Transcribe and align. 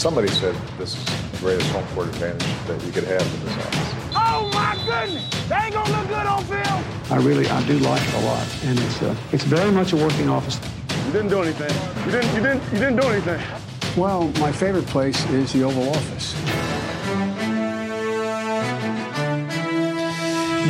Somebody 0.00 0.28
said 0.28 0.54
this 0.78 0.96
is 0.96 1.04
the 1.04 1.38
greatest 1.40 1.70
home 1.72 1.86
court 1.88 2.08
advantage 2.08 2.42
that 2.66 2.82
you 2.86 2.90
could 2.90 3.04
have 3.04 3.20
in 3.20 3.44
this 3.44 3.54
office. 3.58 4.12
Oh 4.16 4.50
my 4.54 4.74
goodness! 4.86 5.28
They 5.46 5.56
ain't 5.56 5.74
gonna 5.74 5.94
look 5.94 6.08
good 6.08 6.26
on 6.26 6.42
film. 6.44 6.84
I 7.10 7.16
really, 7.16 7.46
I 7.50 7.62
do 7.66 7.78
like 7.80 8.00
it 8.00 8.14
a 8.14 8.20
lot, 8.20 8.64
and 8.64 8.78
it's 8.78 9.02
uh, 9.02 9.14
it's 9.30 9.44
very 9.44 9.70
much 9.70 9.92
a 9.92 9.96
working 9.96 10.30
office. 10.30 10.58
You 11.04 11.12
didn't 11.12 11.28
do 11.28 11.42
anything. 11.42 12.06
You 12.06 12.12
didn't. 12.12 12.34
You 12.34 12.40
didn't. 12.40 12.62
You 12.72 12.78
didn't 12.78 12.96
do 12.96 13.08
anything. 13.08 13.42
Well, 13.94 14.28
my 14.40 14.50
favorite 14.50 14.86
place 14.86 15.22
is 15.32 15.52
the 15.52 15.64
Oval 15.64 15.90
Office. 15.90 16.34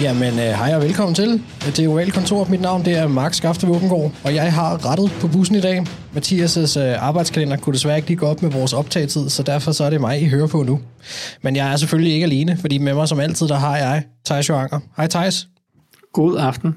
Jamen, 0.01 0.33
øh, 0.33 0.45
hej 0.45 0.75
og 0.75 0.83
velkommen 0.83 1.15
til. 1.15 1.43
Det 1.67 1.79
er 1.79 1.89
Oval 1.89 2.13
Kontor. 2.13 2.45
Mit 2.45 2.61
navn 2.61 2.85
det 2.85 2.99
er 2.99 3.09
Mark 3.09 3.35
Skafte 3.35 3.67
Våbengård, 3.67 4.13
og 4.25 4.35
jeg 4.35 4.53
har 4.53 4.91
rettet 4.91 5.13
på 5.21 5.29
bussen 5.29 5.57
i 5.57 5.61
dag. 5.61 5.87
Mathias' 6.17 6.81
øh, 6.81 7.07
arbejdskalender 7.07 7.57
kunne 7.57 7.73
desværre 7.73 7.97
ikke 7.97 8.09
lige 8.09 8.19
gå 8.19 8.27
op 8.27 8.43
med 8.43 8.51
vores 8.51 8.73
optagetid, 8.73 9.29
så 9.29 9.43
derfor 9.43 9.73
så 9.73 9.85
er 9.85 9.91
det 9.91 10.01
mig, 10.01 10.23
I 10.23 10.29
hører 10.29 10.47
på 10.47 10.63
nu. 10.63 10.81
Men 11.43 11.57
jeg 11.57 11.73
er 11.73 11.77
selvfølgelig 11.77 12.13
ikke 12.13 12.25
alene, 12.25 12.57
fordi 12.57 12.79
med 12.79 12.95
mig 12.95 13.09
som 13.09 13.21
altid, 13.21 13.49
der 13.49 13.55
har 13.55 13.77
jeg 13.77 14.03
Thijs 14.27 14.49
Joanger. 14.49 14.81
Hej 14.97 15.07
Thijs. 15.07 15.49
God 16.13 16.37
aften. 16.39 16.77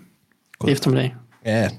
God 0.60 0.70
eftermiddag. 0.70 1.14
Ja, 1.46 1.70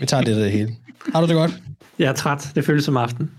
vi 0.00 0.06
tager 0.06 0.22
det 0.22 0.36
det 0.36 0.52
hele. 0.52 0.74
Har 1.14 1.20
du 1.20 1.26
det 1.26 1.34
godt? 1.34 1.62
Jeg 1.98 2.08
er 2.08 2.12
træt. 2.12 2.48
Det 2.54 2.64
føles 2.64 2.84
som 2.84 2.96
aften. 2.96 3.30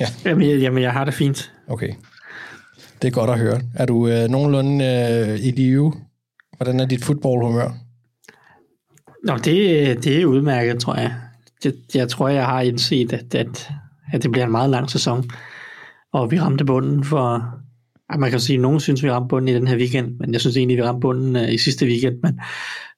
Ja. 0.00 0.06
Jamen, 0.24 0.50
jeg, 0.50 0.60
jamen, 0.60 0.82
jeg 0.82 0.92
har 0.92 1.04
det 1.04 1.14
fint. 1.14 1.52
Okay. 1.68 1.88
Det 3.02 3.08
er 3.08 3.12
godt 3.12 3.30
at 3.30 3.38
høre. 3.38 3.60
Er 3.74 3.86
du 3.86 4.08
øh, 4.08 4.28
nogenlunde 4.28 4.84
øh, 4.84 5.46
i 5.46 5.50
live? 5.50 5.92
Hvordan 6.56 6.80
er 6.80 6.86
dit 6.86 7.04
fodboldhumør? 7.04 7.70
Nå, 9.24 9.36
det, 9.36 10.04
det 10.04 10.20
er 10.20 10.26
udmærket, 10.26 10.80
tror 10.80 10.94
jeg. 10.94 11.14
Jeg, 11.64 11.72
jeg 11.94 12.08
tror, 12.08 12.28
jeg 12.28 12.46
har 12.46 12.60
indset, 12.60 13.12
at, 13.12 13.34
at, 13.34 13.70
at 14.12 14.22
det 14.22 14.30
bliver 14.30 14.44
en 14.44 14.52
meget 14.52 14.70
lang 14.70 14.90
sæson. 14.90 15.30
Og 16.12 16.30
vi 16.30 16.40
ramte 16.40 16.64
bunden 16.64 17.04
for... 17.04 17.44
Ja, 18.12 18.16
man 18.16 18.30
kan 18.30 18.40
sige, 18.40 18.56
at 18.56 18.62
nogen 18.62 18.80
synes, 18.80 19.02
vi 19.02 19.10
ramte 19.10 19.28
bunden 19.28 19.48
i 19.48 19.54
den 19.54 19.68
her 19.68 19.76
weekend, 19.76 20.16
men 20.18 20.32
jeg 20.32 20.40
synes 20.40 20.56
egentlig, 20.56 20.76
vi 20.76 20.82
ramte 20.82 21.00
bunden 21.00 21.36
uh, 21.36 21.52
i 21.52 21.58
sidste 21.58 21.86
weekend. 21.86 22.16
Men, 22.22 22.40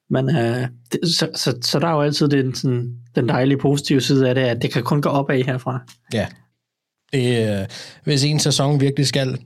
men 0.09 0.35
uh, 0.35 0.67
det, 0.91 0.99
så, 1.03 1.29
så, 1.35 1.57
så 1.61 1.79
der 1.79 1.87
er 1.87 1.91
jo 1.91 2.01
altid 2.01 2.27
den, 2.27 2.55
sådan, 2.55 2.95
den 3.15 3.29
dejlige 3.29 3.57
positive 3.57 4.01
side 4.01 4.29
af 4.29 4.35
det, 4.35 4.41
at 4.41 4.61
det 4.61 4.73
kan 4.73 4.83
kun 4.83 5.01
gå 5.01 5.09
opad 5.09 5.43
herfra. 5.43 5.79
Ja. 6.13 6.27
Det, 7.13 7.59
øh, 7.59 7.65
hvis 8.03 8.23
en 8.23 8.39
sæson 8.39 8.81
virkelig 8.81 9.07
skal 9.07 9.37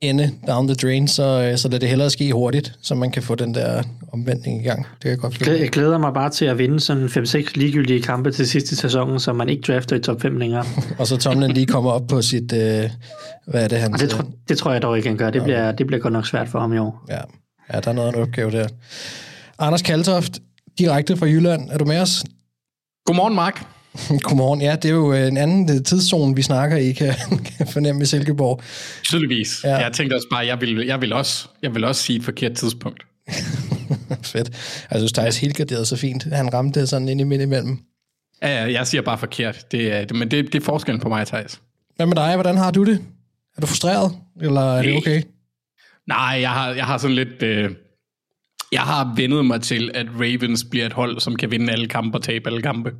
ende 0.00 0.32
down 0.46 0.68
the 0.68 0.74
drain, 0.74 1.08
så, 1.08 1.22
øh, 1.22 1.58
så 1.58 1.68
lad 1.68 1.80
det 1.80 1.88
hellere 1.88 2.10
ske 2.10 2.32
hurtigt, 2.32 2.72
så 2.82 2.94
man 2.94 3.10
kan 3.10 3.22
få 3.22 3.34
den 3.34 3.54
der 3.54 3.82
omvendning 4.12 4.60
i 4.60 4.64
gang. 4.64 4.78
Det 4.78 5.00
kan 5.02 5.10
jeg 5.10 5.18
godt 5.18 5.36
forstå. 5.36 5.52
Jeg 5.52 5.70
glæder 5.70 5.98
mig 5.98 6.14
bare 6.14 6.30
til 6.30 6.44
at 6.44 6.58
vinde 6.58 6.80
sådan 6.80 7.04
5-6 7.06 7.52
ligegyldige 7.54 8.02
kampe 8.02 8.30
til 8.30 8.48
sidste 8.48 8.76
sæson, 8.76 9.20
så 9.20 9.32
man 9.32 9.48
ikke 9.48 9.72
drafter 9.72 9.96
i 9.96 10.00
top 10.00 10.22
5 10.22 10.36
længere. 10.36 10.64
og 10.98 11.06
så 11.06 11.16
Tomlin 11.16 11.50
lige 11.50 11.66
kommer 11.66 11.90
op 11.90 12.06
på 12.08 12.22
sit, 12.22 12.52
øh, 12.52 12.90
hvad 13.46 13.64
er 13.64 13.68
det 13.68 13.78
han? 13.78 13.92
det, 13.92 14.10
tro, 14.10 14.22
det 14.48 14.58
tror 14.58 14.72
jeg 14.72 14.82
dog 14.82 14.96
ikke, 14.96 15.08
han 15.08 15.18
gør. 15.18 15.30
Det, 15.30 15.40
okay. 15.40 15.46
bliver, 15.46 15.72
det 15.72 15.86
bliver 15.86 16.00
godt 16.00 16.12
nok 16.12 16.26
svært 16.26 16.48
for 16.48 16.60
ham 16.60 16.72
i 16.72 16.78
år. 16.78 17.04
Ja, 17.08 17.20
ja 17.72 17.80
der 17.80 17.90
er 17.90 17.94
noget 17.94 18.08
af 18.08 18.12
en 18.12 18.22
opgave 18.22 18.50
der. 18.50 18.68
Anders 19.58 19.82
Kaltoft, 19.82 20.38
direkte 20.78 21.16
fra 21.16 21.26
Jylland. 21.26 21.70
Er 21.70 21.78
du 21.78 21.84
med 21.84 22.00
os? 22.00 22.24
Godmorgen, 23.06 23.34
Mark. 23.34 23.75
Godmorgen. 24.22 24.60
Ja, 24.60 24.76
det 24.76 24.84
er 24.84 24.94
jo 24.94 25.12
en 25.12 25.36
anden 25.36 25.84
tidszone, 25.84 26.36
vi 26.36 26.42
snakker 26.42 26.76
i, 26.76 26.92
kan, 26.92 27.14
kan 27.58 27.66
fornemme 27.66 28.02
i 28.02 28.06
Silkeborg. 28.06 28.60
Tydeligvis. 29.04 29.64
Ja. 29.64 29.76
Jeg 29.76 29.92
tænkte 29.92 30.14
også 30.14 30.28
bare, 30.30 30.46
jeg 30.46 30.60
vil, 30.60 30.86
jeg 30.86 31.00
vil, 31.00 31.12
også, 31.12 31.48
jeg 31.62 31.74
vil 31.74 31.84
også 31.84 32.02
sige 32.02 32.18
et 32.18 32.24
forkert 32.24 32.52
tidspunkt. 32.52 33.02
Fedt. 34.32 34.50
Jeg 34.90 34.98
synes, 34.98 35.12
Thijs 35.12 35.38
helt 35.38 35.56
garderet 35.56 35.88
så 35.88 35.96
fint. 35.96 36.24
Han 36.32 36.54
ramte 36.54 36.80
det 36.80 36.88
sådan 36.88 37.08
ind 37.08 37.20
i 37.20 37.24
midt 37.24 37.42
imellem. 37.42 37.78
Ja, 38.42 38.72
jeg 38.72 38.86
siger 38.86 39.02
bare 39.02 39.18
forkert. 39.18 39.72
Det 39.72 39.92
er, 39.92 40.14
men 40.14 40.30
det, 40.30 40.52
det 40.52 40.54
er 40.54 40.64
forskellen 40.64 41.00
på 41.00 41.08
mig 41.08 41.26
Thijs. 41.26 41.60
Hvad 41.96 42.06
med 42.06 42.16
dig? 42.16 42.34
Hvordan 42.34 42.56
har 42.56 42.70
du 42.70 42.84
det? 42.84 43.00
Er 43.56 43.60
du 43.60 43.66
frustreret? 43.66 44.12
Eller 44.40 44.60
er 44.60 44.82
det 44.82 44.96
okay? 44.96 45.22
Nej, 46.08 46.38
jeg 46.40 46.50
har, 46.50 46.74
jeg 46.74 46.84
har 46.84 46.98
sådan 46.98 47.16
lidt... 47.16 47.42
Øh, 47.42 47.70
jeg 48.72 48.80
har 48.80 49.14
vendet 49.16 49.46
mig 49.46 49.62
til, 49.62 49.90
at 49.94 50.06
Ravens 50.14 50.64
bliver 50.70 50.86
et 50.86 50.92
hold, 50.92 51.20
som 51.20 51.36
kan 51.36 51.50
vinde 51.50 51.72
alle 51.72 51.88
kampe 51.88 52.18
og 52.18 52.22
tabe 52.22 52.48
alle 52.48 52.62
kampe. 52.62 52.92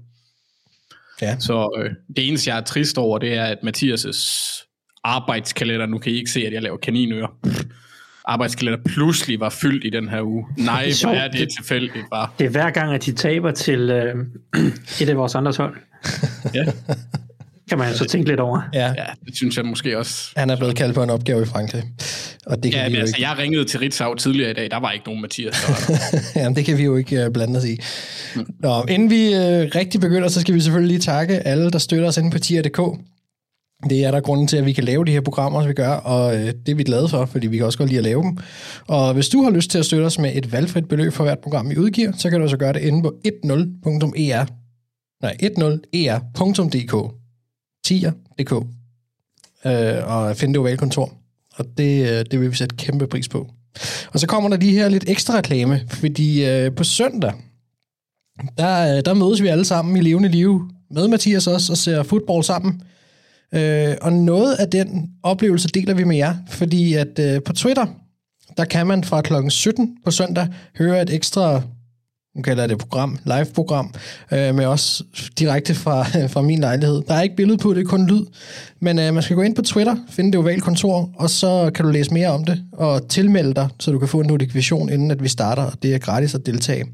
Ja. 1.22 1.38
Så 1.38 1.78
øh, 1.78 1.90
det 2.16 2.28
eneste, 2.28 2.50
jeg 2.50 2.58
er 2.58 2.62
trist 2.62 2.98
over, 2.98 3.18
det 3.18 3.34
er, 3.34 3.44
at 3.44 3.58
Mathias' 3.64 4.62
arbejdskalender, 5.04 5.86
nu 5.86 5.98
kan 5.98 6.12
I 6.12 6.14
ikke 6.16 6.30
se, 6.30 6.46
at 6.46 6.52
jeg 6.52 6.62
laver 6.62 6.76
kaninører, 6.76 7.28
arbejdskalender 8.24 8.78
pludselig 8.84 9.40
var 9.40 9.50
fyldt 9.50 9.84
i 9.84 9.90
den 9.90 10.08
her 10.08 10.22
uge. 10.22 10.46
Nej, 10.58 10.90
hvor 11.02 11.10
er 11.10 11.28
det 11.28 11.48
tilfældigt 11.56 12.04
bare. 12.10 12.28
Det 12.38 12.44
er 12.44 12.50
hver 12.50 12.70
gang, 12.70 12.94
at 12.94 13.04
de 13.06 13.12
taber 13.12 13.50
til 13.50 13.90
øh, 13.90 14.14
et 15.00 15.08
af 15.08 15.16
vores 15.16 15.34
andres 15.34 15.56
hold. 15.56 15.76
ja. 16.54 16.64
kan 17.68 17.78
man 17.78 17.94
så 17.94 18.04
tænke 18.04 18.28
lidt 18.28 18.40
over. 18.40 18.60
Ja. 18.74 18.86
ja, 18.86 19.04
det 19.26 19.36
synes 19.36 19.56
jeg 19.56 19.64
måske 19.64 19.98
også. 19.98 20.30
Han 20.36 20.50
er 20.50 20.56
blevet 20.56 20.76
kaldt 20.76 20.94
på 20.94 21.02
en 21.02 21.10
opgave 21.10 21.42
i 21.42 21.46
Frankrig. 21.46 21.82
Og 22.46 22.62
det 22.62 22.72
kan 22.72 22.80
ja, 22.80 22.86
vi 22.86 22.92
men 22.92 23.00
altså, 23.00 23.16
ikke. 23.16 23.28
jeg 23.28 23.38
ringede 23.38 23.64
til 23.64 23.80
Ritzau 23.80 24.14
tidligere 24.14 24.50
i 24.50 24.54
dag, 24.54 24.70
der 24.70 24.80
var 24.80 24.90
ikke 24.92 25.06
nogen 25.06 25.22
Mathias. 25.22 25.66
Jamen, 26.36 26.56
det 26.56 26.64
kan 26.64 26.78
vi 26.78 26.84
jo 26.84 26.96
ikke 26.96 27.26
uh, 27.26 27.32
blande 27.32 27.58
os 27.58 27.64
i. 27.64 27.76
Mm. 28.36 28.46
Nå, 28.60 28.84
inden 28.88 29.10
vi 29.10 29.28
uh, 29.28 29.76
rigtig 29.76 30.00
begynder, 30.00 30.28
så 30.28 30.40
skal 30.40 30.54
vi 30.54 30.60
selvfølgelig 30.60 30.92
lige 30.92 31.00
takke 31.00 31.34
alle, 31.34 31.70
der 31.70 31.78
støtter 31.78 32.08
os 32.08 32.16
inde 32.16 32.30
på 32.30 32.38
tier.dk. 32.38 32.80
Det 33.90 34.04
er 34.04 34.10
der 34.10 34.20
grunden 34.20 34.46
til, 34.46 34.56
at 34.56 34.66
vi 34.66 34.72
kan 34.72 34.84
lave 34.84 35.04
de 35.04 35.12
her 35.12 35.20
programmer, 35.20 35.60
som 35.60 35.68
vi 35.68 35.74
gør, 35.74 35.88
og 35.88 36.36
øh, 36.36 36.46
det 36.46 36.68
er 36.68 36.74
vi 36.74 36.82
glade 36.82 37.08
for, 37.08 37.26
fordi 37.26 37.46
vi 37.46 37.56
kan 37.56 37.66
også 37.66 37.78
godt 37.78 37.88
lide 37.88 37.98
at 37.98 38.04
lave 38.04 38.22
dem. 38.22 38.38
Og 38.88 39.14
hvis 39.14 39.28
du 39.28 39.42
har 39.42 39.50
lyst 39.50 39.70
til 39.70 39.78
at 39.78 39.84
støtte 39.84 40.04
os 40.04 40.18
med 40.18 40.32
et 40.34 40.52
valgfrit 40.52 40.88
beløb 40.88 41.12
for 41.12 41.24
hvert 41.24 41.38
program, 41.38 41.70
vi 41.70 41.78
udgiver, 41.78 42.12
så 42.12 42.30
kan 42.30 42.40
du 42.40 42.48
så 42.48 42.56
gøre 42.56 42.72
det 42.72 42.80
inde 42.80 43.02
på 43.02 43.14
10.er, 43.26 44.44
nej, 45.22 45.36
10er.dk, 45.42 47.12
tier.dk, 47.86 48.52
øh, 49.66 50.14
og 50.16 50.36
finde 50.36 50.54
det 50.54 50.60
ovale 50.60 50.76
kontor. 50.76 51.12
Og 51.56 51.64
det, 51.78 52.10
øh, 52.10 52.24
det 52.30 52.40
vil 52.40 52.50
vi 52.50 52.56
sætte 52.56 52.76
kæmpe 52.76 53.06
pris 53.06 53.28
på. 53.28 53.50
Og 54.12 54.20
så 54.20 54.26
kommer 54.26 54.50
der 54.50 54.56
lige 54.56 54.72
her 54.72 54.88
lidt 54.88 55.04
ekstra 55.08 55.36
reklame, 55.36 55.80
fordi 55.88 56.44
øh, 56.44 56.74
på 56.74 56.84
søndag, 56.84 57.32
der, 58.58 58.96
øh, 58.96 59.04
der 59.04 59.14
mødes 59.14 59.42
vi 59.42 59.48
alle 59.48 59.64
sammen 59.64 59.96
i 59.96 60.00
levende 60.00 60.28
liv 60.28 60.70
med 60.90 61.08
Mathias 61.08 61.46
også 61.46 61.72
og 61.72 61.76
ser 61.76 62.02
fodbold 62.02 62.44
sammen. 62.44 62.82
Øh, 63.54 63.94
og 64.02 64.12
noget 64.12 64.54
af 64.54 64.70
den 64.70 65.10
oplevelse 65.22 65.68
deler 65.68 65.94
vi 65.94 66.04
med 66.04 66.16
jer, 66.16 66.34
fordi 66.48 66.94
at 66.94 67.18
øh, 67.18 67.42
på 67.42 67.52
Twitter, 67.52 67.86
der 68.56 68.64
kan 68.64 68.86
man 68.86 69.04
fra 69.04 69.22
klokken 69.22 69.50
17 69.50 69.96
på 70.04 70.10
søndag 70.10 70.48
høre 70.78 71.02
et 71.02 71.14
ekstra 71.14 71.62
nu 72.36 72.42
kalder 72.42 72.62
jeg 72.62 72.68
det 72.68 72.78
program, 72.78 73.18
live-program, 73.24 73.94
øh, 74.32 74.54
med 74.54 74.66
os 74.66 75.02
direkte 75.38 75.74
fra, 75.74 76.02
fra 76.34 76.42
min 76.42 76.58
lejlighed. 76.58 77.02
Der 77.08 77.14
er 77.14 77.22
ikke 77.22 77.36
billede 77.36 77.58
på, 77.58 77.74
det 77.74 77.80
er 77.80 77.84
kun 77.84 78.06
lyd. 78.06 78.26
Men 78.80 78.98
øh, 78.98 79.14
man 79.14 79.22
skal 79.22 79.36
gå 79.36 79.42
ind 79.42 79.54
på 79.54 79.62
Twitter, 79.62 79.96
finde 80.10 80.32
det 80.32 80.38
ovale 80.38 80.60
kontor, 80.60 81.10
og 81.14 81.30
så 81.30 81.70
kan 81.74 81.84
du 81.84 81.90
læse 81.90 82.14
mere 82.14 82.28
om 82.28 82.44
det, 82.44 82.62
og 82.72 83.08
tilmelde 83.08 83.54
dig, 83.54 83.68
så 83.80 83.90
du 83.90 83.98
kan 83.98 84.08
få 84.08 84.20
en 84.20 84.26
notifikation, 84.26 84.88
inden 84.88 85.10
at 85.10 85.22
vi 85.22 85.28
starter, 85.28 85.62
og 85.62 85.72
det 85.82 85.94
er 85.94 85.98
gratis 85.98 86.34
at 86.34 86.46
deltage. 86.46 86.84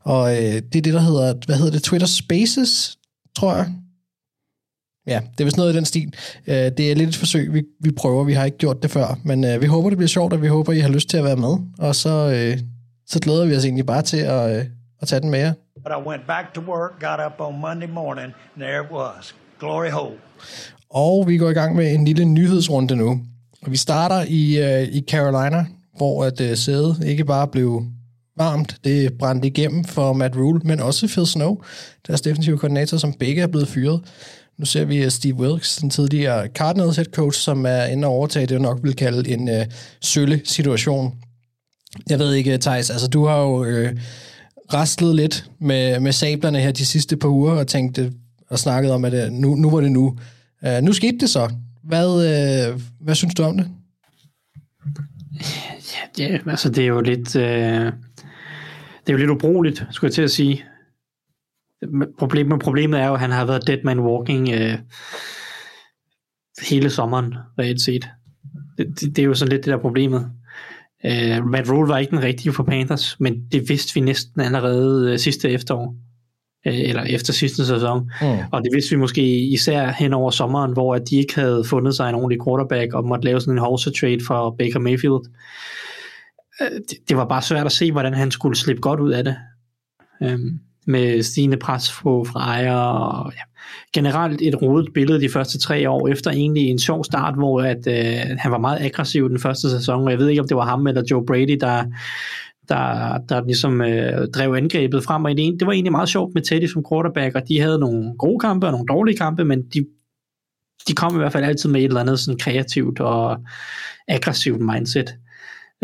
Og 0.00 0.32
øh, 0.32 0.54
det 0.54 0.76
er 0.76 0.82
det, 0.82 0.94
der 0.94 1.00
hedder, 1.00 1.34
hvad 1.46 1.56
hedder 1.56 1.72
det, 1.72 1.82
Twitter 1.82 2.06
Spaces, 2.06 2.98
tror 3.36 3.54
jeg. 3.56 3.66
Ja, 5.06 5.20
det 5.32 5.40
er 5.40 5.44
vist 5.44 5.56
noget 5.56 5.72
i 5.72 5.76
den 5.76 5.84
stil. 5.84 6.14
Øh, 6.46 6.54
det 6.54 6.80
er 6.80 6.94
lidt 6.94 7.08
et 7.08 7.16
forsøg, 7.16 7.54
vi, 7.54 7.62
vi 7.80 7.90
prøver, 7.90 8.24
vi 8.24 8.32
har 8.32 8.44
ikke 8.44 8.58
gjort 8.58 8.82
det 8.82 8.90
før, 8.90 9.18
men 9.24 9.44
øh, 9.44 9.62
vi 9.62 9.66
håber, 9.66 9.90
det 9.90 9.98
bliver 9.98 10.08
sjovt, 10.08 10.32
og 10.32 10.42
vi 10.42 10.48
håber, 10.48 10.72
I 10.72 10.78
har 10.78 10.88
lyst 10.88 11.08
til 11.08 11.16
at 11.16 11.24
være 11.24 11.36
med, 11.36 11.56
og 11.78 11.96
så... 11.96 12.30
Øh, 12.30 12.58
så 13.10 13.18
glæder 13.18 13.46
vi 13.46 13.56
os 13.56 13.64
egentlig 13.64 13.86
bare 13.86 14.02
til 14.02 14.16
at, 14.16 14.56
øh, 14.56 14.64
at 15.00 15.08
tage 15.08 15.20
den 15.20 15.30
med 15.30 15.38
jer. 15.38 15.52
But 15.84 15.92
I 15.98 16.08
went 16.08 16.26
back 16.26 16.54
to 16.54 16.60
work, 16.60 16.90
got 17.00 17.20
up 17.26 17.46
on 17.46 17.60
Monday 17.60 17.88
morning, 17.88 18.32
and 18.54 18.62
there 18.62 18.84
it 18.84 18.90
was. 18.92 19.34
Glory 19.60 19.90
hole. 19.90 20.16
Og 20.90 21.28
vi 21.28 21.38
går 21.38 21.50
i 21.50 21.52
gang 21.52 21.76
med 21.76 21.94
en 21.94 22.04
lille 22.04 22.24
nyhedsrunde 22.24 22.96
nu. 22.96 23.20
Vi 23.66 23.76
starter 23.76 24.24
i, 24.28 24.42
uh, 24.58 24.94
i 24.94 25.04
Carolina, 25.10 25.66
hvor 25.96 26.24
at 26.24 26.40
uh, 26.40 26.46
sædet 26.54 27.04
ikke 27.06 27.24
bare 27.24 27.48
blev 27.48 27.82
varmt, 28.36 28.76
det 28.84 29.12
brændte 29.18 29.48
igennem 29.48 29.84
for 29.84 30.12
Matt 30.12 30.36
Rule, 30.36 30.60
men 30.64 30.80
også 30.80 31.06
Phil 31.08 31.26
Snow, 31.26 31.56
deres 32.06 32.20
defensive 32.20 32.58
koordinator, 32.58 32.96
som 32.96 33.12
begge 33.12 33.42
er 33.42 33.46
blevet 33.46 33.68
fyret. 33.68 34.00
Nu 34.58 34.64
ser 34.64 34.84
vi 34.84 35.10
Steve 35.10 35.34
Wilkes, 35.34 35.76
den 35.76 35.90
tidligere 35.90 36.46
Cardinals 36.46 36.96
head 36.96 37.06
coach, 37.06 37.40
som 37.40 37.66
er 37.66 37.84
inde 37.84 38.08
og 38.08 38.14
overtage 38.14 38.46
det, 38.46 38.60
nok 38.60 38.78
vil 38.82 38.96
kalde 38.96 39.30
en 39.30 39.48
uh, 39.48 39.64
sølle 40.00 40.40
situation 40.44 41.14
jeg 42.10 42.18
ved 42.18 42.34
ikke, 42.34 42.58
Thijs, 42.58 42.90
altså 42.90 43.08
du 43.08 43.26
har 43.26 43.40
jo 43.40 43.64
øh, 43.64 43.96
rastlet 44.74 45.16
lidt 45.16 45.50
med, 45.58 46.00
med 46.00 46.12
sablerne 46.12 46.60
her 46.60 46.72
de 46.72 46.86
sidste 46.86 47.16
par 47.16 47.28
uger 47.28 47.52
og 47.52 47.66
tænkt 47.66 47.98
øh, 47.98 48.12
og 48.50 48.58
snakket 48.58 48.92
om, 48.92 49.04
at 49.04 49.14
øh, 49.14 49.32
nu, 49.32 49.54
nu 49.54 49.70
var 49.70 49.80
det 49.80 49.92
nu. 49.92 50.18
Uh, 50.66 50.82
nu 50.82 50.92
skete 50.92 51.18
det 51.18 51.30
så. 51.30 51.52
Hvad, 51.84 52.08
øh, 52.08 52.80
hvad 53.00 53.14
synes 53.14 53.34
du 53.34 53.42
om 53.42 53.56
det? 53.56 53.70
Ja, 56.18 56.24
ja 56.24 56.38
altså 56.46 56.68
det 56.70 56.84
er 56.84 56.88
jo 56.88 57.00
lidt... 57.00 57.36
Øh, 57.36 57.92
det 59.00 59.08
er 59.08 59.12
jo 59.12 59.16
lidt 59.16 59.30
ubrugeligt, 59.30 59.86
skulle 59.90 60.08
jeg 60.08 60.14
til 60.14 60.22
at 60.22 60.30
sige. 60.30 60.64
Problemet, 62.18 62.60
problemet 62.60 63.00
er 63.00 63.06
jo, 63.06 63.14
at 63.14 63.20
han 63.20 63.30
har 63.30 63.44
været 63.44 63.66
dead 63.66 63.78
man 63.84 64.00
walking 64.00 64.48
øh, 64.48 64.78
hele 66.68 66.90
sommeren, 66.90 67.34
reelt 67.58 67.80
set. 67.80 68.08
Det, 68.78 69.00
det, 69.00 69.16
det 69.16 69.22
er 69.22 69.26
jo 69.26 69.34
sådan 69.34 69.52
lidt 69.52 69.64
det 69.64 69.72
der 69.72 69.78
problemet. 69.78 70.30
Uh, 71.04 71.46
Matt 71.46 71.70
Rule 71.70 71.88
var 71.88 71.98
ikke 71.98 72.10
den 72.10 72.22
rigtige 72.22 72.52
for 72.52 72.62
Panthers, 72.62 73.16
men 73.20 73.44
det 73.52 73.68
vidste 73.68 73.94
vi 73.94 74.00
næsten 74.00 74.40
allerede 74.40 75.12
uh, 75.12 75.18
sidste 75.18 75.50
efterår. 75.50 75.94
øh, 76.66 76.80
eller 76.80 77.02
efter 77.02 77.32
sidste 77.32 77.66
sæson. 77.66 78.10
Mm. 78.22 78.38
Og 78.52 78.62
det 78.62 78.70
vidste 78.74 78.90
vi 78.90 78.96
måske 78.96 79.48
især 79.48 79.90
hen 79.92 80.12
over 80.12 80.30
sommeren, 80.30 80.72
hvor 80.72 80.94
at 80.94 81.02
de 81.10 81.16
ikke 81.16 81.34
havde 81.34 81.64
fundet 81.64 81.94
sig 81.96 82.08
en 82.08 82.14
ordentlig 82.14 82.38
quarterback 82.46 82.94
og 82.94 83.04
måtte 83.06 83.24
lave 83.24 83.40
sådan 83.40 83.54
en 83.54 83.58
horse 83.58 83.90
trade 84.00 84.18
for 84.26 84.54
Baker 84.58 84.78
Mayfield. 84.78 85.20
Øh, 86.62 86.80
det, 86.90 86.98
det 87.08 87.16
var 87.16 87.24
bare 87.24 87.42
svært 87.42 87.66
at 87.66 87.72
se, 87.72 87.92
hvordan 87.92 88.14
han 88.14 88.30
skulle 88.30 88.56
slippe 88.56 88.80
godt 88.82 89.00
ud 89.00 89.10
af 89.10 89.24
det. 89.24 89.36
Øhm, 90.22 90.58
med 90.86 91.22
stigende 91.22 91.56
pres 91.56 91.92
på 92.02 92.24
fra 92.24 92.40
ejer 92.40 92.76
og 92.76 93.32
ja, 93.32 93.40
generelt 93.92 94.40
et 94.42 94.62
rodet 94.62 94.88
billede 94.94 95.20
de 95.20 95.28
første 95.28 95.58
tre 95.58 95.90
år, 95.90 96.08
efter 96.08 96.30
egentlig 96.30 96.62
en 96.62 96.78
sjov 96.78 97.04
start, 97.04 97.34
hvor 97.34 97.62
at, 97.62 97.86
øh, 97.86 98.36
han 98.38 98.52
var 98.52 98.58
meget 98.58 98.80
aggressiv 98.80 99.28
den 99.28 99.38
første 99.38 99.70
sæson, 99.70 100.04
og 100.04 100.10
jeg 100.10 100.18
ved 100.18 100.28
ikke, 100.28 100.42
om 100.42 100.48
det 100.48 100.56
var 100.56 100.66
ham 100.66 100.86
eller 100.86 101.02
Joe 101.10 101.26
Brady, 101.26 101.58
der, 101.60 101.84
der, 102.68 103.18
der 103.28 103.44
ligesom 103.44 103.80
øh, 103.80 104.28
drev 104.34 104.54
angrebet 104.54 105.04
frem, 105.04 105.24
og 105.24 105.30
det, 105.30 105.56
det 105.60 105.66
var 105.66 105.72
egentlig 105.72 105.92
meget 105.92 106.08
sjovt 106.08 106.34
med 106.34 106.42
Teddy 106.42 106.66
som 106.66 106.84
quarterback, 106.90 107.34
og 107.34 107.42
de 107.48 107.60
havde 107.60 107.78
nogle 107.78 108.14
gode 108.18 108.38
kampe 108.38 108.66
og 108.66 108.72
nogle 108.72 108.86
dårlige 108.86 109.16
kampe, 109.16 109.44
men 109.44 109.62
de, 109.62 109.86
de 110.88 110.94
kom 110.94 111.14
i 111.14 111.18
hvert 111.18 111.32
fald 111.32 111.44
altid 111.44 111.70
med 111.70 111.80
et 111.80 111.84
eller 111.84 112.00
andet 112.00 112.18
sådan 112.18 112.38
kreativt 112.38 113.00
og 113.00 113.38
aggressivt 114.08 114.60
mindset. 114.60 115.14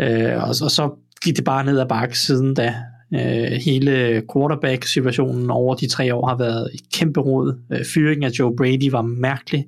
Øh, 0.01 0.35
og, 0.35 0.49
og 0.49 0.71
så 0.71 0.91
gik 1.23 1.35
det 1.35 1.43
bare 1.43 1.65
ned 1.65 1.79
ad 1.79 1.87
bakke 1.87 2.19
siden 2.19 2.53
da. 2.53 2.75
Øh, 3.13 3.51
hele 3.65 4.23
quarterback-situationen 4.33 5.49
over 5.49 5.75
de 5.75 5.87
tre 5.87 6.15
år 6.15 6.27
har 6.27 6.37
været 6.37 6.69
et 6.73 6.81
kæmpe 6.93 7.19
råd. 7.19 7.59
Øh, 7.71 7.85
fyringen 7.93 8.23
af 8.23 8.39
Joe 8.39 8.55
Brady 8.55 8.91
var 8.91 9.01
mærkelig, 9.01 9.65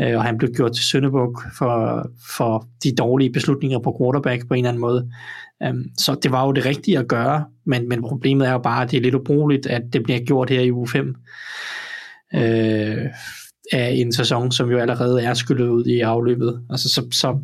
øh, 0.00 0.16
og 0.16 0.24
han 0.24 0.38
blev 0.38 0.50
gjort 0.50 0.72
til 0.72 0.84
Søndebuk 0.84 1.42
for, 1.58 2.06
for 2.36 2.68
de 2.84 2.94
dårlige 2.94 3.32
beslutninger 3.32 3.78
på 3.78 3.96
quarterback 4.00 4.48
på 4.48 4.54
en 4.54 4.58
eller 4.58 4.68
anden 4.68 4.80
måde. 4.80 5.10
Um, 5.70 5.84
så 5.98 6.14
det 6.22 6.32
var 6.32 6.46
jo 6.46 6.52
det 6.52 6.66
rigtige 6.66 6.98
at 6.98 7.08
gøre, 7.08 7.44
men, 7.66 7.88
men 7.88 8.02
problemet 8.02 8.48
er 8.48 8.52
jo 8.52 8.58
bare, 8.58 8.84
at 8.84 8.90
det 8.90 8.96
er 8.96 9.00
lidt 9.00 9.14
ubrugeligt, 9.14 9.66
at 9.66 9.82
det 9.92 10.02
bliver 10.02 10.18
gjort 10.18 10.50
her 10.50 10.60
i 10.60 10.72
uge 10.72 10.88
5 10.88 11.14
øh, 12.34 13.06
af 13.72 13.92
en 13.96 14.12
sæson, 14.12 14.52
som 14.52 14.70
jo 14.70 14.78
allerede 14.78 15.22
er 15.22 15.34
skyllet 15.34 15.68
ud 15.68 15.84
i 15.84 16.00
afløbet. 16.00 16.60
Altså, 16.70 16.88
så, 16.88 17.06
så 17.12 17.38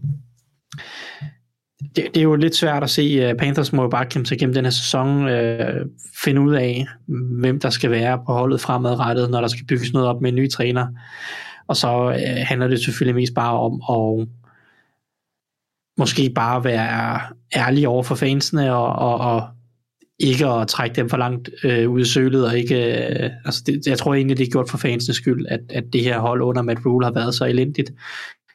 det, 1.96 2.04
det 2.14 2.16
er 2.16 2.22
jo 2.22 2.34
lidt 2.34 2.56
svært 2.56 2.82
at 2.82 2.90
se. 2.90 3.02
Øh, 3.02 3.34
Panthers 3.34 3.72
må 3.72 3.82
jo 3.82 3.88
bare 3.88 4.06
kæmpe 4.06 4.28
sig 4.28 4.38
gennem 4.38 4.54
den 4.54 4.64
her 4.64 4.70
sæson, 4.70 5.28
øh, 5.28 5.86
finde 6.24 6.40
ud 6.40 6.54
af, 6.54 6.86
hvem 7.40 7.60
der 7.60 7.70
skal 7.70 7.90
være 7.90 8.22
på 8.26 8.32
holdet 8.32 8.60
fremadrettet, 8.60 9.30
når 9.30 9.40
der 9.40 9.48
skal 9.48 9.66
bygges 9.66 9.92
noget 9.92 10.08
op 10.08 10.22
med 10.22 10.30
en 10.30 10.36
ny 10.36 10.50
træner. 10.50 10.86
Og 11.68 11.76
så 11.76 12.10
øh, 12.10 12.46
handler 12.46 12.68
det 12.68 12.84
selvfølgelig 12.84 13.14
mest 13.14 13.34
bare 13.34 13.58
om 13.58 13.72
at 13.90 14.28
måske 15.98 16.32
bare 16.34 16.64
være 16.64 17.20
ærlig 17.56 17.88
over 17.88 18.02
for 18.02 18.14
fansene 18.14 18.74
og, 18.74 18.86
og, 18.86 19.18
og 19.18 19.48
ikke 20.18 20.46
at 20.46 20.68
trække 20.68 20.96
dem 20.96 21.08
for 21.08 21.16
langt 21.16 21.50
øh, 21.64 21.90
ud 21.90 22.00
i 22.00 22.04
sølet, 22.04 22.46
og 22.46 22.58
ikke, 22.58 22.76
øh, 22.76 23.30
altså 23.44 23.62
det, 23.66 23.86
jeg 23.86 23.98
tror 23.98 24.14
egentlig, 24.14 24.38
det 24.38 24.46
er 24.46 24.50
gjort 24.50 24.70
for 24.70 24.78
fansenes 24.78 25.16
skyld, 25.16 25.46
at, 25.48 25.60
at 25.70 25.84
det 25.92 26.00
her 26.00 26.18
hold 26.18 26.42
under 26.42 26.62
Matt 26.62 26.86
Rule 26.86 27.06
har 27.06 27.12
været 27.12 27.34
så 27.34 27.44
elendigt, 27.44 27.92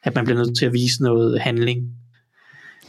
at 0.02 0.14
man 0.14 0.24
bliver 0.24 0.38
nødt 0.38 0.58
til 0.58 0.66
at 0.66 0.72
vise 0.72 1.02
noget 1.02 1.40
handling. 1.40 1.80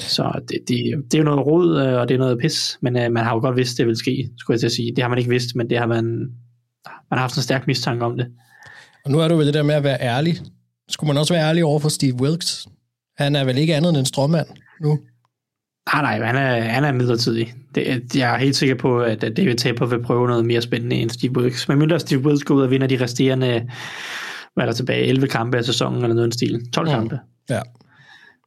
Så 0.01 0.41
det, 0.49 0.59
det, 0.67 1.03
det 1.11 1.13
er 1.13 1.17
jo 1.17 1.23
noget 1.23 1.45
rod, 1.45 1.81
øh, 1.81 1.99
og 1.99 2.07
det 2.07 2.15
er 2.15 2.19
noget 2.19 2.39
pis, 2.39 2.77
men 2.81 2.97
øh, 2.97 3.11
man 3.11 3.23
har 3.23 3.33
jo 3.33 3.39
godt 3.39 3.55
vidst, 3.55 3.77
det 3.77 3.87
vil 3.87 3.95
ske, 3.95 4.29
skulle 4.37 4.55
jeg 4.55 4.59
til 4.59 4.67
at 4.67 4.71
sige. 4.71 4.95
Det 4.95 5.03
har 5.03 5.09
man 5.09 5.17
ikke 5.17 5.29
vidst, 5.29 5.55
men 5.55 5.69
det 5.69 5.77
har 5.77 5.85
man, 5.85 6.05
man 6.85 7.11
har 7.11 7.19
haft 7.19 7.35
en 7.35 7.41
stærk 7.41 7.67
mistanke 7.67 8.05
om 8.05 8.17
det. 8.17 8.27
Og 9.05 9.11
nu 9.11 9.19
er 9.19 9.27
du 9.27 9.35
ved 9.35 9.45
det 9.45 9.53
der 9.53 9.63
med 9.63 9.75
at 9.75 9.83
være 9.83 10.01
ærlig. 10.01 10.37
Skulle 10.89 11.07
man 11.07 11.17
også 11.17 11.33
være 11.33 11.49
ærlig 11.49 11.65
over 11.65 11.79
for 11.79 11.89
Steve 11.89 12.13
Wilkes? 12.13 12.67
Han 13.17 13.35
er 13.35 13.43
vel 13.43 13.57
ikke 13.57 13.75
andet 13.75 13.89
end 13.89 13.97
en 13.97 14.05
stråmand 14.05 14.47
nu? 14.81 14.99
Nej, 15.93 16.01
nej, 16.01 16.25
han 16.27 16.35
er, 16.35 16.61
han 16.61 16.83
er 16.83 16.91
midlertidig. 16.91 17.53
Det, 17.75 18.15
jeg 18.15 18.33
er 18.33 18.37
helt 18.37 18.55
sikker 18.55 18.75
på, 18.75 19.01
at 19.01 19.21
David 19.21 19.55
Tepper 19.55 19.85
vil 19.85 20.03
prøve 20.03 20.27
noget 20.27 20.45
mere 20.45 20.61
spændende 20.61 20.95
end 20.95 21.09
Steve 21.09 21.37
Wilkes. 21.37 21.67
Men 21.67 21.79
mindre 21.79 21.99
Steve 21.99 22.25
Wilkes 22.25 22.43
går 22.43 22.55
ud 22.55 22.61
og 22.61 22.69
vinder 22.69 22.87
de 22.87 23.03
resterende, 23.03 23.69
hvad 24.53 24.63
er 24.63 24.65
der 24.65 24.73
tilbage, 24.73 25.05
11 25.05 25.27
kampe 25.27 25.57
af 25.57 25.65
sæsonen 25.65 26.01
eller 26.01 26.15
noget 26.15 26.25
en 26.25 26.31
stil. 26.31 26.71
12 26.73 26.87
mm. 26.87 26.93
kampe. 26.93 27.19
Ja. 27.49 27.59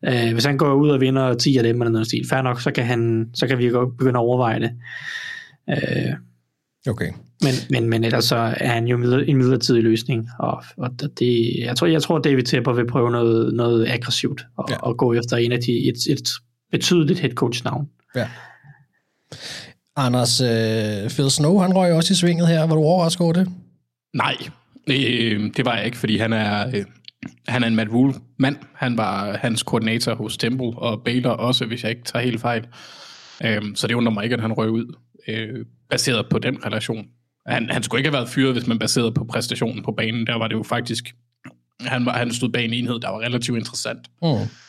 Uh, 0.09 0.33
hvis 0.33 0.45
han 0.45 0.59
går 0.59 0.75
ud 0.75 0.89
og 0.89 1.01
vinder 1.01 1.35
10 1.35 1.57
af 1.57 1.63
dem 1.63 1.83
eller 1.83 1.93
noget 1.93 2.07
stil, 2.07 2.29
fair 2.29 2.43
nok, 2.43 2.61
så 2.61 2.71
kan, 2.71 2.85
han, 2.85 3.31
så 3.35 3.47
kan 3.47 3.59
vi 3.59 3.69
godt 3.69 3.99
begynde 3.99 4.19
at 4.19 4.23
overveje 4.23 4.61
det. 4.61 4.71
Uh, 5.69 6.15
okay. 6.93 7.11
Men, 7.43 7.55
men, 7.71 7.91
men 7.91 8.05
ellers 8.05 8.25
så 8.25 8.37
er 8.37 8.69
han 8.69 8.87
jo 8.87 8.97
en 9.27 9.37
midlertidig 9.37 9.83
løsning, 9.83 10.29
og, 10.39 10.63
og 10.77 10.91
det, 11.19 11.53
jeg, 11.59 11.77
tror, 11.77 11.87
jeg 11.87 12.03
tror, 12.03 12.19
David 12.19 12.43
Tepper 12.43 12.73
vil 12.73 12.87
prøve 12.87 13.11
noget, 13.11 13.55
noget 13.55 13.89
aggressivt, 13.89 14.47
og, 14.57 14.67
ja. 14.71 14.77
og 14.77 14.97
gå 14.97 15.13
efter 15.13 15.37
en 15.37 15.53
af 15.53 15.61
de, 15.61 15.89
et, 15.89 15.97
et 16.11 16.29
betydeligt 16.73 17.21
head 17.21 17.33
coach 17.33 17.65
navn. 17.65 17.89
Ja. 18.17 18.29
Anders, 19.97 20.41
øh, 20.41 21.11
Phil 21.11 21.31
Snow, 21.31 21.59
han 21.59 21.77
røg 21.77 21.93
også 21.93 22.13
i 22.13 22.15
svinget 22.15 22.49
her. 22.49 22.67
Var 22.67 22.75
du 22.75 22.81
overrasket 22.81 23.21
over 23.21 23.33
det? 23.33 23.49
Nej, 24.15 24.37
øh, 24.87 25.51
det 25.57 25.65
var 25.65 25.77
jeg 25.77 25.85
ikke, 25.85 25.97
fordi 25.97 26.19
han 26.19 26.33
er, 26.33 26.67
øh, 26.67 26.85
han 27.49 27.63
er 27.63 27.67
en 27.67 27.77
Matt 27.77 27.91
Rule 27.93 28.15
mand. 28.39 28.57
Han 28.75 28.97
var 28.97 29.37
hans 29.37 29.63
koordinator 29.63 30.15
hos 30.15 30.37
Temple, 30.37 30.73
og 30.77 31.03
Baylor 31.05 31.31
også, 31.31 31.67
hvis 31.67 31.83
jeg 31.83 31.91
ikke 31.91 32.03
tager 32.05 32.25
helt 32.25 32.41
fejl. 32.41 32.67
Øh, 33.45 33.63
så 33.75 33.87
det 33.87 33.95
undrer 33.95 34.13
mig 34.13 34.25
ikke, 34.25 34.35
at 34.35 34.41
han 34.41 34.53
røg 34.53 34.71
ud, 34.71 34.97
øh, 35.29 35.65
baseret 35.91 36.27
på 36.31 36.39
den 36.39 36.67
relation. 36.67 37.07
Han, 37.47 37.71
han 37.71 37.83
skulle 37.83 38.01
ikke 38.01 38.09
have 38.09 38.19
været 38.19 38.29
fyret, 38.29 38.53
hvis 38.53 38.67
man 38.67 38.79
baserede 38.79 39.13
på 39.13 39.25
præstationen 39.25 39.83
på 39.83 39.93
banen. 39.93 40.27
Der 40.27 40.35
var 40.35 40.49
det 40.49 40.55
jo 40.55 40.63
faktisk... 40.63 41.15
Han, 41.81 42.07
var, 42.07 42.13
han 42.13 42.33
stod 42.33 42.49
bag 42.49 42.65
en 42.65 42.73
enhed, 42.73 43.01
der 43.01 43.09
var 43.09 43.21
relativt 43.21 43.59
interessant. 43.59 43.99
Mm. 44.23 44.29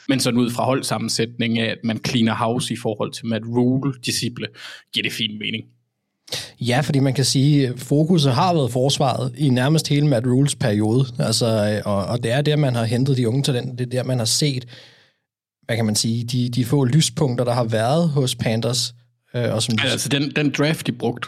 Men 0.09 0.19
sådan 0.19 0.39
ud 0.39 0.51
fra 0.51 0.63
holdsammensætning 0.63 1.59
af, 1.59 1.71
at 1.71 1.77
man 1.83 1.99
cleaner 2.07 2.35
house 2.35 2.73
i 2.73 2.77
forhold 2.77 3.11
til 3.11 3.25
Matt 3.25 3.45
Rule-disciple, 3.45 4.47
giver 4.93 5.03
det 5.03 5.11
fin 5.11 5.39
mening. 5.39 5.63
Ja, 6.59 6.79
fordi 6.81 6.99
man 6.99 7.13
kan 7.13 7.25
sige, 7.25 7.67
at 7.67 7.79
fokuset 7.79 8.33
har 8.33 8.53
været 8.53 8.71
forsvaret 8.71 9.33
i 9.37 9.49
nærmest 9.49 9.87
hele 9.87 10.07
Matt 10.07 10.27
Rules 10.27 10.55
periode. 10.55 11.05
Altså, 11.19 11.81
og, 11.85 12.05
og 12.05 12.23
det 12.23 12.31
er 12.31 12.41
der, 12.41 12.55
man 12.55 12.75
har 12.75 12.83
hentet 12.83 13.17
de 13.17 13.27
unge 13.27 13.43
talenter. 13.43 13.75
Det 13.75 13.85
er 13.85 13.89
der, 13.89 14.03
man 14.03 14.17
har 14.17 14.25
set, 14.25 14.65
hvad 15.65 15.75
kan 15.75 15.85
man 15.85 15.95
sige, 15.95 16.23
de, 16.23 16.49
de 16.49 16.65
få 16.65 16.83
lyspunkter, 16.83 17.45
der 17.45 17.53
har 17.53 17.63
været 17.63 18.09
hos 18.09 18.35
Panthers. 18.35 18.95
Øh, 19.35 19.53
og 19.53 19.63
som 19.63 19.77
altså, 19.83 20.09
den, 20.09 20.31
den 20.35 20.53
draft, 20.57 20.87
de 20.87 20.91
brugte, 20.91 21.27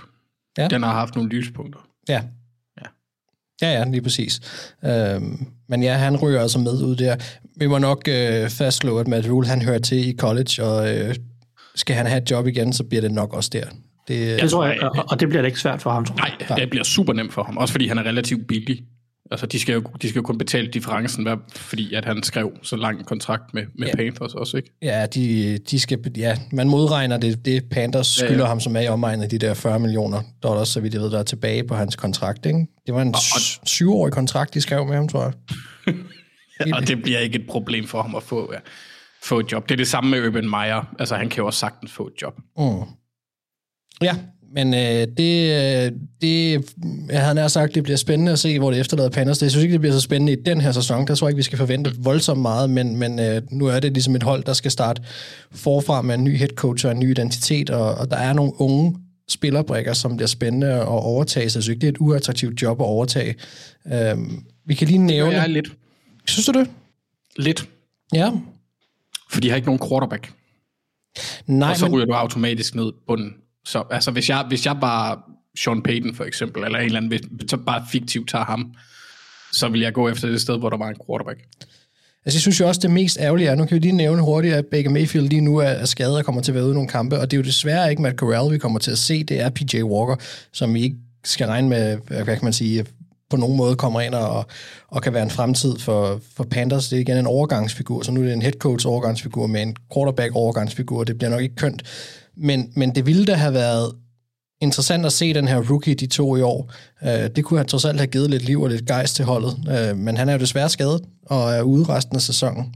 ja. 0.57 0.67
den 0.67 0.83
har 0.83 0.91
haft 0.91 1.15
nogle 1.15 1.29
lyspunkter. 1.29 1.79
Ja. 2.09 2.21
Ja, 2.81 2.87
ja, 3.61 3.79
ja 3.79 3.85
lige 3.89 4.01
præcis. 4.01 4.41
Øhm, 4.85 5.45
men 5.69 5.83
ja, 5.83 5.93
han 5.93 6.17
ryger 6.17 6.41
altså 6.41 6.59
med 6.59 6.83
ud 6.83 6.95
der. 6.95 7.15
Vi 7.55 7.67
må 7.67 7.77
nok 7.77 8.07
øh, 8.07 8.49
fastslå, 8.49 8.97
at 8.97 9.07
Matt 9.07 9.29
Rule, 9.29 9.47
han 9.47 9.61
hører 9.61 9.79
til 9.79 10.09
i 10.09 10.17
college, 10.17 10.63
og 10.63 10.95
øh, 10.95 11.15
skal 11.75 11.95
han 11.95 12.05
have 12.05 12.21
et 12.21 12.31
job 12.31 12.47
igen, 12.47 12.73
så 12.73 12.83
bliver 12.83 13.01
det 13.01 13.11
nok 13.11 13.33
også 13.33 13.49
der. 13.53 13.65
Det, 14.07 14.41
det 14.41 14.49
tror 14.49 14.65
jeg, 14.65 14.83
og, 14.83 15.05
og 15.09 15.19
det 15.19 15.29
bliver 15.29 15.41
det 15.41 15.47
ikke 15.47 15.59
svært 15.59 15.81
for 15.81 15.91
ham, 15.91 16.05
tror 16.05 16.15
jeg. 16.15 16.47
Nej, 16.49 16.57
det 16.57 16.69
bliver 16.69 16.83
super 16.83 17.13
nemt 17.13 17.33
for 17.33 17.43
ham, 17.43 17.57
også 17.57 17.71
fordi 17.71 17.87
han 17.87 17.97
er 17.97 18.03
relativt 18.03 18.47
billig. 18.47 18.83
Altså, 19.31 19.45
de 19.45 19.59
skal 19.59 19.73
jo, 19.73 19.83
de 20.01 20.09
skal 20.09 20.19
jo 20.19 20.23
kun 20.23 20.37
betale 20.37 20.67
differencen, 20.67 21.27
fordi 21.55 21.93
at 21.93 22.05
han 22.05 22.23
skrev 22.23 22.51
så 22.63 22.75
lang 22.75 23.05
kontrakt 23.05 23.53
med, 23.53 23.63
med 23.79 23.87
ja. 23.87 23.95
Panthers 23.95 24.33
også, 24.33 24.57
ikke? 24.57 24.69
Ja, 24.81 25.05
de, 25.05 25.57
de 25.57 25.79
skal, 25.79 25.99
ja, 26.17 26.37
man 26.51 26.69
modregner 26.69 27.17
det, 27.17 27.45
det 27.45 27.69
Panthers 27.71 28.07
skylder 28.07 28.33
ja, 28.33 28.41
ja. 28.41 28.47
ham, 28.47 28.59
som 28.59 28.75
er 28.75 28.81
i 28.81 28.87
omegnen 28.87 29.23
af 29.23 29.29
de 29.29 29.37
der 29.37 29.53
40 29.53 29.79
millioner 29.79 30.21
dollars, 30.43 30.67
så 30.67 30.79
vidt 30.79 30.93
jeg 30.93 31.01
ved, 31.01 31.11
der 31.11 31.19
er 31.19 31.23
tilbage 31.23 31.63
på 31.63 31.75
hans 31.75 31.95
kontrakt, 31.95 32.45
ikke? 32.45 32.67
Det 32.85 32.93
var 32.93 33.01
en 33.01 33.07
og, 33.07 33.21
og, 33.35 33.67
syvårig 33.67 34.13
kontrakt, 34.13 34.53
de 34.53 34.61
skrev 34.61 34.85
med 34.85 34.95
ham, 34.95 35.07
tror 35.07 35.23
jeg. 35.23 35.33
ja, 36.67 36.75
og 36.75 36.87
det 36.87 37.01
bliver 37.01 37.19
ikke 37.19 37.39
et 37.39 37.47
problem 37.47 37.87
for 37.87 38.01
ham 38.01 38.15
at 38.15 38.23
få, 38.23 38.49
ja, 38.53 38.59
få 39.23 39.39
et 39.39 39.51
job. 39.51 39.69
Det 39.69 39.75
er 39.75 39.77
det 39.77 39.87
samme 39.87 40.09
med 40.09 40.27
Urban 40.27 40.49
Meyer. 40.49 40.95
Altså, 40.99 41.15
han 41.15 41.29
kan 41.29 41.37
jo 41.37 41.45
også 41.45 41.59
sagtens 41.59 41.91
få 41.91 42.07
et 42.07 42.21
job. 42.21 42.39
Mm. 42.57 42.63
Ja, 44.01 44.15
men 44.53 44.73
øh, 44.73 45.07
det, 45.17 45.51
øh, 45.87 45.91
det, 46.21 46.65
jeg 47.09 47.21
havde 47.21 47.35
nær 47.35 47.47
sagt, 47.47 47.75
det 47.75 47.83
bliver 47.83 47.97
spændende 47.97 48.31
at 48.31 48.39
se, 48.39 48.59
hvor 48.59 48.71
det 48.71 48.79
efterlader 48.79 49.09
Panthers. 49.09 49.41
Jeg 49.41 49.51
synes 49.51 49.63
ikke, 49.63 49.73
det 49.73 49.81
bliver 49.81 49.93
så 49.93 50.01
spændende 50.01 50.33
i 50.33 50.35
den 50.45 50.61
her 50.61 50.71
sæson. 50.71 51.07
Der 51.07 51.15
tror 51.15 51.27
jeg 51.27 51.31
ikke, 51.31 51.37
vi 51.37 51.43
skal 51.43 51.57
forvente 51.57 51.91
voldsomt 51.97 52.41
meget, 52.41 52.69
men, 52.69 52.95
men 52.95 53.19
øh, 53.19 53.41
nu 53.51 53.65
er 53.65 53.79
det 53.79 53.93
ligesom 53.93 54.15
et 54.15 54.23
hold, 54.23 54.43
der 54.43 54.53
skal 54.53 54.71
starte 54.71 55.01
forfra 55.51 56.01
med 56.01 56.15
en 56.15 56.23
ny 56.23 56.37
head 56.37 56.49
coach 56.49 56.85
og 56.85 56.91
en 56.91 56.99
ny 56.99 57.11
identitet, 57.11 57.69
og, 57.69 57.95
og 57.95 58.11
der 58.11 58.17
er 58.17 58.33
nogle 58.33 58.51
unge 58.61 58.97
spillerbrækker, 59.29 59.93
som 59.93 60.17
bliver 60.17 60.27
spændende 60.27 60.67
at 60.67 60.87
overtage. 60.87 61.49
Så 61.49 61.59
jeg 61.59 61.63
synes 61.63 61.73
ikke, 61.73 61.81
det 61.81 61.87
er 61.87 61.91
et 61.91 61.97
uattraktivt 61.99 62.61
job 62.61 62.81
at 62.81 62.85
overtage. 62.85 63.35
Øh, 63.93 64.17
vi 64.65 64.73
kan 64.73 64.87
lige 64.87 64.97
nævne... 64.97 65.31
Det 65.31 65.39
er 65.39 65.47
lidt. 65.47 65.71
Synes 66.25 66.45
du 66.45 66.51
det? 66.51 66.69
Lidt. 67.37 67.69
Ja. 68.13 68.31
For 69.31 69.41
de 69.41 69.49
har 69.49 69.55
ikke 69.55 69.65
nogen 69.65 69.89
quarterback. 69.89 70.33
Nej, 71.47 71.69
og 71.69 71.77
så 71.77 71.85
ryger 71.85 72.05
men... 72.05 72.07
du 72.07 72.13
automatisk 72.13 72.75
ned 72.75 72.91
bunden. 73.07 73.33
Så 73.67 73.83
altså, 73.91 74.11
hvis 74.11 74.29
jeg, 74.29 74.45
hvis 74.47 74.65
jeg 74.65 74.77
bare, 74.81 75.17
Sean 75.59 75.81
Payton 75.81 76.15
for 76.15 76.23
eksempel, 76.23 76.63
eller 76.63 76.79
en 76.79 76.85
eller 76.85 76.99
anden, 76.99 77.19
så 77.49 77.57
bare 77.57 77.85
fiktivt 77.91 78.29
tager 78.29 78.45
ham, 78.45 78.73
så 79.53 79.69
vil 79.69 79.81
jeg 79.81 79.93
gå 79.93 80.09
efter 80.09 80.27
det 80.27 80.41
sted, 80.41 80.59
hvor 80.59 80.69
der 80.69 80.77
var 80.77 80.89
en 80.89 80.95
quarterback. 81.07 81.39
Altså, 82.25 82.37
jeg 82.37 82.41
synes 82.41 82.59
jo 82.59 82.67
også, 82.67 82.81
det 82.83 82.91
mest 82.91 83.17
ærgerlige 83.21 83.49
er, 83.49 83.55
nu 83.55 83.65
kan 83.65 83.75
vi 83.75 83.79
lige 83.79 83.91
nævne 83.91 84.21
hurtigt, 84.21 84.53
at 84.53 84.65
Baker 84.65 84.89
Mayfield 84.89 85.27
lige 85.27 85.41
nu 85.41 85.57
er 85.57 85.85
skadet 85.85 86.17
og 86.17 86.25
kommer 86.25 86.41
til 86.41 86.51
at 86.51 86.55
være 86.55 86.63
ude 86.63 86.71
i 86.71 86.73
nogle 86.73 86.89
kampe, 86.89 87.19
og 87.19 87.31
det 87.31 87.37
er 87.37 87.41
jo 87.41 87.45
desværre 87.45 87.89
ikke 87.89 88.01
Matt 88.01 88.17
Corral, 88.17 88.53
vi 88.53 88.57
kommer 88.57 88.79
til 88.79 88.91
at 88.91 88.97
se, 88.97 89.23
det 89.23 89.41
er 89.41 89.49
PJ 89.49 89.81
Walker, 89.83 90.15
som 90.53 90.73
vi 90.73 90.81
ikke 90.81 90.97
skal 91.23 91.47
regne 91.47 91.69
med, 91.69 91.97
hvad 92.07 92.25
kan 92.25 92.43
man 92.43 92.53
sige, 92.53 92.85
på 93.29 93.37
nogen 93.37 93.57
måde 93.57 93.75
kommer 93.75 94.01
ind 94.01 94.13
og, 94.13 94.45
og 94.87 95.01
kan 95.01 95.13
være 95.13 95.23
en 95.23 95.29
fremtid 95.29 95.79
for, 95.79 96.21
for 96.35 96.43
Panthers. 96.43 96.89
Det 96.89 96.97
er 96.97 97.01
igen 97.01 97.17
en 97.17 97.27
overgangsfigur, 97.27 98.01
så 98.01 98.11
nu 98.11 98.21
er 98.21 98.25
det 98.25 98.33
en 98.33 98.41
head 98.41 98.53
coach 98.53 98.87
overgangsfigur 98.87 99.47
med 99.47 99.61
en 99.61 99.75
quarterback 99.93 100.35
overgangsfigur. 100.35 101.03
Det 101.03 101.17
bliver 101.17 101.31
nok 101.31 101.41
ikke 101.41 101.55
kønt. 101.55 101.83
Men, 102.39 102.71
men 102.75 102.95
det 102.95 103.05
ville 103.05 103.25
da 103.25 103.33
have 103.33 103.53
været 103.53 103.91
interessant 104.61 105.05
at 105.05 105.13
se 105.13 105.33
den 105.33 105.47
her 105.47 105.69
rookie, 105.69 105.95
de 105.95 106.07
to 106.07 106.35
i 106.35 106.41
år. 106.41 106.71
Øh, 107.03 107.29
det 107.35 107.43
kunne 107.43 107.59
have 107.59 107.67
trods 107.67 107.85
alt 107.85 107.97
have 107.97 108.07
givet 108.07 108.29
lidt 108.29 108.43
liv 108.43 108.61
og 108.61 108.69
lidt 108.69 108.85
gejst 108.85 109.15
til 109.15 109.25
holdet, 109.25 109.57
øh, 109.69 109.97
men 109.97 110.17
han 110.17 110.29
er 110.29 110.33
jo 110.33 110.39
desværre 110.39 110.69
skadet 110.69 111.01
og 111.25 111.51
er 111.51 111.61
ude 111.61 111.83
resten 111.83 112.15
af 112.15 112.21
sæsonen. 112.21 112.73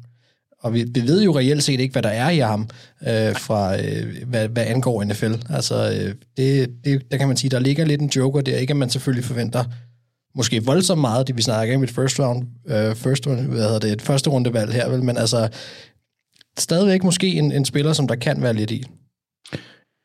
Og 0.64 0.74
vi, 0.74 0.86
vi 0.94 1.02
ved 1.02 1.24
jo 1.24 1.38
reelt 1.38 1.64
set 1.64 1.80
ikke, 1.80 1.92
hvad 1.92 2.04
der 2.04 2.10
er 2.10 2.30
i 2.30 2.38
ham, 2.38 2.70
øh, 3.02 3.36
fra 3.36 3.82
øh, 3.82 4.28
hvad, 4.28 4.48
hvad 4.48 4.66
angår 4.66 5.04
NFL. 5.04 5.34
Altså, 5.50 5.92
øh, 5.92 6.16
det, 6.38 6.70
det, 6.86 7.12
der 7.12 7.18
kan 7.18 7.28
man 7.28 7.38
sige, 7.38 7.50
der 7.50 7.60
ligger 7.60 7.86
lidt 7.86 8.02
en 8.02 8.12
joker 8.16 8.42
der. 8.42 8.58
Ikke 8.58 8.72
at 8.72 8.78
man 8.78 8.90
selvfølgelig 8.90 9.26
forventer 9.26 9.64
måske 10.36 10.66
voldsomt 10.66 11.02
meget, 11.02 11.28
det 11.28 11.38
vi 11.38 11.42
snakker 11.42 11.76
om 11.76 11.84
et 11.84 11.92
first 11.92 12.20
round, 12.20 12.48
øh, 12.68 12.96
first, 12.96 13.26
hvad 13.26 13.64
hedder 13.64 13.80
det, 13.80 13.92
et 13.92 14.02
første 14.02 14.30
rundevalg 14.30 14.74
her, 14.74 14.90
vel? 14.90 15.04
men 15.04 15.18
altså 15.18 15.50
stadigvæk 16.58 17.04
måske 17.04 17.28
en, 17.28 17.52
en 17.52 17.66
spiller, 17.66 17.94
som 17.94 18.08
der 18.08 18.16
kan 18.16 18.42
være 18.42 18.54
lidt 18.54 18.72
i. 18.72 18.86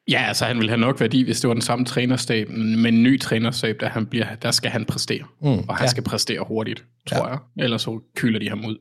Ja, 0.09 0.25
altså 0.29 0.45
han 0.45 0.59
vil 0.59 0.69
have 0.69 0.81
nok 0.81 1.01
værdi, 1.01 1.23
hvis 1.23 1.41
det 1.41 1.49
var 1.49 1.55
den 1.55 1.63
samme 1.63 1.85
trænerstab, 1.85 2.49
men 2.49 2.95
en 2.95 3.03
ny 3.03 3.21
trænerstab, 3.21 3.77
der, 3.81 3.89
han 3.89 4.07
bliver, 4.07 4.35
der 4.43 4.51
skal 4.51 4.71
han 4.71 4.85
præstere. 4.85 5.25
Mm, 5.41 5.49
og 5.49 5.77
han 5.77 5.85
ja. 5.85 5.91
skal 5.91 6.03
præstere 6.03 6.45
hurtigt, 6.49 6.85
tror 7.07 7.27
ja. 7.27 7.29
jeg. 7.29 7.39
Ellers 7.59 7.83
så 7.83 8.01
kyler 8.17 8.39
de 8.39 8.49
ham 8.49 8.65
ud. 8.65 8.77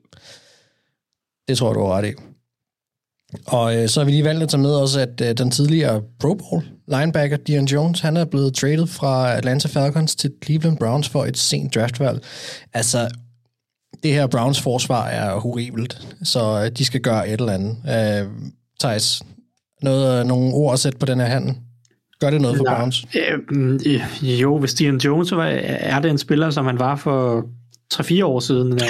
Det 1.48 1.58
tror 1.58 1.70
jeg, 1.70 1.75
du 1.75 1.79
har 1.79 1.98
ret 1.98 2.10
i. 2.10 2.13
Og 3.48 3.77
øh, 3.77 3.89
så 3.89 4.00
har 4.00 4.05
vi 4.05 4.12
lige 4.12 4.24
valgt 4.24 4.44
at 4.44 4.50
tage 4.50 4.62
med 4.62 4.75
også, 4.75 5.00
at 5.00 5.22
øh, 5.22 5.38
den 5.38 5.51
tidligere 5.51 6.01
Pro 6.20 6.34
Bowl 6.34 6.63
linebacker 6.88 7.38
Dion 7.38 7.65
Jones, 7.65 8.00
han 8.00 8.17
er 8.17 8.25
blevet 8.25 8.55
traded 8.55 8.88
fra 8.88 9.34
Atlanta 9.34 9.67
Falcons 9.67 10.15
til 10.15 10.32
Cleveland 10.44 10.77
Browns 10.77 11.10
for 11.10 11.25
et 11.25 11.38
sent 11.38 11.75
draftvalg. 11.75 12.24
Altså, 12.74 13.10
det 14.03 14.13
her 14.13 14.27
Browns 14.27 14.62
forsvar 14.62 15.08
er 15.08 15.39
horribelt, 15.39 16.08
så 16.24 16.63
øh, 16.65 16.77
de 16.77 16.86
skal 16.86 17.01
gøre 17.01 17.29
et 17.29 17.39
eller 17.39 17.53
andet. 17.53 17.77
Øh, 17.88 18.32
Thijs, 18.79 19.22
noget, 19.85 20.27
nogle 20.27 20.53
ord 20.53 20.73
at 20.73 20.79
sætte 20.79 20.97
på 20.97 21.05
den 21.05 21.19
her 21.19 21.25
handel? 21.25 21.55
Gør 22.19 22.29
det 22.29 22.41
noget 22.41 22.57
for 22.57 22.63
Nej, 22.63 22.77
Browns? 22.77 23.05
Øh, 23.15 24.41
jo, 24.41 24.57
hvis 24.57 24.73
Dion 24.73 24.97
Jones 24.97 25.31
var, 25.31 25.45
er 25.45 25.99
det 25.99 26.11
en 26.11 26.17
spiller, 26.17 26.49
som 26.49 26.65
han 26.65 26.79
var 26.79 26.95
for 26.95 27.45
3-4 27.93 28.23
år 28.25 28.39
siden, 28.39 28.77
da 28.77 28.85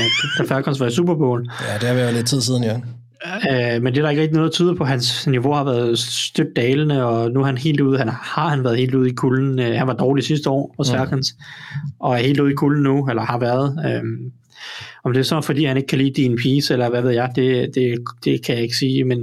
Falcons 0.47 0.79
var 0.79 0.87
i 0.87 0.91
Super 0.91 1.15
Bowl. 1.15 1.49
Ja, 1.69 1.73
det 1.73 1.87
har 1.87 1.95
været 1.95 2.13
lidt 2.13 2.27
tid 2.27 2.41
siden, 2.41 2.63
ja. 2.63 2.79
Øh, 3.25 3.83
men 3.83 3.93
det 3.93 3.99
er 3.99 4.01
der 4.01 4.09
ikke 4.09 4.21
rigtig 4.21 4.35
noget, 4.35 4.51
der 4.51 4.55
tyder 4.55 4.75
på. 4.75 4.85
Hans 4.85 5.27
niveau 5.27 5.53
har 5.53 5.63
været 5.63 5.99
stødt 5.99 6.55
dalende, 6.55 7.05
og 7.05 7.31
nu 7.31 7.41
er 7.41 7.45
han 7.45 7.57
helt 7.57 7.81
ude. 7.81 7.97
Han 7.97 8.09
har 8.09 8.49
han 8.49 8.63
været 8.63 8.77
helt 8.77 8.95
ude 8.95 9.09
i 9.09 9.13
kulden. 9.13 9.59
Øh, 9.59 9.77
han 9.77 9.87
var 9.87 9.93
dårlig 9.93 10.23
sidste 10.23 10.49
år 10.49 10.75
hos 10.77 10.91
Falcons, 10.91 11.35
mm. 11.35 11.91
og 11.99 12.13
er 12.13 12.19
helt 12.19 12.39
ude 12.39 12.51
i 12.51 12.55
kulden 12.55 12.83
nu, 12.83 13.09
eller 13.09 13.21
har 13.21 13.39
været. 13.39 13.79
Øh, 13.85 14.03
om 15.03 15.13
det 15.13 15.19
er 15.19 15.23
så, 15.23 15.41
fordi 15.41 15.65
han 15.65 15.77
ikke 15.77 15.87
kan 15.87 15.97
lide 15.97 16.21
din 16.21 16.37
piece, 16.37 16.73
eller 16.73 16.89
hvad 16.89 17.01
ved 17.01 17.11
jeg, 17.11 17.31
det, 17.35 17.69
det, 17.75 17.97
det 18.25 18.45
kan 18.45 18.55
jeg 18.55 18.63
ikke 18.63 18.77
sige, 18.77 19.03
men 19.03 19.19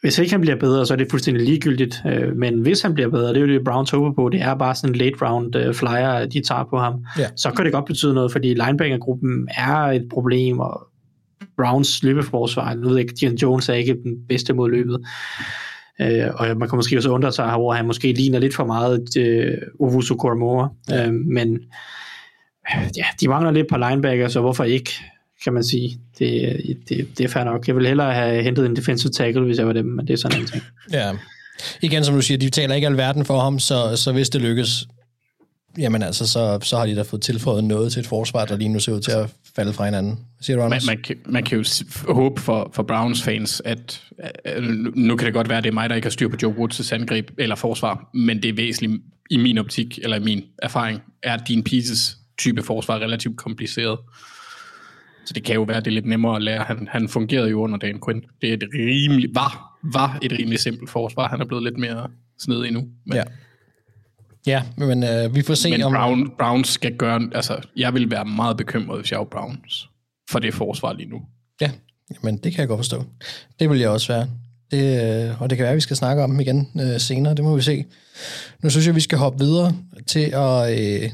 hvis 0.00 0.18
ikke 0.18 0.32
han 0.32 0.40
bliver 0.40 0.56
bedre, 0.56 0.86
så 0.86 0.94
er 0.94 0.98
det 0.98 1.10
fuldstændig 1.10 1.44
ligegyldigt. 1.44 2.02
Øh, 2.06 2.36
men 2.36 2.60
hvis 2.60 2.82
han 2.82 2.94
bliver 2.94 3.10
bedre, 3.10 3.28
det 3.28 3.36
er 3.36 3.40
jo 3.40 3.46
det, 3.46 3.64
Browns 3.64 3.90
håber 3.90 4.12
på, 4.12 4.28
det 4.28 4.40
er 4.42 4.54
bare 4.54 4.74
sådan 4.74 4.94
en 4.94 4.98
late 4.98 5.16
round 5.22 5.56
øh, 5.56 5.74
flyer, 5.74 6.26
de 6.26 6.40
tager 6.40 6.64
på 6.70 6.78
ham. 6.78 7.04
Ja. 7.18 7.26
Så 7.36 7.50
kan 7.50 7.64
det 7.64 7.72
godt 7.72 7.84
betyde 7.84 8.14
noget, 8.14 8.32
fordi 8.32 8.54
linebacker-gruppen 8.54 9.48
er 9.56 9.76
et 9.76 10.06
problem, 10.12 10.58
og 10.60 10.86
Browns 11.56 12.02
løbeforsvar, 12.02 12.74
nu 12.74 12.88
ved 12.88 12.96
jeg 12.96 13.00
ikke, 13.00 13.14
Dion 13.20 13.34
Jones 13.34 13.68
er 13.68 13.74
ikke 13.74 13.96
den 14.04 14.16
bedste 14.28 14.52
mod 14.52 14.70
løbet. 14.70 15.00
Øh, 16.00 16.28
og 16.34 16.56
man 16.56 16.68
kan 16.68 16.76
måske 16.76 16.96
også 16.96 17.10
undre 17.10 17.32
sig, 17.32 17.50
hvor 17.50 17.72
han 17.72 17.86
måske 17.86 18.12
ligner 18.12 18.38
lidt 18.38 18.54
for 18.54 18.64
meget 18.64 19.16
øh, 19.16 19.58
Owusu 19.80 20.16
Koromora. 20.16 20.68
Ja. 20.90 21.06
Øh, 21.06 21.12
men 21.12 21.58
ja, 22.96 23.04
de 23.20 23.28
mangler 23.28 23.50
lidt 23.50 23.68
på 23.68 23.76
linebacker, 23.76 24.28
så 24.28 24.40
hvorfor 24.40 24.64
ikke? 24.64 24.90
Kan 25.44 25.52
man 25.52 25.64
sige. 25.64 26.00
Det, 26.18 26.56
det, 26.88 27.08
det 27.18 27.24
er 27.24 27.28
fair 27.28 27.44
nok. 27.44 27.68
Jeg 27.68 27.76
vil 27.76 27.86
hellere 27.86 28.14
have 28.14 28.42
hentet 28.42 28.66
en 28.66 28.76
defensive 28.76 29.12
tackle, 29.12 29.44
hvis 29.44 29.58
jeg 29.58 29.66
var 29.66 29.72
dem, 29.72 29.86
men 29.86 30.06
det 30.06 30.12
er 30.12 30.18
sådan 30.18 30.40
en 30.40 30.46
ting. 30.46 30.62
Ja. 30.92 31.12
Igen, 31.82 32.04
som 32.04 32.14
du 32.14 32.22
siger, 32.22 32.38
de 32.38 32.50
taler 32.50 32.74
ikke 32.74 32.86
alverden 32.86 33.24
for 33.24 33.40
ham, 33.40 33.58
så, 33.58 33.96
så 33.96 34.12
hvis 34.12 34.30
det 34.30 34.40
lykkes, 34.40 34.86
jamen 35.78 36.02
altså, 36.02 36.26
så, 36.26 36.58
så 36.62 36.76
har 36.76 36.86
de 36.86 36.96
da 36.96 37.02
fået 37.02 37.22
tilføjet 37.22 37.64
noget 37.64 37.92
til 37.92 38.00
et 38.00 38.06
forsvar, 38.06 38.44
der 38.44 38.56
lige 38.56 38.68
nu 38.68 38.80
ser 38.80 38.92
ud 38.92 39.00
til 39.00 39.10
at 39.12 39.30
falde 39.56 39.72
fra 39.72 39.84
hinanden. 39.84 40.18
Siger 40.40 40.56
du, 40.56 40.62
Anders? 40.62 40.86
Man, 40.86 40.96
man, 40.96 41.04
kan, 41.04 41.16
man 41.26 41.44
kan 41.44 41.58
jo 41.58 41.64
håbe 42.14 42.40
for, 42.40 42.70
for 42.74 42.82
Browns 42.82 43.22
fans, 43.22 43.62
at, 43.64 44.02
at 44.44 44.62
nu 44.94 45.16
kan 45.16 45.26
det 45.26 45.34
godt 45.34 45.48
være, 45.48 45.58
at 45.58 45.64
det 45.64 45.70
er 45.70 45.74
mig, 45.74 45.90
der 45.90 45.96
ikke 45.96 46.06
har 46.06 46.10
styr 46.10 46.28
på 46.28 46.36
Joe 46.42 46.54
Woods' 46.54 46.94
angreb 46.94 47.30
eller 47.38 47.56
forsvar, 47.56 48.10
men 48.14 48.42
det 48.42 48.48
er 48.48 48.54
væsentligt 48.54 49.02
i 49.30 49.36
min 49.36 49.58
optik, 49.58 49.98
eller 50.02 50.16
i 50.16 50.20
min 50.20 50.44
erfaring, 50.62 51.00
er 51.22 51.36
din 51.36 51.62
pieces 51.62 52.16
type 52.38 52.62
forsvar 52.62 52.98
relativt 52.98 53.36
kompliceret. 53.36 53.98
Så 55.30 55.34
det 55.34 55.44
kan 55.44 55.54
jo 55.54 55.62
være, 55.62 55.80
det 55.80 55.86
er 55.86 55.90
lidt 55.90 56.06
nemmere 56.06 56.36
at 56.36 56.42
lære. 56.42 56.64
Han, 56.64 56.88
han 56.90 57.08
fungerede 57.08 57.50
jo 57.50 57.60
under 57.60 57.78
Dan 57.78 58.00
Quinn. 58.06 58.22
Det 58.40 58.48
er 58.48 58.54
et 58.54 58.64
rimelig, 58.74 59.30
var, 59.34 59.78
var 59.82 60.18
et 60.22 60.32
rimelig 60.32 60.58
simpelt 60.58 60.90
forsvar. 60.90 61.28
Han 61.28 61.40
er 61.40 61.44
blevet 61.44 61.64
lidt 61.64 61.78
mere 61.78 62.08
snedig 62.38 62.66
endnu. 62.66 62.80
Men, 63.06 63.16
ja. 63.16 63.22
Ja, 64.46 64.62
men 64.76 65.04
øh, 65.04 65.34
vi 65.34 65.42
får 65.42 65.54
se 65.54 65.70
men 65.70 65.82
om... 65.82 65.92
Brown, 65.92 66.30
Browns 66.38 66.68
skal 66.68 66.96
gøre... 66.96 67.30
Altså, 67.34 67.60
jeg 67.76 67.94
vil 67.94 68.10
være 68.10 68.24
meget 68.24 68.56
bekymret, 68.56 69.00
hvis 69.00 69.10
jeg 69.10 69.18
var 69.18 69.24
Browns 69.24 69.88
for 70.30 70.38
det 70.38 70.54
forsvar 70.54 70.92
lige 70.92 71.08
nu. 71.08 71.20
Ja, 71.60 71.70
men 72.22 72.36
det 72.36 72.52
kan 72.52 72.60
jeg 72.60 72.68
godt 72.68 72.78
forstå. 72.78 73.04
Det 73.60 73.70
vil 73.70 73.78
jeg 73.78 73.88
også 73.88 74.12
være. 74.12 74.28
Det, 74.70 75.28
øh, 75.30 75.42
og 75.42 75.50
det 75.50 75.58
kan 75.58 75.62
være, 75.62 75.72
at 75.72 75.76
vi 75.76 75.80
skal 75.80 75.96
snakke 75.96 76.22
om 76.22 76.30
dem 76.30 76.40
igen 76.40 76.68
øh, 76.80 77.00
senere. 77.00 77.34
Det 77.34 77.44
må 77.44 77.56
vi 77.56 77.62
se. 77.62 77.84
Nu 78.62 78.70
synes 78.70 78.86
jeg, 78.86 78.94
vi 78.94 79.00
skal 79.00 79.18
hoppe 79.18 79.44
videre 79.44 79.74
til 80.06 80.32
at... 80.34 80.80
Øh, 80.80 81.10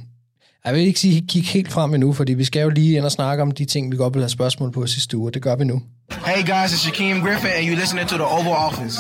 jeg 0.67 0.75
vil 0.75 0.83
ikke 0.83 1.01
sige 1.01 1.25
kigge 1.29 1.49
helt 1.49 1.73
frem 1.73 1.95
endnu, 1.95 2.13
fordi 2.13 2.35
vi 2.35 2.45
skal 2.45 2.63
jo 2.63 2.69
lige 2.69 2.97
ind 2.97 3.05
og 3.05 3.13
snakke 3.13 3.43
om 3.43 3.51
de 3.51 3.65
ting, 3.65 3.93
vi 3.93 3.97
godt 3.97 4.15
vil 4.15 4.23
have 4.23 4.29
spørgsmål 4.29 4.73
på 4.73 4.87
sidste 4.87 5.17
uge. 5.17 5.33
Det 5.33 5.43
gør 5.43 5.57
vi 5.57 5.65
nu. 5.65 5.83
Hey 6.27 6.47
guys, 6.47 6.73
it's 6.73 6.77
Shaquem 6.77 7.21
Griffin, 7.21 7.51
and 7.57 7.67
you're 7.69 7.81
listening 7.81 8.09
to 8.09 8.17
the 8.17 8.25
Oval 8.25 8.57
Office. 8.69 8.99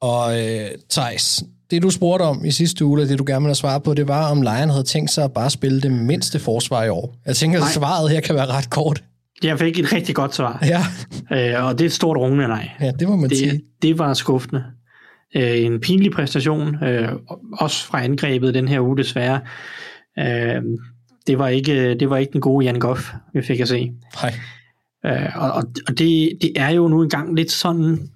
Og 0.00 0.40
øh, 0.40 0.68
Thijs, 0.90 1.42
det 1.70 1.82
du 1.82 1.90
spurgte 1.90 2.22
om 2.22 2.44
i 2.44 2.50
sidste 2.50 2.84
uge, 2.84 3.00
det 3.00 3.18
du 3.18 3.24
gerne 3.26 3.44
ville 3.44 3.54
svare 3.54 3.80
på, 3.80 3.94
det 3.94 4.08
var, 4.08 4.30
om 4.30 4.42
Lion 4.42 4.70
havde 4.70 4.82
tænkt 4.82 5.10
sig 5.10 5.24
at 5.24 5.32
bare 5.32 5.50
spille 5.50 5.80
det 5.80 5.92
mindste 5.92 6.38
forsvar 6.38 6.84
i 6.84 6.88
år. 6.88 7.14
Jeg 7.26 7.36
tænker, 7.36 7.64
at 7.64 7.70
svaret 7.70 8.10
her 8.10 8.20
kan 8.20 8.34
være 8.34 8.46
ret 8.46 8.70
kort. 8.70 9.02
Jeg 9.42 9.58
fik 9.58 9.78
et 9.78 9.92
rigtig 9.92 10.14
godt 10.14 10.34
svar. 10.34 10.58
Ja. 10.62 10.80
Øh, 11.32 11.64
og 11.64 11.78
det 11.78 11.84
er 11.84 11.88
et 11.88 11.92
stort 11.92 12.16
rungende 12.16 12.48
nej. 12.48 12.68
Ja, 12.80 12.90
det 12.90 13.08
må 13.08 13.16
man 13.16 13.30
det, 13.30 13.38
sige. 13.38 13.60
Det 13.82 13.98
var 13.98 14.14
skuffende. 14.14 14.64
Øh, 15.36 15.64
en 15.64 15.80
pinlig 15.80 16.12
præstation, 16.12 16.84
øh, 16.84 17.08
også 17.58 17.86
fra 17.86 18.04
angrebet 18.04 18.54
den 18.54 18.68
her 18.68 18.80
uge 18.80 18.96
desværre. 18.96 19.40
Øh, 20.20 20.62
det, 21.26 21.38
var 21.38 21.48
ikke, 21.48 21.94
det 21.94 22.10
var 22.10 22.16
ikke 22.16 22.32
den 22.32 22.40
gode 22.40 22.66
Jan 22.66 22.78
Goff, 22.78 23.12
vi 23.32 23.42
fik 23.42 23.60
at 23.60 23.68
se. 23.68 23.92
Nej. 24.22 24.34
Øh, 25.06 25.36
og 25.36 25.52
og 25.52 25.98
det, 25.98 26.38
det 26.42 26.52
er 26.56 26.68
jo 26.68 26.88
nu 26.88 27.02
engang 27.02 27.36
lidt 27.36 27.50
sådan, 27.50 28.10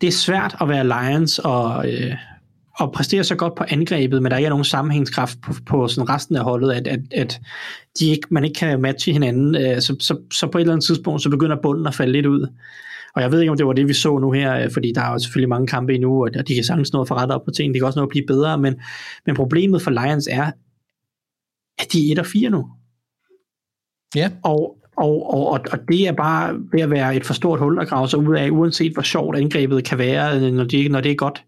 det 0.00 0.06
er 0.06 0.12
svært 0.12 0.56
at 0.60 0.68
være 0.68 0.84
Lions 0.84 1.38
og, 1.38 1.92
øh, 1.92 2.14
og 2.78 2.92
præstere 2.92 3.24
så 3.24 3.34
godt 3.34 3.54
på 3.54 3.64
angrebet, 3.68 4.22
men 4.22 4.30
der 4.30 4.36
ikke 4.36 4.46
er 4.46 4.50
nogen 4.50 4.64
sammenhængskraft 4.64 5.38
på, 5.42 5.52
på 5.66 5.88
sådan 5.88 6.08
resten 6.08 6.36
af 6.36 6.44
holdet, 6.44 6.72
at, 6.72 6.86
at, 6.86 7.00
at 7.12 7.40
de 8.00 8.06
ikke, 8.06 8.26
man 8.30 8.44
ikke 8.44 8.58
kan 8.58 8.80
matche 8.80 9.12
hinanden, 9.12 9.56
øh, 9.56 9.80
så, 9.80 9.96
så, 10.00 10.18
så 10.32 10.46
på 10.46 10.58
et 10.58 10.62
eller 10.62 10.72
andet 10.72 10.86
tidspunkt, 10.86 11.22
så 11.22 11.30
begynder 11.30 11.56
bunden 11.62 11.86
at 11.86 11.94
falde 11.94 12.12
lidt 12.12 12.26
ud. 12.26 12.48
Og 13.14 13.22
jeg 13.22 13.32
ved 13.32 13.40
ikke, 13.40 13.50
om 13.50 13.56
det 13.56 13.66
var 13.66 13.72
det, 13.72 13.88
vi 13.88 13.92
så 13.92 14.18
nu 14.18 14.30
her, 14.30 14.64
øh, 14.64 14.70
fordi 14.72 14.92
der 14.94 15.00
er 15.00 15.12
jo 15.12 15.18
selvfølgelig 15.18 15.48
mange 15.48 15.66
kampe 15.66 15.94
endnu, 15.94 16.24
og 16.24 16.48
de 16.48 16.54
kan 16.54 16.64
sagtens 16.64 16.92
nå 16.92 17.00
at 17.00 17.08
få 17.08 17.14
op 17.14 17.44
på 17.44 17.50
ting, 17.50 17.74
de 17.74 17.78
kan 17.78 17.86
også 17.86 17.98
nå 17.98 18.02
at 18.02 18.08
blive 18.08 18.26
bedre, 18.26 18.58
men, 18.58 18.74
men 19.26 19.36
problemet 19.36 19.82
for 19.82 19.90
Lions 19.90 20.28
er, 20.30 20.50
at 21.78 21.92
de 21.92 22.08
er 22.08 22.12
1 22.12 22.18
og 22.18 22.26
4 22.26 22.50
nu. 22.50 22.66
Ja. 24.16 24.30
Og, 24.42 24.76
og, 24.96 25.34
og, 25.34 25.50
og 25.50 25.78
det 25.88 26.08
er 26.08 26.12
bare 26.12 26.56
ved 26.72 26.80
at 26.80 26.90
være 26.90 27.16
et 27.16 27.26
for 27.26 27.34
stort 27.34 27.58
hul 27.58 27.78
at 27.80 27.88
grave 27.88 28.08
sig 28.08 28.18
ud 28.18 28.36
af, 28.36 28.50
uanset 28.50 28.92
hvor 28.92 29.02
sjovt 29.02 29.36
angrebet 29.36 29.84
kan 29.84 29.98
være, 29.98 30.50
når, 30.50 30.64
de, 30.64 30.88
når 30.88 31.00
det 31.00 31.10
er 31.10 31.16
godt. 31.16 31.44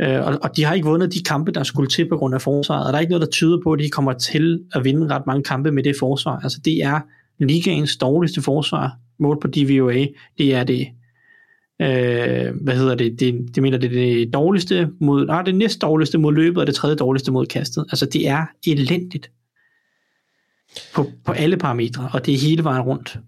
Øh, 0.00 0.26
og, 0.26 0.38
og 0.42 0.56
de 0.56 0.64
har 0.64 0.74
ikke 0.74 0.88
vundet 0.88 1.14
de 1.14 1.22
kampe, 1.22 1.52
der 1.52 1.62
skulle 1.62 1.90
til 1.90 2.08
på 2.08 2.16
grund 2.16 2.34
af 2.34 2.42
forsvaret, 2.42 2.86
og 2.86 2.92
der 2.92 2.96
er 2.96 3.00
ikke 3.00 3.10
noget, 3.10 3.26
der 3.26 3.30
tyder 3.30 3.58
på, 3.64 3.72
at 3.72 3.78
de 3.78 3.90
kommer 3.90 4.12
til 4.12 4.64
at 4.72 4.84
vinde 4.84 5.14
ret 5.14 5.26
mange 5.26 5.42
kampe 5.42 5.70
med 5.70 5.82
det 5.82 5.96
forsvar. 5.98 6.40
Altså 6.42 6.60
det 6.64 6.82
er 6.82 7.00
ligaens 7.38 7.96
dårligste 7.96 8.42
forsvar, 8.42 8.96
mål 9.18 9.40
på 9.40 9.48
DVOA, 9.48 10.06
det 10.38 10.54
er 10.54 10.64
det 10.64 10.88
øh, 11.80 12.54
hvad 12.62 12.76
hedder 12.76 12.94
det, 12.94 13.20
det, 13.20 13.54
det 13.54 13.62
mener 13.62 13.78
det 13.78 13.90
det 13.90 14.32
dårligste 14.32 14.90
mod, 15.00 15.26
nej, 15.26 15.42
det 15.42 15.54
næst 15.54 15.82
dårligste 15.82 16.18
mod 16.18 16.32
løbet, 16.34 16.58
og 16.58 16.66
det 16.66 16.74
tredje 16.74 16.96
dårligste 16.96 17.32
mod 17.32 17.46
kastet. 17.46 17.84
Altså 17.90 18.06
det 18.06 18.28
er 18.28 18.46
elendigt 18.66 19.30
på, 20.94 21.06
på 21.24 21.32
alle 21.32 21.56
parametre, 21.56 22.10
og 22.12 22.26
det 22.26 22.34
er 22.34 22.38
hele 22.38 22.64
vejen 22.64 22.82
rundt. 22.82 23.18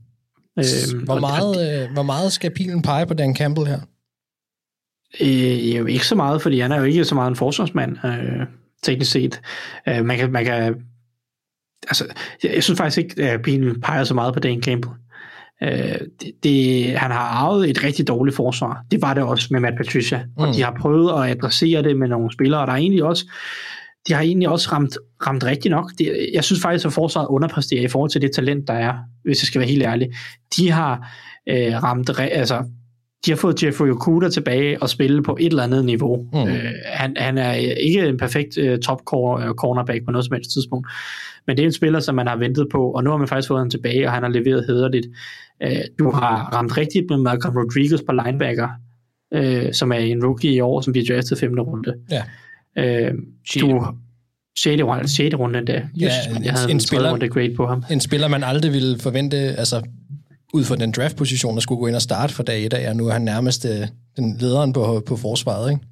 Øh, 0.59 1.05
hvor, 1.05 1.21
meget, 1.21 1.85
øh, 1.85 1.93
hvor 1.93 2.03
meget 2.03 2.33
skal 2.33 2.51
pilen 2.51 2.83
pege 2.83 3.07
på 3.07 3.15
Dan 3.15 3.37
Campbell 3.37 3.67
her? 3.67 3.81
Øh, 5.21 5.77
jo 5.77 5.87
ikke 5.87 6.07
så 6.07 6.15
meget, 6.15 6.43
fordi 6.43 6.61
han 6.61 6.73
er 6.73 6.77
jo 6.77 6.85
ikke 6.85 7.05
så 7.05 7.15
meget 7.15 7.31
en 7.31 7.37
forsvarsmand, 7.37 7.97
øh, 8.05 8.47
teknisk 8.83 9.11
set. 9.11 9.41
Øh, 9.89 10.05
man, 10.05 10.17
kan, 10.17 10.33
man 10.33 10.45
kan 10.45 10.75
altså, 11.89 12.07
jeg, 12.43 12.55
jeg 12.55 12.63
synes 12.63 12.79
faktisk 12.79 12.99
ikke, 12.99 13.23
at 13.23 13.43
pilen 13.43 13.81
peger 13.81 14.05
så 14.05 14.15
meget 14.15 14.35
på 14.35 14.41
Dan 14.41 14.63
Campbell. 14.63 14.95
Øh, 15.63 15.99
det, 16.21 16.33
det, 16.43 16.87
han 16.99 17.11
har 17.11 17.19
arvet 17.19 17.71
et 17.71 17.85
rigtig 17.85 18.09
dårligt 18.09 18.37
forsvar. 18.37 18.85
Det 18.91 19.03
var 19.03 19.15
det 19.15 19.23
også 19.23 19.49
med 19.51 19.61
Matt 19.61 19.77
Patricia. 19.77 20.23
Mm. 20.25 20.43
Og 20.43 20.55
de 20.55 20.63
har 20.63 20.77
prøvet 20.81 21.23
at 21.23 21.31
adressere 21.31 21.83
det 21.83 21.97
med 21.97 22.09
nogle 22.09 22.33
spillere, 22.33 22.61
og 22.61 22.67
der 22.67 22.73
er 22.73 22.77
egentlig 22.77 23.05
også 23.05 23.25
de 24.09 24.13
har 24.13 24.21
egentlig 24.21 24.49
også 24.49 24.69
ramt, 24.73 24.99
ramt 25.27 25.45
rigtigt 25.45 25.71
nok. 25.71 25.91
Det, 25.99 26.29
jeg 26.35 26.45
synes 26.45 26.63
faktisk, 26.63 26.87
at 26.87 26.93
forsvaret 26.93 27.27
underpresterer 27.27 27.83
i 27.83 27.89
forhold 27.89 28.11
til 28.11 28.21
det 28.21 28.33
talent, 28.35 28.69
der 28.69 28.75
er, 28.75 28.95
hvis 29.25 29.43
jeg 29.43 29.47
skal 29.47 29.59
være 29.59 29.69
helt 29.69 29.83
ærlig. 29.83 30.09
De 30.57 30.71
har 30.71 31.13
øh, 31.49 31.83
ramt, 31.83 32.11
altså, 32.19 32.65
de 33.27 33.31
har 33.31 33.37
fået 33.37 33.63
Jeffrey 33.63 33.89
Okuda 33.91 34.29
tilbage 34.29 34.83
og 34.83 34.91
spille 34.91 35.23
på 35.23 35.37
et 35.41 35.47
eller 35.47 35.63
andet 35.63 35.85
niveau. 35.85 36.27
Mm. 36.33 36.39
Øh, 36.49 36.65
han, 36.87 37.15
han 37.17 37.39
er 37.39 37.53
ikke 37.53 38.01
en 38.09 38.17
perfekt 38.17 38.59
uh, 38.59 38.79
top 38.79 39.01
cornerback 39.57 40.05
på 40.05 40.11
noget 40.11 40.25
som 40.25 40.35
helst 40.35 40.51
tidspunkt, 40.53 40.89
men 41.47 41.57
det 41.57 41.63
er 41.63 41.67
en 41.67 41.73
spiller, 41.73 42.01
som 42.01 42.15
man 42.15 42.27
har 42.27 42.37
ventet 42.37 42.67
på, 42.73 42.91
og 42.91 43.05
nu 43.05 43.11
har 43.11 43.17
man 43.17 43.29
faktisk 43.29 43.49
fået 43.49 43.61
ham 43.61 43.71
tilbage, 43.71 44.07
og 44.07 44.13
han 44.13 44.23
har 44.23 44.31
leveret 44.31 44.65
hederligt. 44.67 45.07
Øh, 45.63 45.77
du 45.99 46.11
har 46.11 46.51
ramt 46.55 46.77
rigtigt 46.79 47.05
med 47.11 47.19
Malcolm 47.19 47.57
Rodriguez 47.57 48.01
på 48.09 48.13
linebacker, 48.25 48.69
øh, 49.35 49.73
som 49.73 49.93
er 49.93 49.97
en 49.97 50.25
rookie 50.25 50.53
i 50.55 50.61
år, 50.61 50.81
som 50.81 50.93
bliver 50.93 51.15
draftet 51.15 51.39
5. 51.39 51.55
runde. 51.59 51.95
Ja. 52.11 52.23
Øh, 53.09 53.15
du 53.61 53.87
6. 54.59 54.83
runde, 54.83 55.09
6. 55.09 55.35
runde 55.35 55.59
endda. 55.59 55.73
Ja, 56.01 56.09
jeg 56.45 56.53
havde 56.53 56.71
en 56.71 56.77
en 56.77 56.81
spiller- 56.81 57.11
runde 57.13 57.29
grade 57.29 57.55
på 57.57 57.67
ham. 57.67 57.85
En 57.91 58.01
spiller, 58.01 58.29
man 58.29 58.43
aldrig 58.45 58.73
ville 58.73 58.99
forvente, 58.99 59.37
altså 59.37 59.83
ud 60.53 60.65
fra 60.65 60.77
den 60.77 60.93
draftposition, 60.93 61.55
der 61.55 61.61
skulle 61.61 61.79
gå 61.79 61.87
ind 61.87 61.97
og 61.97 62.03
starte 62.03 62.35
for 62.35 62.43
dag 62.43 62.67
1 62.67 62.73
af, 62.73 62.91
og 62.91 62.97
nu 62.97 63.09
er 63.09 63.13
han 63.13 63.23
nærmest 63.23 63.65
øh, 63.65 63.87
den 64.17 64.37
lederen 64.41 64.73
på, 64.73 65.03
på 65.07 65.17
forsvaret, 65.17 65.71
ikke? 65.71 65.85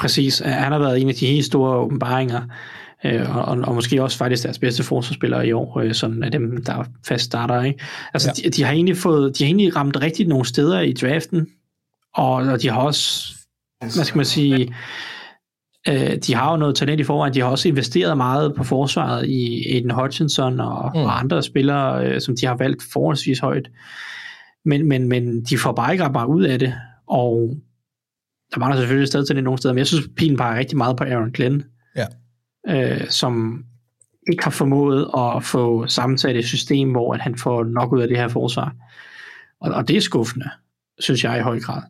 Præcis. 0.00 0.40
Øh, 0.40 0.46
Han 0.46 0.72
har 0.72 0.78
været 0.78 1.00
en 1.00 1.08
af 1.08 1.14
de 1.14 1.26
helt 1.26 1.44
store 1.44 1.76
åbenbaringer, 1.76 2.42
øh, 3.04 3.36
og, 3.36 3.44
og 3.44 3.74
måske 3.74 4.02
også 4.02 4.18
faktisk 4.18 4.42
deres 4.42 4.58
bedste 4.58 4.82
forsvarsspillere 4.82 5.46
i 5.46 5.52
år, 5.52 5.80
øh, 5.80 5.94
sådan 5.94 6.22
af 6.22 6.30
dem, 6.30 6.64
der 6.64 6.72
er 6.72 6.84
fast 7.06 7.24
starter. 7.24 7.62
Ikke? 7.62 7.80
Altså, 8.14 8.32
ja. 8.36 8.48
de, 8.48 8.50
de, 8.50 8.64
har 8.64 8.72
egentlig 8.72 8.96
fået, 8.96 9.38
de 9.38 9.44
har 9.44 9.48
egentlig 9.48 9.76
ramt 9.76 10.00
rigtigt 10.00 10.28
nogle 10.28 10.46
steder 10.46 10.80
i 10.80 10.92
draften, 10.92 11.46
og, 12.14 12.32
og 12.32 12.62
de 12.62 12.70
har 12.70 12.80
også, 12.80 13.32
hvad 13.80 14.04
skal 14.04 14.16
man 14.16 14.26
sige, 14.26 14.74
øh, 15.88 16.16
de 16.26 16.34
har 16.34 16.50
jo 16.50 16.56
noget 16.56 16.76
talent 16.76 17.00
i 17.00 17.04
forvejen, 17.04 17.34
de 17.34 17.40
har 17.40 17.46
også 17.48 17.68
investeret 17.68 18.16
meget 18.16 18.54
på 18.54 18.64
forsvaret 18.64 19.26
i 19.28 19.66
Aiden 19.74 19.90
Hutchinson 19.90 20.60
og, 20.60 20.90
Mm. 20.94 21.00
og 21.00 21.18
andre 21.18 21.42
spillere, 21.42 22.06
øh, 22.06 22.20
som 22.20 22.36
de 22.40 22.46
har 22.46 22.56
valgt 22.56 22.82
forholdsvis 22.92 23.38
højt. 23.38 23.70
Men, 24.64 24.88
men, 24.88 25.08
men 25.08 25.44
de 25.44 25.58
får 25.58 25.72
bare 25.72 25.92
ikke 25.92 26.04
ret 26.04 26.12
meget 26.12 26.26
ud 26.28 26.42
af 26.44 26.58
det, 26.58 26.74
og 27.06 27.56
der 28.54 28.58
mangler 28.60 28.78
selvfølgelig 28.80 29.08
stadig 29.08 29.26
talent 29.28 29.44
nogle 29.44 29.58
steder, 29.58 29.74
men 29.74 29.78
jeg 29.78 29.86
synes, 29.86 30.08
pilen 30.16 30.36
peger 30.36 30.58
rigtig 30.58 30.78
meget 30.78 30.96
på 30.96 31.04
Aaron 31.04 31.30
Glenn, 31.32 31.62
Ja. 31.96 32.06
øh, 32.68 33.08
som 33.08 33.64
ikke 34.32 34.44
har 34.44 34.50
formået 34.50 35.10
at 35.18 35.44
få 35.44 35.86
sammensat 35.86 36.36
et 36.36 36.44
system, 36.44 36.90
hvor 36.90 37.14
at 37.14 37.20
han 37.20 37.38
får 37.38 37.64
nok 37.64 37.92
ud 37.92 38.00
af 38.00 38.08
det 38.08 38.16
her 38.16 38.28
forsvar. 38.28 38.74
Og, 39.60 39.70
og 39.72 39.88
det 39.88 39.96
er 39.96 40.00
skuffende, 40.00 40.50
synes 41.00 41.24
jeg 41.24 41.38
i 41.38 41.42
høj 41.42 41.60
grad. 41.60 41.82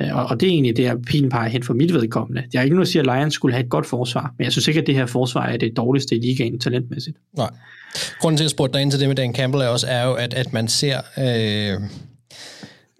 Øh, 0.00 0.30
og, 0.30 0.40
det 0.40 0.46
er 0.46 0.50
egentlig 0.50 0.76
det, 0.76 0.86
at 0.86 0.96
pilen 1.06 1.30
peger 1.30 1.48
hen 1.48 1.62
for 1.62 1.74
mit 1.74 1.94
vedkommende. 1.94 2.42
Jeg 2.52 2.58
er 2.58 2.62
ikke 2.62 2.76
nu 2.76 2.82
at 2.82 2.88
sige, 2.88 3.00
at 3.00 3.06
Lions 3.06 3.34
skulle 3.34 3.54
have 3.54 3.64
et 3.64 3.70
godt 3.70 3.86
forsvar, 3.86 4.34
men 4.38 4.44
jeg 4.44 4.52
synes 4.52 4.68
ikke, 4.68 4.80
at 4.80 4.86
det 4.86 4.94
her 4.94 5.06
forsvar 5.06 5.46
er 5.46 5.56
det 5.56 5.76
dårligste 5.76 6.16
i 6.16 6.18
ligaen 6.18 6.60
talentmæssigt. 6.60 7.16
Nej. 7.36 7.50
Grunden 8.20 8.36
til, 8.36 8.42
at 8.42 8.46
jeg 8.46 8.50
spurgte 8.50 8.72
dig 8.72 8.82
ind 8.82 8.90
til 8.90 9.00
det 9.00 9.08
med 9.08 9.16
Dan 9.16 9.34
Campbell 9.34 9.62
er 9.62 9.68
også, 9.68 9.86
er 9.90 10.06
jo, 10.06 10.14
at, 10.14 10.34
at 10.34 10.52
man 10.52 10.68
ser... 10.68 11.00
Øh, 11.18 11.80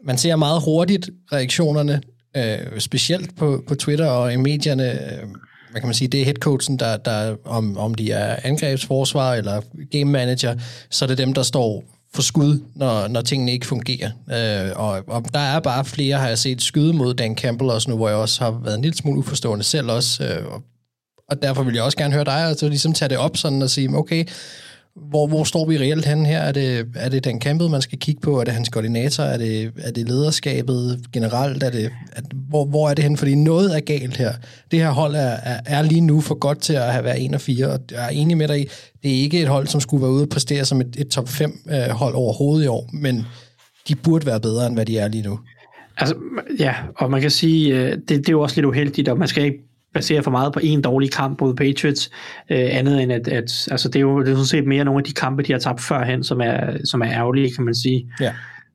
man 0.07 0.19
ser 0.19 0.37
meget 0.37 0.63
hurtigt 0.65 1.11
reaktionerne, 1.33 2.01
øh, 2.37 2.81
specielt 2.81 3.37
på, 3.37 3.65
på 3.69 3.75
Twitter 3.75 4.07
og 4.07 4.33
i 4.33 4.37
medierne. 4.37 4.93
Øh, 4.93 5.29
hvad 5.71 5.81
kan 5.81 5.89
man 5.89 5.95
sige, 5.95 6.09
det 6.09 6.21
er 6.21 6.25
headcoachen, 6.25 6.79
der, 6.79 6.97
der 6.97 7.37
om, 7.45 7.77
om 7.77 7.95
de 7.95 8.13
er 8.13 8.37
angrebsforsvar 8.45 9.35
eller 9.35 9.61
game 9.93 10.05
manager, 10.05 10.55
så 10.91 11.05
er 11.05 11.07
det 11.07 11.19
dem, 11.19 11.33
der 11.33 11.43
står 11.43 11.85
for 12.15 12.23
skud, 12.23 12.61
når, 12.75 13.09
når 13.09 13.21
tingene 13.21 13.53
ikke 13.53 13.67
fungerer. 13.67 14.11
Øh, 14.33 14.73
og, 14.77 15.05
og 15.07 15.25
der 15.35 15.41
er 15.41 15.61
bare 15.61 15.85
flere, 15.85 16.19
har 16.19 16.29
jeg 16.29 16.39
set, 16.39 16.63
skyde 16.63 16.93
mod 16.93 17.15
Dan 17.15 17.37
Campbell 17.37 17.71
også 17.71 17.91
nu, 17.91 17.97
hvor 17.97 18.09
jeg 18.09 18.17
også 18.17 18.45
har 18.45 18.61
været 18.65 18.75
en 18.75 18.83
lille 18.83 18.97
smule 18.97 19.19
uforstående 19.19 19.65
selv 19.65 19.91
også. 19.91 20.25
Øh, 20.25 20.47
og, 20.47 20.63
og 21.29 21.43
derfor 21.43 21.63
vil 21.63 21.75
jeg 21.75 21.83
også 21.83 21.99
gerne 21.99 22.15
høre 22.15 22.25
dig, 22.25 22.47
og 22.51 22.57
så 22.57 22.69
ligesom 22.69 22.93
tage 22.93 23.09
det 23.09 23.19
op 23.19 23.37
sådan 23.37 23.63
og 23.63 23.71
sige, 23.71 23.97
okay, 23.97 24.25
hvor, 24.97 25.27
hvor 25.27 25.45
står 25.45 25.67
vi 25.67 25.79
reelt 25.79 26.05
henne 26.05 26.27
her? 26.27 26.41
Er 26.41 26.53
det, 26.53 26.87
er 26.97 27.09
det 27.09 27.25
den 27.25 27.41
kampet, 27.41 27.71
man 27.71 27.83
skal 27.83 27.99
kigge 27.99 28.21
på? 28.21 28.41
Er 28.41 28.45
det 28.45 28.55
hans 28.55 28.69
koordinator? 28.69 29.23
Er 29.23 29.37
det, 29.37 29.73
er 29.79 29.91
det 29.91 30.09
lederskabet 30.09 31.01
generelt? 31.13 31.63
Er 31.63 31.71
det, 31.71 31.85
er, 32.13 32.21
hvor, 32.49 32.65
hvor 32.65 32.91
er 32.91 32.95
det 32.95 33.03
henne? 33.03 33.17
Fordi 33.17 33.35
noget 33.35 33.77
er 33.77 33.81
galt 33.81 34.17
her. 34.17 34.33
Det 34.71 34.79
her 34.79 34.91
hold 34.91 35.15
er, 35.15 35.37
er, 35.43 35.61
er 35.67 35.83
lige 35.83 36.01
nu 36.01 36.21
for 36.21 36.35
godt 36.35 36.59
til 36.59 36.73
at 36.73 36.93
have 36.93 37.05
været 37.05 37.25
1 37.25 37.35
og 37.35 37.41
4, 37.41 37.67
og 37.67 37.81
jeg 37.91 38.05
er 38.05 38.09
enig 38.09 38.37
med 38.37 38.49
dig 38.49 38.61
i, 38.61 38.69
det 39.03 39.11
er 39.11 39.23
ikke 39.23 39.43
et 39.43 39.49
hold, 39.49 39.67
som 39.67 39.81
skulle 39.81 40.03
være 40.03 40.13
ude 40.13 40.23
og 40.23 40.29
præstere 40.29 40.65
som 40.65 40.81
et, 40.81 40.97
et 40.99 41.09
top 41.09 41.29
5 41.29 41.61
øh, 41.71 41.77
hold 41.91 42.15
overhovedet 42.15 42.65
i 42.65 42.69
år, 42.69 42.91
men 42.93 43.27
de 43.89 43.95
burde 43.95 44.27
være 44.27 44.41
bedre, 44.41 44.67
end 44.67 44.75
hvad 44.75 44.87
de 44.87 44.99
er 44.99 45.09
lige 45.09 45.29
nu. 45.29 45.39
Altså, 45.97 46.15
ja, 46.59 46.75
og 46.97 47.11
man 47.11 47.21
kan 47.21 47.31
sige, 47.31 47.77
øh, 47.77 47.93
det, 47.93 48.09
det 48.09 48.29
er 48.29 48.33
jo 48.33 48.41
også 48.41 48.57
lidt 48.57 48.67
uheldigt, 48.67 49.09
og 49.09 49.19
man 49.19 49.29
skal 49.29 49.45
ikke 49.45 49.59
basere 49.95 50.23
for 50.23 50.31
meget 50.31 50.53
på 50.53 50.61
en 50.63 50.83
dårlig 50.83 51.13
kamp 51.13 51.41
mod 51.41 51.55
Patriots, 51.55 52.11
øh, 52.51 52.69
andet 52.71 53.03
end 53.03 53.13
at, 53.13 53.29
at 53.29 53.69
altså, 53.71 53.89
det 53.89 53.97
er 53.97 54.01
jo 54.01 54.21
det 54.21 54.29
er 54.29 54.33
sådan 54.33 54.47
set 54.47 54.67
mere 54.67 54.85
nogle 54.85 54.99
af 54.99 55.05
de 55.05 55.13
kampe, 55.13 55.43
de 55.43 55.53
har 55.53 55.59
tabt 55.59 55.81
førhen, 55.81 56.25
som 56.25 56.41
er, 56.41 56.77
som 56.85 57.03
er 57.03 57.09
ærgerlige, 57.09 57.51
kan 57.55 57.65
man 57.65 57.75
sige. 57.75 58.11
Ja. 58.21 58.33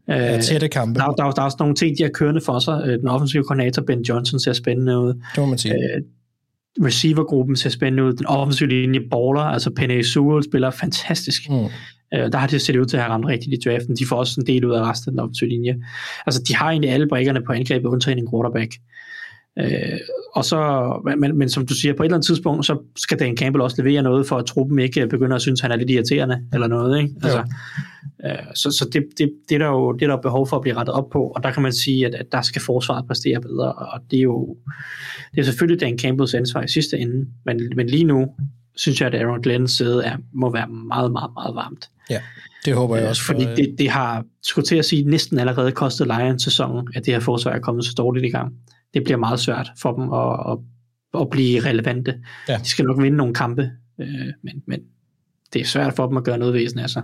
Ja, 0.08 0.42
tætte 0.42 0.68
kampe. 0.68 1.00
Der, 1.00 1.06
der, 1.06 1.24
der, 1.24 1.32
der 1.32 1.42
er 1.42 1.46
også 1.46 1.58
nogle 1.60 1.76
ting, 1.76 1.98
de 1.98 2.04
har 2.04 2.10
kørende 2.10 2.42
for 2.46 2.60
sig. 2.60 2.82
Øh, 2.86 3.00
Den 3.00 3.08
offensive 3.08 3.44
koordinator, 3.44 3.82
Ben 3.82 4.02
Johnson, 4.02 4.40
ser 4.40 4.54
spændende 4.54 5.00
ud. 5.00 5.08
Det 5.08 5.38
må 5.38 5.46
man 5.46 5.58
sige. 5.58 5.74
Øh, 5.74 6.02
receivergruppen 6.86 7.56
ser 7.56 7.70
spændende 7.70 8.04
ud. 8.04 8.14
Den 8.14 8.26
offensive 8.26 8.70
linje 8.70 9.00
baller, 9.00 9.42
altså 9.42 9.72
Penny 9.76 10.02
Sewell 10.02 10.44
spiller 10.44 10.72
fantastisk. 10.72 11.50
Mm. 11.50 11.66
Øh, 12.14 12.32
der 12.32 12.38
har 12.38 12.48
de 12.48 12.60
set 12.60 12.76
ud 12.76 12.86
til 12.86 12.98
at 12.98 13.04
have 13.04 13.14
ramt 13.14 13.26
rigtigt 13.26 13.54
i 13.54 13.70
draften. 13.70 13.96
De 13.96 14.06
får 14.06 14.16
også 14.16 14.42
en 14.42 14.48
del 14.48 14.66
ud 14.66 14.74
af 14.74 14.82
resten 14.90 15.10
af 15.10 15.12
den 15.12 15.20
offensive 15.20 15.50
linje. 15.50 15.76
Altså, 16.26 16.44
de 16.48 16.56
har 16.56 16.70
egentlig 16.70 16.92
alle 16.92 17.08
brækkerne 17.08 17.42
på 17.46 17.52
angrebet, 17.52 17.86
undtagen 17.86 18.18
en 18.18 18.28
quarterback. 18.32 18.72
Øh, 19.60 20.00
og 20.36 20.46
så, 20.46 20.92
men, 21.18 21.38
men 21.38 21.50
som 21.50 21.66
du 21.66 21.74
siger, 21.74 21.94
på 21.94 22.04
et 22.04 22.08
eller 22.08 22.18
andet 22.18 22.26
tidspunkt, 22.26 22.66
så 22.66 22.78
skal 22.96 23.20
Dan 23.20 23.38
Campbell 23.38 23.62
også 23.62 23.82
levere 23.82 24.02
noget, 24.04 24.28
for 24.28 24.38
at 24.38 24.46
truppen 24.46 24.80
ikke 24.80 25.08
begynder 25.08 25.36
at 25.36 25.42
synes, 25.42 25.60
at 25.60 25.62
han 25.62 25.72
er 25.72 25.76
lidt 25.76 25.90
irriterende, 25.90 26.42
eller 26.54 26.68
noget, 26.68 27.02
ikke? 27.02 27.16
Altså, 27.24 27.44
øh, 28.26 28.54
så 28.56 28.72
så 28.72 28.90
det, 28.94 29.04
det, 29.18 29.32
det, 29.50 29.56
er 29.56 29.60
der 29.60 29.68
jo 29.68 29.92
det 29.92 30.02
er 30.02 30.08
der 30.08 30.14
jo 30.14 30.22
behov 30.22 30.48
for 30.48 30.56
at 30.56 30.62
blive 30.62 30.76
rettet 30.76 30.96
op 30.96 31.10
på, 31.10 31.24
og 31.24 31.44
der 31.44 31.52
kan 31.52 31.64
man 31.64 31.74
sige, 31.74 32.06
at, 32.06 32.16
at 32.16 32.26
der 32.32 32.42
skal 32.42 32.62
forsvaret 32.62 33.08
præstere 33.08 33.42
bedre, 33.42 33.74
og 33.74 34.00
det 34.12 34.20
er 34.20 34.24
jo 34.24 34.58
det 35.36 35.40
er 35.40 35.44
selvfølgelig 35.44 35.82
Dan 35.82 36.00
Campbells 36.00 36.34
ansvar 36.34 36.62
i 36.62 36.68
sidste 36.68 36.98
ende, 36.98 37.26
men, 37.46 37.72
men 37.76 37.88
lige 37.88 38.04
nu 38.04 38.28
synes 38.76 39.02
jeg, 39.02 39.14
at 39.14 39.22
Aaron 39.22 39.48
Glenn's 39.48 39.78
sæde 39.78 40.04
er, 40.04 40.18
må 40.34 40.52
være 40.52 40.68
meget, 40.68 41.12
meget, 41.12 41.32
meget 41.34 41.56
varmt. 41.56 41.90
Ja, 42.10 42.22
det 42.66 42.74
håber 42.74 42.96
jeg 42.96 43.04
Øh, 43.04 43.10
også. 43.10 43.24
Fordi 43.24 43.44
for, 43.44 43.52
øh, 43.52 43.58
det, 43.58 43.76
det 43.78 43.90
har, 43.90 44.26
skulle 44.44 44.66
til 44.66 44.76
at 44.76 44.86
sige, 44.86 45.04
næsten 45.04 45.40
allerede 45.40 45.72
kostet 45.72 46.08
Lions 46.08 46.44
sæsonen, 46.44 46.88
at 46.96 47.06
det 47.06 47.14
her 47.14 47.20
forsvar 47.20 47.52
er 47.52 47.60
kommet 47.60 47.86
så 47.86 47.94
dårligt 47.98 48.26
i 48.26 48.30
gang. 48.30 48.54
Det 48.94 49.04
bliver 49.04 49.18
meget 49.18 49.40
svært 49.40 49.72
for 49.82 49.92
dem 49.92 50.14
at, 50.14 50.52
at, 50.52 50.58
at 51.22 51.30
blive 51.30 51.60
relevante. 51.60 52.16
Ja. 52.48 52.58
De 52.58 52.68
skal 52.70 52.86
nok 52.86 53.02
vinde 53.02 53.18
nogle 53.18 53.34
kampe, 53.34 53.72
øh, 54.00 54.08
men, 54.44 54.64
men 54.68 54.80
det 55.54 55.62
er 55.62 55.66
svært 55.66 55.94
for 55.94 56.08
dem 56.08 56.18
at 56.18 56.24
gøre 56.24 56.38
noget 56.38 56.54
væsen 56.54 56.80
af 56.80 56.90
sig. 56.90 57.04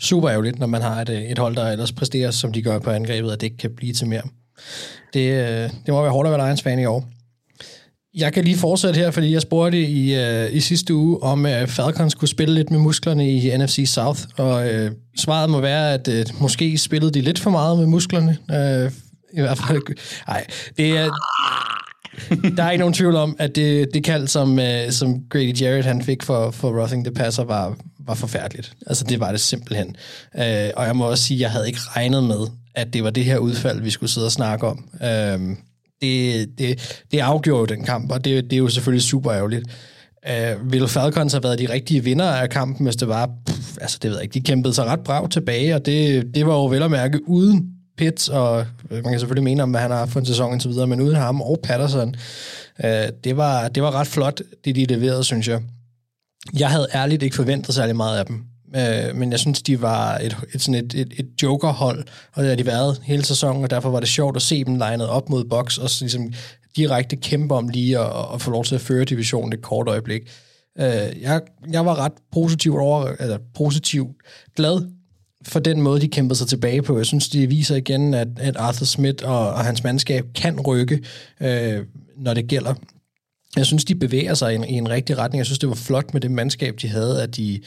super 0.00 0.30
ærgerligt, 0.30 0.58
når 0.58 0.66
man 0.66 0.82
har 0.82 1.00
et, 1.00 1.08
øh, 1.08 1.22
et 1.22 1.38
hold, 1.38 1.56
der 1.56 1.68
ellers 1.68 1.92
præsterer, 1.92 2.30
som 2.30 2.52
de 2.52 2.62
gør 2.62 2.78
på 2.78 2.90
angrebet, 2.90 3.30
at 3.32 3.40
det 3.40 3.46
ikke 3.46 3.56
kan 3.56 3.74
blive 3.76 3.92
til 3.92 4.06
mere. 4.06 4.22
Det, 5.14 5.30
øh, 5.30 5.70
det 5.86 5.88
må 5.88 6.02
være 6.02 6.10
hårdt 6.10 6.28
at 6.28 6.38
være 6.38 6.46
Lions-fan 6.46 6.78
i 6.78 6.84
år. 6.84 7.08
Jeg 8.14 8.32
kan 8.32 8.44
lige 8.44 8.56
fortsætte 8.56 9.00
her, 9.00 9.10
fordi 9.10 9.32
jeg 9.32 9.42
spurgte 9.42 9.80
i, 9.80 10.14
øh, 10.14 10.54
i 10.54 10.60
sidste 10.60 10.94
uge, 10.94 11.22
om 11.22 11.46
øh, 11.46 11.66
Falcons 11.66 12.14
kunne 12.14 12.28
spille 12.28 12.54
lidt 12.54 12.70
med 12.70 12.78
musklerne 12.78 13.30
i 13.30 13.56
NFC 13.56 13.84
South, 13.86 14.20
og 14.36 14.68
øh, 14.68 14.90
svaret 15.18 15.50
må 15.50 15.60
være, 15.60 15.94
at 15.94 16.08
øh, 16.08 16.26
måske 16.40 16.78
spillede 16.78 17.12
de 17.12 17.20
lidt 17.20 17.38
for 17.38 17.50
meget 17.50 17.78
med 17.78 17.86
musklerne. 17.86 18.38
Øh, 18.50 18.90
i 19.32 19.40
hvert 19.40 19.58
fald. 19.58 19.82
Nej, 20.28 20.46
det 20.76 20.98
er... 20.98 21.10
Der 22.56 22.62
er 22.62 22.70
ikke 22.70 22.80
nogen 22.80 22.94
tvivl 22.94 23.16
om, 23.16 23.36
at 23.38 23.56
det, 23.56 23.88
det 23.94 24.04
kald, 24.04 24.28
som, 24.28 24.58
øh, 24.58 24.90
som 24.90 25.20
Grady 25.30 25.60
Jarrett 25.60 25.86
han 25.86 26.02
fik 26.02 26.22
for, 26.22 26.50
for 26.50 26.68
Roughing 26.68 27.04
the 27.04 27.14
Passer, 27.14 27.44
var, 27.44 27.76
var 28.06 28.14
forfærdeligt. 28.14 28.72
Altså, 28.86 29.04
det 29.04 29.20
var 29.20 29.30
det 29.30 29.40
simpelthen. 29.40 29.96
Øh, 30.38 30.70
og 30.76 30.86
jeg 30.86 30.96
må 30.96 31.10
også 31.10 31.24
sige, 31.24 31.36
at 31.36 31.40
jeg 31.40 31.50
havde 31.50 31.66
ikke 31.66 31.80
regnet 31.96 32.24
med, 32.24 32.46
at 32.74 32.92
det 32.92 33.04
var 33.04 33.10
det 33.10 33.24
her 33.24 33.38
udfald, 33.38 33.80
vi 33.80 33.90
skulle 33.90 34.10
sidde 34.10 34.26
og 34.26 34.32
snakke 34.32 34.66
om. 34.66 34.84
Øh, 35.02 35.56
det, 36.02 36.48
det, 36.58 37.02
det 37.12 37.18
afgjorde 37.18 37.72
jo 37.72 37.76
den 37.76 37.84
kamp, 37.84 38.12
og 38.12 38.24
det, 38.24 38.44
det 38.44 38.52
er 38.52 38.58
jo 38.58 38.68
selvfølgelig 38.68 39.02
super 39.02 39.32
ærgerligt. 39.32 39.64
Øh, 40.28 40.56
uh, 40.60 40.66
Will 40.66 40.88
Falcons 40.88 41.32
have 41.32 41.42
været 41.42 41.58
de 41.58 41.72
rigtige 41.72 42.04
vinder 42.04 42.24
af 42.24 42.50
kampen, 42.50 42.86
hvis 42.86 42.96
det 42.96 43.08
var, 43.08 43.30
pff, 43.46 43.78
altså 43.80 43.98
det 44.02 44.10
ved 44.10 44.16
jeg 44.16 44.22
ikke, 44.22 44.34
de 44.34 44.40
kæmpede 44.40 44.74
sig 44.74 44.84
ret 44.84 45.00
brav 45.00 45.28
tilbage, 45.28 45.74
og 45.74 45.86
det, 45.86 46.24
det 46.34 46.46
var 46.46 46.54
jo 46.54 46.66
vel 46.66 46.82
at 46.82 46.90
mærke 46.90 47.28
uden 47.28 47.68
Pitts, 48.02 48.28
og 48.28 48.66
øh, 48.90 49.02
man 49.02 49.12
kan 49.12 49.18
selvfølgelig 49.20 49.44
mene 49.44 49.62
om, 49.62 49.70
hvad 49.70 49.80
han 49.80 49.90
har 49.90 49.98
haft 49.98 50.12
for 50.12 50.20
en 50.20 50.26
sæson 50.26 50.52
og 50.52 50.62
så 50.62 50.68
videre, 50.68 50.86
men 50.86 51.00
uden 51.00 51.16
ham 51.16 51.40
og 51.40 51.58
Patterson, 51.62 52.14
øh, 52.84 53.08
det, 53.24 53.36
var, 53.36 53.68
det 53.68 53.82
var 53.82 53.94
ret 53.94 54.06
flot, 54.06 54.40
det 54.64 54.76
de 54.76 54.84
leverede, 54.84 55.24
synes 55.24 55.48
jeg. 55.48 55.62
Jeg 56.58 56.70
havde 56.70 56.86
ærligt 56.94 57.22
ikke 57.22 57.36
forventet 57.36 57.74
særlig 57.74 57.96
meget 57.96 58.18
af 58.18 58.26
dem, 58.26 58.44
Øh, 58.76 59.16
men 59.16 59.30
jeg 59.30 59.38
synes, 59.38 59.62
de 59.62 59.82
var 59.82 60.16
et, 60.16 60.36
et, 60.54 60.62
sådan 60.62 60.84
et, 60.84 60.94
et, 60.94 61.12
et 61.18 61.28
jokerhold, 61.42 62.04
og 62.32 62.42
det 62.42 62.48
har 62.48 62.56
de 62.56 62.66
været 62.66 63.00
hele 63.02 63.24
sæsonen, 63.24 63.64
og 63.64 63.70
derfor 63.70 63.90
var 63.90 64.00
det 64.00 64.08
sjovt 64.08 64.36
at 64.36 64.42
se 64.42 64.64
dem 64.64 64.76
legnet 64.76 65.08
op 65.08 65.28
mod 65.28 65.44
box, 65.44 65.78
og 65.78 65.88
ligesom 66.00 66.32
direkte 66.76 67.16
kæmpe 67.16 67.54
om 67.54 67.68
lige 67.68 67.98
at, 67.98 68.10
at 68.34 68.42
få 68.42 68.50
lov 68.50 68.64
til 68.64 68.74
at 68.74 68.80
føre 68.80 69.04
divisionen 69.04 69.52
et 69.52 69.62
kort 69.62 69.88
øjeblik. 69.88 70.22
Uh, 70.78 71.22
jeg, 71.22 71.40
jeg 71.70 71.86
var 71.86 71.98
ret 71.98 72.12
positivt 72.32 72.78
over, 72.78 73.12
eller 73.20 73.38
positivt 73.54 74.16
glad 74.56 74.82
for 75.44 75.60
den 75.60 75.80
måde, 75.80 76.00
de 76.00 76.08
kæmpede 76.08 76.38
sig 76.38 76.46
tilbage 76.46 76.82
på. 76.82 76.96
Jeg 76.96 77.06
synes, 77.06 77.28
de 77.28 77.46
viser 77.46 77.76
igen, 77.76 78.14
at, 78.14 78.28
at 78.36 78.56
Arthur 78.56 78.84
Smith 78.84 79.28
og, 79.28 79.48
og 79.52 79.64
hans 79.64 79.84
mandskab 79.84 80.24
kan 80.34 80.60
rykke, 80.60 81.00
øh, 81.40 81.80
når 82.16 82.34
det 82.34 82.46
gælder. 82.46 82.74
Jeg 83.56 83.66
synes, 83.66 83.84
de 83.84 83.94
bevæger 83.94 84.34
sig 84.34 84.52
i 84.52 84.54
en, 84.54 84.64
i 84.64 84.72
en 84.72 84.88
rigtig 84.88 85.18
retning. 85.18 85.38
Jeg 85.38 85.46
synes, 85.46 85.58
det 85.58 85.68
var 85.68 85.74
flot 85.74 86.12
med 86.12 86.20
det 86.20 86.30
mandskab, 86.30 86.74
de 86.82 86.88
havde, 86.88 87.22
at 87.22 87.36
de, 87.36 87.60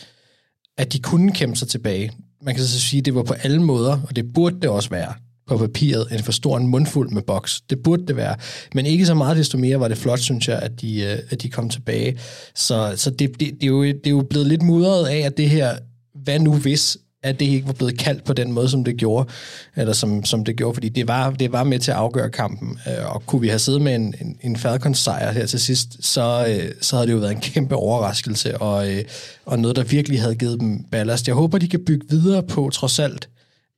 at 0.78 0.94
de 0.94 1.00
kunne 1.00 1.32
kæmpe 1.32 1.56
sig 1.56 1.68
tilbage. 1.68 2.12
Man 2.42 2.56
kan 2.56 2.64
så 2.64 2.80
sige, 2.80 3.00
at 3.00 3.06
det 3.06 3.16
var 3.16 3.24
på 3.24 3.34
alle 3.34 3.64
måder, 3.64 4.02
og 4.08 4.16
det 4.16 4.34
burde 4.34 4.56
det 4.62 4.70
også 4.70 4.90
være. 4.90 5.14
på 5.48 5.58
papiret 5.58 6.08
en 6.12 6.24
for 6.24 6.32
stor 6.32 6.58
en 6.58 6.68
mundfuld 6.68 7.10
med 7.10 7.22
boks. 7.22 7.62
Det 7.70 7.84
burde 7.84 8.08
det 8.08 8.16
være. 8.16 8.36
Men 8.74 8.86
ikke 8.86 9.06
så 9.06 9.14
meget 9.14 9.38
desto 9.38 9.58
mere 9.58 9.80
var 9.80 9.88
det 9.88 9.98
flot, 9.98 10.20
synes 10.20 10.48
jeg, 10.48 10.60
at 10.60 10.82
de, 10.82 11.02
øh, 11.02 11.18
at 11.30 11.42
de 11.42 11.50
kom 11.50 11.70
tilbage. 11.70 12.20
Så, 12.56 12.94
så 12.96 13.10
det, 13.10 13.40
det, 13.40 13.40
det, 13.40 13.64
er 13.64 13.68
jo, 13.68 13.84
det 13.84 14.06
er 14.06 14.10
jo 14.10 14.22
blevet 14.30 14.48
lidt 14.48 14.62
mudret 14.62 15.08
af, 15.08 15.18
at 15.18 15.38
det 15.38 15.50
her, 15.50 15.78
hvad 16.24 16.40
nu 16.40 16.54
hvis, 16.54 16.98
at 17.26 17.40
det 17.40 17.46
ikke 17.46 17.68
var 17.68 17.74
blevet 17.74 17.98
kaldt 17.98 18.24
på 18.24 18.34
den 18.34 18.52
måde, 18.52 18.70
som 18.70 18.84
det 18.84 18.98
gjorde, 18.98 19.30
eller 19.76 19.94
som, 19.94 20.26
som 20.26 20.46
det 20.46 20.56
gjorde, 20.56 20.74
fordi 20.74 20.90
det 20.90 21.08
var, 21.08 21.32
det 21.32 21.52
var 21.52 21.64
med 21.64 21.80
til 21.80 21.92
at 21.92 21.98
afgøre 21.98 22.30
kampen, 22.30 22.80
øh, 22.88 23.16
og 23.16 23.26
kunne 23.26 23.42
vi 23.42 23.48
have 23.48 23.60
siddet 23.60 23.82
med 23.82 23.96
en, 23.96 24.16
en, 24.22 24.38
en 24.42 24.56
Falcons 24.56 24.98
sejr 24.98 25.32
her 25.32 25.46
til 25.46 25.60
sidst, 25.60 26.06
så, 26.06 26.46
øh, 26.50 26.72
så 26.82 26.96
havde 26.96 27.08
det 27.08 27.14
jo 27.14 27.18
været 27.18 27.32
en 27.32 27.42
kæmpe 27.42 27.76
overraskelse, 27.76 28.58
og, 28.58 28.92
øh, 28.92 29.04
og 29.46 29.60
noget, 29.60 29.76
der 29.76 29.84
virkelig 29.84 30.22
havde 30.22 30.36
givet 30.36 30.60
dem 30.60 30.84
ballast. 30.84 31.28
Jeg 31.28 31.36
håber, 31.36 31.58
de 31.58 31.68
kan 31.68 31.86
bygge 31.86 32.06
videre 32.10 32.44
på, 32.44 32.70
trods 32.74 33.00
alt, 33.00 33.30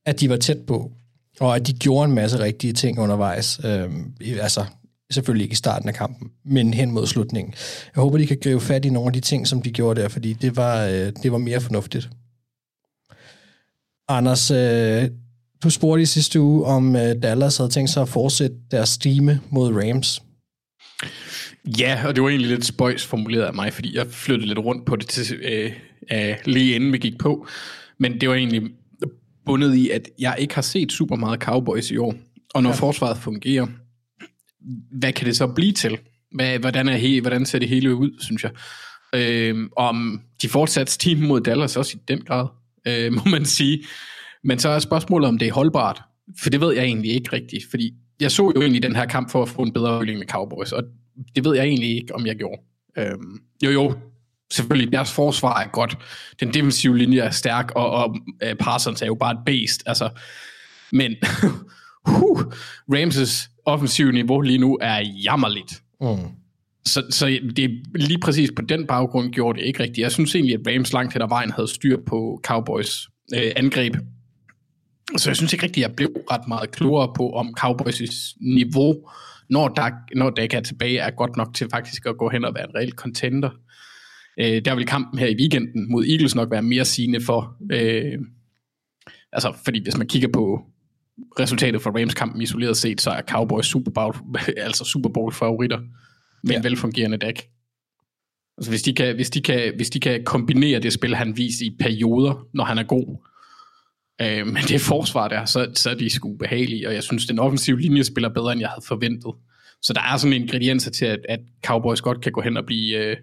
at 0.05 0.19
de 0.19 0.29
var 0.29 0.37
tæt 0.37 0.59
på, 0.67 0.91
og 1.39 1.55
at 1.55 1.67
de 1.67 1.73
gjorde 1.73 2.05
en 2.05 2.15
masse 2.15 2.39
rigtige 2.39 2.73
ting 2.73 2.99
undervejs. 2.99 3.59
Øh, 3.63 3.89
altså, 4.41 4.65
selvfølgelig 5.11 5.43
ikke 5.43 5.53
i 5.53 5.55
starten 5.55 5.89
af 5.89 5.95
kampen, 5.95 6.29
men 6.45 6.73
hen 6.73 6.91
mod 6.91 7.07
slutningen. 7.07 7.53
Jeg 7.95 8.01
håber, 8.01 8.17
de 8.17 8.27
kan 8.27 8.37
gribe 8.43 8.59
fat 8.61 8.85
i 8.85 8.89
nogle 8.89 9.07
af 9.07 9.13
de 9.13 9.19
ting, 9.19 9.47
som 9.47 9.61
de 9.61 9.71
gjorde 9.71 10.01
der, 10.01 10.07
fordi 10.07 10.33
det 10.33 10.55
var, 10.55 10.85
øh, 10.85 11.11
det 11.23 11.31
var 11.31 11.37
mere 11.37 11.61
fornuftigt. 11.61 12.09
Anders, 14.09 14.51
øh, 14.51 15.03
du 15.63 15.69
spurgte 15.69 16.01
i 16.01 16.05
sidste 16.05 16.41
uge, 16.41 16.65
om 16.65 16.95
øh, 16.95 17.15
Dallas 17.23 17.57
havde 17.57 17.69
tænkt 17.69 17.89
sig 17.89 18.01
at 18.01 18.09
fortsætte 18.09 18.55
deres 18.71 18.89
stime 18.89 19.41
mod 19.49 19.73
Rams. 19.73 20.21
Ja, 21.79 22.07
og 22.07 22.15
det 22.15 22.23
var 22.23 22.29
egentlig 22.29 22.49
lidt 22.49 22.65
spøjs 22.65 23.05
formuleret 23.05 23.43
af 23.43 23.53
mig, 23.53 23.73
fordi 23.73 23.97
jeg 23.97 24.07
flyttede 24.07 24.47
lidt 24.47 24.59
rundt 24.59 24.85
på 24.85 24.95
det 24.95 25.07
til, 25.07 25.35
øh, 25.35 25.71
øh, 26.11 26.35
lige 26.45 26.75
inden 26.75 26.93
vi 26.93 26.97
gik 26.97 27.17
på. 27.17 27.47
Men 27.99 28.21
det 28.21 28.29
var 28.29 28.35
egentlig 28.35 28.61
bundet 29.45 29.75
i, 29.75 29.89
at 29.89 30.09
jeg 30.19 30.35
ikke 30.39 30.55
har 30.55 30.61
set 30.61 30.91
super 30.91 31.15
meget 31.15 31.39
Cowboys 31.39 31.91
i 31.91 31.97
år. 31.97 32.15
Og 32.53 32.63
når 32.63 32.69
ja. 32.69 32.75
forsvaret 32.75 33.17
fungerer, 33.17 33.67
hvad 34.91 35.13
kan 35.13 35.27
det 35.27 35.37
så 35.37 35.47
blive 35.47 35.71
til? 35.71 35.97
Hvad, 36.31 36.59
hvordan, 36.59 36.89
er 36.89 36.97
he, 36.97 37.21
hvordan 37.21 37.45
ser 37.45 37.59
det 37.59 37.69
hele 37.69 37.95
ud, 37.95 38.11
synes 38.19 38.43
jeg? 38.43 38.51
Øh, 39.15 39.69
om 39.77 40.21
de 40.41 40.49
fortsat 40.49 40.87
team 40.99 41.19
mod 41.19 41.41
Dallas 41.41 41.77
også 41.77 41.97
i 41.97 42.01
den 42.07 42.21
grad, 42.21 42.47
øh, 42.87 43.13
må 43.17 43.21
man 43.25 43.45
sige. 43.45 43.83
Men 44.43 44.59
så 44.59 44.69
er 44.69 44.79
spørgsmålet, 44.79 45.27
om 45.27 45.37
det 45.37 45.47
er 45.47 45.53
holdbart. 45.53 46.01
For 46.41 46.49
det 46.49 46.61
ved 46.61 46.73
jeg 46.73 46.83
egentlig 46.83 47.11
ikke 47.11 47.33
rigtigt, 47.33 47.63
fordi 47.69 47.93
jeg 48.19 48.31
så 48.31 48.51
jo 48.55 48.61
egentlig 48.61 48.83
den 48.83 48.95
her 48.95 49.05
kamp 49.05 49.31
for 49.31 49.41
at 49.43 49.49
få 49.49 49.61
en 49.61 49.73
bedre 49.73 49.93
øvelse 49.93 50.15
med 50.15 50.27
Cowboys, 50.27 50.71
og 50.71 50.83
det 51.35 51.45
ved 51.45 51.55
jeg 51.55 51.65
egentlig 51.65 51.95
ikke, 51.95 52.15
om 52.15 52.25
jeg 52.25 52.35
gjorde. 52.35 52.61
Øh, 52.97 53.17
jo 53.63 53.71
jo, 53.71 53.95
selvfølgelig, 54.51 54.93
deres 54.93 55.11
forsvar 55.11 55.63
er 55.63 55.67
godt. 55.67 55.97
Den 56.39 56.53
defensive 56.53 56.97
linje 56.97 57.19
er 57.19 57.29
stærk, 57.29 57.71
og, 57.75 57.89
og 57.91 58.09
uh, 58.45 58.57
Parsons 58.59 59.01
er 59.01 59.05
jo 59.05 59.15
bare 59.15 59.31
et 59.31 59.39
beast. 59.45 59.83
Altså. 59.85 60.09
Men 60.91 61.15
huh, 62.07 62.43
Ramses 62.93 63.49
offensive 63.65 64.11
niveau 64.11 64.41
lige 64.41 64.57
nu 64.57 64.77
er 64.81 64.99
jammerligt. 65.23 65.81
Mm. 66.01 66.07
Så, 66.87 67.03
så 67.09 67.39
det 67.55 67.83
lige 67.95 68.19
præcis 68.19 68.51
på 68.55 68.61
den 68.61 68.87
baggrund 68.87 69.31
gjorde 69.31 69.59
det 69.59 69.65
ikke 69.65 69.83
rigtigt. 69.83 69.99
Jeg 69.99 70.11
synes 70.11 70.35
egentlig, 70.35 70.55
at 70.55 70.75
Rams 70.75 70.93
langt 70.93 71.13
hen 71.13 71.21
ad 71.21 71.27
vejen 71.27 71.51
havde 71.51 71.67
styr 71.67 71.97
på 72.05 72.41
Cowboys 72.43 73.07
øh, 73.35 73.51
angreb. 73.55 73.95
Så 75.17 75.29
jeg 75.29 75.35
synes 75.35 75.53
ikke 75.53 75.63
rigtigt, 75.63 75.85
at 75.85 75.89
jeg 75.89 75.95
blev 75.95 76.09
ret 76.31 76.47
meget 76.47 76.71
klogere 76.71 77.13
på, 77.15 77.29
om 77.31 77.53
Cowboys' 77.59 78.37
niveau, 78.41 78.95
når, 79.49 79.67
Dak, 79.67 79.93
når 80.15 80.29
Dak 80.29 80.53
er 80.53 80.61
tilbage, 80.61 80.97
er 80.97 81.11
godt 81.11 81.37
nok 81.37 81.53
til 81.53 81.67
faktisk 81.71 82.05
at 82.05 82.17
gå 82.17 82.29
hen 82.29 82.45
og 82.45 82.55
være 82.55 82.69
en 82.69 82.75
reel 82.75 82.91
contender. 82.91 83.49
Øh, 84.39 84.61
der 84.65 84.75
vil 84.75 84.85
kampen 84.85 85.19
her 85.19 85.27
i 85.27 85.35
weekenden 85.39 85.91
mod 85.91 86.05
Eagles 86.05 86.35
nok 86.35 86.51
være 86.51 86.61
mere 86.61 86.85
sigende 86.85 87.21
for, 87.21 87.55
øh, 87.71 88.19
altså 89.31 89.53
fordi 89.65 89.83
hvis 89.83 89.97
man 89.97 90.07
kigger 90.07 90.29
på 90.33 90.61
resultatet 91.39 91.81
for 91.81 91.99
Rams-kampen 91.99 92.41
isoleret 92.41 92.77
set, 92.77 93.01
så 93.01 93.09
er 93.09 93.21
Cowboys 93.21 93.65
Super 93.65 93.91
Bowl, 93.91 94.15
altså 94.57 94.83
Super 94.85 95.09
Bowl 95.09 95.33
favoritter 95.33 95.79
med 96.43 96.51
ja. 96.51 96.57
en 96.57 96.63
velfungerende 96.63 97.17
dæk. 97.17 97.49
Altså 98.57 98.71
hvis 98.71 98.81
de, 98.81 98.93
kan, 98.93 99.15
hvis, 99.15 99.29
de 99.29 99.41
kan, 99.41 99.73
hvis 99.75 99.89
de 99.89 99.99
kan 99.99 100.23
kombinere 100.23 100.79
det 100.79 100.93
spil, 100.93 101.15
han 101.15 101.37
viser 101.37 101.65
i 101.65 101.75
perioder, 101.79 102.47
når 102.53 102.63
han 102.63 102.77
er 102.77 102.83
god, 102.83 103.17
øh, 104.21 104.47
men 104.47 104.63
det 104.63 104.81
forsvar 104.81 105.27
der, 105.27 105.45
så, 105.45 105.71
så 105.73 105.89
er 105.89 105.95
de 105.95 106.09
sgu 106.09 106.37
behagelige, 106.37 106.87
og 106.87 106.93
jeg 106.93 107.03
synes, 107.03 107.25
den 107.25 107.39
offensive 107.39 107.79
linje 107.79 108.03
spiller 108.03 108.29
bedre, 108.29 108.51
end 108.51 108.61
jeg 108.61 108.69
havde 108.69 108.85
forventet. 108.87 109.33
Så 109.81 109.93
der 109.93 110.01
er 110.01 110.17
sådan 110.17 110.41
ingredienser 110.41 110.91
til, 110.91 111.05
at, 111.05 111.19
at 111.29 111.39
Cowboys 111.65 112.01
godt 112.01 112.21
kan 112.21 112.31
gå 112.31 112.41
hen 112.41 112.57
og 112.57 112.65
blive 112.65 112.97
øh, 112.97 113.17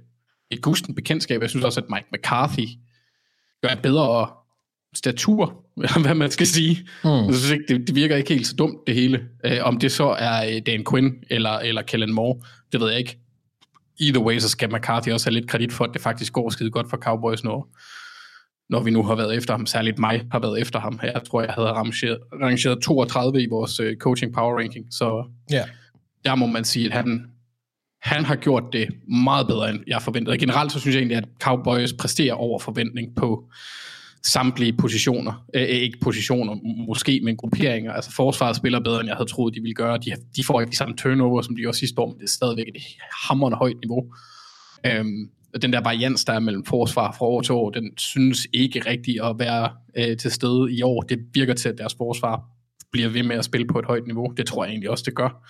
et 0.50 0.62
gusten 0.62 0.94
bekendtskab. 0.94 1.40
Jeg 1.40 1.50
synes 1.50 1.64
også, 1.64 1.80
at 1.80 1.90
Mike 1.90 2.06
McCarthy 2.12 2.66
gør 3.62 3.68
et 3.68 3.82
bedre 3.82 4.30
statur, 4.94 5.64
hvad 6.02 6.14
man 6.14 6.30
skal 6.30 6.46
sige. 6.46 6.88
Mm. 7.04 7.10
Jeg 7.10 7.34
synes 7.34 7.50
ikke, 7.50 7.64
det, 7.68 7.86
det 7.86 7.94
virker 7.94 8.16
ikke 8.16 8.34
helt 8.34 8.46
så 8.46 8.54
dumt, 8.56 8.78
det 8.86 8.94
hele. 8.94 9.24
Øh, 9.44 9.58
om 9.62 9.78
det 9.78 9.92
så 9.92 10.08
er 10.18 10.54
øh, 10.54 10.62
Dan 10.66 10.84
Quinn 10.90 11.14
eller, 11.30 11.50
eller 11.50 11.82
Kellen 11.82 12.12
Moore, 12.12 12.40
det 12.72 12.80
ved 12.80 12.88
jeg 12.88 12.98
ikke. 12.98 13.18
Either 14.00 14.20
way, 14.20 14.38
så 14.38 14.48
skal 14.48 14.72
McCarthy 14.72 15.08
også 15.08 15.30
have 15.30 15.34
lidt 15.34 15.48
kredit 15.48 15.72
for, 15.72 15.84
at 15.84 15.90
det 15.94 16.00
faktisk 16.00 16.32
går 16.32 16.50
skide 16.50 16.70
godt 16.70 16.90
for 16.90 16.96
Cowboys, 16.96 17.44
når, 17.44 17.68
når 18.70 18.82
vi 18.82 18.90
nu 18.90 19.02
har 19.02 19.14
været 19.14 19.36
efter 19.36 19.54
ham. 19.54 19.66
Særligt 19.66 19.98
mig 19.98 20.26
har 20.32 20.38
været 20.38 20.60
efter 20.60 20.80
ham. 20.80 21.00
Jeg 21.02 21.22
tror, 21.30 21.42
jeg 21.42 21.52
havde 21.52 21.72
rangeret, 21.72 22.18
rangeret 22.42 22.82
32 22.82 23.42
i 23.42 23.46
vores 23.50 23.80
uh, 23.80 23.86
coaching 24.00 24.34
power 24.34 24.58
ranking, 24.58 24.86
så 24.90 25.24
yeah. 25.54 25.68
der 26.24 26.34
må 26.34 26.46
man 26.46 26.64
sige, 26.64 26.86
at 26.86 26.92
han, 26.92 27.26
han 28.02 28.24
har 28.24 28.36
gjort 28.36 28.64
det 28.72 28.88
meget 29.08 29.46
bedre, 29.46 29.70
end 29.70 29.80
jeg 29.86 30.02
forventede. 30.02 30.38
Generelt 30.38 30.72
så 30.72 30.80
synes 30.80 30.94
jeg 30.94 31.00
egentlig, 31.00 31.16
at 31.16 31.28
Cowboys 31.40 31.92
præsterer 31.92 32.34
over 32.34 32.58
forventning 32.58 33.16
på 33.16 33.48
samtlige 34.26 34.72
positioner. 34.72 35.44
Øh, 35.54 35.62
øh 35.62 35.68
ikke 35.68 35.98
positioner, 36.00 36.54
måske, 36.86 37.20
men 37.24 37.36
grupperinger. 37.36 37.92
Altså 37.92 38.12
forsvaret 38.12 38.56
spiller 38.56 38.80
bedre, 38.80 39.00
end 39.00 39.08
jeg 39.08 39.16
havde 39.16 39.30
troet, 39.30 39.54
de 39.54 39.60
ville 39.60 39.74
gøre. 39.74 39.98
De, 39.98 40.12
de 40.36 40.44
får 40.44 40.60
ikke 40.60 40.70
de 40.70 40.76
samme 40.76 40.96
turnover, 40.96 41.42
som 41.42 41.56
de 41.56 41.62
gjorde 41.62 41.78
sidste 41.78 42.00
år, 42.00 42.08
men 42.08 42.18
det 42.18 42.24
er 42.24 42.28
stadigvæk 42.28 42.68
et 42.68 42.82
hammerende 43.28 43.58
højt 43.58 43.76
niveau. 43.82 44.04
Øhm, 44.86 45.30
og 45.54 45.62
den 45.62 45.72
der 45.72 45.80
varians, 45.80 46.24
der 46.24 46.32
er 46.32 46.38
mellem 46.38 46.64
forsvar 46.64 47.14
fra 47.18 47.26
år 47.26 47.40
til 47.40 47.52
år, 47.52 47.70
den 47.70 47.98
synes 47.98 48.46
ikke 48.52 48.80
rigtig 48.80 49.24
at 49.24 49.38
være 49.38 49.70
øh, 49.96 50.16
til 50.16 50.30
stede 50.30 50.72
i 50.72 50.82
år. 50.82 51.02
Det 51.02 51.18
virker 51.34 51.54
til, 51.54 51.68
at 51.68 51.78
deres 51.78 51.94
forsvar 51.94 52.42
bliver 52.92 53.08
ved 53.08 53.22
med 53.22 53.36
at 53.36 53.44
spille 53.44 53.66
på 53.66 53.78
et 53.78 53.84
højt 53.84 54.06
niveau. 54.06 54.32
Det 54.36 54.46
tror 54.46 54.64
jeg 54.64 54.70
egentlig 54.70 54.90
også, 54.90 55.04
det 55.06 55.14
gør. 55.14 55.46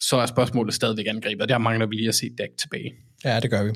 Så 0.00 0.16
er 0.16 0.26
spørgsmålet 0.26 0.74
stadigvæk 0.74 1.06
angrebet, 1.08 1.42
og 1.42 1.48
der 1.48 1.58
mangler 1.58 1.86
vi 1.86 1.94
lige 1.94 2.08
at 2.08 2.14
se 2.14 2.30
Dak 2.38 2.48
tilbage. 2.58 2.92
Ja, 3.24 3.40
det 3.40 3.50
gør 3.50 3.64
vi. 3.64 3.70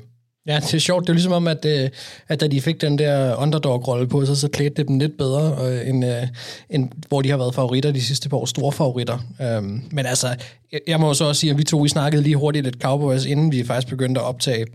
Ja, 0.47 0.55
det 0.55 0.73
er 0.73 0.79
sjovt. 0.79 1.03
Det 1.03 1.09
er 1.09 1.13
ligesom 1.13 1.31
om, 1.31 1.47
at, 1.47 1.65
øh, 1.65 1.89
at 2.27 2.39
da 2.41 2.47
de 2.47 2.61
fik 2.61 2.81
den 2.81 2.97
der 2.97 3.35
underdog-rolle 3.35 4.07
på 4.07 4.25
sig, 4.25 4.37
så 4.37 4.47
klædte 4.47 4.75
det 4.75 4.87
dem 4.87 4.99
lidt 4.99 5.17
bedre, 5.17 5.67
øh, 5.67 5.89
end, 5.89 6.05
øh, 6.05 6.27
end 6.69 6.89
hvor 7.07 7.21
de 7.21 7.29
har 7.29 7.37
været 7.37 7.55
favoritter 7.55 7.91
de 7.91 8.01
sidste 8.01 8.29
par 8.29 8.37
år. 8.37 8.45
Store 8.45 8.71
favoritter. 8.71 9.17
Um, 9.57 9.83
men 9.91 10.05
altså, 10.05 10.35
jeg 10.87 10.99
må 10.99 11.13
så 11.13 11.25
også 11.25 11.39
sige, 11.39 11.51
at 11.51 11.57
vi 11.57 11.63
to 11.63 11.77
vi 11.77 11.89
snakkede 11.89 12.23
lige 12.23 12.35
hurtigt 12.35 12.63
lidt 12.63 12.81
Cowboys, 12.81 13.25
inden 13.25 13.51
vi 13.51 13.63
faktisk 13.63 13.87
begyndte 13.87 14.21
at 14.21 14.27
optage. 14.27 14.65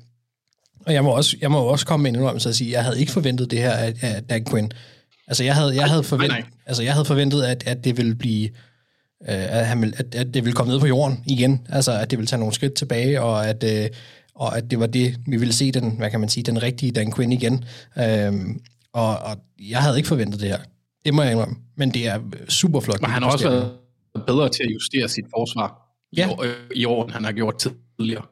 Og 0.87 0.93
jeg 0.93 1.05
må 1.05 1.11
også, 1.11 1.37
jeg 1.41 1.51
må 1.51 1.59
også 1.59 1.87
komme 1.87 2.03
med 2.03 2.11
en 2.11 2.17
indrømmelse 2.17 2.49
og 2.49 2.55
sige, 2.55 2.69
at 2.69 2.73
jeg 2.73 2.85
havde 2.85 3.01
ikke 3.01 3.13
forventet 3.13 3.51
det 3.51 3.59
her 3.59 3.73
af, 3.73 3.95
af 4.03 4.23
Dan 4.23 4.45
Quinn. 4.45 4.73
Altså, 5.29 5.45
jeg 5.45 5.55
havde, 5.55 5.77
jeg 5.77 5.85
havde, 5.85 6.03
forventet, 6.03 6.39
nej, 6.39 6.41
nej. 6.41 6.51
Altså, 6.67 6.83
jeg 6.83 6.93
havde 6.93 7.05
forventet, 7.05 7.43
at, 7.43 7.63
at 7.67 7.85
det 7.85 7.97
ville 7.97 8.15
blive... 8.15 8.49
at, 9.21 9.67
han 9.67 9.95
at, 9.97 10.15
at 10.15 10.35
det 10.35 10.45
ville 10.45 10.53
komme 10.53 10.73
ned 10.73 10.81
på 10.81 10.87
jorden 10.87 11.23
igen. 11.27 11.67
Altså, 11.69 11.93
at 11.93 12.11
det 12.11 12.19
ville 12.19 12.27
tage 12.27 12.41
nogle 12.41 12.55
skridt 12.55 12.75
tilbage, 12.75 13.23
og 13.23 13.49
at, 13.49 13.65
og 14.37 14.57
at 14.57 14.71
det 14.71 14.81
var 14.81 14.87
det, 14.87 15.17
vi 15.27 15.37
ville 15.37 15.53
se 15.53 15.73
den, 15.73 15.97
hvad 15.99 16.11
kan 16.11 16.21
man 16.21 16.29
sige, 16.29 16.45
den 16.45 16.63
rigtige 16.63 16.93
Dan 16.93 17.13
Quinn 17.13 17.33
igen. 17.33 17.65
Øhm, 17.99 18.61
og, 18.93 19.19
og 19.19 19.37
jeg 19.59 19.83
havde 19.83 19.97
ikke 19.97 20.09
forventet 20.09 20.41
det 20.41 20.49
her. 20.49 20.59
Det 21.05 21.15
må 21.15 21.23
jeg 21.23 21.33
indrømme. 21.33 21.57
Men 21.77 21.91
det 21.91 22.07
er 22.07 22.21
super 22.49 22.81
flot. 22.81 23.01
Men 23.01 23.11
han 23.11 23.23
har 23.23 23.31
også 23.31 23.49
været 23.49 23.73
bedre 24.27 24.49
til 24.49 24.63
at 24.63 24.71
justere 24.71 25.09
sit 25.09 25.25
forsvar 25.37 25.97
ja. 26.17 26.29
i, 26.29 26.31
år, 26.31 26.45
i 26.75 26.85
år, 26.85 27.05
end 27.05 27.13
han 27.13 27.25
har 27.25 27.33
gjort 27.33 27.55
tidligere. 27.99 28.25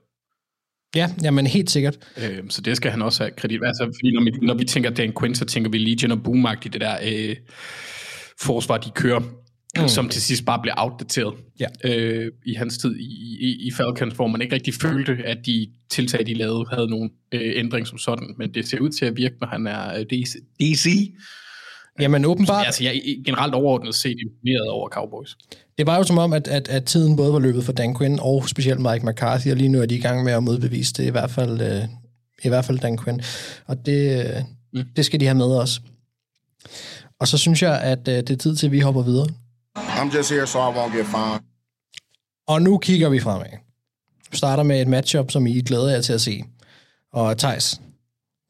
Ja, 0.97 1.11
jamen 1.23 1.47
helt 1.47 1.71
sikkert. 1.71 1.99
Øhm, 2.17 2.51
så 2.51 2.61
det 2.61 2.77
skal 2.77 2.91
han 2.91 3.03
også 3.03 3.23
have 3.23 3.33
kredit. 3.37 3.61
Altså, 3.65 3.85
fordi 3.85 4.13
når 4.13 4.25
vi, 4.25 4.31
når 4.47 4.55
vi 4.55 4.65
tænker 4.65 4.91
Dan 4.91 5.13
Quinn, 5.21 5.35
så 5.35 5.45
tænker 5.45 5.71
vi 5.71 5.79
Legion 5.79 6.13
og 6.13 6.23
Boom 6.23 6.47
i 6.65 6.69
det 6.69 6.81
der 6.81 6.97
øh, 7.03 7.37
forsvar, 8.41 8.79
de 8.79 8.91
kører 8.91 9.21
mm. 9.83 9.89
som 9.89 10.09
til 10.09 10.23
sidst 10.23 10.45
bare 10.45 10.61
blev 10.63 10.75
outdateret 10.77 11.35
ja. 11.61 11.67
øh, 11.85 12.33
i 12.47 12.55
hans 12.55 12.79
tid 12.79 12.97
i, 12.97 13.39
i, 13.41 13.67
i 13.67 13.71
Falcons, 13.71 14.15
hvor 14.15 14.27
man 14.27 14.43
ikke 14.43 14.55
rigtig 14.55 14.75
følte, 14.75 15.13
at 15.25 15.39
de 15.47 15.71
tiltag, 15.91 16.27
de 16.27 16.35
lavede, 16.35 16.65
havde 16.73 16.91
nogen 16.91 17.11
øh, 17.33 17.53
ændring 17.57 17.87
som 17.87 17.99
sådan. 17.99 18.35
Men 18.39 18.55
det 18.55 18.69
ser 18.69 18.81
ud 18.81 18.91
til 18.91 19.05
at 19.05 19.17
virke, 19.17 19.35
når 19.41 19.49
han 19.49 19.67
er 19.67 19.99
øh, 19.99 20.05
DC. 20.05 20.35
DC. 20.61 21.15
Jamen 22.01 22.25
åbenbart... 22.25 22.63
Så, 22.63 22.67
altså, 22.67 22.85
jeg 22.85 22.97
er 22.97 23.25
generelt 23.25 23.55
overordnet 23.55 23.95
set 23.95 24.17
imponeret 24.21 24.69
over 24.69 24.89
Cowboys. 24.89 25.37
Det 25.79 25.87
var 25.87 25.97
jo 25.97 26.03
som 26.03 26.19
om, 26.19 26.33
at, 26.33 26.49
at, 26.49 26.69
at 26.69 26.85
tiden 26.85 27.17
både 27.17 27.33
var 27.33 27.39
løbet 27.39 27.65
for 27.65 27.73
Dan 27.73 27.99
Quinn 27.99 28.19
og 28.23 28.49
specielt 28.49 28.81
Mike 28.81 29.07
McCarthy, 29.07 29.51
og 29.51 29.57
lige 29.57 29.69
nu 29.69 29.83
er 29.83 29.87
de 29.87 29.95
i 29.95 30.01
gang 30.01 30.25
med 30.25 30.33
at 30.33 30.43
modbevise 30.43 30.93
det, 30.93 31.07
i 31.07 31.11
hvert 31.11 31.31
fald, 31.31 31.61
øh, 31.61 31.83
i 32.45 32.49
hvert 32.49 32.65
fald 32.65 32.79
Dan 32.79 32.99
Quinn. 32.99 33.23
Og 33.67 33.87
det, 33.87 34.27
øh, 34.27 34.43
mm. 34.73 34.85
det 34.97 35.05
skal 35.05 35.21
de 35.21 35.25
have 35.25 35.39
med 35.39 35.57
os. 35.57 35.81
Og 37.21 37.29
så 37.29 37.39
synes 37.39 37.63
jeg, 37.63 37.81
at 37.81 38.09
øh, 38.09 38.15
det 38.15 38.31
er 38.31 38.37
tid 38.37 38.57
til, 38.57 38.67
at 38.67 38.73
vi 38.73 38.81
hopper 38.81 39.03
videre. 39.03 39.29
I'm 39.99 40.11
just 40.17 40.31
here 40.31 40.47
so 40.47 40.59
I 40.59 40.71
won't 40.77 40.97
get 40.97 41.07
fined. 41.07 41.41
Og 42.47 42.63
nu 42.63 42.79
kigger 42.79 43.09
vi 43.09 43.21
fremad. 43.21 43.47
Vi 44.31 44.37
starter 44.37 44.63
med 44.63 44.83
et 44.83 44.89
matchup, 44.89 45.31
som 45.31 45.47
I 45.47 45.61
glæder 45.61 45.89
jer 45.89 46.01
til 46.01 46.13
at 46.13 46.21
se. 46.21 46.45
Og 47.13 47.39
Thijs, 47.39 47.81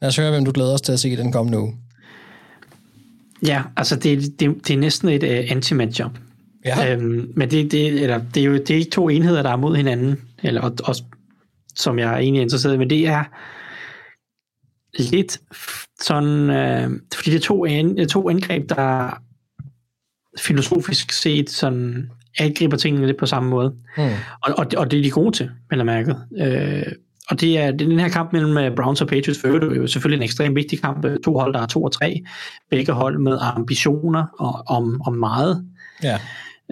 lad 0.03 0.09
os 0.09 0.17
høre, 0.17 0.31
hvem 0.31 0.45
du 0.45 0.53
glæder 0.53 0.75
os 0.75 0.81
til 0.81 0.93
at 0.93 1.01
se 1.01 1.17
den 1.17 1.33
kommende 1.33 1.59
uge. 1.59 1.77
Ja, 3.47 3.63
altså 3.77 3.97
det, 3.97 4.41
det, 4.41 4.69
det 4.69 4.75
er 4.75 4.79
næsten 4.79 5.09
et 5.09 5.23
uh, 5.23 5.57
anti-matchup. 5.57 6.19
Ja. 6.65 6.93
Øhm, 6.93 7.33
men 7.37 7.51
det, 7.51 7.73
det, 7.73 7.87
eller, 7.87 8.21
det 8.35 8.41
er 8.41 8.45
jo 8.45 8.53
det 8.55 8.71
er 8.71 8.75
ikke 8.75 8.91
to 8.91 9.09
enheder, 9.09 9.43
der 9.43 9.51
er 9.51 9.57
mod 9.57 9.77
hinanden, 9.77 10.21
eller 10.43 10.61
og, 10.61 10.73
også, 10.85 11.03
som 11.77 11.99
jeg 11.99 12.15
er 12.15 12.19
egentlig 12.19 12.43
interesseret 12.43 12.75
i, 12.75 12.79
men 12.79 12.91
det 12.91 13.07
er 13.07 13.25
lidt 14.99 15.41
sådan, 16.01 16.51
øh, 16.51 17.01
fordi 17.15 17.31
det 17.31 17.37
er 17.37 17.41
to, 17.41 17.67
an, 17.67 18.09
to 18.09 18.31
angreb, 18.31 18.69
der 18.69 19.23
filosofisk 20.41 21.13
set 21.13 21.51
sådan 21.51 22.11
angriber 22.39 22.77
tingene 22.77 23.07
lidt 23.07 23.19
på 23.19 23.27
samme 23.27 23.51
måde. 23.51 23.75
Mm. 23.97 24.03
Og, 24.43 24.55
og, 24.59 24.67
og 24.77 24.91
det 24.91 24.99
er 24.99 25.03
de 25.03 25.11
gode 25.11 25.37
til, 25.37 25.51
vel 25.71 25.81
er 25.81 25.85
mærket. 25.85 26.25
Øh, 26.39 26.93
og 27.31 27.41
det 27.41 27.59
er, 27.59 27.71
det 27.71 27.81
er 27.81 27.89
den 27.89 28.01
her 28.01 28.09
kamp 28.09 28.33
mellem 28.33 28.59
øh, 28.59 28.77
Browns 28.77 29.01
og 29.01 29.09
Patriots, 29.09 29.41
for 29.41 29.49
det 29.49 29.73
er 29.73 29.77
jo 29.77 29.87
selvfølgelig 29.87 30.17
en 30.17 30.23
ekstremt 30.23 30.57
vigtig 30.57 30.81
kamp. 30.81 31.07
To 31.25 31.39
hold, 31.39 31.55
der 31.55 31.61
er 31.61 31.67
to 31.67 31.83
og 31.83 31.93
tre. 31.93 32.23
Begge 32.71 32.93
hold 32.93 33.19
med 33.19 33.39
ambitioner 33.41 34.25
og, 34.39 34.77
om, 34.77 35.03
om 35.07 35.13
meget. 35.13 35.65
Ja. 36.03 36.19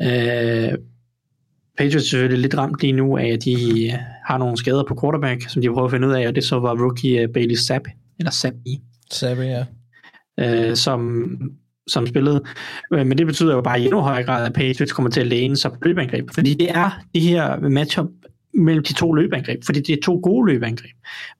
Øh, 0.02 0.78
Patriots 1.78 2.06
er 2.06 2.10
selvfølgelig 2.10 2.42
lidt 2.42 2.58
ramt 2.58 2.80
lige 2.80 2.92
nu 2.92 3.16
af, 3.16 3.26
at 3.26 3.44
de 3.44 3.90
har 4.26 4.38
nogle 4.38 4.56
skader 4.56 4.84
på 4.88 4.98
quarterback, 5.02 5.48
som 5.48 5.62
de 5.62 5.68
prøver 5.68 5.84
at 5.84 5.90
finde 5.90 6.08
ud 6.08 6.12
af, 6.12 6.26
og 6.26 6.34
det 6.34 6.44
så 6.44 6.58
var 6.58 6.82
rookie 6.82 7.28
Bailey 7.28 7.56
Zapp, 7.56 7.88
eller 8.18 8.30
Zappi, 8.30 8.80
Sabbe, 9.10 9.42
ja. 9.42 9.64
øh, 10.38 10.76
som, 10.76 11.28
som 11.86 12.06
spillede. 12.06 12.42
Øh, 12.92 13.06
men 13.06 13.18
det 13.18 13.26
betyder 13.26 13.54
jo 13.54 13.60
bare 13.60 13.80
i 13.80 13.84
endnu 13.84 14.00
højere 14.00 14.24
grad, 14.24 14.46
at 14.46 14.52
Patriots 14.52 14.92
kommer 14.92 15.10
til 15.10 15.20
at 15.20 15.26
læne 15.26 15.56
sig 15.56 15.70
på 15.70 15.78
løbeangreb, 15.82 16.30
fordi 16.34 16.54
det 16.54 16.70
er 16.70 16.90
det 17.14 17.22
her 17.22 17.68
matchup 17.68 18.08
mellem 18.54 18.84
de 18.84 18.94
to 18.94 19.12
løbeangreb, 19.12 19.64
fordi 19.64 19.80
det 19.80 19.92
er 19.92 20.02
to 20.04 20.20
gode 20.22 20.52
løbeangreb. 20.52 20.96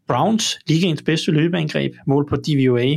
Browns, 0.09 0.59
ligaens 0.67 1.03
bedste 1.03 1.31
løbeangreb, 1.31 1.93
mål 2.07 2.29
på 2.29 2.37
DVOA. 2.37 2.97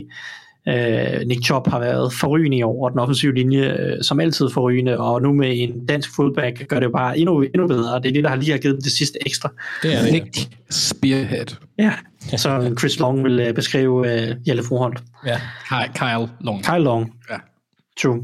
Øh, 0.67 1.27
Nick 1.27 1.45
Chubb 1.45 1.67
har 1.67 1.79
været 1.79 2.13
forrygende 2.13 2.57
i 2.57 2.63
år, 2.63 2.85
og 2.85 2.91
den 2.91 2.99
offensive 2.99 3.33
linje 3.33 3.77
øh, 3.79 4.03
som 4.03 4.19
altid 4.19 4.49
forrygende, 4.53 4.97
og 4.97 5.21
nu 5.21 5.33
med 5.33 5.51
en 5.55 5.85
dansk 5.85 6.15
fullback 6.15 6.67
gør 6.67 6.79
det 6.79 6.91
bare 6.91 7.17
endnu, 7.17 7.41
endnu 7.41 7.67
bedre. 7.67 8.01
Det 8.01 8.09
er 8.09 8.13
det, 8.13 8.23
der 8.23 8.29
har 8.29 8.35
lige 8.35 8.51
har 8.51 8.57
givet 8.57 8.75
dem 8.75 8.81
det 8.81 8.91
sidste 8.91 9.19
ekstra. 9.25 9.49
Det 9.83 9.95
er 9.95 10.01
det. 10.01 10.11
Nick 10.11 10.49
Spearhead. 10.69 11.45
Ja, 11.77 11.93
så 12.37 12.75
Chris 12.79 12.99
Long 12.99 13.23
vil 13.23 13.39
øh, 13.39 13.53
beskrive 13.53 14.11
øh, 14.13 14.35
Jelle 14.47 14.63
Froholt. 14.63 15.03
Ja. 15.25 15.41
Kyle, 15.69 15.93
Kyle 15.93 16.29
Long. 16.41 16.63
Kyle 16.63 16.83
Long. 16.83 17.13
Ja. 17.31 17.37
True. 18.01 18.23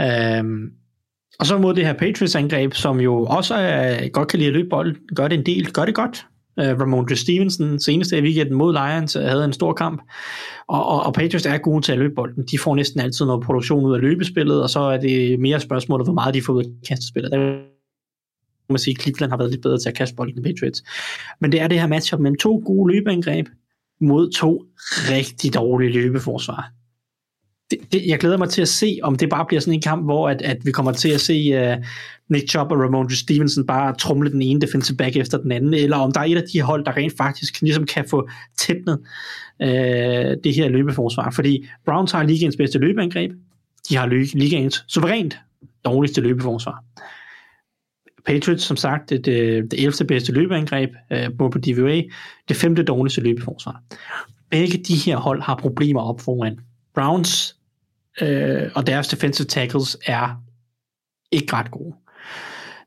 Ja. 0.00 0.38
Øhm, 0.38 0.70
og 1.40 1.46
så 1.46 1.58
mod 1.58 1.74
det 1.74 1.86
her 1.86 1.92
Patriots-angreb, 1.92 2.74
som 2.74 3.00
jo 3.00 3.24
også 3.24 3.54
er, 3.54 4.08
godt 4.08 4.28
kan 4.28 4.38
lide 4.38 4.48
at 4.48 4.54
løbe 4.54 4.68
bolden, 4.68 4.96
gør 5.16 5.28
det 5.28 5.38
en 5.38 5.46
del, 5.46 5.72
gør 5.72 5.84
det 5.84 5.94
godt. 5.94 6.26
Øh, 6.60 6.72
uh, 6.72 6.80
Ramondre 6.80 7.16
Stevenson, 7.16 7.78
seneste 7.78 8.18
i 8.18 8.22
weekenden 8.22 8.54
mod 8.54 8.72
Lions, 8.72 9.16
øh, 9.16 9.22
havde 9.22 9.44
en 9.44 9.52
stor 9.52 9.72
kamp, 9.72 10.02
og, 10.68 10.86
og, 10.86 11.02
og 11.02 11.14
Patriots 11.14 11.46
er 11.46 11.58
gode 11.58 11.82
til 11.82 11.92
at 11.92 11.98
løbe 11.98 12.14
bolden. 12.14 12.44
De 12.50 12.58
får 12.58 12.74
næsten 12.74 13.00
altid 13.00 13.26
noget 13.26 13.44
produktion 13.44 13.84
ud 13.84 13.94
af 13.94 14.00
løbespillet, 14.00 14.62
og 14.62 14.70
så 14.70 14.80
er 14.80 14.96
det 14.96 15.40
mere 15.40 15.60
spørgsmålet, 15.60 16.06
hvor 16.06 16.14
meget 16.14 16.34
de 16.34 16.42
får 16.42 16.52
ud 16.52 16.64
af 16.64 16.70
kastespillet. 16.88 17.32
Der 17.32 17.38
kan 17.38 17.62
man 18.68 18.78
sige, 18.78 18.94
at 18.98 19.02
Cleveland 19.02 19.32
har 19.32 19.38
været 19.38 19.50
lidt 19.50 19.62
bedre 19.62 19.78
til 19.78 19.88
at 19.88 19.94
kaste 19.94 20.16
bolden 20.16 20.38
end 20.38 20.44
Patriots. 20.44 20.82
Men 21.40 21.52
det 21.52 21.60
er 21.60 21.68
det 21.68 21.80
her 21.80 21.86
matchup 21.86 22.20
mellem 22.20 22.38
to 22.38 22.62
gode 22.66 22.94
løbeangreb 22.94 23.46
mod 24.00 24.30
to 24.30 24.64
rigtig 25.10 25.54
dårlige 25.54 25.92
løbeforsvar 25.92 26.81
det, 27.72 27.92
det, 27.92 28.06
jeg 28.06 28.18
glæder 28.18 28.36
mig 28.36 28.48
til 28.48 28.62
at 28.62 28.68
se, 28.68 28.98
om 29.02 29.16
det 29.16 29.30
bare 29.30 29.46
bliver 29.46 29.60
sådan 29.60 29.74
en 29.74 29.80
kamp, 29.80 30.04
hvor 30.04 30.28
at, 30.28 30.42
at 30.42 30.56
vi 30.64 30.72
kommer 30.72 30.92
til 30.92 31.08
at 31.08 31.20
se 31.20 31.72
uh, 31.72 31.84
Nick 32.28 32.50
Chubb 32.50 32.72
og 32.72 32.80
Ramondre 32.80 33.16
Stevenson 33.16 33.66
bare 33.66 33.94
trumle 33.96 34.32
den 34.32 34.42
ene 34.42 34.60
defensive 34.60 34.96
back 34.96 35.16
efter 35.16 35.38
den 35.38 35.52
anden, 35.52 35.74
eller 35.74 35.96
om 35.96 36.12
der 36.12 36.20
er 36.20 36.24
et 36.24 36.36
af 36.36 36.42
de 36.52 36.60
hold, 36.60 36.84
der 36.84 36.96
rent 36.96 37.16
faktisk 37.16 37.60
ligesom 37.60 37.86
kan 37.86 38.04
få 38.10 38.28
tætnet 38.58 38.98
uh, 39.60 39.68
det 40.44 40.54
her 40.54 40.68
løbeforsvar. 40.68 41.30
Fordi 41.30 41.66
Browns 41.86 42.12
har 42.12 42.22
ligaens 42.22 42.56
bedste 42.56 42.78
løbeangreb, 42.78 43.32
de 43.88 43.96
har 43.96 44.06
ligaens 44.36 44.84
suverænt 44.88 45.38
dårligste 45.84 46.20
løbeforsvar. 46.20 46.84
Patriots, 48.26 48.64
som 48.64 48.76
sagt, 48.76 49.12
øh, 49.12 49.18
det, 49.18 49.26
det, 49.26 49.70
det 49.70 49.84
11. 49.84 50.06
bedste 50.08 50.32
løbeangreb 50.32 50.90
uh, 51.10 51.50
på 51.50 51.58
DVA, 51.58 52.02
det 52.48 52.56
femte 52.56 52.82
dårligste 52.82 53.20
løbeforsvar. 53.20 53.82
Begge 54.50 54.78
de 54.78 54.94
her 54.94 55.16
hold 55.16 55.42
har 55.42 55.56
problemer 55.56 56.00
op 56.00 56.20
foran. 56.20 56.58
Browns 56.94 57.56
øh, 58.20 58.70
og 58.74 58.86
deres 58.86 59.08
defensive 59.08 59.46
tackles 59.46 59.98
er 60.06 60.42
ikke 61.32 61.52
ret 61.52 61.70
gode. 61.70 61.94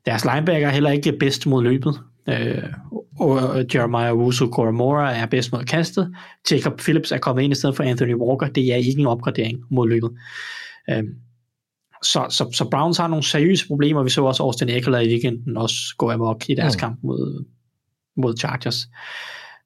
Deres 0.06 0.24
linebacker 0.24 0.68
er 0.68 0.72
heller 0.72 0.90
ikke 0.90 1.12
bedst 1.12 1.46
mod 1.46 1.62
løbet. 1.62 2.00
Øh, 2.28 2.62
og 3.18 3.64
Jeremiah 3.74 4.12
Owusu 4.12 4.50
Koromora 4.50 5.16
er 5.16 5.26
bedst 5.26 5.52
mod 5.52 5.64
kastet. 5.64 6.14
Jacob 6.50 6.78
Phillips 6.78 7.12
er 7.12 7.18
kommet 7.18 7.42
ind 7.42 7.52
i 7.52 7.56
stedet 7.56 7.76
for 7.76 7.82
Anthony 7.82 8.14
Walker. 8.14 8.46
Det 8.46 8.72
er 8.72 8.76
ikke 8.76 9.00
en 9.00 9.06
opgradering 9.06 9.58
mod 9.70 9.88
løbet. 9.88 10.10
Øh, 10.90 11.04
så, 12.02 12.26
så, 12.30 12.50
så 12.52 12.68
Browns 12.70 12.98
har 12.98 13.08
nogle 13.08 13.24
seriøse 13.24 13.66
problemer. 13.66 14.02
Vi 14.02 14.10
så 14.10 14.24
også 14.24 14.42
Austin 14.42 14.68
Eckler 14.68 14.98
i 14.98 15.08
weekenden 15.08 15.56
også 15.56 15.76
gå 15.98 16.10
amok 16.10 16.50
i 16.50 16.54
deres 16.54 16.76
mm. 16.76 16.80
kamp 16.80 16.98
mod, 17.02 17.44
mod 18.16 18.36
Chargers. 18.36 18.86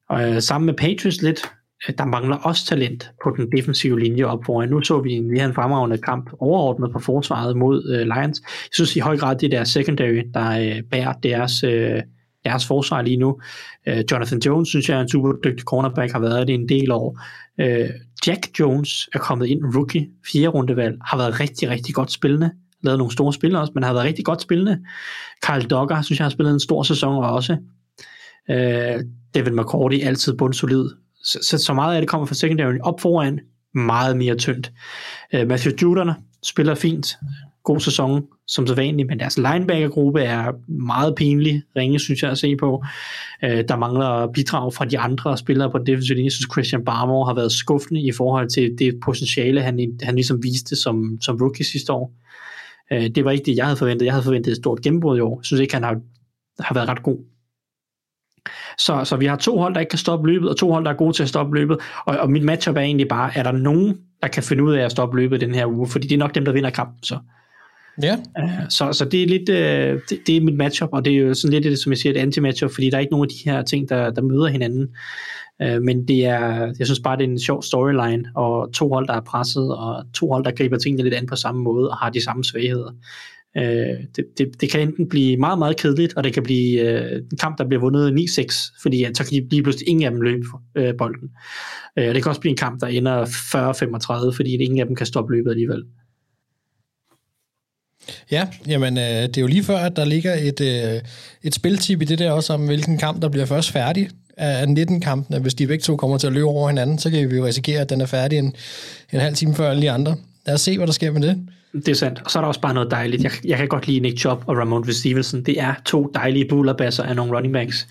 Og 0.09 0.29
øh, 0.29 0.41
sammen 0.41 0.65
med 0.65 0.73
Patriots 0.73 1.21
lidt, 1.21 1.51
der 1.87 2.05
mangler 2.05 2.35
også 2.35 2.65
talent 2.65 3.11
på 3.23 3.35
den 3.37 3.51
defensive 3.57 3.99
linje 3.99 4.23
op 4.23 4.39
foran. 4.45 4.69
Nu 4.69 4.81
så 4.81 5.01
vi 5.01 5.11
en, 5.11 5.41
en 5.41 5.53
fremragende 5.53 5.97
kamp 5.97 6.29
overordnet 6.39 6.91
på 6.91 6.99
forsvaret 6.99 7.57
mod 7.57 7.93
øh, 7.93 7.99
Lions. 7.99 8.41
Jeg 8.45 8.73
synes 8.73 8.95
i 8.95 8.99
høj 8.99 9.17
grad, 9.17 9.35
det 9.35 9.45
er 9.45 9.57
deres 9.57 9.69
secondary, 9.69 10.21
der 10.33 10.49
øh, 10.49 10.83
bærer 10.91 11.13
deres, 11.13 11.63
øh, 11.63 12.01
deres 12.45 12.67
forsvar 12.67 13.01
lige 13.01 13.17
nu. 13.17 13.39
Øh, 13.87 14.03
Jonathan 14.11 14.39
Jones, 14.45 14.69
synes 14.69 14.89
jeg 14.89 14.97
er 14.97 15.01
en 15.01 15.09
super 15.09 15.31
dygtig 15.43 15.63
cornerback, 15.63 16.11
har 16.11 16.19
været 16.19 16.47
det 16.47 16.53
en 16.53 16.69
del 16.69 16.91
år. 16.91 17.19
Øh, 17.59 17.89
Jack 18.27 18.59
Jones 18.59 19.09
er 19.13 19.19
kommet 19.19 19.47
ind, 19.47 19.75
rookie, 19.75 20.09
fjerde 20.31 20.47
rundevalg, 20.47 20.97
har 21.05 21.17
været 21.17 21.39
rigtig, 21.39 21.69
rigtig 21.69 21.95
godt 21.95 22.11
spillende. 22.11 22.51
Lavet 22.83 22.97
nogle 22.97 23.13
store 23.13 23.33
spil 23.33 23.55
også, 23.55 23.71
men 23.75 23.83
har 23.83 23.93
været 23.93 24.05
rigtig 24.05 24.25
godt 24.25 24.41
spillende. 24.41 24.79
Carl 25.45 25.61
Dogger, 25.61 26.01
synes 26.01 26.19
jeg, 26.19 26.25
har 26.25 26.29
spillet 26.29 26.53
en 26.53 26.59
stor 26.59 26.83
sæson 26.83 27.23
også. 27.23 27.57
Øh, 28.49 28.99
David 29.35 29.51
McCourty, 29.51 29.97
altid 30.03 30.37
bundsolid 30.37 30.89
så, 31.23 31.39
så, 31.41 31.57
så 31.57 31.73
meget 31.73 31.95
af 31.95 32.01
det 32.01 32.09
kommer 32.09 32.25
fra 32.25 32.35
secondary 32.35 32.77
op 32.83 32.99
foran, 32.99 33.39
meget 33.73 34.17
mere 34.17 34.35
tyndt. 34.35 34.71
Uh, 35.33 35.47
Matthew 35.47 35.73
Judon 35.81 36.09
spiller 36.43 36.75
fint, 36.75 37.17
god 37.63 37.79
sæson 37.79 38.25
som 38.47 38.67
så 38.67 38.75
vanligt, 38.75 39.07
men 39.07 39.19
deres 39.19 39.37
linebackergruppe 39.37 40.21
er 40.21 40.51
meget 40.67 41.15
pinlig, 41.15 41.63
ringe 41.75 41.99
synes 41.99 42.23
jeg 42.23 42.31
at 42.31 42.37
se 42.37 42.55
på. 42.55 42.83
Uh, 43.43 43.49
der 43.49 43.75
mangler 43.75 44.27
bidrag 44.33 44.73
fra 44.73 44.85
de 44.85 44.99
andre 44.99 45.37
spillere 45.37 45.71
på 45.71 45.77
defensive 45.77 46.15
linje. 46.15 46.25
Jeg 46.25 46.31
synes 46.31 46.51
Christian 46.53 46.85
Barmore 46.85 47.25
har 47.25 47.33
været 47.33 47.51
skuffende 47.51 48.01
i 48.01 48.11
forhold 48.11 48.49
til 48.49 48.75
det 48.79 48.99
potentiale, 49.03 49.61
han, 49.61 49.99
han 50.01 50.15
ligesom 50.15 50.43
viste 50.43 50.75
som, 50.75 51.17
som 51.21 51.37
rookie 51.41 51.65
sidste 51.65 51.93
år. 51.93 52.13
Uh, 52.91 53.05
det 53.15 53.25
var 53.25 53.31
ikke 53.31 53.45
det, 53.45 53.55
jeg 53.55 53.65
havde 53.65 53.77
forventet. 53.77 54.05
Jeg 54.05 54.13
havde 54.13 54.23
forventet 54.23 54.51
et 54.51 54.57
stort 54.57 54.81
gennembrud 54.81 55.17
i 55.17 55.21
år. 55.21 55.39
Jeg 55.39 55.45
synes 55.45 55.61
ikke, 55.61 55.73
han 55.73 55.83
har, 55.83 55.95
har 56.59 56.73
været 56.73 56.89
ret 56.89 57.03
god. 57.03 57.30
Så, 58.77 59.03
så 59.03 59.15
vi 59.15 59.25
har 59.25 59.35
to 59.35 59.57
hold, 59.57 59.73
der 59.73 59.79
ikke 59.79 59.89
kan 59.89 59.99
stoppe 59.99 60.27
løbet, 60.27 60.49
og 60.49 60.57
to 60.57 60.71
hold, 60.71 60.85
der 60.85 60.91
er 60.91 60.95
gode 60.95 61.13
til 61.13 61.23
at 61.23 61.29
stoppe 61.29 61.55
løbet. 61.55 61.77
Og, 62.05 62.17
og 62.17 62.31
mit 62.31 62.43
matchup 62.43 62.75
er 62.75 62.81
egentlig 62.81 63.07
bare, 63.07 63.37
er 63.37 63.43
der 63.43 63.51
nogen, 63.51 63.97
der 64.21 64.27
kan 64.27 64.43
finde 64.43 64.63
ud 64.63 64.73
af 64.73 64.85
at 64.85 64.91
stoppe 64.91 65.17
løbet 65.17 65.41
den 65.41 65.55
her 65.55 65.65
uge? 65.65 65.87
Fordi 65.87 66.07
det 66.07 66.15
er 66.15 66.19
nok 66.19 66.35
dem, 66.35 66.45
der 66.45 66.51
vinder 66.51 66.69
kampen. 66.69 67.03
Så. 67.03 67.17
Ja. 68.03 68.17
Uh, 68.43 68.49
så, 68.69 68.93
så 68.93 69.05
det 69.05 69.23
er 69.23 69.27
lidt, 69.27 69.49
uh, 69.49 70.01
det, 70.09 70.19
det, 70.27 70.37
er 70.37 70.41
mit 70.41 70.57
matchup, 70.57 70.89
og 70.91 71.05
det 71.05 71.13
er 71.13 71.17
jo 71.17 71.33
sådan 71.33 71.61
lidt, 71.61 71.79
som 71.79 71.91
jeg 71.91 71.97
siger, 71.97 72.13
et 72.13 72.17
anti-matchup, 72.17 72.73
fordi 72.73 72.89
der 72.89 72.95
er 72.95 72.99
ikke 72.99 73.11
nogen 73.11 73.25
af 73.25 73.29
de 73.29 73.49
her 73.49 73.61
ting, 73.61 73.89
der, 73.89 74.09
der 74.11 74.21
møder 74.21 74.47
hinanden. 74.47 74.87
Uh, 75.63 75.81
men 75.81 76.07
det 76.07 76.25
er, 76.25 76.73
jeg 76.79 76.87
synes 76.87 76.99
bare, 76.99 77.17
det 77.17 77.23
er 77.23 77.29
en 77.29 77.39
sjov 77.39 77.63
storyline, 77.63 78.23
og 78.35 78.73
to 78.73 78.89
hold, 78.89 79.07
der 79.07 79.13
er 79.13 79.21
presset, 79.21 79.77
og 79.77 80.03
to 80.13 80.31
hold, 80.31 80.43
der 80.43 80.51
griber 80.51 80.77
tingene 80.77 81.03
lidt 81.03 81.13
an 81.13 81.25
på 81.25 81.35
samme 81.35 81.61
måde, 81.61 81.89
og 81.89 81.97
har 81.97 82.09
de 82.09 82.23
samme 82.23 82.43
svagheder. 82.43 82.91
Øh, 83.57 83.97
det, 84.15 84.25
det, 84.37 84.61
det 84.61 84.71
kan 84.71 84.81
enten 84.81 85.09
blive 85.09 85.37
meget, 85.37 85.59
meget 85.59 85.77
kedeligt, 85.77 86.13
og 86.17 86.23
det 86.23 86.33
kan 86.33 86.43
blive 86.43 86.79
øh, 86.79 87.21
en 87.31 87.37
kamp, 87.37 87.57
der 87.57 87.67
bliver 87.67 87.81
vundet 87.81 88.19
9-6, 88.19 88.81
fordi 88.81 89.03
at 89.03 89.17
så 89.17 89.23
kan 89.23 89.31
de 89.31 89.49
lige 89.49 89.63
pludselig 89.63 89.89
ingen 89.89 90.05
af 90.05 90.11
dem 90.11 90.21
løbe 90.21 90.45
øh, 90.75 90.93
bolden. 90.97 91.29
Øh, 91.99 92.07
og 92.09 92.15
det 92.15 92.23
kan 92.23 92.29
også 92.29 92.41
blive 92.41 92.51
en 92.51 92.57
kamp, 92.57 92.81
der 92.81 92.87
ender 92.87 93.25
40-35, 94.31 94.35
fordi 94.35 94.55
ingen 94.55 94.79
af 94.79 94.85
dem 94.85 94.95
kan 94.95 95.05
stoppe 95.05 95.33
løbet 95.35 95.49
alligevel. 95.49 95.83
Ja, 98.31 98.47
jamen 98.67 98.97
øh, 98.97 99.03
det 99.03 99.37
er 99.37 99.41
jo 99.41 99.47
lige 99.47 99.63
før, 99.63 99.77
at 99.77 99.95
der 99.95 100.05
ligger 100.05 100.33
et, 100.33 100.61
øh, 100.61 101.01
et 101.43 101.55
spiltip 101.55 102.01
i 102.01 102.05
det 102.05 102.19
der 102.19 102.31
også, 102.31 102.53
om 102.53 102.65
hvilken 102.65 102.97
kamp, 102.97 103.21
der 103.21 103.29
bliver 103.29 103.45
først 103.45 103.71
færdig 103.71 104.09
af 104.37 104.69
19 104.69 105.01
kampene. 105.01 105.39
Hvis 105.39 105.53
de 105.53 105.67
begge 105.67 105.81
to 105.81 105.95
kommer 105.95 106.17
til 106.17 106.27
at 106.27 106.33
løbe 106.33 106.45
over 106.45 106.69
hinanden, 106.69 106.99
så 106.99 107.09
kan 107.09 107.31
vi 107.31 107.35
jo 107.35 107.45
risikere, 107.45 107.81
at 107.81 107.89
den 107.89 108.01
er 108.01 108.05
færdig 108.05 108.39
en, 108.39 108.55
en 109.13 109.19
halv 109.19 109.35
time 109.35 109.55
før 109.55 109.69
alle 109.69 109.81
de 109.81 109.91
andre. 109.91 110.15
Lad 110.45 110.53
os 110.53 110.61
se, 110.61 110.77
hvad 110.77 110.87
der 110.87 110.93
sker 110.93 111.11
med 111.11 111.21
det. 111.21 111.47
Det 111.73 111.87
er 111.87 111.93
sandt. 111.93 112.21
Og 112.25 112.31
så 112.31 112.39
er 112.39 112.41
der 112.41 112.47
også 112.47 112.61
bare 112.61 112.73
noget 112.73 112.91
dejligt. 112.91 113.23
Jeg, 113.23 113.31
jeg 113.45 113.57
kan 113.57 113.67
godt 113.67 113.87
lide 113.87 113.99
Nick 113.99 114.19
Chubb 114.19 114.43
og 114.47 114.57
Ramon 114.57 114.91
Stevenson. 114.91 115.43
Det 115.43 115.59
er 115.61 115.73
to 115.85 116.11
dejlige 116.13 116.45
bullerbasser 116.49 117.03
af 117.03 117.15
nogle 117.15 117.35
running 117.35 117.53
backs. 117.53 117.87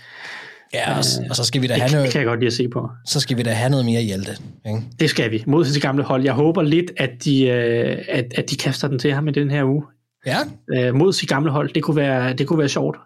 Ja, 0.74 0.90
og, 0.90 0.98
øh, 0.98 1.26
og 1.30 1.36
så 1.36 1.44
skal 1.44 1.62
vi 1.62 1.66
da 1.66 1.74
det 1.74 1.82
have 1.82 1.92
noget... 1.92 2.04
Det 2.04 2.12
kan 2.12 2.18
jeg 2.18 2.26
godt 2.26 2.40
lide 2.40 2.46
at 2.46 2.52
se 2.52 2.68
på. 2.68 2.88
Så 3.06 3.20
skal 3.20 3.36
vi 3.36 3.42
da 3.42 3.50
have 3.50 3.70
noget 3.70 3.84
mere 3.84 4.02
Hjalte. 4.02 4.32
Ikke? 4.66 4.82
Det 5.00 5.10
skal 5.10 5.30
vi. 5.30 5.44
Mod 5.46 5.64
til 5.64 5.82
gamle 5.82 6.02
hold. 6.02 6.24
Jeg 6.24 6.32
håber 6.32 6.62
lidt, 6.62 6.90
at 6.96 7.10
de, 7.24 7.46
øh, 7.46 7.98
at, 8.08 8.24
at 8.34 8.50
de 8.50 8.56
kaster 8.56 8.88
den 8.88 8.98
til 8.98 9.12
ham 9.12 9.28
i 9.28 9.32
den 9.32 9.50
her 9.50 9.64
uge. 9.64 9.82
Ja. 10.26 10.38
Øh, 10.74 10.94
mod 10.94 11.12
sit 11.12 11.28
gamle 11.28 11.50
hold. 11.50 11.74
Det 11.74 11.82
kunne 11.82 11.96
være, 11.96 12.32
det 12.32 12.46
kunne 12.46 12.58
være 12.58 12.68
sjovt. 12.68 12.96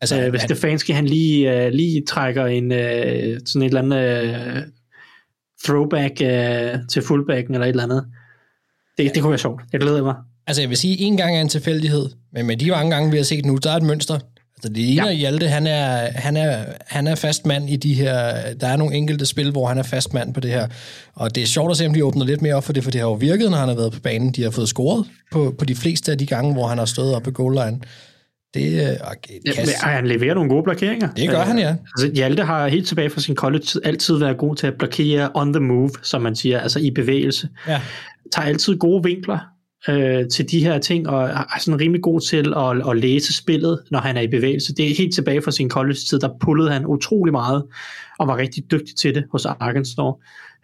Altså, 0.00 0.22
øh, 0.22 0.30
hvis 0.30 0.40
han... 0.40 0.48
Stefanski 0.48 0.92
han 0.92 1.06
lige, 1.06 1.64
øh, 1.64 1.72
lige 1.72 2.02
trækker 2.08 2.46
en 2.46 2.72
øh, 2.72 3.40
sådan 3.46 3.62
et 3.62 3.66
eller 3.66 3.80
andet 3.80 4.24
øh, 4.24 4.62
throwback 5.64 6.22
øh, 6.22 6.78
til 6.88 7.02
fullbacken 7.02 7.54
eller 7.54 7.66
et 7.66 7.70
eller 7.70 7.82
andet. 7.82 8.06
Det, 8.98 9.14
det 9.14 9.22
kunne 9.22 9.30
være 9.30 9.38
sjovt. 9.38 9.62
Jeg 9.72 9.80
glæder 9.80 10.02
mig. 10.02 10.14
Altså, 10.46 10.62
jeg 10.62 10.68
vil 10.68 10.76
sige, 10.76 11.00
en 11.00 11.16
gang 11.16 11.36
er 11.36 11.40
en 11.40 11.48
tilfældighed, 11.48 12.10
men 12.32 12.46
med 12.46 12.56
de 12.56 12.70
mange 12.70 12.90
gange, 12.90 13.10
vi 13.10 13.16
har 13.16 13.24
set 13.24 13.46
nu, 13.46 13.56
der 13.56 13.70
er 13.70 13.76
et 13.76 13.82
mønster. 13.82 14.14
Altså, 14.14 14.68
det 14.68 14.76
ligner 14.76 15.10
ja. 15.10 15.16
Hjalte, 15.16 15.48
han 15.48 15.66
er, 15.66 16.10
han, 16.14 16.36
er, 16.36 16.64
han 16.86 17.06
er 17.06 17.14
fast 17.14 17.46
mand 17.46 17.70
i 17.70 17.76
de 17.76 17.94
her... 17.94 18.34
Der 18.60 18.66
er 18.66 18.76
nogle 18.76 18.94
enkelte 18.94 19.26
spil, 19.26 19.50
hvor 19.50 19.66
han 19.66 19.78
er 19.78 19.82
fast 19.82 20.14
mand 20.14 20.34
på 20.34 20.40
det 20.40 20.50
her. 20.50 20.68
Og 21.14 21.34
det 21.34 21.42
er 21.42 21.46
sjovt 21.46 21.70
at 21.70 21.76
se, 21.76 21.86
om 21.86 21.94
de 21.94 22.04
åbner 22.04 22.24
lidt 22.24 22.42
mere 22.42 22.54
op 22.54 22.64
for 22.64 22.72
det, 22.72 22.84
for 22.84 22.90
det 22.90 23.00
har 23.00 23.08
jo 23.08 23.14
virket, 23.14 23.50
når 23.50 23.58
han 23.58 23.68
har 23.68 23.74
været 23.74 23.92
på 23.92 24.00
banen. 24.00 24.32
De 24.32 24.42
har 24.42 24.50
fået 24.50 24.68
scoret 24.68 25.06
på, 25.32 25.54
på 25.58 25.64
de 25.64 25.74
fleste 25.74 26.12
af 26.12 26.18
de 26.18 26.26
gange, 26.26 26.52
hvor 26.52 26.66
han 26.66 26.78
har 26.78 26.84
stået 26.84 27.14
op 27.14 27.22
på 27.22 27.30
goal 27.30 27.52
line. 27.52 27.80
Det, 28.54 28.98
okay, 29.00 29.34
ja, 29.46 29.52
men, 29.56 29.68
han 29.82 30.06
leverer 30.06 30.34
nogle 30.34 30.50
gode 30.50 30.62
blokeringer. 30.62 31.12
Det 31.12 31.28
gør 31.28 31.40
han, 31.40 31.58
ja. 31.58 31.68
Altså, 31.68 32.10
Hjalte 32.14 32.42
har 32.42 32.68
helt 32.68 32.88
tilbage 32.88 33.10
fra 33.10 33.20
sin 33.20 33.34
college 33.34 33.66
altid 33.84 34.18
været 34.18 34.38
god 34.38 34.56
til 34.56 34.66
at 34.66 34.74
blokere 34.78 35.30
on 35.34 35.52
the 35.52 35.60
move, 35.60 35.90
som 36.02 36.22
man 36.22 36.36
siger, 36.36 36.60
altså 36.60 36.78
i 36.78 36.90
bevægelse. 36.90 37.48
Ja. 37.68 37.80
Tager 38.32 38.48
altid 38.48 38.76
gode 38.76 39.02
vinkler 39.04 39.38
øh, 39.88 40.28
til 40.28 40.50
de 40.50 40.64
her 40.64 40.78
ting, 40.78 41.08
og 41.08 41.28
er 41.28 41.58
sådan 41.60 41.80
rimelig 41.80 42.02
god 42.02 42.20
til 42.20 42.54
at, 42.56 42.90
at 42.90 42.96
læse 42.96 43.32
spillet, 43.32 43.80
når 43.90 43.98
han 43.98 44.16
er 44.16 44.20
i 44.20 44.28
bevægelse. 44.28 44.74
Det 44.74 44.90
er 44.90 44.94
helt 44.94 45.14
tilbage 45.14 45.42
fra 45.42 45.50
sin 45.50 45.70
college-tid, 45.70 46.18
der 46.18 46.28
pullede 46.40 46.70
han 46.70 46.86
utrolig 46.86 47.32
meget, 47.32 47.62
og 48.18 48.26
var 48.26 48.36
rigtig 48.36 48.70
dygtig 48.70 48.96
til 48.96 49.14
det 49.14 49.24
hos 49.32 49.44
Arkansas. 49.44 49.94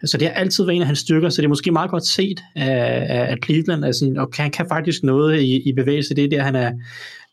Så 0.05 0.17
det 0.17 0.27
har 0.27 0.35
altid 0.35 0.63
været 0.63 0.75
en 0.75 0.81
af 0.81 0.87
hans 0.87 0.99
styrker, 0.99 1.29
så 1.29 1.41
det 1.41 1.45
er 1.45 1.49
måske 1.49 1.71
meget 1.71 1.91
godt 1.91 2.07
set 2.07 2.39
af, 2.55 3.05
af 3.09 3.37
Cleveland, 3.45 3.85
altså, 3.85 4.13
og 4.17 4.29
han 4.33 4.51
kan 4.51 4.65
faktisk 4.69 5.03
noget 5.03 5.41
i, 5.41 5.69
i 5.69 5.73
bevægelse, 5.73 6.15
det 6.15 6.23
er 6.23 6.29
der, 6.29 6.43
han 6.43 6.55
er, 6.55 6.71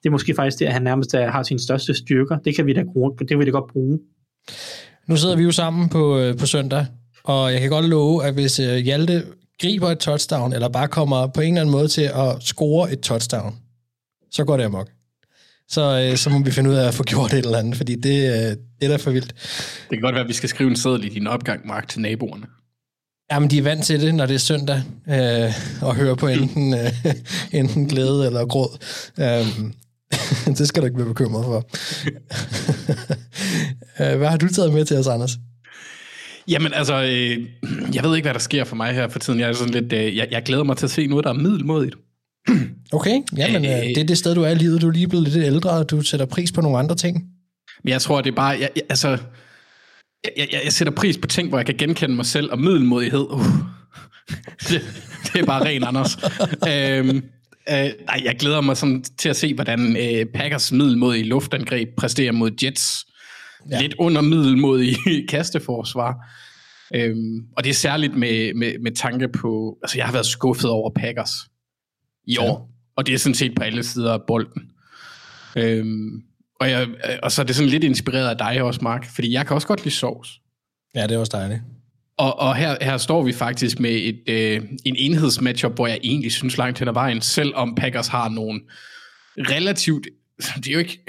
det 0.06 0.10
er 0.10 0.12
måske 0.12 0.34
faktisk 0.34 0.58
det, 0.58 0.66
at 0.66 0.72
han 0.72 0.82
nærmest 0.82 1.14
er, 1.14 1.30
har 1.30 1.42
sin 1.42 1.58
største 1.58 1.94
styrker. 1.94 2.38
Det 2.38 2.56
kan 2.56 2.66
vi 2.66 2.72
da, 2.72 2.80
det 3.18 3.28
kan 3.28 3.38
vi 3.38 3.44
da 3.44 3.50
godt 3.50 3.72
bruge. 3.72 3.98
Nu 5.06 5.16
sidder 5.16 5.36
vi 5.36 5.42
jo 5.42 5.52
sammen 5.52 5.88
på, 5.88 6.18
øh, 6.18 6.36
på 6.36 6.46
søndag, 6.46 6.86
og 7.24 7.52
jeg 7.52 7.60
kan 7.60 7.70
godt 7.70 7.88
love, 7.88 8.24
at 8.24 8.34
hvis 8.34 8.60
øh, 8.60 8.76
Hjalte 8.76 9.24
griber 9.60 9.88
et 9.88 9.98
touchdown, 9.98 10.52
eller 10.52 10.68
bare 10.68 10.88
kommer 10.88 11.26
på 11.26 11.40
en 11.40 11.48
eller 11.48 11.60
anden 11.60 11.72
måde 11.72 11.88
til 11.88 12.02
at 12.02 12.42
score 12.42 12.92
et 12.92 13.00
touchdown, 13.00 13.54
så 14.30 14.44
går 14.44 14.56
det 14.56 14.64
amok. 14.64 14.88
Så, 15.68 16.08
øh, 16.10 16.16
så 16.16 16.30
må 16.30 16.44
vi 16.44 16.50
finde 16.50 16.70
ud 16.70 16.74
af 16.74 16.88
at 16.88 16.94
få 16.94 17.02
gjort 17.12 17.32
et 17.32 17.38
eller 17.38 17.58
andet, 17.58 17.76
fordi 17.76 17.94
det, 17.94 18.04
det 18.80 18.86
er 18.86 18.88
da 18.88 18.96
for 18.96 19.10
vildt. 19.10 19.34
Det 19.90 19.98
kan 19.98 20.00
godt 20.00 20.14
være, 20.14 20.24
at 20.24 20.28
vi 20.28 20.34
skal 20.34 20.48
skrive 20.48 20.70
en 20.70 20.76
seddel 20.76 21.04
i 21.04 21.08
din 21.08 21.26
opgang, 21.26 21.66
Mark, 21.66 21.88
til 21.88 22.00
naboerne. 22.00 22.46
Jamen, 23.32 23.50
de 23.50 23.58
er 23.58 23.62
vant 23.62 23.84
til 23.84 24.00
det, 24.00 24.14
når 24.14 24.26
det 24.26 24.34
er 24.34 24.38
søndag, 24.38 24.82
øh, 25.08 25.52
og 25.82 25.94
høre 25.94 26.16
på 26.16 26.26
enten, 26.36 26.74
øh, 26.74 26.90
enten 27.52 27.88
glæde 27.88 28.26
eller 28.26 28.46
gråd. 28.46 28.78
Øh, 29.20 29.70
det 30.58 30.68
skal 30.68 30.82
du 30.82 30.86
ikke 30.86 30.98
være 30.98 31.08
bekymret 31.08 31.44
for. 31.44 31.66
hvad 34.18 34.28
har 34.28 34.36
du 34.36 34.48
taget 34.48 34.72
med 34.72 34.84
til 34.84 34.96
os, 34.96 35.06
Anders? 35.06 35.38
Jamen 36.48 36.74
altså, 36.74 37.02
øh, 37.02 37.46
jeg 37.94 38.04
ved 38.04 38.16
ikke, 38.16 38.26
hvad 38.26 38.34
der 38.34 38.40
sker 38.40 38.64
for 38.64 38.76
mig 38.76 38.94
her 38.94 39.08
for 39.08 39.18
tiden. 39.18 39.40
Jeg, 39.40 39.48
er 39.48 39.52
sådan 39.52 39.74
lidt, 39.74 39.92
øh, 39.92 40.16
jeg, 40.16 40.28
jeg 40.30 40.42
glæder 40.42 40.64
mig 40.64 40.76
til 40.76 40.86
at 40.86 40.90
se 40.90 41.06
noget, 41.06 41.24
der 41.24 41.30
er 41.30 41.34
middelmodigt. 41.34 41.96
okay, 42.92 43.22
jamen 43.36 43.64
øh, 43.64 43.70
det 43.70 43.98
er 43.98 44.04
det 44.04 44.18
sted, 44.18 44.34
du 44.34 44.42
er 44.42 44.48
i 44.48 44.54
livet. 44.54 44.82
Du 44.82 44.88
er 44.88 44.92
lige 44.92 45.08
blevet 45.08 45.28
lidt 45.28 45.44
ældre, 45.44 45.70
og 45.70 45.90
du 45.90 46.00
sætter 46.00 46.26
pris 46.26 46.52
på 46.52 46.60
nogle 46.60 46.78
andre 46.78 46.94
ting. 46.94 47.24
Men 47.84 47.90
jeg 47.90 48.00
tror, 48.00 48.20
det 48.20 48.30
er 48.30 48.36
bare... 48.36 48.48
Jeg, 48.48 48.70
jeg, 48.76 48.82
altså, 48.88 49.08
jeg, 50.24 50.48
jeg, 50.52 50.60
jeg 50.64 50.72
sætter 50.72 50.92
pris 50.92 51.18
på 51.18 51.26
ting, 51.26 51.48
hvor 51.48 51.58
jeg 51.58 51.66
kan 51.66 51.74
genkende 51.76 52.16
mig 52.16 52.26
selv, 52.26 52.52
og 52.52 52.58
middelmodighed, 52.60 53.26
uh, 53.30 53.46
det, 54.68 54.82
det 55.32 55.40
er 55.40 55.44
bare 55.46 55.64
ren 55.64 55.84
Anders. 55.84 56.16
øhm, 56.68 57.22
Øh, 57.70 57.90
nej, 58.06 58.20
jeg 58.24 58.36
glæder 58.38 58.60
mig 58.60 58.76
sådan 58.76 59.04
til 59.18 59.28
at 59.28 59.36
se, 59.36 59.54
hvordan 59.54 59.96
øh, 59.96 60.26
Packers 60.34 60.72
middelmodige 60.72 61.24
luftangreb 61.24 61.88
præsterer 61.96 62.32
mod 62.32 62.50
Jets. 62.62 63.06
Ja. 63.70 63.80
Lidt 63.80 63.94
under 63.98 64.20
middelmodige 64.20 64.96
kasteforsvar. 65.28 66.14
Øhm, 66.94 67.40
og 67.56 67.64
det 67.64 67.70
er 67.70 67.74
særligt 67.74 68.16
med, 68.16 68.54
med, 68.54 68.78
med 68.82 68.92
tanke 68.92 69.28
på... 69.28 69.78
Altså, 69.82 69.98
jeg 69.98 70.06
har 70.06 70.12
været 70.12 70.26
skuffet 70.26 70.70
over 70.70 70.90
Packers 70.90 71.30
i 72.26 72.32
ja. 72.32 72.50
år. 72.50 72.70
Og 72.96 73.06
det 73.06 73.14
er 73.14 73.18
sådan 73.18 73.34
set 73.34 73.54
på 73.56 73.62
alle 73.62 73.82
sider 73.82 74.12
af 74.12 74.20
bolden. 74.26 74.62
Øhm, 75.56 76.22
og, 76.60 76.70
jeg, 76.70 76.88
og 77.22 77.32
så 77.32 77.42
er 77.42 77.46
det 77.46 77.56
sådan 77.56 77.70
lidt 77.70 77.84
inspireret 77.84 78.28
af 78.28 78.38
dig 78.38 78.62
også, 78.62 78.80
Mark. 78.82 79.06
Fordi 79.14 79.32
jeg 79.32 79.46
kan 79.46 79.54
også 79.54 79.66
godt 79.68 79.84
lide 79.84 79.94
sovs. 79.94 80.40
Ja, 80.94 81.02
det 81.02 81.12
er 81.12 81.18
også 81.18 81.36
dejligt. 81.36 81.60
Og, 82.18 82.38
og 82.38 82.56
her, 82.56 82.76
her 82.80 82.96
står 82.96 83.22
vi 83.22 83.32
faktisk 83.32 83.80
med 83.80 83.90
et, 83.90 84.22
øh, 84.28 84.62
en 84.84 84.96
enhedsmatchup, 84.96 85.74
hvor 85.74 85.86
jeg 85.86 85.98
egentlig 86.04 86.32
synes 86.32 86.58
langt 86.58 86.78
hen 86.78 86.88
ad 86.88 86.92
vejen, 86.92 87.20
selvom 87.20 87.74
Packers 87.74 88.08
har 88.08 88.28
nogle 88.28 88.60
relativt... 89.38 90.08
Det 90.56 90.68
er 90.68 90.72
jo 90.72 90.78
ikke... 90.78 91.00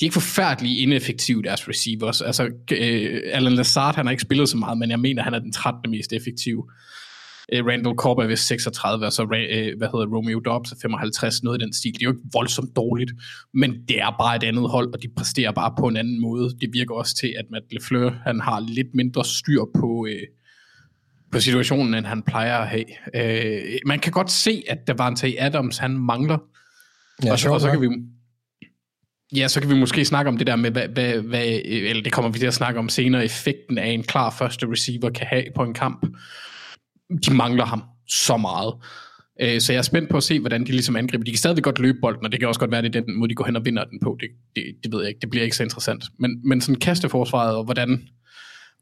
De 0.00 0.04
er 0.04 0.06
ikke 0.06 0.14
forfærdeligt 0.14 0.80
ineffektive, 0.80 1.42
deres 1.42 1.68
receivers. 1.68 2.20
Altså, 2.20 2.50
øh, 2.72 3.22
Alan 3.32 3.52
Lazard, 3.52 3.94
han 3.94 4.06
har 4.06 4.10
ikke 4.10 4.22
spillet 4.22 4.48
så 4.48 4.56
meget, 4.56 4.78
men 4.78 4.90
jeg 4.90 5.00
mener, 5.00 5.22
han 5.22 5.34
er 5.34 5.38
den 5.38 5.52
13. 5.52 5.90
mest 5.90 6.12
effektive. 6.12 6.64
Øh, 7.52 7.66
Randall 7.66 7.96
Cobb 7.96 8.20
er 8.20 8.26
ved 8.26 8.36
36, 8.36 9.06
og 9.06 9.12
så 9.12 9.22
øh, 9.22 9.78
hvad 9.78 9.88
hedder 9.92 10.06
Romeo 10.16 10.40
Dobbs 10.40 10.72
er 10.72 10.76
55, 10.82 11.42
noget 11.42 11.60
i 11.60 11.64
den 11.64 11.72
stil. 11.72 11.92
Det 11.92 12.02
er 12.02 12.04
jo 12.04 12.10
ikke 12.10 12.28
voldsomt 12.32 12.76
dårligt, 12.76 13.12
men 13.54 13.74
det 13.88 14.00
er 14.00 14.16
bare 14.20 14.36
et 14.36 14.42
andet 14.42 14.70
hold, 14.70 14.94
og 14.94 15.02
de 15.02 15.08
præsterer 15.16 15.52
bare 15.52 15.74
på 15.78 15.86
en 15.86 15.96
anden 15.96 16.20
måde. 16.20 16.50
Det 16.60 16.68
virker 16.72 16.94
også 16.94 17.16
til, 17.16 17.34
at 17.38 17.44
Matt 17.50 17.64
LeFleur, 17.72 18.10
han 18.10 18.40
har 18.40 18.60
lidt 18.60 18.94
mindre 18.94 19.24
styr 19.24 19.62
på, 19.80 20.06
øh, 20.10 20.22
på 21.32 21.40
situationen, 21.40 21.94
end 21.94 22.06
han 22.06 22.22
plejer 22.22 22.58
at 22.58 22.68
have. 22.68 22.84
Øh, 23.14 23.78
man 23.86 23.98
kan 23.98 24.12
godt 24.12 24.30
se, 24.30 24.62
at 24.68 24.78
der 24.86 24.94
var 24.94 25.08
en 25.08 25.14
Davante 25.14 25.42
Adams, 25.42 25.78
han 25.78 25.98
mangler. 25.98 26.38
Ja, 27.24 27.32
og, 27.32 27.38
så, 27.38 27.50
og 27.50 27.60
så 27.60 27.70
kan 27.70 27.80
vi 27.80 27.88
Ja, 29.36 29.48
så 29.48 29.60
kan 29.60 29.70
vi 29.70 29.74
måske 29.74 30.04
snakke 30.04 30.28
om 30.28 30.38
det 30.38 30.46
der 30.46 30.56
med, 30.56 30.70
hvad, 30.70 30.88
hvad, 30.88 31.12
hvad, 31.20 31.44
eller 31.64 32.02
det 32.02 32.12
kommer 32.12 32.30
vi 32.30 32.38
til 32.38 32.46
at 32.46 32.54
snakke 32.54 32.78
om 32.78 32.88
senere, 32.88 33.24
effekten 33.24 33.78
af 33.78 33.86
en 33.86 34.02
klar 34.02 34.30
første 34.30 34.66
receiver 34.70 35.10
kan 35.10 35.26
have 35.26 35.44
på 35.54 35.62
en 35.62 35.74
kamp 35.74 36.06
de 37.26 37.34
mangler 37.34 37.64
ham 37.64 37.82
så 38.08 38.36
meget. 38.36 38.74
Øh, 39.40 39.60
så 39.60 39.72
jeg 39.72 39.78
er 39.78 39.82
spændt 39.82 40.10
på 40.10 40.16
at 40.16 40.22
se, 40.22 40.40
hvordan 40.40 40.66
de 40.66 40.70
ligesom 40.70 40.96
angriber. 40.96 41.24
De 41.24 41.30
kan 41.30 41.38
stadigvæk 41.38 41.64
godt 41.64 41.78
løbe 41.78 41.98
bolden, 42.02 42.24
og 42.24 42.32
det 42.32 42.40
kan 42.40 42.48
også 42.48 42.60
godt 42.60 42.70
være, 42.70 42.82
det 42.82 42.96
er 42.96 43.00
den 43.00 43.18
måde, 43.18 43.28
de 43.28 43.34
går 43.34 43.44
hen 43.44 43.56
og 43.56 43.64
vinder 43.64 43.84
den 43.84 44.00
på. 44.02 44.16
Det, 44.20 44.28
det, 44.56 44.64
det 44.82 44.92
ved 44.92 45.00
jeg 45.00 45.08
ikke. 45.08 45.20
Det 45.20 45.30
bliver 45.30 45.44
ikke 45.44 45.56
så 45.56 45.62
interessant. 45.62 46.04
Men, 46.18 46.40
men 46.48 46.60
sådan 46.60 46.80
kasteforsvaret, 46.80 47.56
og 47.56 47.64
hvordan 47.64 48.08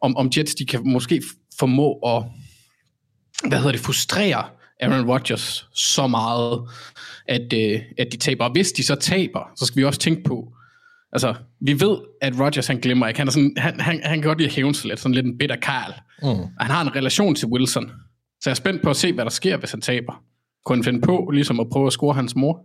om, 0.03 0.17
om 0.17 0.31
Jets, 0.37 0.55
de 0.55 0.67
kan 0.67 0.81
måske 0.85 1.23
formå 1.59 1.93
at 1.93 2.25
hvad 3.49 3.59
hedder 3.59 3.73
det, 3.73 3.81
frustrere 3.81 4.45
Aaron 4.81 5.11
Rodgers 5.11 5.69
så 5.75 6.07
meget, 6.07 6.61
at, 7.29 7.53
øh, 7.53 7.81
at 7.99 8.09
de 8.12 8.17
taber. 8.17 8.45
Og 8.45 8.53
hvis 8.53 8.73
de 8.73 8.87
så 8.87 8.95
taber, 8.95 9.51
så 9.57 9.67
skal 9.67 9.81
vi 9.81 9.85
også 9.85 10.01
tænke 10.01 10.23
på, 10.23 10.53
altså, 11.12 11.35
vi 11.61 11.81
ved, 11.81 11.97
at 12.21 12.41
Rodgers 12.41 12.67
han 12.67 12.81
glemmer 12.81 13.09
ikke. 13.09 13.21
Han, 13.21 13.29
er 13.29 13.33
sådan, 13.33 13.55
han, 13.57 13.81
han, 13.81 14.01
han 14.05 14.21
kan 14.21 14.29
godt 14.29 14.39
lide 14.39 14.49
at 14.49 14.55
hævne 14.55 14.75
sig 14.75 14.89
lidt, 14.89 15.01
sådan 15.01 15.15
lidt 15.15 15.27
en 15.27 15.39
bitter 15.39 15.57
Karl. 15.57 15.93
Mm. 16.23 16.45
Han 16.61 16.71
har 16.71 16.83
en 16.83 16.97
relation 16.97 17.35
til 17.35 17.49
Wilson. 17.49 17.91
Så 18.40 18.51
jeg 18.51 18.51
er 18.51 18.55
spændt 18.55 18.83
på 18.83 18.90
at 18.90 18.96
se, 18.96 19.12
hvad 19.12 19.25
der 19.25 19.31
sker, 19.31 19.57
hvis 19.57 19.70
han 19.70 19.81
taber. 19.81 20.22
Kunne 20.64 20.77
han 20.77 20.85
finde 20.85 21.01
på 21.01 21.31
ligesom 21.33 21.61
at 21.61 21.66
prøve 21.72 21.87
at 21.87 21.92
score 21.92 22.14
hans 22.14 22.37
mor? 22.37 22.64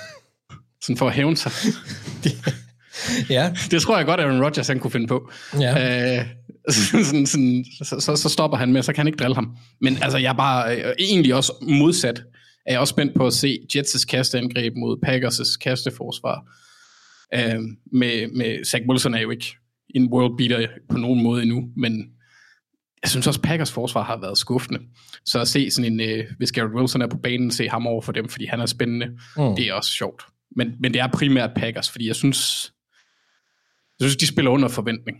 Sådan 0.84 0.96
for 0.96 1.06
at 1.06 1.14
hævne 1.14 1.36
sig. 1.36 1.52
ja. 3.30 3.54
Det 3.70 3.82
tror 3.82 3.96
jeg 3.96 4.06
godt, 4.06 4.20
at 4.20 4.26
Aaron 4.26 4.44
Rodgers 4.44 4.68
han 4.68 4.78
kunne 4.78 4.90
finde 4.90 5.06
på. 5.06 5.30
Ja. 5.60 6.18
Øh, 6.18 6.26
sådan, 6.68 7.26
sådan, 7.26 7.64
så, 7.84 8.00
så, 8.00 8.16
så 8.16 8.28
stopper 8.28 8.56
han 8.56 8.72
med, 8.72 8.82
så 8.82 8.92
kan 8.92 9.00
han 9.00 9.06
ikke 9.06 9.16
drille 9.16 9.34
ham. 9.34 9.56
Men 9.80 9.98
altså, 10.02 10.18
jeg 10.18 10.28
er 10.28 10.36
bare 10.36 10.76
øh, 10.76 10.94
egentlig 10.98 11.34
også 11.34 11.52
modsat. 11.62 12.22
Er 12.66 12.72
jeg 12.72 12.80
også 12.80 12.92
spændt 12.92 13.14
på 13.14 13.26
at 13.26 13.32
se 13.32 13.58
Jets' 13.76 14.06
kasteangreb 14.06 14.72
mod 14.76 14.96
Packers' 15.06 15.58
kasteforsvar. 15.58 16.44
Øh, 17.34 17.62
med, 17.92 18.36
med 18.36 18.64
Zach 18.64 18.84
Wilson 18.88 19.14
er 19.14 19.20
jo 19.20 19.30
ikke 19.30 19.56
en 19.94 20.12
world 20.12 20.36
beater 20.38 20.68
på 20.90 20.96
nogen 20.98 21.22
måde 21.22 21.42
endnu, 21.42 21.68
men 21.76 22.15
jeg 23.06 23.10
synes 23.10 23.26
også, 23.26 23.40
Packers 23.40 23.72
forsvar 23.72 24.02
har 24.02 24.20
været 24.20 24.38
skuffende. 24.38 24.80
Så 25.26 25.40
at 25.40 25.48
se 25.48 25.70
sådan 25.70 25.92
en, 25.92 26.00
øh, 26.00 26.24
hvis 26.38 26.52
Garrett 26.52 26.74
Wilson 26.74 27.02
er 27.02 27.06
på 27.06 27.16
banen, 27.16 27.50
se 27.50 27.68
ham 27.68 27.86
over 27.86 28.02
for 28.02 28.12
dem, 28.12 28.28
fordi 28.28 28.46
han 28.46 28.60
er 28.60 28.66
spændende, 28.66 29.06
mm. 29.36 29.56
det 29.56 29.68
er 29.68 29.72
også 29.72 29.90
sjovt. 29.90 30.22
Men, 30.56 30.72
men 30.80 30.92
det 30.92 31.00
er 31.00 31.06
primært 31.06 31.50
Packers, 31.56 31.90
fordi 31.90 32.06
jeg 32.06 32.16
synes, 32.16 32.72
jeg 34.00 34.08
synes, 34.08 34.16
de 34.16 34.26
spiller 34.26 34.50
under 34.50 34.68
forventning. 34.68 35.18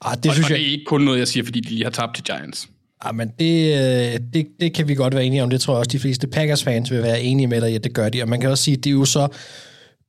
Ah, 0.00 0.16
det 0.16 0.26
og, 0.26 0.34
synes 0.34 0.46
og 0.46 0.50
jeg... 0.50 0.58
det 0.58 0.66
er 0.66 0.70
ikke 0.70 0.84
kun 0.84 1.00
noget, 1.00 1.18
jeg 1.18 1.28
siger, 1.28 1.44
fordi 1.44 1.60
de 1.60 1.68
lige 1.68 1.84
har 1.84 1.90
tabt 1.90 2.14
til 2.14 2.24
Giants. 2.24 2.68
Ah, 3.00 3.14
men 3.14 3.28
det, 3.38 3.74
øh, 3.74 4.20
det, 4.34 4.46
det 4.60 4.74
kan 4.74 4.88
vi 4.88 4.94
godt 4.94 5.14
være 5.14 5.24
enige 5.24 5.42
om. 5.42 5.50
Det 5.50 5.60
tror 5.60 5.74
jeg 5.74 5.78
også, 5.78 5.90
de 5.92 5.98
fleste 5.98 6.26
Packers-fans 6.26 6.90
vil 6.90 7.02
være 7.02 7.22
enige 7.22 7.46
med 7.46 7.60
dig, 7.60 7.72
ja, 7.72 7.78
det 7.78 7.94
gør 7.94 8.08
de. 8.08 8.22
Og 8.22 8.28
man 8.28 8.40
kan 8.40 8.50
også 8.50 8.64
sige, 8.64 8.76
det 8.76 8.86
er 8.86 8.94
jo 8.94 9.04
så 9.04 9.28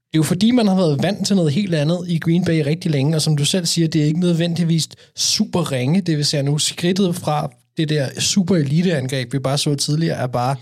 det 0.08 0.14
er 0.14 0.20
jo 0.20 0.24
fordi, 0.24 0.52
man 0.52 0.68
har 0.68 0.76
været 0.76 1.04
vant 1.04 1.28
til 1.28 1.36
noget 1.36 1.52
helt 1.52 1.76
andet 1.76 2.06
i 2.08 2.20
Green 2.20 2.46
Bay 2.46 2.64
rigtig 2.66 2.92
længe, 2.92 3.16
og 3.16 3.22
som 3.22 3.38
du 3.38 3.46
selv 3.46 3.66
siger, 3.66 3.88
det 3.88 4.02
er 4.02 4.06
ikke 4.06 4.20
nødvendigvis 4.20 4.90
super 5.16 5.72
ringe. 5.72 6.02
Det 6.02 6.18
vil 6.18 6.26
sige 6.26 6.44
nu, 6.44 6.58
skridtet 6.58 7.16
fra 7.16 7.50
det 7.78 7.90
der 7.90 8.20
super 8.20 8.56
elite-angreb, 8.56 9.34
vi 9.34 9.40
bare 9.40 9.58
så 9.58 9.76
tidligere, 9.76 10.18
er 10.18 10.28
bare, 10.28 10.56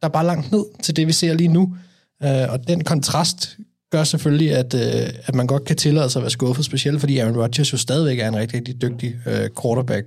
der 0.00 0.08
er 0.08 0.12
bare 0.12 0.26
langt 0.26 0.52
ned 0.52 0.64
til 0.82 0.96
det, 0.96 1.06
vi 1.06 1.12
ser 1.12 1.34
lige 1.34 1.48
nu. 1.48 1.76
Uh, 2.24 2.52
og 2.52 2.68
den 2.68 2.84
kontrast 2.84 3.56
gør 3.90 4.04
selvfølgelig, 4.04 4.54
at, 4.54 4.74
øh, 4.74 5.08
at 5.26 5.34
man 5.34 5.46
godt 5.46 5.64
kan 5.64 5.76
tillade 5.76 6.10
sig 6.10 6.20
at 6.20 6.22
være 6.22 6.30
skuffet, 6.30 6.64
specielt 6.64 7.00
fordi 7.00 7.18
Aaron 7.18 7.36
Rodgers 7.36 7.72
jo 7.72 7.78
stadigvæk 7.78 8.18
er 8.18 8.28
en 8.28 8.36
rigtig, 8.36 8.56
rigtig 8.56 8.82
dygtig 8.82 9.16
øh, 9.26 9.50
quarterback. 9.62 10.06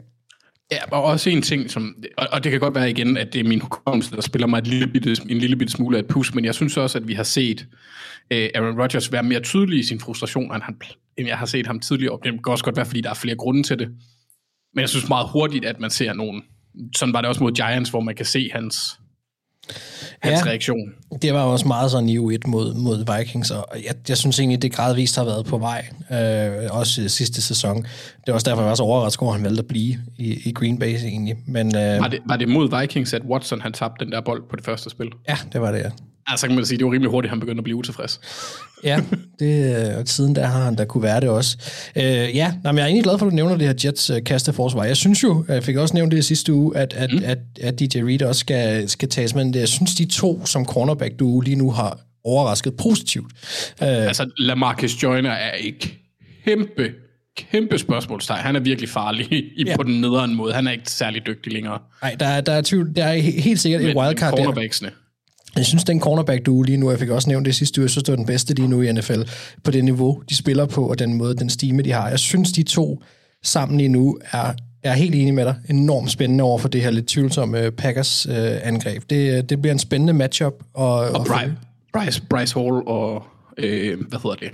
Ja, 0.71 0.77
og 0.91 1.03
også 1.03 1.29
en 1.29 1.41
ting, 1.41 1.71
som, 1.71 1.95
og, 2.17 2.27
og 2.31 2.43
det 2.43 2.51
kan 2.51 2.59
godt 2.59 2.75
være 2.75 2.89
igen, 2.89 3.17
at 3.17 3.33
det 3.33 3.39
er 3.39 3.43
min 3.43 3.61
hukommelse, 3.61 4.15
der 4.15 4.21
spiller 4.21 4.47
mig 4.47 4.57
et 4.57 4.67
lille 4.67 4.87
bitte, 4.87 5.17
en 5.29 5.37
lille 5.37 5.55
bitte 5.55 5.73
smule 5.73 5.97
af 5.97 6.01
et 6.01 6.07
pus, 6.07 6.33
men 6.35 6.45
jeg 6.45 6.55
synes 6.55 6.77
også, 6.77 6.97
at 6.97 7.07
vi 7.07 7.13
har 7.13 7.23
set 7.23 7.67
øh, 8.31 8.49
Aaron 8.55 8.81
Rodgers 8.81 9.11
være 9.11 9.23
mere 9.23 9.39
tydelig 9.39 9.79
i 9.79 9.83
sin 9.83 9.99
frustration, 9.99 10.55
end, 10.55 10.63
han, 10.63 10.77
end 11.17 11.27
jeg 11.27 11.37
har 11.37 11.45
set 11.45 11.67
ham 11.67 11.79
tidligere. 11.79 12.19
Det 12.23 12.31
kan 12.31 12.41
også 12.45 12.63
godt 12.63 12.75
være, 12.75 12.85
fordi 12.85 13.01
der 13.01 13.09
er 13.09 13.13
flere 13.13 13.35
grunde 13.35 13.63
til 13.63 13.79
det. 13.79 13.87
Men 14.73 14.81
jeg 14.81 14.89
synes 14.89 15.09
meget 15.09 15.27
hurtigt, 15.29 15.65
at 15.65 15.79
man 15.79 15.89
ser 15.89 16.13
nogen. 16.13 16.43
Sådan 16.95 17.13
var 17.13 17.21
det 17.21 17.27
også 17.27 17.43
mod 17.43 17.51
Giants, 17.51 17.89
hvor 17.89 18.01
man 18.01 18.15
kan 18.15 18.25
se 18.25 18.49
hans 18.53 18.99
hans 20.21 20.39
Ja. 20.45 20.49
reaktion. 20.49 20.93
Det 21.21 21.33
var 21.33 21.43
også 21.43 21.67
meget 21.67 21.91
sådan 21.91 22.09
i 22.09 22.17
U1 22.17 22.37
mod, 22.47 22.73
mod 22.73 23.17
Vikings, 23.17 23.51
og 23.51 23.67
jeg, 23.85 23.95
jeg 24.09 24.17
synes 24.17 24.39
egentlig, 24.39 24.61
det 24.61 24.71
gradvist 24.73 25.15
har 25.15 25.23
været 25.23 25.45
på 25.45 25.57
vej, 25.57 25.85
øh, 26.11 26.67
også 26.77 27.09
sidste 27.09 27.41
sæson. 27.41 27.75
Det 27.77 27.87
var 28.27 28.33
også 28.33 28.49
derfor, 28.49 28.61
jeg 28.61 28.69
var 28.69 28.75
så 28.75 28.83
overrasket 28.83 29.21
over, 29.21 29.31
at 29.33 29.39
han 29.39 29.45
valgte 29.45 29.59
at 29.59 29.67
blive 29.67 29.97
i, 30.17 30.39
i 30.49 30.51
Green 30.51 30.79
Bay 30.79 30.95
egentlig. 30.95 31.35
Men 31.47 31.67
øh, 31.75 31.81
Var 31.99 32.07
det, 32.07 32.19
var 32.25 32.37
det 32.37 32.49
mod 32.49 32.79
Vikings, 32.79 33.13
at 33.13 33.21
Watson 33.29 33.61
han 33.61 33.73
tabte 33.73 34.05
den 34.05 34.11
der 34.13 34.21
bold 34.21 34.43
på 34.49 34.55
det 34.55 34.65
første 34.65 34.89
spil? 34.89 35.07
ja, 35.29 35.37
det 35.53 35.61
var 35.61 35.71
det, 35.71 35.79
ja. 35.79 35.89
Altså 36.27 36.47
kan 36.47 36.55
man 36.55 36.65
sige, 36.65 36.77
det 36.77 36.85
var 36.85 36.91
rimelig 36.91 37.11
hurtigt, 37.11 37.29
han 37.29 37.39
begyndte 37.39 37.59
at 37.59 37.63
blive 37.63 37.75
utilfreds. 37.77 38.19
Ja, 38.83 39.01
det, 39.39 39.89
øh, 39.91 39.97
og 39.97 40.07
siden 40.07 40.35
der 40.35 40.45
har 40.45 40.63
han 40.63 40.75
da 40.75 40.85
kunne 40.85 41.03
være 41.03 41.19
det 41.21 41.29
også. 41.29 41.57
Øh, 41.95 42.03
ja, 42.03 42.53
nej, 42.63 42.71
men 42.71 42.77
jeg 42.77 42.83
er 42.83 42.87
egentlig 42.87 43.03
glad 43.03 43.17
for, 43.19 43.25
at 43.25 43.31
du 43.31 43.35
nævner 43.35 43.57
det 43.57 43.67
her 43.67 43.73
Jets 43.85 44.09
øh, 44.09 44.23
kasteforsvar. 44.23 44.83
Jeg 44.83 44.97
synes 44.97 45.23
jo, 45.23 45.45
jeg 45.47 45.63
fik 45.63 45.75
også 45.77 45.93
nævnt 45.93 46.11
det 46.11 46.17
i 46.17 46.21
sidste 46.21 46.53
uge, 46.53 46.77
at, 46.77 46.93
at, 46.93 47.11
mm. 47.13 47.21
at, 47.25 47.37
at 47.61 47.79
DJ 47.79 47.85
Reed 47.99 48.21
også 48.21 48.39
skal, 48.39 48.89
skal 48.89 49.09
tages 49.09 49.35
med. 49.35 49.55
Jeg 49.55 49.67
synes, 49.67 49.95
de 49.95 50.05
to 50.05 50.45
som 50.45 50.65
cornerback, 50.65 51.19
du 51.19 51.39
lige 51.41 51.55
nu 51.55 51.71
har 51.71 51.99
overrasket 52.23 52.73
positivt. 52.77 53.31
Øh, 53.81 53.87
Altså, 53.87 54.29
Lamarcus 54.37 55.03
Joyner 55.03 55.31
er 55.31 55.51
ikke 55.53 55.99
kæmpe, 56.45 56.91
kæmpe 57.37 57.77
spørgsmålstegn. 57.77 58.39
Han 58.43 58.55
er 58.55 58.59
virkelig 58.59 58.89
farlig 58.89 59.33
i, 59.33 59.63
Ja. 59.67 59.75
på 59.77 59.83
den 59.83 60.01
nederen 60.01 60.35
måde. 60.35 60.53
Han 60.53 60.67
er 60.67 60.71
ikke 60.71 60.91
særlig 60.91 61.25
dygtig 61.25 61.53
længere. 61.53 61.79
nej, 62.01 62.15
der, 62.19 62.25
er- 62.25 62.41
der, 62.41 62.51
er 62.53 62.61
tvivl, 62.61 62.95
der 62.95 63.03
er 63.05 63.15
he- 63.17 63.41
helt 63.41 63.59
sikkert 63.59 63.81
et 63.81 63.87
Men- 63.87 63.95
men 63.95 64.03
wildcard 64.05 64.37
der. 64.37 64.89
Jeg 65.55 65.65
synes, 65.65 65.83
den 65.83 65.99
cornerback, 65.99 66.45
du 66.45 66.63
lige 66.63 66.77
nu, 66.77 66.89
jeg 66.89 66.99
fik 66.99 67.09
også 67.09 67.29
nævnt 67.29 67.45
det 67.45 67.55
sidste 67.55 67.81
uge, 67.81 67.85
jeg 67.85 67.89
synes, 67.89 68.03
det 68.03 68.11
var 68.11 68.15
den 68.15 68.25
bedste 68.25 68.53
lige 68.53 68.67
nu 68.67 68.81
i 68.81 68.91
NFL, 68.91 69.21
på 69.63 69.71
det 69.71 69.83
niveau, 69.83 70.23
de 70.29 70.35
spiller 70.35 70.65
på, 70.65 70.89
og 70.89 70.99
den 70.99 71.13
måde, 71.13 71.35
den 71.35 71.49
stime, 71.49 71.81
de 71.81 71.91
har. 71.91 72.09
Jeg 72.09 72.19
synes, 72.19 72.51
de 72.51 72.63
to 72.63 73.03
sammen 73.43 73.77
lige 73.77 73.89
nu 73.89 74.17
er, 74.31 74.53
er 74.83 74.93
helt 74.93 75.15
enig 75.15 75.33
med 75.33 75.45
dig, 75.45 75.55
enormt 75.69 76.11
spændende 76.11 76.43
over 76.43 76.59
for 76.59 76.67
det 76.67 76.81
her 76.81 76.91
lidt 76.91 77.07
tvivlsomme 77.07 77.67
uh, 77.67 77.73
Packers 77.73 78.27
uh, 78.27 78.35
angreb. 78.63 79.03
Det, 79.09 79.49
det 79.49 79.61
bliver 79.61 79.73
en 79.73 79.79
spændende 79.79 80.13
matchup. 80.13 80.53
Og, 80.73 80.95
Og 80.95 81.25
Bryce, 81.25 81.55
Bryce, 81.93 82.21
Bryce 82.29 82.59
Hall 82.59 82.81
og, 82.87 83.23
øh, 83.57 83.99
hvad 84.09 84.19
hedder 84.23 84.35
det, 84.35 84.51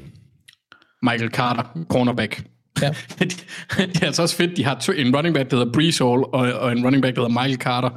Michael 1.01 1.31
Carter, 1.31 1.63
cornerback. 1.89 2.43
Ja. 2.81 2.87
det 3.19 4.01
er 4.01 4.05
altså 4.05 4.21
også 4.21 4.35
fedt, 4.35 4.57
de 4.57 4.63
har 4.63 4.79
to, 4.79 4.91
en 4.91 5.15
running 5.15 5.35
back, 5.35 5.51
der 5.51 5.57
hedder 5.57 5.71
Brees 5.71 5.97
Hall, 5.97 6.23
og, 6.33 6.53
og 6.53 6.71
en 6.71 6.85
running 6.85 7.01
back, 7.01 7.15
der 7.15 7.21
hedder 7.21 7.41
Michael 7.41 7.57
Carter, 7.57 7.89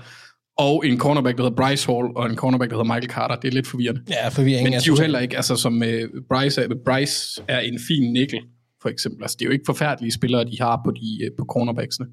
og 0.60 0.86
en 0.86 0.98
cornerback, 0.98 1.36
der 1.38 1.42
hedder 1.44 1.56
Bryce 1.56 1.86
Hall, 1.92 2.06
og 2.16 2.26
en 2.30 2.36
cornerback, 2.36 2.70
der 2.70 2.76
hedder 2.76 2.94
Michael 2.94 3.10
Carter. 3.10 3.36
Det 3.36 3.48
er 3.48 3.52
lidt 3.52 3.66
forvirrende. 3.66 4.02
Ja, 4.10 4.28
forvirring. 4.28 4.64
Men 4.64 4.72
de 4.72 4.76
er 4.76 4.82
jo 4.86 4.96
heller 4.96 5.18
ikke, 5.18 5.36
altså 5.36 5.56
som 5.56 5.82
uh, 5.82 5.88
Bryce, 6.28 6.62
er, 6.62 6.68
Bryce 6.84 7.42
er 7.48 7.58
en 7.58 7.78
fin 7.88 8.12
nikkel, 8.12 8.40
for 8.82 8.88
eksempel. 8.88 9.22
Altså, 9.22 9.36
det 9.38 9.44
er 9.44 9.46
jo 9.46 9.52
ikke 9.52 9.64
forfærdelige 9.66 10.12
spillere, 10.12 10.44
de 10.44 10.56
har 10.60 10.80
på, 10.84 10.90
de, 10.90 11.30
uh, 11.30 11.36
på 11.38 11.44
cornerbacksene. 11.52 12.06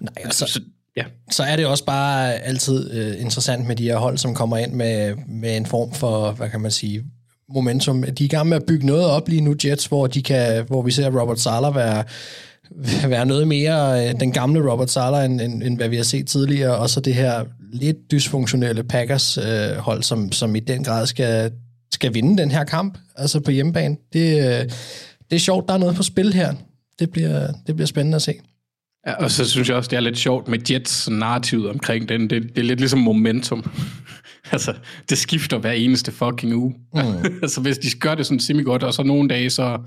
Nej, 0.00 0.12
altså, 0.16 0.46
så, 0.46 0.60
ja. 0.96 1.04
så 1.30 1.42
er 1.42 1.56
det 1.56 1.66
også 1.66 1.84
bare 1.84 2.34
altid 2.34 2.90
øh, 2.92 3.20
interessant 3.20 3.66
med 3.66 3.76
de 3.76 3.84
her 3.84 3.96
hold, 3.96 4.18
som 4.18 4.34
kommer 4.34 4.56
ind 4.56 4.72
med, 4.72 5.14
med 5.28 5.56
en 5.56 5.66
form 5.66 5.92
for, 5.92 6.32
hvad 6.32 6.50
kan 6.50 6.60
man 6.60 6.70
sige, 6.70 7.04
momentum. 7.54 8.02
De 8.02 8.08
er 8.08 8.24
i 8.24 8.28
gang 8.28 8.48
med 8.48 8.56
at 8.56 8.66
bygge 8.66 8.86
noget 8.86 9.06
op 9.06 9.28
lige 9.28 9.40
nu, 9.40 9.54
Jets, 9.64 9.86
hvor, 9.86 10.06
de 10.06 10.22
kan, 10.22 10.64
hvor 10.66 10.82
vi 10.82 10.90
ser 10.90 11.20
Robert 11.20 11.40
Sala 11.40 11.70
være, 11.70 12.04
være 13.08 13.26
noget 13.26 13.48
mere 13.48 14.08
øh, 14.08 14.20
den 14.20 14.32
gamle 14.32 14.70
Robert 14.70 14.90
Sala, 14.90 15.24
end, 15.24 15.40
end, 15.40 15.62
end 15.62 15.76
hvad 15.76 15.88
vi 15.88 15.96
har 15.96 16.02
set 16.02 16.26
tidligere, 16.26 16.76
og 16.76 16.90
så 16.90 17.00
det 17.00 17.14
her 17.14 17.44
lidt 17.72 17.96
dysfunktionelle 18.10 18.84
Packers 18.84 19.38
øh, 19.38 19.76
hold, 19.76 20.02
som, 20.02 20.32
som 20.32 20.56
i 20.56 20.60
den 20.60 20.84
grad 20.84 21.06
skal, 21.06 21.52
skal 21.92 22.14
vinde 22.14 22.42
den 22.42 22.50
her 22.50 22.64
kamp, 22.64 22.98
altså 23.16 23.40
på 23.40 23.50
hjemmebane. 23.50 23.96
Det, 24.12 24.38
øh, 24.38 24.70
det 25.30 25.36
er 25.36 25.40
sjovt, 25.40 25.68
der 25.68 25.74
er 25.74 25.78
noget 25.78 25.96
på 25.96 26.02
spil 26.02 26.32
her. 26.32 26.54
Det 26.98 27.10
bliver, 27.10 27.52
det 27.66 27.76
bliver 27.76 27.86
spændende 27.86 28.16
at 28.16 28.22
se. 28.22 28.34
Ja, 29.06 29.14
og 29.14 29.30
så 29.30 29.44
synes 29.50 29.68
jeg 29.68 29.76
også, 29.76 29.88
det 29.88 29.96
er 29.96 30.00
lidt 30.00 30.18
sjovt 30.18 30.48
med 30.48 30.58
Jets 30.70 31.10
narrativet 31.10 31.70
omkring 31.70 32.08
den. 32.08 32.30
Det, 32.30 32.42
det 32.42 32.58
er 32.58 32.62
lidt 32.62 32.80
ligesom 32.80 32.98
momentum. 32.98 33.64
altså, 34.52 34.74
det 35.08 35.18
skifter 35.18 35.58
hver 35.58 35.72
eneste 35.72 36.12
fucking 36.12 36.54
uge. 36.54 36.74
Mm. 36.94 37.00
altså, 37.42 37.60
hvis 37.60 37.78
de 37.78 37.90
gør 38.00 38.14
det 38.14 38.26
sådan 38.26 38.40
semi-godt, 38.40 38.82
og 38.82 38.94
så 38.94 39.02
nogle 39.02 39.28
dage, 39.28 39.50
så, 39.50 39.78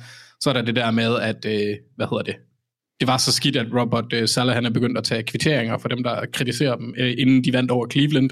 så 0.42 0.50
er 0.50 0.54
der 0.54 0.62
det 0.62 0.76
der 0.76 0.92
med, 0.92 1.16
at, 1.16 1.46
øh, 1.46 1.76
hvad 1.96 2.08
hedder 2.10 2.24
det, 2.24 2.36
det 3.00 3.08
var 3.08 3.18
så 3.18 3.32
skidt, 3.32 3.56
at 3.56 3.68
Robert 3.82 4.14
øh, 4.14 4.28
Sala, 4.28 4.54
han 4.54 4.66
er 4.66 4.70
begyndt 4.70 4.98
at 4.98 5.04
tage 5.04 5.24
kvitteringer 5.24 5.78
for 5.78 5.90
dem, 5.90 6.04
der 6.04 6.26
kritiserer 6.34 6.76
dem, 6.76 6.94
øh, 6.98 7.16
inden 7.18 7.44
de 7.44 7.54
vandt 7.54 7.72
over 7.72 7.88
Cleveland. 7.92 8.30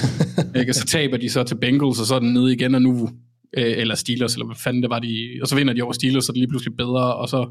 ikke? 0.60 0.74
Så 0.74 0.86
taber 0.86 1.16
de 1.16 1.30
så 1.30 1.42
til 1.44 1.54
Bengals, 1.54 2.00
og 2.00 2.06
så 2.06 2.14
er 2.14 2.18
den 2.18 2.32
nede 2.32 2.52
igen, 2.52 2.74
og 2.74 2.82
nu, 2.82 3.10
øh, 3.56 3.74
eller 3.78 3.94
Steelers, 3.94 4.34
eller 4.34 4.46
hvad 4.46 4.56
fanden 4.56 4.82
det 4.82 4.90
var, 4.90 4.98
de, 4.98 5.38
og 5.42 5.48
så 5.48 5.54
vinder 5.54 5.74
de 5.74 5.82
over 5.82 5.92
Steelers, 5.92 6.24
så 6.24 6.32
er 6.32 6.34
det 6.34 6.40
lige 6.40 6.48
pludselig 6.48 6.76
bedre, 6.76 7.14
og 7.14 7.28
så, 7.28 7.48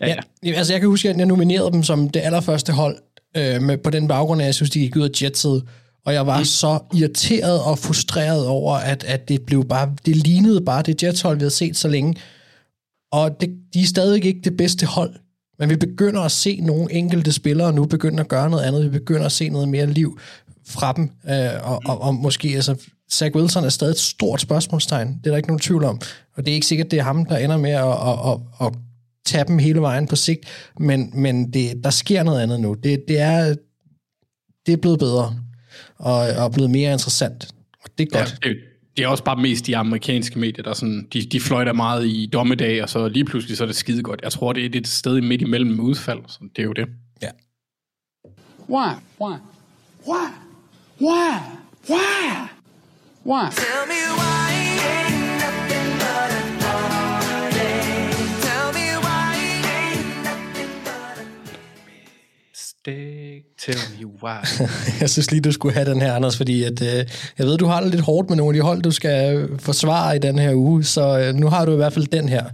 ja, 0.00 0.06
ja. 0.06 0.16
Ja, 0.44 0.52
altså 0.52 0.72
jeg 0.72 0.80
kan 0.80 0.88
huske, 0.88 1.08
at 1.10 1.16
jeg 1.16 1.26
nominerede 1.26 1.72
dem 1.72 1.82
som 1.82 2.08
det 2.08 2.20
allerførste 2.20 2.72
hold, 2.72 2.96
øh, 3.36 3.62
med, 3.62 3.78
på 3.78 3.90
den 3.90 4.08
baggrund 4.08 4.40
at 4.40 4.46
jeg 4.46 4.54
synes, 4.54 4.70
de 4.70 4.80
gik 4.80 4.96
ud 4.96 5.02
af 5.02 5.22
jetset, 5.22 5.62
og 6.06 6.14
jeg 6.14 6.26
var 6.26 6.38
mm. 6.38 6.44
så 6.44 6.78
irriteret 6.94 7.60
og 7.62 7.78
frustreret 7.78 8.46
over, 8.46 8.74
at, 8.74 9.04
at 9.04 9.28
det 9.28 9.42
blev 9.46 9.64
bare, 9.64 9.94
det 10.06 10.16
lignede 10.16 10.60
bare 10.60 10.82
det 10.82 11.02
jetshold, 11.02 11.36
vi 11.36 11.40
havde 11.40 11.50
set 11.50 11.76
så 11.76 11.88
længe. 11.88 12.14
Og 13.12 13.40
det, 13.40 13.50
de 13.74 13.80
er 13.80 13.86
stadig 13.86 14.24
ikke 14.24 14.40
det 14.44 14.56
bedste 14.56 14.86
hold, 14.86 15.14
men 15.58 15.70
vi 15.70 15.76
begynder 15.76 16.20
at 16.20 16.32
se 16.32 16.60
nogle 16.60 16.92
enkelte 16.92 17.32
spillere 17.32 17.72
nu 17.72 17.84
begynde 17.84 18.20
at 18.20 18.28
gøre 18.28 18.50
noget 18.50 18.64
andet. 18.64 18.84
Vi 18.84 18.98
begynder 18.98 19.26
at 19.26 19.32
se 19.32 19.48
noget 19.48 19.68
mere 19.68 19.86
liv 19.86 20.18
fra 20.66 20.92
dem, 20.92 21.10
øh, 21.30 21.70
og, 21.70 21.82
og, 21.86 22.00
og 22.00 22.14
måske, 22.14 22.48
altså, 22.48 22.76
Zach 23.12 23.36
Wilson 23.36 23.64
er 23.64 23.68
stadig 23.68 23.90
et 23.90 23.98
stort 23.98 24.40
spørgsmålstegn, 24.40 25.08
det 25.08 25.26
er 25.26 25.30
der 25.30 25.36
ikke 25.36 25.48
nogen 25.48 25.60
tvivl 25.60 25.84
om, 25.84 26.00
og 26.36 26.44
det 26.44 26.50
er 26.50 26.54
ikke 26.54 26.66
sikkert, 26.66 26.90
det 26.90 26.98
er 26.98 27.02
ham, 27.02 27.26
der 27.26 27.36
ender 27.36 27.56
med 27.56 27.70
at, 27.70 27.84
at, 27.86 28.32
at, 28.32 28.66
at 28.66 28.72
tage 29.26 29.44
dem 29.44 29.58
hele 29.58 29.80
vejen 29.80 30.06
på 30.06 30.16
sigt, 30.16 30.40
men, 30.80 31.10
men 31.14 31.52
det, 31.52 31.84
der 31.84 31.90
sker 31.90 32.22
noget 32.22 32.42
andet 32.42 32.60
nu. 32.60 32.74
Det, 32.74 33.04
det, 33.08 33.20
er, 33.20 33.54
det 34.66 34.72
er 34.72 34.76
blevet 34.76 34.98
bedre, 34.98 35.40
og, 35.96 36.16
og 36.16 36.52
blevet 36.52 36.70
mere 36.70 36.92
interessant, 36.92 37.48
og 37.84 37.90
det 37.98 38.08
er 38.12 38.18
godt. 38.18 38.38
Ja, 38.44 38.48
det, 38.48 38.56
det 38.96 39.04
er 39.04 39.08
også 39.08 39.24
bare 39.24 39.36
mest 39.36 39.66
de 39.66 39.76
amerikanske 39.76 40.38
medier, 40.38 40.62
der 40.62 40.74
sådan, 40.74 41.08
de, 41.12 41.22
de 41.22 41.40
fløjter 41.40 41.72
meget 41.72 42.06
i 42.06 42.28
dommedag, 42.32 42.82
og 42.82 42.88
så 42.88 43.08
lige 43.08 43.24
pludselig 43.24 43.56
så 43.56 43.64
er 43.64 43.66
det 43.66 43.76
skide 43.76 44.02
godt. 44.02 44.20
Jeg 44.22 44.32
tror, 44.32 44.52
det 44.52 44.76
er 44.76 44.80
et 44.80 44.88
sted 44.88 45.20
midt 45.20 45.42
imellem 45.42 45.80
udfald, 45.80 46.20
så 46.28 46.38
det 46.56 46.62
er 46.62 46.66
jo 46.66 46.72
det. 46.72 46.86
Ja. 47.22 47.30
Why? 48.68 48.92
Why? 49.20 49.36
Why? 50.08 50.26
Why? 51.00 51.38
Why? 51.88 52.48
Why? 53.24 53.50
Tell 53.50 53.86
me 53.88 54.00
why 54.18 54.52
ain't 54.52 55.40
nothing 55.40 55.95
Stay, 62.86 63.42
tell 63.58 63.78
me 63.98 64.06
why. 64.06 64.44
Jeg 65.00 65.10
synes 65.10 65.30
lige, 65.30 65.40
du 65.40 65.52
skulle 65.52 65.74
have 65.74 65.90
den 65.90 66.00
her, 66.00 66.12
Anders, 66.14 66.36
fordi 66.36 66.62
at, 66.62 66.82
øh, 66.82 67.06
jeg 67.38 67.46
ved, 67.46 67.58
du 67.58 67.66
har 67.66 67.80
det 67.80 67.90
lidt 67.90 68.00
hårdt 68.02 68.28
med 68.28 68.36
nogle 68.36 68.56
af 68.56 68.60
de 68.60 68.66
hold, 68.66 68.82
du 68.82 68.90
skal 68.90 69.48
forsvare 69.58 70.16
i 70.16 70.18
den 70.18 70.38
her 70.38 70.54
uge, 70.54 70.84
så 70.84 71.18
øh, 71.20 71.34
nu 71.34 71.48
har 71.48 71.64
du 71.64 71.72
i 71.72 71.76
hvert 71.76 71.92
fald 71.92 72.06
den 72.06 72.28
her, 72.28 72.44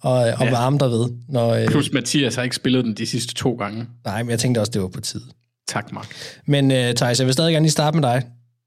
og, 0.00 0.12
og 0.12 0.44
Ja. 0.44 0.50
varme 0.50 0.78
dig 0.78 0.90
ved. 0.90 1.10
Når, 1.28 1.54
øh, 1.54 1.66
Plus 1.66 1.92
Mathias 1.92 2.34
har 2.34 2.42
ikke 2.42 2.56
spillet 2.56 2.84
den 2.84 2.94
de 2.94 3.06
sidste 3.06 3.34
to 3.34 3.52
gange. 3.54 3.86
nej, 4.04 4.22
men 4.22 4.30
jeg 4.30 4.38
tænkte 4.38 4.58
også, 4.58 4.70
det 4.70 4.82
var 4.82 4.88
på 4.88 5.00
tid. 5.00 5.20
Tak, 5.68 5.92
Mark. 5.92 6.14
Men 6.46 6.70
øh, 6.72 6.94
Thijs, 6.94 7.18
jeg 7.18 7.26
vil 7.26 7.32
stadig 7.32 7.52
gerne 7.52 7.64
lige 7.64 7.72
starte 7.72 7.98
med 8.00 8.08
dig. 8.08 8.22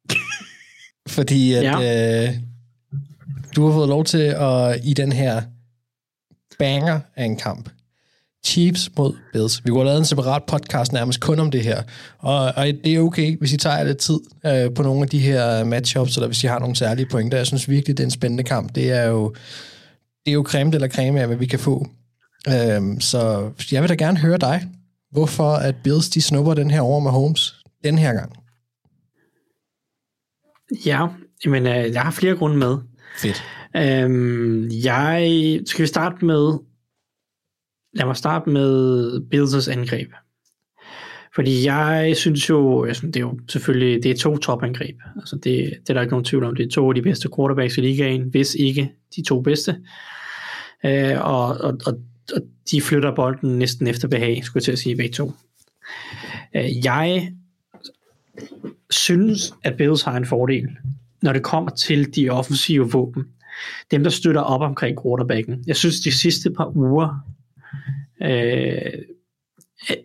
Fordi 1.15 1.53
at 1.53 1.63
ja. 1.63 2.23
øh, 2.27 2.33
du 3.55 3.65
har 3.65 3.73
fået 3.73 3.89
lov 3.89 4.03
til 4.05 4.35
at 4.39 4.79
i 4.83 4.93
den 4.93 5.11
her 5.11 5.41
banger 6.59 6.99
af 7.15 7.25
en 7.25 7.37
kamp. 7.37 7.69
Chiefs 8.45 8.89
mod 8.97 9.13
Bills. 9.33 9.65
Vi 9.65 9.69
kunne 9.69 9.79
have 9.79 9.85
lavet 9.85 9.99
en 9.99 10.05
separat 10.05 10.43
podcast 10.43 10.91
nærmest 10.91 11.19
kun 11.19 11.39
om 11.39 11.51
det 11.51 11.63
her. 11.63 11.83
Og, 12.19 12.45
og 12.55 12.65
det 12.65 12.87
er 12.87 12.99
okay, 12.99 13.37
hvis 13.37 13.53
I 13.53 13.57
tager 13.57 13.83
lidt 13.83 13.97
tid 13.97 14.19
øh, 14.45 14.73
på 14.75 14.83
nogle 14.83 15.01
af 15.01 15.09
de 15.09 15.19
her 15.19 15.63
matchups, 15.63 16.17
eller 16.17 16.27
hvis 16.27 16.43
I 16.43 16.47
har 16.47 16.59
nogle 16.59 16.75
særlige 16.75 17.05
pointer. 17.05 17.37
Jeg 17.37 17.47
synes 17.47 17.69
virkelig, 17.69 17.97
det 17.97 18.03
er 18.03 18.07
en 18.07 18.11
spændende 18.11 18.43
kamp. 18.43 18.75
Det 18.75 18.91
er 18.91 19.03
jo, 19.03 19.35
det 20.25 20.31
er 20.31 20.33
jo 20.33 20.43
creme 20.47 20.73
eller 20.73 20.87
creme 20.87 21.21
af, 21.21 21.27
hvad 21.27 21.37
vi 21.37 21.45
kan 21.45 21.59
få. 21.59 21.87
Øhm, 22.47 23.01
så 23.01 23.51
jeg 23.71 23.81
vil 23.81 23.89
da 23.89 23.95
gerne 23.95 24.17
høre 24.17 24.37
dig. 24.37 24.67
Hvorfor 25.11 25.51
at 25.51 25.75
Bills 25.83 26.09
de 26.09 26.21
snupper 26.21 26.53
den 26.53 26.71
her 26.71 26.81
over 26.81 26.99
med 26.99 27.11
Holmes 27.11 27.55
den 27.83 27.97
her 27.97 28.13
gang? 28.13 28.33
Ja, 30.85 31.07
men 31.45 31.67
øh, 31.67 31.93
jeg 31.93 32.01
har 32.01 32.11
flere 32.11 32.35
grunde 32.35 32.57
med. 32.57 32.77
Fedt. 33.17 33.43
Øhm, 33.75 34.69
jeg 34.69 35.59
skal 35.65 35.81
vi 35.81 35.87
starte 35.87 36.25
med 36.25 36.57
lad 37.93 38.05
mig 38.05 38.15
starte 38.15 38.49
med 38.49 39.11
Bills' 39.33 39.71
angreb. 39.71 40.09
Fordi 41.35 41.65
jeg 41.65 42.13
synes 42.17 42.49
jo, 42.49 42.85
jeg 42.85 42.95
synes, 42.95 43.13
det 43.13 43.19
er 43.19 43.25
jo 43.25 43.39
selvfølgelig, 43.49 44.03
det 44.03 44.11
er 44.11 44.15
to 44.15 44.37
topangreb. 44.37 44.95
Altså 45.15 45.35
det, 45.35 45.43
det 45.43 45.89
er 45.89 45.93
der 45.93 46.01
ikke 46.01 46.11
nogen 46.11 46.25
tvivl 46.25 46.43
om. 46.43 46.55
Det 46.55 46.65
er 46.65 46.69
to 46.69 46.89
af 46.89 46.95
de 46.95 47.01
bedste 47.01 47.29
quarterbacks 47.37 47.77
i 47.77 47.81
ligaen, 47.81 48.21
hvis 48.21 48.55
ikke 48.55 48.91
de 49.15 49.23
to 49.23 49.41
bedste. 49.41 49.75
Øh, 50.85 51.21
og, 51.21 51.47
og, 51.47 51.77
og, 51.85 51.99
og 52.35 52.41
de 52.71 52.81
flytter 52.81 53.15
bolden 53.15 53.59
næsten 53.59 53.87
efter 53.87 54.07
behag, 54.07 54.43
skulle 54.43 54.61
jeg 54.61 54.63
til 54.63 54.71
at 54.71 54.79
sige, 54.79 54.95
begge 54.95 55.13
to. 55.13 55.31
Øh, 56.55 56.85
jeg 56.85 57.31
synes, 58.89 59.53
at 59.63 59.77
Bills 59.77 60.01
har 60.01 60.17
en 60.17 60.25
fordel, 60.25 60.67
når 61.21 61.33
det 61.33 61.43
kommer 61.43 61.71
til 61.71 62.15
de 62.15 62.29
offensive 62.29 62.91
våben. 62.91 63.23
Dem, 63.91 64.03
der 64.03 64.09
støtter 64.09 64.41
op 64.41 64.61
omkring 64.61 64.97
quarterbacken. 65.03 65.63
Jeg 65.67 65.75
synes, 65.75 65.99
de 65.99 66.11
sidste 66.11 66.51
par 66.51 66.77
uger 66.77 67.19
øh, 68.21 68.91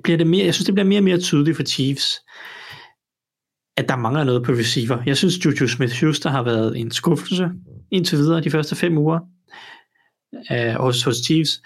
bliver 0.05 0.19
det 0.19 0.27
mere, 0.27 0.45
jeg 0.45 0.55
synes, 0.55 0.67
det 0.67 0.75
bliver 0.75 0.87
mere 0.87 1.01
og 1.01 1.05
mere 1.05 1.19
tydeligt 1.19 1.57
for 1.57 1.65
Chiefs, 1.65 2.21
at 3.77 3.89
der 3.89 3.97
mangler 3.97 4.25
noget 4.25 4.45
på 4.45 4.53
receiver. 4.53 5.03
Jeg 5.07 5.17
synes, 5.17 5.45
Juju 5.45 5.67
Smith-Schuster 5.67 6.31
har 6.31 6.43
været 6.43 6.79
en 6.79 6.91
skuffelse 6.91 7.51
indtil 7.91 8.19
videre 8.19 8.41
de 8.41 8.51
første 8.51 8.77
fem 8.77 8.99
uger 8.99 9.21
øh, 10.53 10.75
hos, 10.75 11.03
hos 11.03 11.17
Chiefs. 11.17 11.63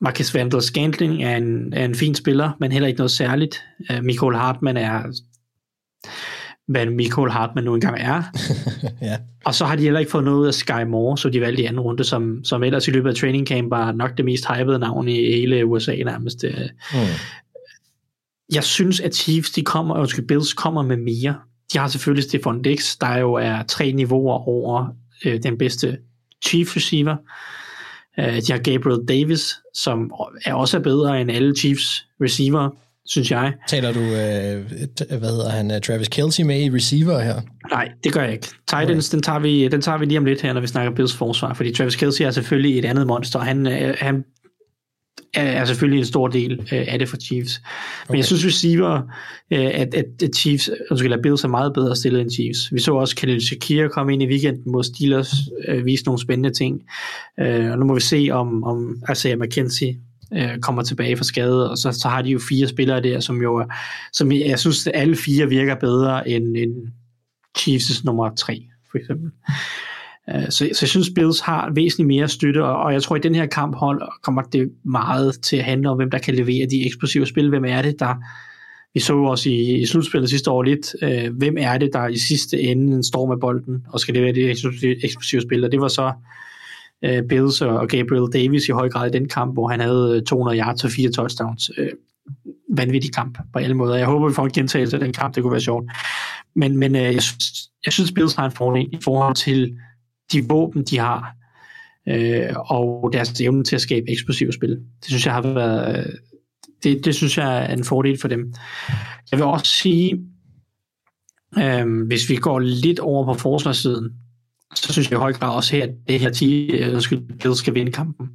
Marcus 0.00 0.34
Vandal 0.34 0.62
Scantling 0.62 1.22
er 1.22 1.36
en, 1.36 1.72
er 1.72 1.84
en 1.84 1.94
fin 1.94 2.14
spiller, 2.14 2.52
men 2.60 2.72
heller 2.72 2.88
ikke 2.88 2.98
noget 2.98 3.10
særligt. 3.10 3.64
Øh, 3.90 4.04
Michael 4.04 4.36
Hartmann 4.36 4.76
er, 4.76 5.02
hvad 6.68 6.86
Michael 6.86 7.30
Hartman 7.30 7.64
nu 7.64 7.74
engang 7.74 7.96
er. 8.00 8.22
ja. 9.02 9.16
Og 9.44 9.54
så 9.54 9.64
har 9.64 9.76
de 9.76 9.82
heller 9.82 10.00
ikke 10.00 10.10
fået 10.12 10.24
noget 10.24 10.38
ud 10.38 10.46
af 10.46 10.54
Sky 10.54 10.82
Moore, 10.86 11.18
så 11.18 11.28
de 11.28 11.40
valgte 11.40 11.62
i 11.62 11.66
anden 11.66 11.80
runde, 11.80 12.04
som, 12.04 12.44
som 12.44 12.62
ellers 12.62 12.88
i 12.88 12.90
løbet 12.90 13.10
af 13.10 13.16
training 13.16 13.46
camp 13.46 13.70
var 13.70 13.92
nok 13.92 14.16
det 14.16 14.24
mest 14.24 14.46
hypede 14.54 14.78
navn 14.78 15.08
i 15.08 15.14
hele 15.14 15.66
USA 15.66 15.96
nærmest. 15.96 16.44
Øh, 16.44 16.54
Mm. 16.92 16.98
jeg 18.54 18.64
synes, 18.64 19.00
at 19.00 19.14
Chiefs, 19.14 19.50
de 19.50 19.62
kommer, 19.62 19.94
undskyld, 19.98 20.26
Bills 20.26 20.52
kommer 20.54 20.82
med 20.82 20.96
mere. 20.96 21.34
De 21.72 21.78
har 21.78 21.88
selvfølgelig 21.88 22.24
Stefan 22.24 22.62
Dix, 22.62 22.96
der 22.98 23.16
jo 23.18 23.32
er 23.34 23.62
tre 23.62 23.92
niveauer 23.92 24.48
over 24.48 24.86
øh, 25.24 25.42
den 25.42 25.58
bedste 25.58 25.98
Chiefs 26.46 26.76
receiver. 26.76 27.16
Øh, 28.18 28.36
de 28.42 28.52
har 28.52 28.58
Gabriel 28.58 29.08
Davis, 29.08 29.54
som 29.74 30.12
er 30.44 30.54
også 30.54 30.76
er 30.78 30.82
bedre 30.82 31.20
end 31.20 31.30
alle 31.30 31.56
Chiefs 31.56 32.06
receiver, 32.22 32.70
synes 33.06 33.30
jeg. 33.30 33.52
Taler 33.68 33.92
du, 33.92 34.00
øh, 34.00 35.18
hvad 35.18 35.30
hedder 35.30 35.50
han, 35.50 35.70
øh, 35.70 35.80
Travis 35.80 36.08
Kelce 36.08 36.44
med 36.44 36.60
i 36.60 36.70
receiver 36.70 37.18
her? 37.18 37.40
Nej, 37.70 37.88
det 38.04 38.12
gør 38.12 38.22
jeg 38.22 38.32
ikke. 38.32 38.46
Titans, 38.46 39.08
den, 39.08 39.22
tager 39.22 39.38
vi, 39.38 39.68
den 39.68 39.80
tager 39.80 39.98
vi 39.98 40.04
lige 40.04 40.18
om 40.18 40.24
lidt 40.24 40.42
her, 40.42 40.52
når 40.52 40.60
vi 40.60 40.66
snakker 40.66 40.92
Bills 40.92 41.16
forsvar, 41.16 41.54
fordi 41.54 41.72
Travis 41.72 41.96
Kelce 41.96 42.24
er 42.24 42.30
selvfølgelig 42.30 42.78
et 42.78 42.84
andet 42.84 43.06
monster. 43.06 43.38
Han, 43.38 43.66
øh, 43.66 43.94
han 43.98 44.24
er, 45.34 45.64
selvfølgelig 45.64 45.98
en 45.98 46.04
stor 46.04 46.28
del 46.28 46.52
øh, 46.72 46.84
af 46.88 46.98
det 46.98 47.08
for 47.08 47.16
Chiefs. 47.16 47.60
Men 47.60 48.10
okay. 48.10 48.16
jeg 48.16 48.24
synes 48.24 48.46
receiver, 48.46 49.02
øh, 49.50 49.66
at, 49.66 49.94
at, 49.94 50.04
at 50.22 50.36
Chiefs, 50.36 50.70
undskyld, 50.90 51.12
at 51.12 51.22
Bills 51.22 51.44
er 51.44 51.48
meget 51.48 51.72
bedre 51.74 51.96
stillet 51.96 52.20
end 52.20 52.30
Chiefs. 52.30 52.72
Vi 52.72 52.80
så 52.80 52.94
også 52.94 53.16
Khalil 53.16 53.46
Shakir 53.46 53.88
komme 53.88 54.12
ind 54.12 54.22
i 54.22 54.26
weekenden, 54.26 54.70
hvor 54.70 54.82
Steelers 54.82 55.34
øh, 55.68 55.84
viste 55.84 56.06
nogle 56.06 56.20
spændende 56.20 56.50
ting. 56.50 56.82
Øh, 57.40 57.70
og 57.70 57.78
nu 57.78 57.84
må 57.84 57.94
vi 57.94 58.00
se, 58.00 58.28
om, 58.32 58.64
om 58.64 59.02
Isaiah 59.12 59.38
McKenzie 59.38 59.96
øh, 60.34 60.58
kommer 60.58 60.82
tilbage 60.82 61.16
fra 61.16 61.24
skade, 61.24 61.70
og 61.70 61.78
så, 61.78 61.92
så 61.92 62.08
har 62.08 62.22
de 62.22 62.30
jo 62.30 62.38
fire 62.48 62.68
spillere 62.68 63.02
der, 63.02 63.20
som 63.20 63.42
jo 63.42 63.56
er, 63.56 63.64
som 64.12 64.32
jeg, 64.32 64.40
jeg 64.46 64.58
synes, 64.58 64.86
at 64.86 64.92
alle 64.96 65.16
fire 65.16 65.48
virker 65.48 65.74
bedre 65.74 66.28
end, 66.28 66.56
end 66.56 66.74
Chiefs' 67.58 68.04
nummer 68.04 68.34
tre, 68.34 68.62
for 68.90 68.98
eksempel. 68.98 69.30
Øh, 70.30 70.44
Så, 70.50 70.68
så 70.72 70.78
jeg 70.82 70.88
synes, 70.88 71.10
Bills 71.14 71.40
har 71.40 71.72
væsentligt 71.74 72.06
mere 72.06 72.28
støtte, 72.28 72.64
og 72.64 72.76
og 72.76 72.92
jeg 72.92 73.02
tror, 73.02 73.16
at 73.16 73.24
i 73.24 73.28
den 73.28 73.34
her 73.34 73.46
kamp 73.46 73.76
hold 73.76 74.02
kommer 74.22 74.42
det 74.42 74.70
meget 74.84 75.40
til 75.42 75.56
at 75.56 75.64
handle 75.64 75.90
om, 75.90 75.96
hvem 75.96 76.10
der 76.10 76.18
kan 76.18 76.34
levere 76.34 76.66
de 76.66 76.86
eksplosive 76.86 77.26
spil. 77.26 77.48
Hvem 77.48 77.64
er 77.64 77.82
det, 77.82 78.00
der... 78.00 78.14
Vi 78.94 79.00
så 79.00 79.12
jo 79.12 79.24
også 79.24 79.50
i, 79.50 79.80
i 79.80 79.86
slutspillet 79.86 80.30
sidste 80.30 80.50
år 80.50 80.62
lidt, 80.62 80.94
øh, 81.02 81.36
hvem 81.36 81.56
er 81.58 81.78
det, 81.78 81.90
der 81.92 82.08
i 82.08 82.18
sidste 82.18 82.60
ende 82.60 83.04
står 83.04 83.26
med 83.26 83.36
bolden 83.40 83.86
og 83.92 84.00
skal 84.00 84.14
levere 84.14 84.34
de 84.34 84.50
eksplosive, 84.50 85.04
eksplosive 85.04 85.40
spil, 85.40 85.64
og 85.64 85.72
det 85.72 85.80
var 85.80 85.88
så 85.88 86.12
øh, 87.04 87.22
Bills 87.28 87.60
og 87.60 87.78
og 87.78 87.88
Gabriel 87.88 88.32
Davis 88.32 88.68
i 88.68 88.72
høj 88.72 88.88
grad 88.88 89.08
i 89.08 89.18
den 89.18 89.28
kamp, 89.28 89.54
hvor 89.54 89.68
han 89.68 89.80
havde 89.80 90.16
øh, 90.16 90.22
200 90.22 90.58
yards 90.58 90.84
og 90.84 90.90
fire 90.90 91.10
touchdowns. 91.10 91.70
Øh, 91.78 91.90
vanvittig 92.68 93.14
kamp 93.14 93.38
på 93.52 93.58
alle 93.58 93.74
måder. 93.74 93.96
Jeg 93.96 94.06
håber, 94.06 94.28
vi 94.28 94.34
får 94.34 94.44
en 94.44 94.52
gentagelse 94.52 94.96
af 94.96 95.00
den 95.00 95.12
kamp, 95.12 95.34
det 95.34 95.42
kunne 95.42 95.52
være 95.52 95.60
sjovt. 95.60 95.90
Men, 96.54 96.76
men 96.76 96.96
øh, 96.96 97.02
jeg, 97.02 97.22
synes, 97.22 97.44
jeg 97.84 97.92
synes, 97.92 98.12
Bills 98.12 98.34
har 98.34 98.44
en 98.44 98.52
fordel 98.52 98.88
i 98.92 98.98
forhold 99.04 99.34
til 99.34 99.78
de 100.32 100.48
våben, 100.48 100.84
de 100.84 100.98
har, 100.98 101.34
øh, 102.08 102.48
og 102.56 103.10
deres 103.12 103.40
evne 103.40 103.64
til 103.64 103.74
at 103.74 103.80
skabe 103.80 104.10
eksplosive 104.10 104.52
spil. 104.52 104.70
Det 104.70 105.06
synes 105.06 105.26
jeg 105.26 105.34
har 105.34 105.42
været, 105.42 105.98
øh, 105.98 106.12
det, 106.82 107.04
det 107.04 107.14
synes 107.14 107.38
jeg 107.38 107.64
er 107.64 107.72
en 107.72 107.84
fordel 107.84 108.20
for 108.20 108.28
dem. 108.28 108.54
Jeg 109.30 109.38
vil 109.38 109.46
også 109.46 109.66
sige, 109.66 110.20
øh, 111.58 112.06
hvis 112.06 112.30
vi 112.30 112.36
går 112.36 112.58
lidt 112.58 112.98
over 112.98 113.24
på 113.24 113.34
forsvarssiden, 113.34 114.12
så 114.76 114.92
synes 114.92 115.10
jeg 115.10 115.16
i 115.16 115.20
høj 115.20 115.32
grad 115.32 115.54
også 115.54 115.76
her, 115.76 115.82
at 115.82 115.90
det 116.08 116.20
her 116.20 116.30
10, 116.30 116.70
øh, 116.70 116.94
undskyld, 116.94 117.38
Bills 117.38 117.58
skal 117.58 117.74
vinde 117.74 117.92
kampen. 117.92 118.28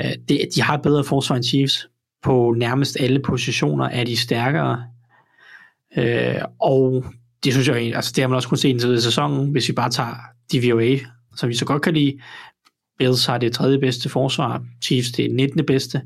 Øh, 0.00 0.12
det, 0.28 0.48
de 0.54 0.62
har 0.62 0.74
et 0.74 0.82
bedre 0.82 1.04
forsvar 1.04 1.36
end 1.36 1.44
Chiefs. 1.44 1.88
På 2.22 2.54
nærmest 2.56 2.96
alle 3.00 3.20
positioner 3.22 3.84
er 3.84 4.04
de 4.04 4.16
stærkere. 4.16 4.84
Øh, 5.96 6.40
og 6.60 7.04
det 7.44 7.52
synes 7.52 7.68
jeg, 7.68 7.94
altså 7.94 8.12
det 8.16 8.22
har 8.22 8.28
man 8.28 8.36
også 8.36 8.48
kunnet 8.48 8.60
se 8.60 8.68
indtil 8.68 8.94
i 8.94 9.00
sæsonen, 9.00 9.50
hvis 9.50 9.68
vi 9.68 9.72
bare 9.72 9.90
tager 9.90 10.14
DVOA, 10.52 10.96
som 11.36 11.48
vi 11.48 11.54
så 11.54 11.64
godt 11.64 11.82
kan 11.82 11.94
lide. 11.94 12.18
Bills 12.98 13.26
har 13.26 13.38
det 13.38 13.52
tredje 13.52 13.78
bedste 13.78 14.08
forsvar, 14.08 14.64
Chiefs 14.84 15.10
det 15.10 15.30
19. 15.30 15.66
bedste. 15.66 16.02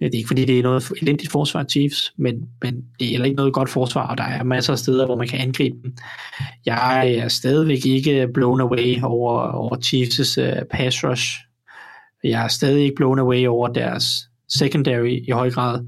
Det 0.00 0.06
er 0.06 0.16
ikke 0.16 0.26
fordi, 0.26 0.44
det 0.44 0.58
er 0.58 0.62
noget 0.62 0.92
elendigt 1.02 1.30
forsvar 1.30 1.64
Chiefs, 1.64 2.12
men, 2.16 2.48
men 2.62 2.84
det 2.98 3.06
er 3.06 3.10
heller 3.10 3.24
ikke 3.24 3.36
noget 3.36 3.52
godt 3.52 3.68
forsvar, 3.68 4.06
og 4.06 4.18
der 4.18 4.24
er 4.24 4.42
masser 4.42 4.72
af 4.72 4.78
steder, 4.78 5.06
hvor 5.06 5.16
man 5.16 5.28
kan 5.28 5.38
angribe 5.38 5.76
dem. 5.82 5.96
Jeg 6.66 7.14
er 7.14 7.28
stadigvæk 7.28 7.86
ikke 7.86 8.28
blown 8.34 8.60
away 8.60 9.02
over, 9.02 9.42
over 9.42 9.76
Chiefs' 9.76 10.40
uh, 10.42 10.66
pass 10.70 11.04
rush. 11.04 11.38
Jeg 12.24 12.44
er 12.44 12.48
stadig 12.48 12.82
ikke 12.82 12.94
blown 12.96 13.18
away 13.18 13.46
over 13.46 13.68
deres 13.68 14.28
secondary 14.48 15.20
i 15.28 15.30
høj 15.30 15.50
grad. 15.50 15.84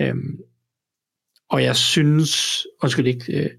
Øhm, 0.00 0.38
og 1.50 1.62
jeg 1.62 1.76
synes, 1.76 2.66
undskyld 2.82 3.06
ikke, 3.06 3.32
øh, 3.32 3.50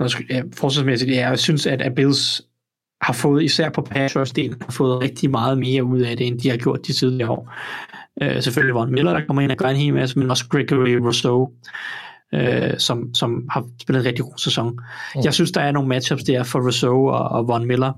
undskyld, 0.00 0.26
ja, 0.30 0.42
forsvarsmæssigt, 0.52 1.10
ja, 1.10 1.28
jeg 1.28 1.38
synes, 1.38 1.66
at, 1.66 1.82
at 1.82 1.94
Bills 1.94 2.42
har 3.00 3.12
fået, 3.12 3.42
især 3.42 3.70
på 3.70 3.82
pass 3.82 4.16
rush 4.16 4.36
delen, 4.36 4.62
har 4.62 4.72
fået 4.72 5.02
rigtig 5.02 5.30
meget 5.30 5.58
mere 5.58 5.84
ud 5.84 6.00
af 6.00 6.16
det, 6.16 6.26
end 6.26 6.40
de 6.40 6.50
har 6.50 6.56
gjort 6.56 6.86
de 6.86 6.92
tidligere 6.92 7.30
år. 7.30 7.54
Øh, 8.22 8.42
selvfølgelig 8.42 8.74
Von 8.74 8.92
Miller, 8.92 9.12
der 9.12 9.26
kommer 9.26 9.42
ind 9.42 9.50
og 9.50 9.56
gør 9.56 9.68
en 9.68 9.76
hel 9.76 9.94
masse, 9.94 10.18
men 10.18 10.30
også 10.30 10.44
Gregory 10.48 10.90
Rousseau, 10.90 11.50
øh, 12.32 12.78
som, 12.78 13.14
som 13.14 13.48
har 13.50 13.66
spillet 13.80 14.00
en 14.00 14.06
rigtig 14.06 14.24
god 14.24 14.38
sæson. 14.38 14.80
Mm. 15.14 15.20
Jeg 15.24 15.34
synes, 15.34 15.52
der 15.52 15.60
er 15.60 15.72
nogle 15.72 15.88
matchups 15.88 16.24
der 16.24 16.42
for 16.42 16.60
Rousseau 16.60 17.10
og, 17.10 17.28
og 17.28 17.48
Von 17.48 17.66
Miller. 17.66 17.92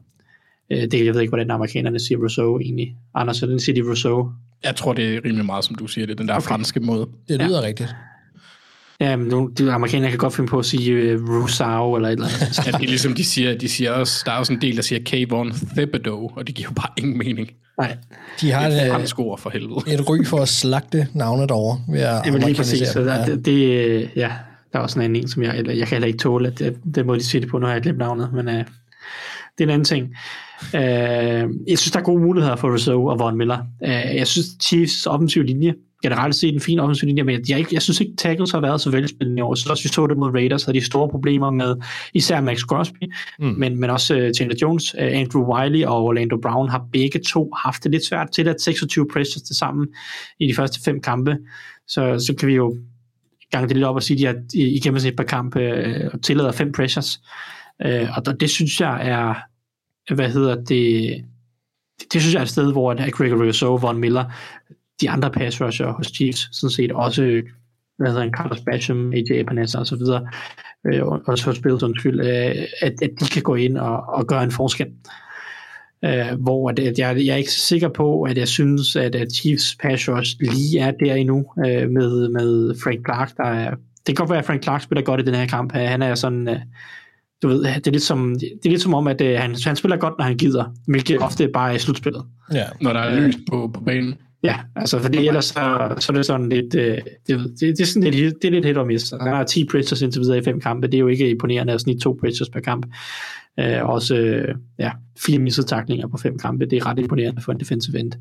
Øh, 0.71 0.83
det, 0.83 1.07
jeg 1.07 1.15
ved 1.15 1.21
ikke, 1.21 1.31
hvordan 1.31 1.51
amerikanerne 1.51 2.01
siger 2.01 2.19
Rousseau 2.19 2.59
egentlig. 2.59 2.97
Anders, 3.15 3.39
hvordan 3.39 3.61
siger 3.61 3.83
de 3.83 3.89
Rousseau? 3.89 4.33
Jeg 4.65 4.77
tror, 4.77 4.93
det 4.93 5.15
er 5.15 5.21
rimelig 5.25 5.47
meget, 5.47 5.65
som 5.65 5.75
du 5.75 5.87
siger 5.87 6.07
det, 6.07 6.19
den 6.19 6.29
der 6.29 6.35
okay. 6.35 6.49
franske 6.49 6.81
måde. 6.81 7.09
Det 7.29 7.43
lyder 7.43 7.61
ja. 7.61 7.67
rigtigt. 7.67 7.97
Ja, 9.01 9.17
men 9.17 9.29
nu, 9.29 9.51
de 9.59 9.73
amerikanere 9.73 10.11
kan 10.11 10.19
godt 10.19 10.35
finde 10.35 10.51
på 10.51 10.59
at 10.59 10.65
sige 10.67 11.17
uh, 11.21 11.41
Rousseau 11.41 11.97
eller 11.97 12.09
et 12.09 12.13
eller 12.13 12.27
andet. 12.27 12.67
Ja, 12.67 12.71
det 12.71 12.85
er 12.85 12.89
ligesom 12.89 13.15
de 13.15 13.25
siger, 13.25 13.59
de 13.59 13.69
siger 13.69 13.93
også, 13.93 14.23
der 14.27 14.33
er 14.33 14.37
også 14.37 14.53
en 14.53 14.61
del, 14.61 14.77
der 14.77 14.83
siger 14.83 15.01
Kayvon 15.07 15.53
Thibodeau, 15.77 16.31
og 16.37 16.47
det 16.47 16.55
giver 16.55 16.69
jo 16.69 16.75
bare 16.75 16.89
ingen 16.97 17.19
mening. 17.19 17.51
Nej. 17.81 17.97
De 18.41 18.51
har 18.51 18.67
et, 18.67 18.87
et 18.87 19.13
øh, 19.19 19.27
ord 19.27 19.39
for 19.39 19.51
helvede. 19.51 19.81
et 19.87 20.09
ry 20.09 20.25
for 20.25 20.39
at 20.39 20.49
slagte 20.49 21.09
navnet 21.15 21.51
over 21.51 21.77
ved 21.89 22.01
at 22.01 22.27
Jamen 22.27 22.43
lige 22.43 22.55
præcis. 22.55 22.89
Så 22.89 23.01
der, 23.01 23.15
Ja. 23.15 23.25
det, 23.25 23.45
det, 23.47 24.11
ja, 24.17 24.33
der 24.73 24.79
er 24.79 24.83
også 24.83 24.99
en 24.99 25.05
anden, 25.05 25.29
som 25.29 25.43
jeg, 25.43 25.59
eller 25.59 25.73
jeg 25.73 25.87
kan 25.87 25.95
heller 25.97 26.07
ikke 26.07 26.19
tåle, 26.19 26.49
at 26.49 26.59
det, 26.59 26.77
den 26.95 27.07
måde, 27.07 27.19
de 27.19 27.25
siger 27.25 27.41
det 27.41 27.51
på, 27.51 27.59
nu 27.59 27.67
har 27.67 27.73
jeg 27.73 27.83
glemt 27.83 27.99
navnet, 27.99 28.33
men 28.33 28.49
uh, 28.49 28.55
det 28.55 28.65
er 29.59 29.63
en 29.65 29.71
anden 29.71 29.85
ting. 29.85 30.07
Uh, 30.75 30.81
jeg 31.69 31.79
synes, 31.79 31.91
der 31.91 31.99
er 31.99 32.05
gode 32.05 32.23
muligheder 32.23 32.57
for 32.57 32.69
Rousseau 32.71 33.11
og 33.11 33.19
Von 33.19 33.37
Miller. 33.37 33.59
Uh, 33.81 33.89
jeg 34.17 34.27
synes, 34.27 34.47
Chiefs 34.63 35.07
offensiv 35.07 35.43
linje, 35.43 35.75
generelt 36.03 36.35
set 36.35 36.55
en 36.55 36.61
fin 36.61 36.79
offensiv 36.79 37.07
linje, 37.07 37.23
men 37.23 37.45
jeg, 37.49 37.73
jeg 37.73 37.83
synes 37.83 38.01
ikke, 38.01 38.17
tackles 38.17 38.51
har 38.51 38.61
været 38.61 38.81
så 38.81 38.91
velspillende 38.91 39.41
i 39.41 39.43
år. 39.43 39.55
Så 39.55 39.71
også 39.71 39.83
vi 39.83 39.89
så 39.89 40.07
det 40.07 40.17
mod 40.17 40.31
Raiders, 40.31 40.65
havde 40.65 40.81
de 40.81 40.85
store 40.85 41.09
problemer 41.09 41.51
med 41.51 41.77
især 42.15 42.41
Max 42.41 42.61
Crosby, 42.61 43.03
mm. 43.39 43.47
men, 43.47 43.81
men 43.81 43.91
også 43.91 44.15
uh, 44.17 44.31
Chandler 44.37 44.57
Jones, 44.63 44.95
uh, 44.95 45.01
Andrew 45.03 45.55
Wiley 45.55 45.85
og 45.85 46.05
Orlando 46.05 46.37
Brown 46.43 46.69
har 46.69 46.87
begge 46.93 47.21
to 47.29 47.53
haft 47.65 47.85
det 47.85 47.91
lidt 47.91 48.07
svært 48.07 48.31
til 48.31 48.49
at 48.49 48.61
26 48.61 49.07
pressures 49.13 49.43
til 49.43 49.57
sammen 49.57 49.89
i 50.41 50.47
de 50.49 50.55
første 50.55 50.81
fem 50.85 51.01
kampe. 51.01 51.39
Så, 51.89 52.25
så 52.27 52.35
kan 52.39 52.49
vi 52.49 52.55
jo 52.55 52.77
gange 53.51 53.69
det 53.69 53.77
lidt 53.77 53.87
op 53.87 53.97
og 53.97 54.03
sige, 54.03 54.29
at 54.29 54.37
de 54.53 54.59
har 54.59 54.67
i, 54.67 54.81
gennemsnit 54.81 55.17
per 55.17 55.25
kamp 55.25 55.57
øh, 55.57 56.11
tillader 56.23 56.53
fem 56.53 56.73
pressures. 56.73 57.21
Øh, 57.85 58.09
og 58.17 58.27
der, 58.27 58.33
det 58.33 58.51
synes 58.51 58.81
jeg 58.81 59.09
er, 59.09 59.35
hvad 60.15 60.31
hedder 60.31 60.55
det, 60.55 60.69
det, 62.01 62.13
det 62.13 62.21
synes 62.21 62.35
jeg 62.35 62.41
er 62.41 62.45
et 62.45 62.49
sted, 62.49 62.73
hvor 62.73 62.91
at 62.91 63.13
Gregory 63.13 63.45
Rousseau, 63.45 63.77
Von 63.77 63.99
Miller, 63.99 64.25
de 65.01 65.11
andre 65.11 65.31
pass 65.31 65.61
rusher 65.61 65.93
hos 65.93 66.07
Chiefs, 66.07 66.49
sådan 66.53 66.71
set 66.71 66.93
også, 66.93 67.43
hvad 67.99 68.09
hedder 68.09 68.23
en 68.23 68.35
Carlos 68.35 68.61
Basham, 68.61 69.13
AJ 69.13 69.41
Epinesa 69.41 69.79
og 69.79 69.87
så 69.87 69.97
videre, 69.97 70.29
øh, 70.87 71.07
og 71.07 71.23
også 71.27 71.45
hos 71.45 71.59
Bills 71.59 71.83
undskyld, 71.83 72.21
øh, 72.21 72.55
at, 72.83 72.93
at 73.03 73.11
de 73.21 73.25
kan 73.33 73.43
gå 73.43 73.55
ind 73.55 73.79
og, 73.79 74.05
og 74.09 74.27
gøre 74.27 74.45
en 74.45 74.51
forskel. 74.51 74.87
Øh, 76.05 76.41
hvor 76.41 76.71
at, 76.71 76.79
at 76.79 76.99
jeg, 76.99 77.17
jeg 77.17 77.33
er 77.33 77.37
ikke 77.37 77.53
sikker 77.53 77.89
på, 77.89 78.23
at 78.23 78.39
jeg 78.39 78.49
synes, 78.49 78.97
at, 78.97 79.15
at 79.15 79.33
Chiefs 79.33 79.77
pass 79.83 80.09
rush 80.09 80.37
lige 80.41 80.81
er 80.81 80.91
der 80.91 81.15
endnu 81.15 81.47
øh, 81.59 81.91
med, 81.91 82.29
med 82.29 82.75
Frank 82.85 83.07
Clark. 83.07 83.37
Der 83.37 83.45
er, 83.45 83.71
det 83.71 84.07
kan 84.07 84.15
godt 84.15 84.31
være, 84.31 84.39
at 84.39 84.45
Frank 84.45 84.63
Clark 84.63 84.83
spiller 84.83 85.03
godt 85.03 85.21
i 85.21 85.25
den 85.25 85.35
her 85.35 85.47
kamp. 85.47 85.73
Han 85.73 86.03
er 86.03 86.15
sådan, 86.15 86.49
øh, 86.49 86.61
du 87.43 87.49
ved, 87.49 87.65
det 87.65 87.87
er 87.87 87.91
lidt 87.91 88.03
som, 88.03 88.35
det 88.41 88.67
er 88.67 88.71
lidt 88.71 88.83
som 88.83 88.95
om, 88.95 89.07
at 89.07 89.21
øh, 89.21 89.39
han, 89.39 89.57
han 89.65 89.77
spiller 89.77 89.97
godt, 89.97 90.15
når 90.19 90.25
han 90.25 90.37
gider, 90.37 90.65
hvilket 90.87 91.23
ofte 91.23 91.49
bare 91.49 91.71
er 91.71 91.75
i 91.75 91.79
slutspillet. 91.79 92.25
Ja. 92.53 92.65
Når 92.81 92.93
der 92.93 93.01
er 93.01 93.21
lys 93.21 93.37
på, 93.51 93.71
på 93.75 93.81
banen. 93.81 94.15
Ja, 94.43 94.57
altså 94.77 94.99
fordi 94.99 95.27
ellers 95.29 95.45
så, 95.45 95.95
så 95.99 96.13
er 96.13 96.17
det 96.17 96.27
sådan 96.27 96.49
lidt, 96.49 96.75
øh, 96.75 96.99
det, 97.27 97.39
det, 97.61 97.61
det, 97.61 97.81
er 97.81 97.87
sådan 97.87 98.11
lidt, 98.11 98.35
det 98.43 98.49
er 98.49 98.53
lidt 98.53 98.65
hit 98.65 98.77
og 98.77 98.87
miss. 98.87 99.15
Han 99.21 99.35
har 99.35 99.45
10 99.45 99.65
pressures 99.65 100.03
indtil 100.03 100.21
videre 100.21 100.39
i 100.39 100.43
fem 100.43 100.61
kampe, 100.61 100.87
det 100.87 100.95
er 100.95 100.99
jo 100.99 101.09
ikke 101.09 101.31
imponerende 101.31 101.73
at 101.73 101.81
snit 101.81 102.01
to 102.01 102.17
pressures 102.21 102.51
per 102.51 102.61
kamp. 102.61 102.87
Øh, 103.61 103.85
også 103.85 104.17
øh, 104.17 104.55
ja, 104.79 104.91
fire 105.27 105.39
missede 105.39 105.67
taklinger 105.67 106.09
på 106.09 106.17
fem 106.17 106.39
kampe, 106.39 106.67
det 106.67 106.77
er 106.77 106.87
ret 106.87 106.99
imponerende 106.99 107.43
for 107.43 107.53
en 107.53 107.61
defensive 107.61 107.99
end. 107.99 108.13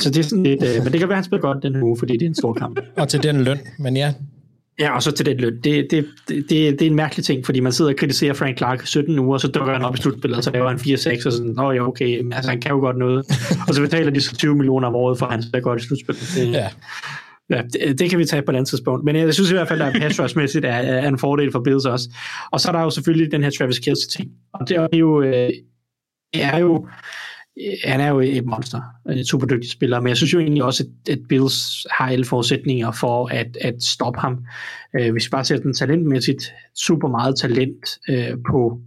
Så 0.00 0.10
det 0.10 0.18
er 0.18 0.22
sådan 0.22 0.42
lidt, 0.42 0.62
øh, 0.62 0.84
men 0.84 0.92
det 0.92 1.00
kan 1.00 1.08
være, 1.08 1.16
at 1.16 1.16
han 1.16 1.24
spiller 1.24 1.40
godt 1.40 1.62
den 1.62 1.74
her 1.74 1.82
uge, 1.82 1.96
fordi 1.98 2.12
det 2.12 2.22
er 2.22 2.26
en 2.26 2.34
stor 2.34 2.52
kamp. 2.52 2.80
Og 2.96 3.08
til 3.08 3.22
den 3.22 3.44
løn, 3.44 3.58
men 3.78 3.96
ja. 3.96 4.14
Ja, 4.80 4.94
og 4.94 5.02
så 5.02 5.10
til 5.10 5.26
den 5.26 5.36
løn. 5.36 5.60
Det, 5.64 5.86
det, 5.90 6.06
det, 6.28 6.50
det, 6.50 6.82
er 6.82 6.86
en 6.86 6.94
mærkelig 6.94 7.24
ting, 7.24 7.46
fordi 7.46 7.60
man 7.60 7.72
sidder 7.72 7.90
og 7.90 7.96
kritiserer 7.96 8.34
Frank 8.34 8.58
Clark 8.58 8.86
17 8.86 9.18
uger, 9.18 9.32
og 9.32 9.40
så 9.40 9.48
dukker 9.48 9.72
han 9.72 9.82
op 9.82 9.94
i 9.94 9.98
slutspillet, 9.98 10.36
og 10.36 10.44
så 10.44 10.50
laver 10.50 10.68
han 10.68 10.76
4-6, 10.76 11.26
og 11.26 11.32
sådan, 11.32 11.52
nå 11.52 11.72
ja, 11.72 11.86
okay, 11.86 12.20
men 12.20 12.32
altså 12.32 12.50
han 12.50 12.60
kan 12.60 12.70
jo 12.70 12.78
godt 12.78 12.96
noget. 12.96 13.24
og 13.68 13.74
så 13.74 13.80
betaler 13.80 14.10
de 14.10 14.20
så 14.20 14.36
20 14.36 14.54
millioner 14.54 14.88
om 14.88 14.94
året, 14.94 15.18
for 15.18 15.26
at 15.26 15.32
han 15.32 15.42
skal 15.42 15.62
godt 15.62 15.82
i 15.82 15.86
slutspillet. 15.86 16.32
Det, 16.36 16.52
Ja. 16.52 16.68
Ja, 17.50 17.62
det, 17.62 17.98
det 17.98 18.10
kan 18.10 18.18
vi 18.18 18.24
tage 18.24 18.42
på 18.42 18.50
et 18.50 18.56
andet 18.56 18.68
tidspunkt. 18.68 19.04
Men 19.04 19.16
jeg 19.16 19.34
synes 19.34 19.50
i 19.50 19.54
hvert 19.54 19.68
fald, 19.68 19.82
at 19.82 19.96
pass 20.00 20.20
rush-mæssigt 20.20 20.64
er, 20.64 20.72
er 20.72 21.08
en 21.08 21.18
fordel 21.18 21.52
for 21.52 21.60
Bills 21.60 21.84
også. 21.84 22.10
Og 22.52 22.60
så 22.60 22.68
er 22.68 22.72
der 22.72 22.82
jo 22.82 22.90
selvfølgelig 22.90 23.32
den 23.32 23.42
her 23.42 23.50
Travis 23.50 23.78
Kelce-ting. 23.78 24.30
Og 24.54 24.68
det 24.68 24.76
er 24.76 24.98
jo, 24.98 25.22
øh, 25.22 25.50
er 26.34 26.58
jo 26.58 26.86
øh, 26.86 26.92
han 27.84 28.00
er 28.00 28.08
jo 28.08 28.20
et 28.20 28.44
monster, 28.46 28.80
en 29.10 29.24
super 29.24 29.46
dygtig 29.46 29.70
spiller, 29.70 30.00
men 30.00 30.08
jeg 30.08 30.16
synes 30.16 30.34
jo 30.34 30.38
egentlig 30.38 30.64
også, 30.64 30.84
at, 30.84 31.12
at 31.12 31.18
Bills 31.28 31.86
har 31.90 32.08
alle 32.08 32.24
forudsætninger 32.24 32.92
for 32.92 33.26
at, 33.26 33.56
at 33.60 33.82
stoppe 33.82 34.20
ham. 34.20 34.44
Øh, 35.00 35.12
hvis 35.12 35.26
vi 35.26 35.30
bare 35.30 35.44
ser 35.44 35.56
den 35.56 35.74
talentmæssigt, 35.74 36.52
super 36.76 37.08
meget 37.08 37.36
talent 37.38 37.98
øh, 38.08 38.36
på 38.50 38.80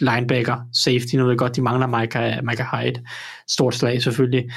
linebacker, 0.00 0.56
safety, 0.72 1.14
nu 1.14 1.22
ved 1.22 1.30
jeg 1.30 1.38
godt, 1.38 1.56
de 1.56 1.62
mangler 1.62 2.00
Micah, 2.00 2.44
Micah 2.44 2.66
Hyde, 2.66 3.02
stort 3.48 3.74
slag 3.74 4.02
selvfølgelig, 4.02 4.50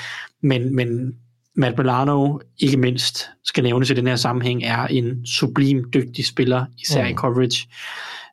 men, 0.44 0.76
men 0.76 1.14
Matt 1.56 1.78
Milano, 1.78 2.40
ikke 2.58 2.78
mindst, 2.78 3.30
skal 3.44 3.64
nævnes 3.64 3.90
i 3.90 3.94
den 3.94 4.08
her 4.08 4.16
sammenhæng, 4.16 4.64
er 4.64 4.88
en 4.88 5.26
sublim 5.26 5.92
dygtig 5.94 6.28
spiller, 6.28 6.66
især 6.82 7.04
mm. 7.04 7.10
i 7.10 7.14
coverage. 7.14 7.68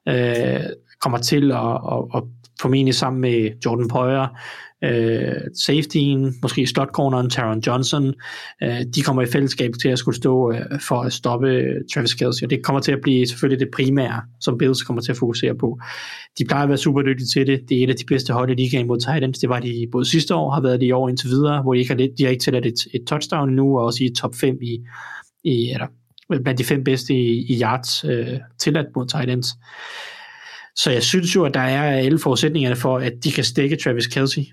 Øh, 0.08 0.60
kommer 1.00 1.18
til 1.18 1.52
at, 1.52 1.80
at, 1.92 2.04
at 2.14 2.22
formentlig 2.60 2.94
sammen 2.94 3.20
med 3.20 3.50
Jordan 3.64 3.88
Poyer, 3.88 4.38
øh, 4.86 5.40
safetyen, 5.54 6.34
måske 6.42 6.66
slot 6.66 6.88
corneren, 6.88 7.30
Taron 7.30 7.62
Johnson, 7.66 8.14
øh, 8.62 8.80
de 8.94 9.02
kommer 9.02 9.22
i 9.22 9.26
fællesskab 9.26 9.72
til 9.82 9.88
at 9.88 9.98
skulle 9.98 10.16
stå 10.16 10.52
øh, 10.52 10.80
for 10.80 11.02
at 11.02 11.12
stoppe 11.12 11.48
øh, 11.48 11.74
Travis 11.94 12.14
Kelce, 12.14 12.46
og 12.46 12.50
det 12.50 12.64
kommer 12.64 12.80
til 12.80 12.92
at 12.92 12.98
blive 13.02 13.26
selvfølgelig 13.26 13.60
det 13.60 13.68
primære, 13.74 14.22
som 14.40 14.58
Bills 14.58 14.82
kommer 14.82 15.02
til 15.02 15.12
at 15.12 15.18
fokusere 15.18 15.54
på. 15.54 15.78
De 16.38 16.44
plejer 16.44 16.62
at 16.62 16.68
være 16.68 16.78
super 16.78 17.02
dygtige 17.02 17.26
til 17.26 17.46
det. 17.46 17.60
Det 17.68 17.78
er 17.78 17.84
et 17.84 17.90
af 17.90 17.96
de 17.96 18.04
bedste 18.08 18.32
hold 18.32 18.50
i 18.50 18.54
ligaen 18.54 18.86
mod 18.86 18.98
Titans. 18.98 19.38
Det 19.38 19.48
var 19.48 19.60
de 19.60 19.86
både 19.92 20.10
sidste 20.10 20.34
år, 20.34 20.50
har 20.50 20.60
været 20.60 20.80
det 20.80 20.86
i 20.86 20.92
år 20.92 21.08
indtil 21.08 21.28
videre, 21.28 21.62
hvor 21.62 21.74
de 21.74 21.80
ikke 21.80 21.90
har, 21.90 21.96
de 22.18 22.24
har 22.24 22.30
ikke 22.30 22.42
tilladt 22.42 22.66
et, 22.66 22.78
et 22.94 23.02
touchdown 23.06 23.52
nu, 23.52 23.78
og 23.78 23.84
også 23.84 24.04
i 24.04 24.08
top 24.16 24.34
5 24.34 24.58
i, 24.62 24.78
i 25.44 25.70
eller, 25.70 25.86
øh, 26.32 26.40
blandt 26.40 26.58
de 26.58 26.64
fem 26.64 26.84
bedste 26.84 27.14
i, 27.14 27.52
i 27.52 27.60
yards 27.62 28.04
øh, 28.04 28.38
tilladt 28.58 28.86
mod 28.96 29.06
Titans. 29.06 29.46
Så 30.76 30.90
jeg 30.90 31.02
synes 31.02 31.34
jo, 31.34 31.44
at 31.44 31.54
der 31.54 31.60
er 31.60 31.82
alle 31.98 32.18
forudsætningerne 32.18 32.76
for, 32.76 32.98
at 32.98 33.12
de 33.24 33.32
kan 33.32 33.44
stikke 33.44 33.76
Travis 33.76 34.06
Kelce. 34.06 34.46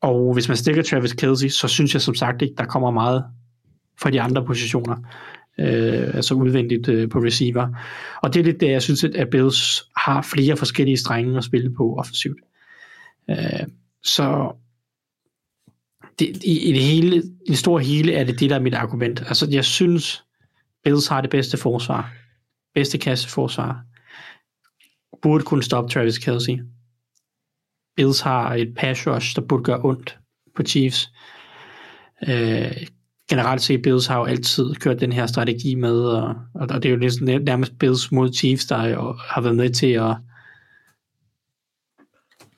Og 0.00 0.34
hvis 0.34 0.48
man 0.48 0.56
stikker 0.56 0.82
Travis 0.82 1.12
Kelce, 1.12 1.50
så 1.50 1.68
synes 1.68 1.94
jeg 1.94 2.02
som 2.02 2.14
sagt 2.14 2.42
ikke, 2.42 2.54
der 2.58 2.64
kommer 2.64 2.90
meget 2.90 3.24
fra 4.00 4.10
de 4.10 4.20
andre 4.20 4.44
positioner. 4.46 4.96
Øh, 5.58 6.14
altså 6.14 6.34
udvendigt 6.34 6.88
øh, 6.88 7.08
på 7.08 7.18
receiver. 7.18 7.68
Og 8.22 8.34
det 8.34 8.40
er 8.40 8.44
lidt 8.44 8.60
det, 8.60 8.70
jeg 8.70 8.82
synes, 8.82 9.04
at 9.04 9.30
Bills 9.30 9.82
har 9.96 10.22
flere 10.22 10.56
forskellige 10.56 10.96
strenge 10.96 11.38
at 11.38 11.44
spille 11.44 11.74
på 11.74 11.96
offensivt. 11.98 12.38
Øh, 13.30 13.66
så 14.02 14.56
det, 16.18 16.44
i, 16.44 16.68
i, 16.68 16.72
det 16.72 16.82
hele, 16.82 17.16
i 17.16 17.48
det 17.50 17.58
store 17.58 17.82
hele 17.82 18.12
er 18.12 18.24
det 18.24 18.40
det, 18.40 18.50
der 18.50 18.56
er 18.56 18.60
mit 18.60 18.74
argument. 18.74 19.20
Altså, 19.20 19.48
jeg 19.50 19.64
synes, 19.64 20.24
Bills 20.84 21.08
har 21.08 21.20
det 21.20 21.30
bedste 21.30 21.56
forsvar. 21.56 22.12
Bedste 22.74 22.98
kasseforsvar. 22.98 23.84
Burde 25.22 25.44
kunne 25.44 25.62
stoppe 25.62 25.90
Travis 25.90 26.18
Kelce. 26.18 26.60
Bills 27.96 28.20
har 28.20 28.54
et 28.54 28.74
pass 28.76 29.06
rush, 29.06 29.36
der 29.36 29.42
burde 29.42 29.64
gøre 29.64 29.80
ondt 29.84 30.18
på 30.56 30.62
Chiefs. 30.62 31.12
Øh, 32.28 32.86
generelt 33.30 33.62
set, 33.62 33.82
Bills 33.82 34.06
har 34.06 34.18
jo 34.18 34.24
altid 34.24 34.74
kørt 34.74 35.00
den 35.00 35.12
her 35.12 35.26
strategi 35.26 35.74
med, 35.74 36.00
og, 36.00 36.34
og 36.54 36.68
det 36.68 36.84
er 36.84 36.90
jo 36.90 36.96
ligesom 36.96 37.26
nærmest 37.26 37.78
Bills 37.78 38.12
mod 38.12 38.32
Chiefs, 38.32 38.66
der 38.66 38.86
jo 38.86 39.16
har 39.28 39.40
været 39.40 39.56
med 39.56 39.70
til 39.70 39.86
at 39.92 40.16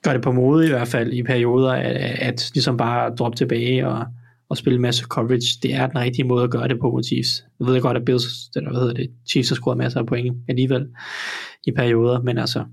gøre 0.03 0.14
det 0.14 0.22
på 0.22 0.33
mode 0.33 0.66
i 0.66 0.68
hvert 0.68 0.89
fald 0.89 1.12
i 1.12 1.22
perioder, 1.22 1.72
at, 1.72 1.97
at 1.97 2.51
ligesom 2.55 2.76
bare 2.76 3.14
droppe 3.14 3.37
tilbage 3.37 3.89
og, 3.89 4.07
og 4.49 4.57
spille 4.57 4.74
en 4.74 4.83
masse 4.83 5.05
coverage. 5.05 5.59
Det 5.62 5.74
er 5.74 5.87
den 5.87 5.99
rigtige 5.99 6.24
måde 6.24 6.45
at 6.45 6.51
gøre 6.51 6.68
det 6.68 6.80
på 6.80 6.91
mod 6.91 7.03
Chiefs. 7.03 7.45
Jeg 7.61 7.66
ved 7.66 7.80
godt, 7.80 7.97
at 7.97 8.05
Bills, 8.05 8.24
eller 8.57 8.70
hvad 8.70 8.80
hedder 8.80 8.95
det, 8.95 9.11
Chiefs 9.30 9.49
har 9.49 9.57
scoret 9.57 9.78
masser 9.78 10.01
af 10.01 10.07
point 10.07 10.37
alligevel 10.49 10.89
i 11.66 11.72
perioder, 11.72 12.22
men 12.22 12.39
altså, 12.39 12.64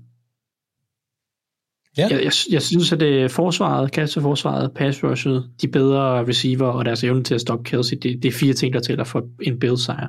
Ja. 2.00 2.08
jeg, 2.10 2.24
jeg, 2.24 2.32
jeg 2.50 2.62
synes, 2.62 2.92
at 2.92 3.00
det 3.00 3.30
forsvaret, 3.30 3.92
kasseforsvaret, 3.92 4.72
pass 4.74 5.04
rushet, 5.04 5.50
de 5.62 5.68
bedre 5.68 6.26
receiver 6.26 6.66
og 6.66 6.84
deres 6.84 7.04
evne 7.04 7.24
til 7.24 7.34
at 7.34 7.40
stoppe 7.40 7.64
Kelsey, 7.64 7.96
det, 7.96 8.22
det 8.22 8.28
er 8.28 8.32
fire 8.32 8.54
ting, 8.54 8.74
der 8.74 8.80
tæller 8.80 9.04
for 9.04 9.24
en 9.42 9.58
Bills 9.58 9.84
sejr. 9.84 10.08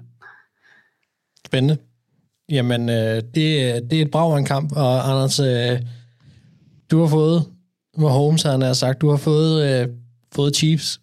Spændende. 1.45 1.77
Jamen, 2.49 2.89
øh, 2.89 3.15
det, 3.15 3.33
det 3.91 4.01
er 4.01 4.01
et 4.01 4.37
en 4.37 4.45
kamp, 4.45 4.71
og 4.75 5.09
Anders, 5.09 5.39
øh, 5.39 5.79
du 6.91 6.99
har 6.99 7.07
fået, 7.07 7.45
Mahomes 7.97 8.43
han 8.43 8.61
har 8.61 8.73
sagt, 8.73 9.01
du 9.01 9.09
har 9.09 9.17
fået, 9.17 9.81
øh, 9.81 9.87
fået 10.35 10.55
Chiefs, 10.55 11.01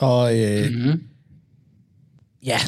og 0.00 0.38
øh, 0.38 0.70
Mm-hmm. 0.70 1.02
ja, 2.46 2.58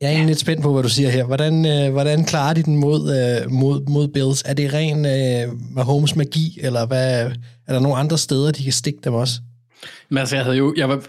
jeg 0.00 0.06
er 0.06 0.10
egentlig 0.10 0.26
lidt 0.26 0.38
spændt 0.38 0.62
på, 0.62 0.72
hvad 0.72 0.82
du 0.82 0.88
siger 0.88 1.10
her. 1.10 1.24
Hvordan, 1.24 1.66
øh, 1.66 1.92
hvordan 1.92 2.24
klarer 2.24 2.54
de 2.54 2.62
den 2.62 2.76
mod, 2.76 3.00
øh, 3.00 3.50
mod, 3.50 3.86
mod 3.88 4.08
Bills? 4.08 4.42
Er 4.46 4.54
det 4.54 4.72
ren 4.72 5.06
øh, 5.06 5.60
Mahomes 5.74 6.16
magi, 6.16 6.58
eller 6.60 6.86
hvad, 6.86 7.30
er 7.66 7.72
der 7.72 7.80
nogle 7.80 7.98
andre 7.98 8.18
steder, 8.18 8.52
de 8.52 8.62
kan 8.62 8.72
stikke 8.72 9.00
dem 9.04 9.14
også? 9.14 9.40
Men 10.08 10.18
altså, 10.18 10.36
jeg 10.36 10.44
havde 10.44 10.56
jo, 10.56 10.74
jeg 10.76 10.88
var, 10.88 11.02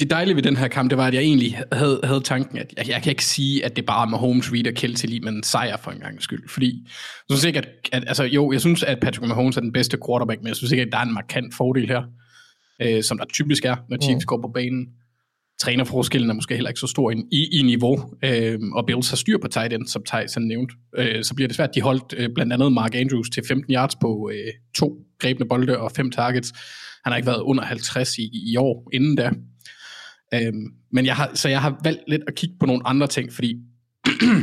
det 0.00 0.10
dejlige 0.10 0.36
ved 0.36 0.42
den 0.42 0.56
her 0.56 0.68
kamp, 0.68 0.90
det 0.90 0.98
var, 0.98 1.06
at 1.06 1.14
jeg 1.14 1.22
egentlig 1.22 1.58
havde, 1.72 2.00
havde 2.04 2.20
tanken, 2.20 2.58
at 2.58 2.74
jeg, 2.76 2.88
jeg 2.88 3.02
kan 3.02 3.10
ikke 3.10 3.24
sige, 3.24 3.64
at 3.64 3.76
det 3.76 3.86
bare 3.86 4.06
er 4.06 4.10
Mahomes, 4.10 4.52
Reed 4.52 4.66
og 4.66 4.74
Kelce 4.74 5.06
lige 5.06 5.20
med 5.20 5.32
en 5.32 5.42
sejr 5.42 5.76
for 5.76 5.90
en 5.90 5.98
gang 5.98 6.22
skyld. 6.22 6.48
Fordi 6.48 6.86
jeg 7.28 7.36
synes 7.36 7.44
ikke, 7.44 7.58
at, 7.58 7.68
at, 7.92 8.04
altså 8.06 8.24
jo, 8.24 8.52
jeg 8.52 8.60
synes, 8.60 8.82
at 8.82 9.00
Patrick 9.00 9.28
Mahomes 9.28 9.56
er 9.56 9.60
den 9.60 9.72
bedste 9.72 9.98
quarterback, 10.06 10.40
men 10.40 10.48
jeg 10.48 10.56
synes 10.56 10.72
ikke, 10.72 10.82
at 10.82 10.88
der 10.92 10.98
er 10.98 11.02
en 11.02 11.14
markant 11.14 11.54
fordel 11.54 11.88
her, 11.88 12.02
øh, 12.82 13.02
som 13.02 13.18
der 13.18 13.24
typisk 13.24 13.64
er, 13.64 13.76
når 13.88 13.96
Chiefs 14.02 14.24
mm. 14.24 14.26
går 14.26 14.40
på 14.40 14.50
banen. 14.54 14.86
Trænerforskellen 15.62 16.30
er 16.30 16.34
måske 16.34 16.54
heller 16.54 16.70
ikke 16.70 16.80
så 16.80 16.86
stor 16.86 17.10
i, 17.10 17.14
i, 17.32 17.58
i 17.58 17.62
niveau, 17.62 18.14
øh, 18.24 18.58
og 18.72 18.86
Bills 18.86 19.10
har 19.10 19.16
styr 19.16 19.38
på 19.38 19.48
tight 19.48 19.72
end, 19.72 19.86
som 19.86 20.02
Tyson 20.02 20.42
nævnte. 20.42 20.74
nævnt. 20.98 21.16
Øh, 21.16 21.24
så 21.24 21.34
bliver 21.34 21.48
det 21.48 21.56
svært. 21.56 21.74
De 21.74 21.80
holdt 21.80 22.14
øh, 22.16 22.30
blandt 22.34 22.52
andet 22.52 22.72
Mark 22.72 22.94
Andrews 22.94 23.30
til 23.30 23.42
15 23.48 23.74
yards 23.74 23.96
på 23.96 24.30
øh, 24.34 24.52
to 24.74 24.96
grebne 25.18 25.48
bolde 25.48 25.78
og 25.78 25.92
fem 25.92 26.10
targets. 26.10 26.52
Han 27.04 27.12
har 27.12 27.16
ikke 27.16 27.26
været 27.26 27.40
under 27.40 27.64
50 27.64 28.18
i, 28.18 28.30
i 28.52 28.56
år 28.56 28.88
inden 28.92 29.16
da. 29.16 29.30
Øh, 30.34 30.52
men 30.92 31.06
jeg 31.06 31.16
har, 31.16 31.30
så 31.34 31.48
jeg 31.48 31.60
har 31.60 31.80
valgt 31.84 32.02
lidt 32.08 32.22
at 32.26 32.34
kigge 32.34 32.56
på 32.60 32.66
nogle 32.66 32.86
andre 32.86 33.06
ting, 33.06 33.32
fordi 33.32 33.54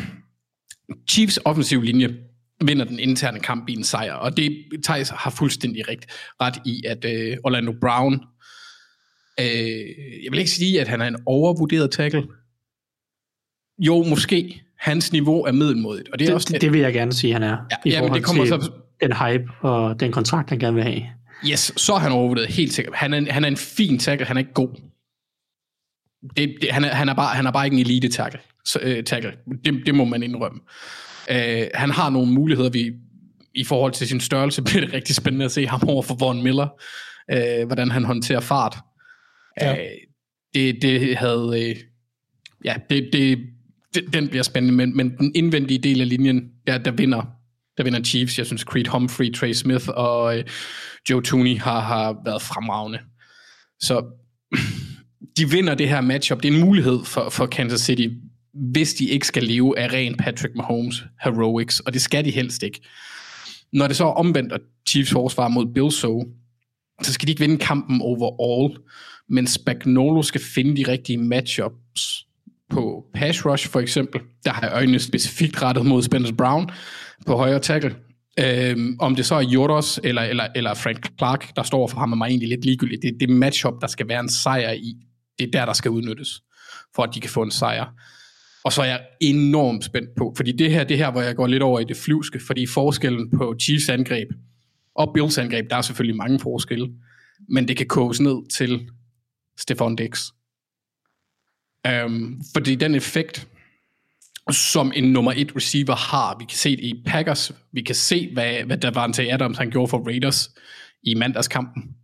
Chiefs 1.11 1.39
offensiv 1.45 1.82
linje 1.82 2.17
vinder 2.65 2.86
den 2.86 2.99
interne 2.99 3.39
kamp 3.39 3.70
i 3.70 3.74
en 3.74 3.84
sejr, 3.84 4.13
og 4.13 4.38
det 4.38 4.65
Thijs 4.84 5.09
har 5.09 5.32
fuldstændig 5.32 5.89
rigt, 5.89 6.05
ret 6.41 6.57
i, 6.65 6.84
at 6.88 7.05
øh, 7.05 7.38
Orlando 7.43 7.74
Brown, 7.82 8.20
øh, 9.42 10.24
jeg 10.24 10.32
vil 10.32 10.40
ikke 10.40 10.52
sige, 10.52 10.82
at 10.82 10.88
han 10.88 11.02
er 11.02 11.06
en 11.08 11.18
overvurderet 11.26 11.92
tackle. 11.92 12.24
Jo, 13.80 14.04
måske. 14.04 14.62
Hans 14.80 15.12
niveau 15.12 15.44
er 15.44 15.52
middelmodigt, 15.52 16.10
og 16.10 16.20
det 16.20 16.26
er 16.26 16.30
Det, 16.30 16.36
også 16.36 16.54
det, 16.54 16.62
det 16.62 16.74
vil 16.74 16.82
jeg 16.82 16.94
gerne 16.94 17.14
sige, 17.14 17.34
han 17.34 17.44
er. 17.44 17.58
Ja, 17.72 17.76
i 17.86 17.90
jamen, 17.90 18.14
det 18.14 18.24
kommer 18.24 18.44
til 18.46 18.50
så- 18.64 18.72
den 19.02 19.14
hype 19.14 19.52
og 19.62 20.00
den 20.00 20.12
kontrakt, 20.12 20.50
han 20.50 20.60
gerne 20.60 20.76
vil 20.76 20.84
have. 20.84 21.02
Yes, 21.52 21.74
så 21.78 21.94
er 21.94 21.98
han 22.00 22.12
overvurderet, 22.12 22.48
helt 22.48 22.74
sikkert. 22.74 22.96
Han 22.96 23.14
er, 23.14 23.32
han 23.34 23.44
er 23.44 23.48
en 23.48 23.58
fin 23.58 24.00
tackle, 24.00 24.26
han 24.26 24.38
er 24.38 24.40
ikke 24.40 24.54
god. 24.54 24.70
Det, 26.38 26.56
det, 26.62 26.72
han, 26.72 26.84
er, 26.84 26.90
han, 26.96 27.10
er 27.10 27.14
bare, 27.14 27.36
han 27.36 27.46
er 27.46 27.52
bare 27.52 27.66
ikke 27.66 27.76
en 27.76 27.82
elite 27.86 28.10
tackle. 28.10 28.40
Så, 28.66 28.80
øh, 28.84 29.04
tackle. 29.04 29.32
Det, 29.66 29.82
det 29.86 29.96
må 29.96 30.06
man 30.06 30.24
indrømme. 30.24 30.60
Øh, 31.32 31.68
han 31.74 31.90
har 31.90 32.10
nogle 32.10 32.32
muligheder, 32.32 32.70
vi, 32.70 32.92
i 33.56 33.64
forhold 33.64 33.92
til 33.92 34.08
sin 34.08 34.20
størrelse, 34.20 34.62
bliver 34.68 34.82
det 34.86 34.94
rigtig 34.94 35.16
spændende 35.16 35.46
at 35.46 35.52
se 35.52 35.68
ham 35.68 35.82
over 35.90 36.04
for 36.04 36.16
Von 36.16 36.44
Miller. 36.44 36.68
Øh, 37.32 37.68
hvordan 37.68 37.92
han 37.92 38.06
håndterer 38.06 38.40
fart. 38.40 38.78
Ja. 39.62 39.78
Øh, 39.78 39.89
det, 40.53 40.82
det 40.82 41.18
havde... 41.18 41.70
Øh, 41.70 41.76
ja, 42.66 42.76
det, 42.89 43.10
det, 43.14 43.39
det, 43.93 44.14
den 44.14 44.28
bliver 44.28 44.43
spændende, 44.43 44.76
men, 44.76 44.97
men 44.97 45.18
den 45.18 45.32
indvendige 45.36 45.78
del 45.78 46.01
af 46.01 46.10
linjen, 46.10 46.49
der, 46.68 46.78
der 46.78 46.91
vinder 46.91 47.39
der 47.80 47.84
vinder 47.84 48.03
Chiefs. 48.03 48.38
Jeg 48.38 48.45
synes, 48.45 48.62
Creed 48.62 48.88
Humphrey, 48.88 49.34
Trey 49.34 49.53
Smith 49.53 49.86
og 49.88 50.38
øh, 50.38 50.43
Joe 51.10 51.22
Tooney 51.22 51.57
har, 51.57 51.80
har 51.80 52.22
været 52.26 52.41
fremragende. 52.41 52.99
Så 53.80 54.05
de 55.38 55.49
vinder 55.49 55.76
det 55.76 55.89
her 55.89 56.01
matchup. 56.01 56.43
Det 56.43 56.49
er 56.49 56.53
en 56.53 56.66
mulighed 56.66 57.05
for, 57.05 57.30
for 57.30 57.45
Kansas 57.45 57.82
City, 57.82 58.07
hvis 58.53 58.93
de 58.93 59.05
ikke 59.05 59.28
skal 59.28 59.43
leve 59.43 59.80
af 59.80 59.93
ren 59.93 60.16
Patrick 60.18 60.55
Mahomes 60.55 61.03
heroics, 61.24 61.80
og 61.80 61.93
det 61.93 62.01
skal 62.01 62.26
de 62.26 62.32
helst 62.32 62.64
ikke. 62.64 62.82
Når 63.74 63.88
det 63.88 63.95
så 63.95 64.05
er 64.05 64.14
omvendt, 64.14 64.51
og 64.51 64.60
Chiefs 64.89 65.12
forsvar 65.12 65.47
mod 65.47 65.74
Bill 65.74 65.91
så, 65.91 66.26
så 67.03 67.14
skal 67.14 67.28
de 67.28 67.32
ikke 67.32 67.41
vinde 67.41 67.57
kampen 67.57 68.01
overall, 68.01 68.78
men 69.30 69.47
Spagnolo 69.47 70.21
skal 70.21 70.41
finde 70.41 70.77
de 70.77 70.91
rigtige 70.91 71.17
matchups 71.17 72.25
på 72.69 73.05
pass 73.13 73.45
rush 73.45 73.69
for 73.69 73.80
eksempel. 73.80 74.21
Der 74.45 74.51
har 74.51 74.61
jeg 74.61 74.71
øjnene 74.73 74.99
specifikt 74.99 75.61
rettet 75.61 75.86
mod 75.86 76.03
Spencer 76.03 76.34
Brown 76.34 76.69
på 77.25 77.36
højre 77.36 77.59
tackle. 77.59 77.95
Øhm, 78.39 78.95
om 78.99 79.15
det 79.15 79.25
så 79.25 79.36
er 79.36 79.41
Jordos 79.41 79.99
eller, 80.03 80.21
eller, 80.21 80.47
eller 80.55 80.73
Frank 80.73 81.17
Clark, 81.17 81.55
der 81.55 81.63
står 81.63 81.88
for 81.88 81.99
ham, 81.99 82.11
er 82.11 82.15
mig 82.15 82.27
egentlig 82.27 82.49
lidt 82.49 82.65
ligegyldigt. 82.65 83.01
Det 83.01 83.13
er 83.13 83.17
det 83.19 83.30
matchup, 83.30 83.73
der 83.82 83.88
skal 83.88 84.07
være 84.07 84.19
en 84.19 84.30
sejr 84.30 84.71
i. 84.71 84.95
Det 85.39 85.47
er 85.47 85.51
der, 85.51 85.65
der 85.65 85.73
skal 85.73 85.91
udnyttes, 85.91 86.41
for 86.95 87.03
at 87.03 87.09
de 87.15 87.19
kan 87.19 87.30
få 87.30 87.41
en 87.41 87.51
sejr. 87.51 87.86
Og 88.63 88.73
så 88.73 88.82
er 88.82 88.86
jeg 88.86 89.01
enormt 89.21 89.84
spændt 89.84 90.09
på, 90.17 90.34
fordi 90.38 90.51
det 90.51 90.71
her, 90.71 90.84
det 90.84 90.97
her, 90.97 91.11
hvor 91.11 91.21
jeg 91.21 91.36
går 91.36 91.47
lidt 91.47 91.63
over 91.63 91.80
i 91.80 91.84
det 91.84 91.97
flyvske, 91.97 92.39
fordi 92.47 92.65
forskellen 92.65 93.32
på 93.38 93.55
Chiefs 93.61 93.89
angreb 93.89 94.27
og 94.95 95.11
Bills 95.13 95.38
angreb, 95.38 95.69
der 95.69 95.75
er 95.75 95.82
selvfølgelig 95.82 96.15
mange 96.15 96.39
forskelle, 96.39 96.89
men 97.49 97.67
det 97.67 97.77
kan 97.77 97.88
koges 97.88 98.19
ned 98.19 98.49
til 98.57 98.89
Stefan 99.60 99.95
Dix. 99.95 100.32
Um, 101.88 101.93
øhm, 101.93 102.41
fordi 102.53 102.76
den 102.76 102.95
effekt, 102.95 103.47
som 104.51 104.91
en 104.95 105.14
nummer 105.14 105.34
et 105.36 105.55
receiver 105.55 105.95
har, 105.95 106.38
vi 106.39 106.45
kan 106.45 106.57
se 106.57 106.76
det 106.76 106.84
i 106.84 107.03
Packers, 107.05 107.51
vi 107.72 107.82
kan 107.82 107.95
se, 107.95 108.30
hvad, 108.34 108.64
hvad 108.64 108.78
Davante 108.78 109.32
Adams 109.32 109.57
han 109.57 109.72
gjorde 109.72 109.88
for 109.89 110.05
Raiders 110.05 110.49
i 111.03 111.16
mandagskampen. 111.16 111.95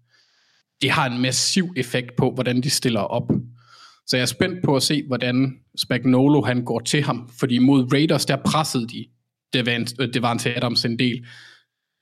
Det 0.81 0.91
har 0.91 1.05
en 1.05 1.21
massiv 1.21 1.73
effekt 1.77 2.15
på, 2.17 2.31
hvordan 2.31 2.61
de 2.61 2.69
stiller 2.69 2.99
op. 2.99 3.31
Så 4.07 4.17
jeg 4.17 4.21
er 4.21 4.25
spændt 4.25 4.63
på 4.63 4.75
at 4.75 4.83
se, 4.83 5.03
hvordan 5.07 5.59
Spagnolo 5.77 6.41
han 6.41 6.65
går 6.65 6.79
til 6.79 7.03
ham, 7.03 7.29
fordi 7.39 7.57
mod 7.57 7.93
Raiders, 7.93 8.25
der 8.25 8.35
pressede 8.45 8.87
de 8.87 9.05
Devant- 9.57 9.95
øh, 9.99 10.13
Devante 10.13 10.55
Adams 10.55 10.85
en 10.85 10.99
del. 10.99 11.25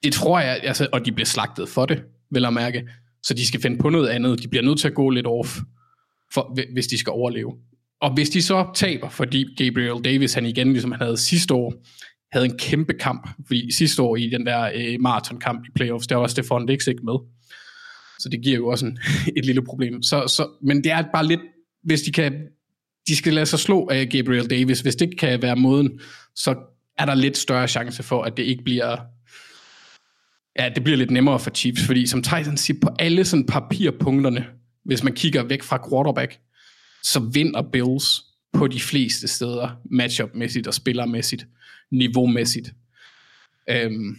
Det 0.04 0.14
tror 0.14 0.39
jeg, 0.39 0.60
altså, 0.64 0.88
og 0.91 1.06
de 1.06 1.12
blev 1.12 1.26
slagtet 1.26 1.70
for 1.70 1.86
det, 1.86 2.04
vil 2.32 2.41
jeg 2.41 2.54
mærke. 2.54 2.88
Så 3.24 3.34
de 3.34 3.47
skal 3.47 3.61
finde 3.61 3.78
på 3.78 3.89
noget 3.89 4.07
andet. 4.07 4.43
De 4.43 4.47
bliver 4.47 4.63
nødt 4.63 4.80
til 4.80 4.88
at 4.88 4.93
gå 4.93 5.09
lidt 5.09 5.28
off, 5.28 5.59
for, 6.34 6.57
hvis 6.74 6.88
de 6.88 6.97
skal 6.97 7.11
overleve. 7.11 7.53
Og 8.01 8.13
hvis 8.13 8.30
de 8.30 8.41
så 8.41 8.71
taber, 8.76 9.09
fordi 9.09 9.63
Gabriel 9.63 10.03
Davis, 10.03 10.34
han 10.34 10.45
igen, 10.45 10.74
ligesom 10.74 10.91
han 10.91 11.01
havde 11.01 11.17
sidste 11.17 11.53
år, 11.53 11.74
havde 12.32 12.45
en 12.45 12.57
kæmpe 12.57 12.93
kamp, 12.93 13.30
fordi 13.47 13.71
sidste 13.71 14.01
år 14.01 14.15
i 14.15 14.30
den 14.30 14.45
der 14.45 14.71
øh, 14.76 14.95
maratonkamp 14.99 15.65
i 15.65 15.71
playoffs, 15.76 16.07
der 16.07 16.15
var 16.15 16.28
Stefan 16.28 16.65
Dix 16.65 16.88
ikke 16.88 17.05
med. 17.05 17.15
Så 18.19 18.30
det 18.30 18.41
giver 18.43 18.55
jo 18.55 18.67
også 18.67 18.86
en, 18.86 18.99
et 19.38 19.45
lille 19.45 19.61
problem. 19.61 20.03
Så, 20.03 20.28
så, 20.28 20.47
men 20.61 20.84
det 20.84 20.91
er 20.91 21.03
bare 21.13 21.28
lidt, 21.28 21.41
hvis 21.84 22.01
de 22.01 22.11
kan, 22.11 22.34
de 23.07 23.15
skal 23.15 23.34
lade 23.34 23.45
sig 23.45 23.59
slå 23.59 23.88
af 23.91 24.09
Gabriel 24.09 24.49
Davis, 24.49 24.82
hvis 24.82 24.95
det 24.95 25.19
kan 25.19 25.41
være 25.41 25.55
måden, 25.55 25.99
så 26.36 26.55
er 26.97 27.05
der 27.05 27.15
lidt 27.15 27.38
større 27.38 27.67
chance 27.67 28.03
for, 28.03 28.24
at 28.24 28.38
det 28.38 28.43
ikke 28.43 28.63
bliver, 28.63 28.97
ja, 30.60 30.70
det 30.70 30.84
bliver 30.84 30.97
lidt 30.97 31.12
nemmere 31.12 31.39
for 31.39 31.49
Chiefs, 31.49 31.86
fordi 31.86 32.08
som 32.08 32.24
Tyson 32.24 32.58
siger, 32.58 32.80
på 32.82 32.89
alle 32.99 33.26
sådan 33.26 33.45
papirpunkterne, 33.45 34.45
hvis 34.86 35.04
man 35.04 35.14
kigger 35.14 35.43
væk 35.43 35.64
fra 35.64 35.89
quarterback, 35.89 36.39
så 37.04 37.20
vinder 37.20 37.62
Bills 37.72 38.22
på 38.54 38.68
de 38.68 38.80
fleste 38.80 39.28
steder, 39.28 39.70
matchup-mæssigt 39.86 40.68
og 40.68 40.74
spillermæssigt, 40.74 41.47
niveaumæssigt. 41.91 42.74
Øhm, 43.70 44.16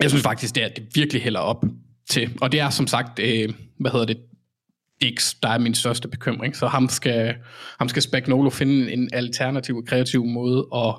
jeg 0.00 0.10
synes 0.10 0.22
faktisk, 0.22 0.54
det 0.54 0.64
er, 0.64 0.68
det 0.68 0.88
virkelig 0.94 1.22
hælder 1.22 1.40
op 1.40 1.64
til. 2.10 2.38
Og 2.40 2.52
det 2.52 2.60
er 2.60 2.70
som 2.70 2.86
sagt, 2.86 3.18
øh, 3.18 3.54
hvad 3.80 3.90
hedder 3.90 4.06
det, 4.06 4.18
Dix, 5.02 5.34
der 5.42 5.48
er 5.48 5.58
min 5.58 5.74
største 5.74 6.08
bekymring. 6.08 6.56
Så 6.56 6.66
ham 6.66 6.88
skal, 6.88 7.34
ham 7.78 7.88
skal 7.88 8.02
Spagnolo 8.02 8.50
finde 8.50 8.92
en 8.92 9.10
alternativ 9.12 9.76
og 9.76 9.84
kreativ 9.86 10.24
måde 10.24 10.66
at 10.74 10.94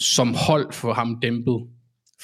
som 0.00 0.34
hold 0.34 0.72
få 0.72 0.92
ham 0.92 1.20
dæmpet. 1.22 1.66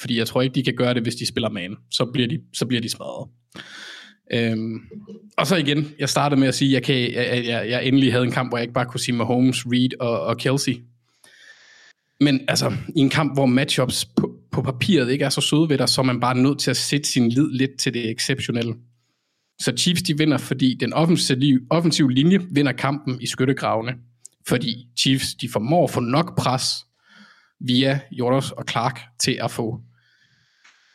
Fordi 0.01 0.17
jeg 0.17 0.27
tror 0.27 0.41
ikke, 0.41 0.55
de 0.55 0.63
kan 0.63 0.75
gøre 0.75 0.93
det, 0.93 1.03
hvis 1.03 1.15
de 1.15 1.27
spiller 1.27 1.49
man. 1.49 1.75
Så 1.91 2.05
bliver 2.13 2.27
de, 2.27 2.39
så 2.53 2.65
bliver 2.65 2.81
de 2.81 2.89
smadret. 2.89 3.29
Øhm, 4.33 4.79
og 5.37 5.47
så 5.47 5.55
igen, 5.55 5.91
jeg 5.99 6.09
startede 6.09 6.39
med 6.39 6.47
at 6.47 6.55
sige, 6.55 6.69
at 6.69 6.73
jeg, 6.73 6.83
kan, 6.83 6.95
jeg, 6.95 7.45
jeg, 7.45 7.69
jeg 7.69 7.85
endelig 7.85 8.11
havde 8.11 8.25
en 8.25 8.31
kamp, 8.31 8.51
hvor 8.51 8.57
jeg 8.57 8.63
ikke 8.63 8.73
bare 8.73 8.85
kunne 8.85 8.99
sige 8.99 9.15
Mahomes, 9.15 9.65
Reed 9.65 9.99
og, 9.99 10.21
og 10.21 10.37
Kelsey. 10.37 10.77
Men 12.19 12.41
altså, 12.47 12.73
i 12.95 12.99
en 12.99 13.09
kamp, 13.09 13.33
hvor 13.33 13.45
matchups 13.45 14.05
på, 14.05 14.35
på 14.51 14.61
papiret 14.61 15.11
ikke 15.11 15.25
er 15.25 15.29
så 15.29 15.41
søde 15.41 15.69
ved 15.69 15.77
dig, 15.77 15.89
så 15.89 16.01
er 16.01 16.05
man 16.05 16.19
bare 16.19 16.37
nødt 16.37 16.59
til 16.59 16.71
at 16.71 16.77
sætte 16.77 17.09
sin 17.09 17.29
lid 17.29 17.51
lidt 17.51 17.79
til 17.79 17.93
det 17.93 18.11
exceptionelle. 18.11 18.73
Så 19.61 19.73
Chiefs 19.77 20.01
de 20.01 20.17
vinder, 20.17 20.37
fordi 20.37 20.77
den 20.79 20.93
offensive, 20.93 21.59
offensive 21.69 22.11
linje 22.11 22.39
vinder 22.51 22.71
kampen 22.71 23.21
i 23.21 23.25
skyttegravene. 23.25 23.93
Fordi 24.47 24.87
Chiefs 24.99 25.35
de 25.35 25.49
formår 25.49 25.83
at 25.83 25.89
få 25.89 25.99
nok 25.99 26.37
pres 26.37 26.63
via 27.59 27.99
Jordos 28.11 28.51
og 28.51 28.65
Clark 28.69 28.99
til 29.19 29.37
at 29.41 29.51
få 29.51 29.81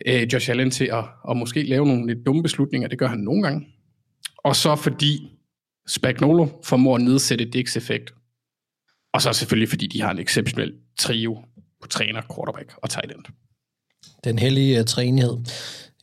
øh, 0.06 0.28
Josh 0.32 0.50
Allen 0.50 0.70
til 0.70 0.84
at, 0.84 1.04
at 1.30 1.36
måske 1.36 1.62
lave 1.62 1.86
nogle 1.86 2.06
lidt 2.06 2.26
dumme 2.26 2.42
beslutninger. 2.42 2.88
Det 2.88 2.98
gør 2.98 3.06
han 3.06 3.18
nogle 3.18 3.42
gange. 3.42 3.66
Og 4.38 4.56
så 4.56 4.76
fordi 4.76 5.30
Spagnolo 5.86 6.48
formår 6.64 6.96
at 6.96 7.02
nedsætte 7.02 7.44
Dicks 7.44 7.76
effekt. 7.76 8.14
Og 9.12 9.22
så 9.22 9.32
selvfølgelig 9.32 9.68
fordi 9.68 9.86
de 9.86 10.02
har 10.02 10.10
en 10.10 10.18
exceptionel 10.18 10.72
trio 10.98 11.44
på 11.82 11.88
træner, 11.88 12.22
quarterback 12.34 12.72
og 12.76 12.90
tight 12.90 13.12
end. 13.12 13.24
Den 14.24 14.38
hellige 14.38 14.74
øh, 14.74 14.80
uh, 14.80 14.84
træenighed. 14.84 15.36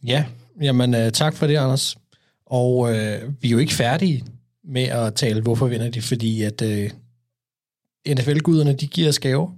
Ja, 0.03 0.25
jamen 0.61 0.93
uh, 0.93 1.09
tak 1.09 1.35
for 1.35 1.47
det, 1.47 1.57
Anders. 1.57 1.97
Og 2.45 2.77
uh, 2.77 2.89
vi 3.41 3.47
er 3.47 3.51
jo 3.51 3.57
ikke 3.57 3.73
færdige 3.73 4.25
med 4.63 4.83
at 4.83 5.15
tale, 5.15 5.41
hvorfor 5.41 5.67
vinder 5.67 5.89
de, 5.89 6.01
fordi 6.01 6.41
at 6.41 6.61
uh, 6.61 6.89
NFL-guderne, 8.13 8.73
de 8.73 8.87
giver 8.87 9.09
os 9.09 9.19
gaver. 9.19 9.51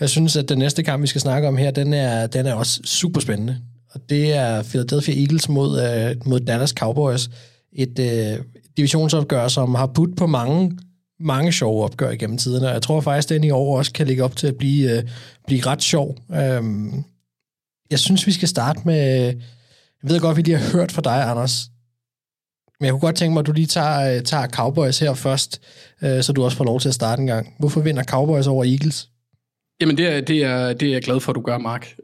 Jeg 0.00 0.08
synes, 0.08 0.36
at 0.36 0.48
den 0.48 0.58
næste 0.58 0.82
kamp, 0.82 1.02
vi 1.02 1.06
skal 1.06 1.20
snakke 1.20 1.48
om 1.48 1.56
her, 1.56 1.70
den 1.70 1.92
er, 1.92 2.26
den 2.26 2.46
er 2.46 2.54
også 2.54 2.80
super 2.84 3.20
spændende. 3.20 3.58
Og 3.90 4.00
det 4.08 4.32
er 4.32 4.62
Philadelphia 4.62 5.20
Eagles 5.20 5.48
mod, 5.48 5.70
uh, 5.70 6.26
mod 6.28 6.40
Dallas 6.40 6.70
Cowboys. 6.70 7.30
Et 7.72 7.98
uh, 7.98 8.44
divisionsopgør, 8.76 9.48
som 9.48 9.74
har 9.74 9.86
putt 9.86 10.16
på 10.16 10.26
mange, 10.26 10.78
mange 11.20 11.52
sjove 11.52 11.84
opgør 11.84 12.10
igennem 12.10 12.38
tiden, 12.38 12.64
Og 12.64 12.72
jeg 12.72 12.82
tror 12.82 13.00
faktisk, 13.00 13.30
at 13.30 13.34
den 13.34 13.44
i 13.44 13.50
år 13.50 13.78
også 13.78 13.92
kan 13.92 14.06
ligge 14.06 14.24
op 14.24 14.36
til 14.36 14.46
at 14.46 14.56
blive, 14.56 14.98
uh, 14.98 15.10
blive 15.46 15.66
ret 15.66 15.82
sjov. 15.82 16.16
Um, 16.58 17.04
jeg 17.90 17.98
synes, 17.98 18.26
vi 18.26 18.32
skal 18.32 18.48
starte 18.48 18.80
med... 18.84 19.34
Jeg 20.02 20.10
ved 20.10 20.20
godt, 20.20 20.36
vi 20.36 20.42
lige 20.42 20.58
har 20.58 20.72
hørt 20.72 20.92
fra 20.92 21.02
dig, 21.02 21.30
Anders. 21.30 21.68
Men 22.80 22.84
jeg 22.84 22.92
kunne 22.92 23.00
godt 23.00 23.16
tænke 23.16 23.32
mig, 23.32 23.40
at 23.40 23.46
du 23.46 23.52
lige 23.52 23.66
tager, 23.66 24.22
tager 24.22 24.46
Cowboys 24.46 24.98
her 24.98 25.14
først, 25.14 25.60
uh, 26.02 26.20
så 26.20 26.32
du 26.32 26.44
også 26.44 26.56
får 26.56 26.64
lov 26.64 26.80
til 26.80 26.88
at 26.88 26.94
starte 26.94 27.20
en 27.20 27.26
gang. 27.26 27.54
Hvorfor 27.58 27.80
vinder 27.80 28.04
Cowboys 28.04 28.46
over 28.46 28.64
Eagles? 28.64 29.08
Jamen, 29.80 29.96
det 29.96 30.06
er, 30.06 30.20
det, 30.20 30.44
er, 30.44 30.72
det 30.72 30.88
er 30.88 30.92
jeg 30.92 31.02
glad 31.02 31.20
for, 31.20 31.32
at 31.32 31.36
du 31.36 31.40
gør, 31.40 31.58
Mark. 31.58 31.94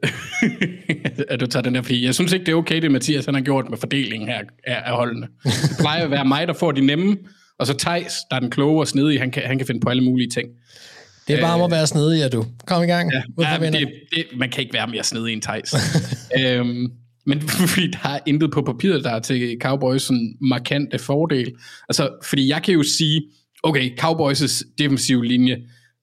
at 1.29 1.39
du 1.39 1.45
tager 1.45 1.63
den 1.63 1.75
der, 1.75 1.81
fordi 1.81 2.05
jeg 2.05 2.15
synes 2.15 2.33
ikke, 2.33 2.45
det 2.45 2.51
er 2.51 2.55
okay, 2.55 2.81
det 2.81 2.91
Mathias 2.91 3.25
han 3.25 3.33
har 3.33 3.41
gjort 3.41 3.69
med 3.69 3.77
fordelingen 3.77 4.29
her 4.29 4.41
af, 4.63 4.95
holdene. 4.95 5.27
Det 5.43 5.77
plejer 5.79 6.03
at 6.03 6.11
være 6.11 6.25
mig, 6.25 6.47
der 6.47 6.53
får 6.53 6.71
de 6.71 6.81
nemme, 6.81 7.17
og 7.59 7.67
så 7.67 7.77
Thijs, 7.77 8.13
der 8.29 8.35
er 8.35 8.39
den 8.39 8.51
kloge 8.51 8.79
og 8.79 8.87
snedige, 8.87 9.19
han 9.19 9.31
kan, 9.31 9.43
han 9.43 9.57
kan 9.57 9.67
finde 9.67 9.81
på 9.81 9.89
alle 9.89 10.03
mulige 10.03 10.29
ting. 10.29 10.49
Det 11.27 11.35
er 11.35 11.41
bare 11.41 11.53
om 11.53 11.61
at 11.61 11.71
være 11.71 11.87
snedig, 11.87 12.19
ja 12.19 12.27
du. 12.27 12.45
Kom 12.65 12.83
i 12.83 12.85
gang. 12.85 13.11
Ja, 13.13 13.51
ja, 13.63 13.69
det, 13.71 13.91
det, 14.15 14.25
man 14.37 14.49
kan 14.49 14.61
ikke 14.61 14.73
være 14.73 14.87
mere 14.87 15.03
snedig 15.03 15.33
end 15.33 15.41
Thijs. 15.41 15.73
øhm, 16.39 16.91
men 17.25 17.41
fordi 17.73 17.87
der 17.87 18.09
er 18.09 18.19
intet 18.25 18.51
på 18.51 18.61
papiret, 18.61 19.03
der 19.03 19.11
er 19.11 19.19
til 19.19 19.57
Cowboys 19.61 20.01
sådan 20.01 20.35
markante 20.41 20.99
fordel. 20.99 21.51
Altså, 21.89 22.09
fordi 22.23 22.49
jeg 22.49 22.63
kan 22.63 22.73
jo 22.73 22.83
sige, 22.83 23.21
okay, 23.63 23.99
Cowboys' 23.99 24.63
defensive 24.77 25.25
linje, 25.25 25.57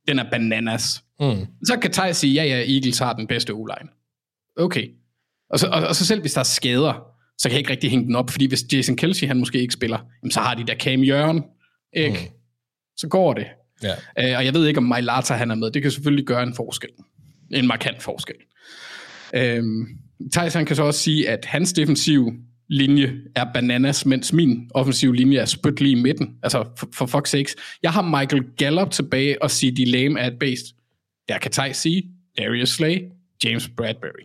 den 0.09 0.19
er 0.19 0.25
bananas. 0.31 1.03
Mm. 1.23 1.47
Så 1.65 1.79
kan 1.83 1.93
Thijs 1.93 2.17
sige, 2.17 2.35
ja, 2.35 2.45
ja, 2.45 2.75
Eagles 2.75 2.99
har 2.99 3.13
den 3.13 3.27
bedste 3.27 3.51
o-line. 3.51 3.91
Okay. 4.57 4.89
Og 5.51 5.59
så, 5.59 5.67
og, 5.67 5.87
og 5.87 5.97
så 5.97 6.07
selv 6.07 6.21
hvis 6.21 6.33
der 6.33 6.41
er 6.41 6.45
skader, 6.45 6.93
så 7.39 7.49
kan 7.49 7.53
jeg 7.53 7.59
ikke 7.59 7.71
rigtig 7.71 7.91
hænge 7.91 8.07
den 8.07 8.17
op, 8.17 8.31
fordi 8.31 8.47
hvis 8.47 8.65
Jason 8.73 8.97
Kelsey 8.97 9.27
han 9.27 9.39
måske 9.39 9.61
ikke 9.61 9.75
spiller, 9.75 9.99
jamen, 10.23 10.31
så 10.31 10.41
har 10.41 10.55
de 10.55 10.67
der 10.67 10.75
Cam 10.75 11.01
Jørgen, 11.01 11.45
ikke? 11.93 12.19
Mm. 12.33 12.37
Så 12.97 13.09
går 13.09 13.35
det. 13.35 13.47
Ja. 13.83 13.93
Øh, 14.19 14.39
og 14.39 14.45
jeg 14.45 14.55
ved 14.55 14.67
ikke, 14.67 14.79
om 14.79 14.85
Mailata 14.85 15.35
han 15.35 15.51
er 15.51 15.55
med. 15.55 15.71
Det 15.71 15.83
kan 15.83 15.91
selvfølgelig 15.91 16.27
gøre 16.27 16.43
en 16.43 16.55
forskel. 16.55 16.91
En 17.51 17.67
markant 17.67 18.03
forskel. 18.03 18.37
Øhm, 19.35 19.87
Thijs 20.33 20.55
han 20.55 20.67
kan 20.67 20.77
så 20.77 20.83
også 20.83 21.01
sige, 21.01 21.29
at 21.29 21.45
hans 21.45 21.73
defensiv 21.73 22.33
linje 22.69 23.13
er 23.37 23.47
bananas, 23.55 24.07
mens 24.07 24.33
min 24.33 24.71
offensiv 24.75 25.13
linje 25.13 25.39
er 25.39 25.45
spyt 25.45 25.81
lige 25.81 25.99
i 25.99 26.03
midten. 26.03 26.29
Altså, 26.43 26.65
for, 26.79 26.89
for 26.95 27.07
fuck's 27.07 27.29
sakes. 27.29 27.57
Jeg 27.83 27.93
har 27.93 28.03
Michael 28.03 28.45
Gallup 28.57 28.91
tilbage 28.91 29.43
og 29.43 29.51
sige, 29.51 29.77
de 29.77 29.85
lame 29.85 30.21
at 30.21 30.33
based. 30.41 30.75
Der 31.29 31.39
kan 31.39 31.51
Thijs 31.51 31.77
sige, 31.77 32.03
Darius 32.39 32.69
Slay, 32.69 32.99
James 33.45 33.69
Bradbury. 33.77 34.25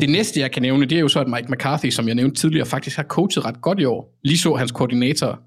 Det 0.00 0.10
næste, 0.10 0.40
jeg 0.40 0.52
kan 0.52 0.62
nævne, 0.62 0.86
det 0.86 0.96
er 0.96 1.00
jo 1.00 1.08
så, 1.08 1.20
at 1.20 1.28
Mike 1.28 1.52
McCarthy, 1.52 1.90
som 1.90 2.06
jeg 2.06 2.14
nævnte 2.14 2.40
tidligere, 2.40 2.66
faktisk 2.66 2.96
har 2.96 3.04
coachet 3.04 3.44
ret 3.44 3.60
godt 3.60 3.80
i 3.80 3.84
år. 3.84 4.18
Lige 4.24 4.38
så 4.38 4.54
hans 4.54 4.72
koordinator. 4.72 5.40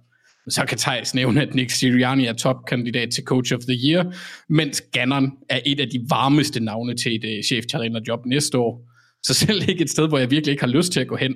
Så 0.50 0.66
kan 0.66 0.78
Thijs 0.78 1.16
nævne, 1.16 1.42
at 1.42 1.56
Nick 1.56 1.72
Sirianni 1.72 2.26
er 2.26 2.34
topkandidat 2.34 3.10
til 3.14 3.24
Coach 3.24 3.54
of 3.54 3.60
the 3.60 3.80
Year, 3.90 4.16
mens 4.50 4.82
Gannon 4.82 5.32
er 5.50 5.60
et 5.66 5.80
af 5.80 5.88
de 5.88 6.06
varmeste 6.10 6.60
navne 6.60 6.96
til 6.96 7.16
et 7.16 7.38
uh, 7.38 7.44
cheftrænerjob 7.46 8.26
næste 8.26 8.58
år. 8.58 8.82
Så 9.24 9.34
selv 9.34 9.70
ikke 9.70 9.84
et 9.84 9.90
sted, 9.90 10.08
hvor 10.08 10.18
jeg 10.18 10.32
virkelig 10.32 10.52
ikke 10.52 10.64
har 10.64 10.72
lyst 10.72 10.92
til 10.92 11.00
at 11.00 11.08
gå 11.08 11.16
hen, 11.16 11.36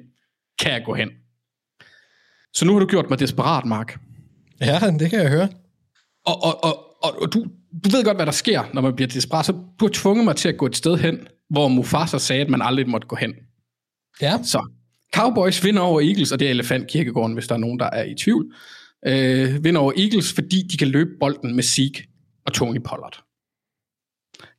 kan 0.60 0.72
jeg 0.72 0.82
gå 0.86 0.94
hen. 0.94 1.10
Så 2.54 2.66
nu 2.66 2.74
har 2.74 2.80
du 2.80 2.86
gjort 2.86 3.10
mig 3.10 3.20
desperat, 3.20 3.66
Mark. 3.66 4.00
Ja, 4.62 4.80
det 5.00 5.10
kan 5.10 5.20
jeg 5.20 5.30
høre. 5.30 5.50
Og, 6.26 6.44
og, 6.44 6.64
og, 6.64 6.91
og, 7.04 7.22
og 7.22 7.34
du, 7.34 7.46
du 7.84 7.90
ved 7.90 8.04
godt, 8.04 8.18
hvad 8.18 8.26
der 8.26 8.32
sker, 8.32 8.64
når 8.74 8.82
man 8.82 8.96
bliver 8.96 9.08
desperat. 9.08 9.46
Så 9.46 9.52
du 9.52 9.86
har 9.86 9.92
tvunget 9.94 10.26
mig 10.26 10.36
til 10.36 10.50
at 10.50 10.58
gå 10.58 10.66
et 10.66 10.76
sted 10.78 10.98
hen, 10.98 11.20
hvor 11.50 11.68
Mufasa 11.68 12.18
sagde, 12.18 12.42
at 12.42 12.50
man 12.50 12.62
aldrig 12.62 12.90
måtte 12.90 13.08
gå 13.08 13.16
hen. 13.16 13.34
Ja. 14.22 14.44
Så 14.44 14.68
Cowboys 15.16 15.64
vinder 15.64 15.82
over 15.82 16.02
Eagles, 16.02 16.32
og 16.32 16.40
det 16.40 16.46
er 16.46 16.50
Elefantkirkegården, 16.50 17.34
hvis 17.34 17.48
der 17.48 17.56
er 17.56 17.60
nogen, 17.60 17.80
der 17.80 17.86
er 17.86 18.04
i 18.04 18.16
tvivl. 18.16 18.54
Øh, 19.08 19.64
vinder 19.64 19.82
over 19.82 19.94
Eagles, 19.98 20.34
fordi 20.34 20.68
de 20.72 20.78
kan 20.78 20.88
løbe 20.88 21.10
bolden 21.20 21.56
med 21.56 21.64
Zeke 21.64 22.08
og 22.46 22.54
Tony 22.54 22.80
Pollard. 22.86 23.24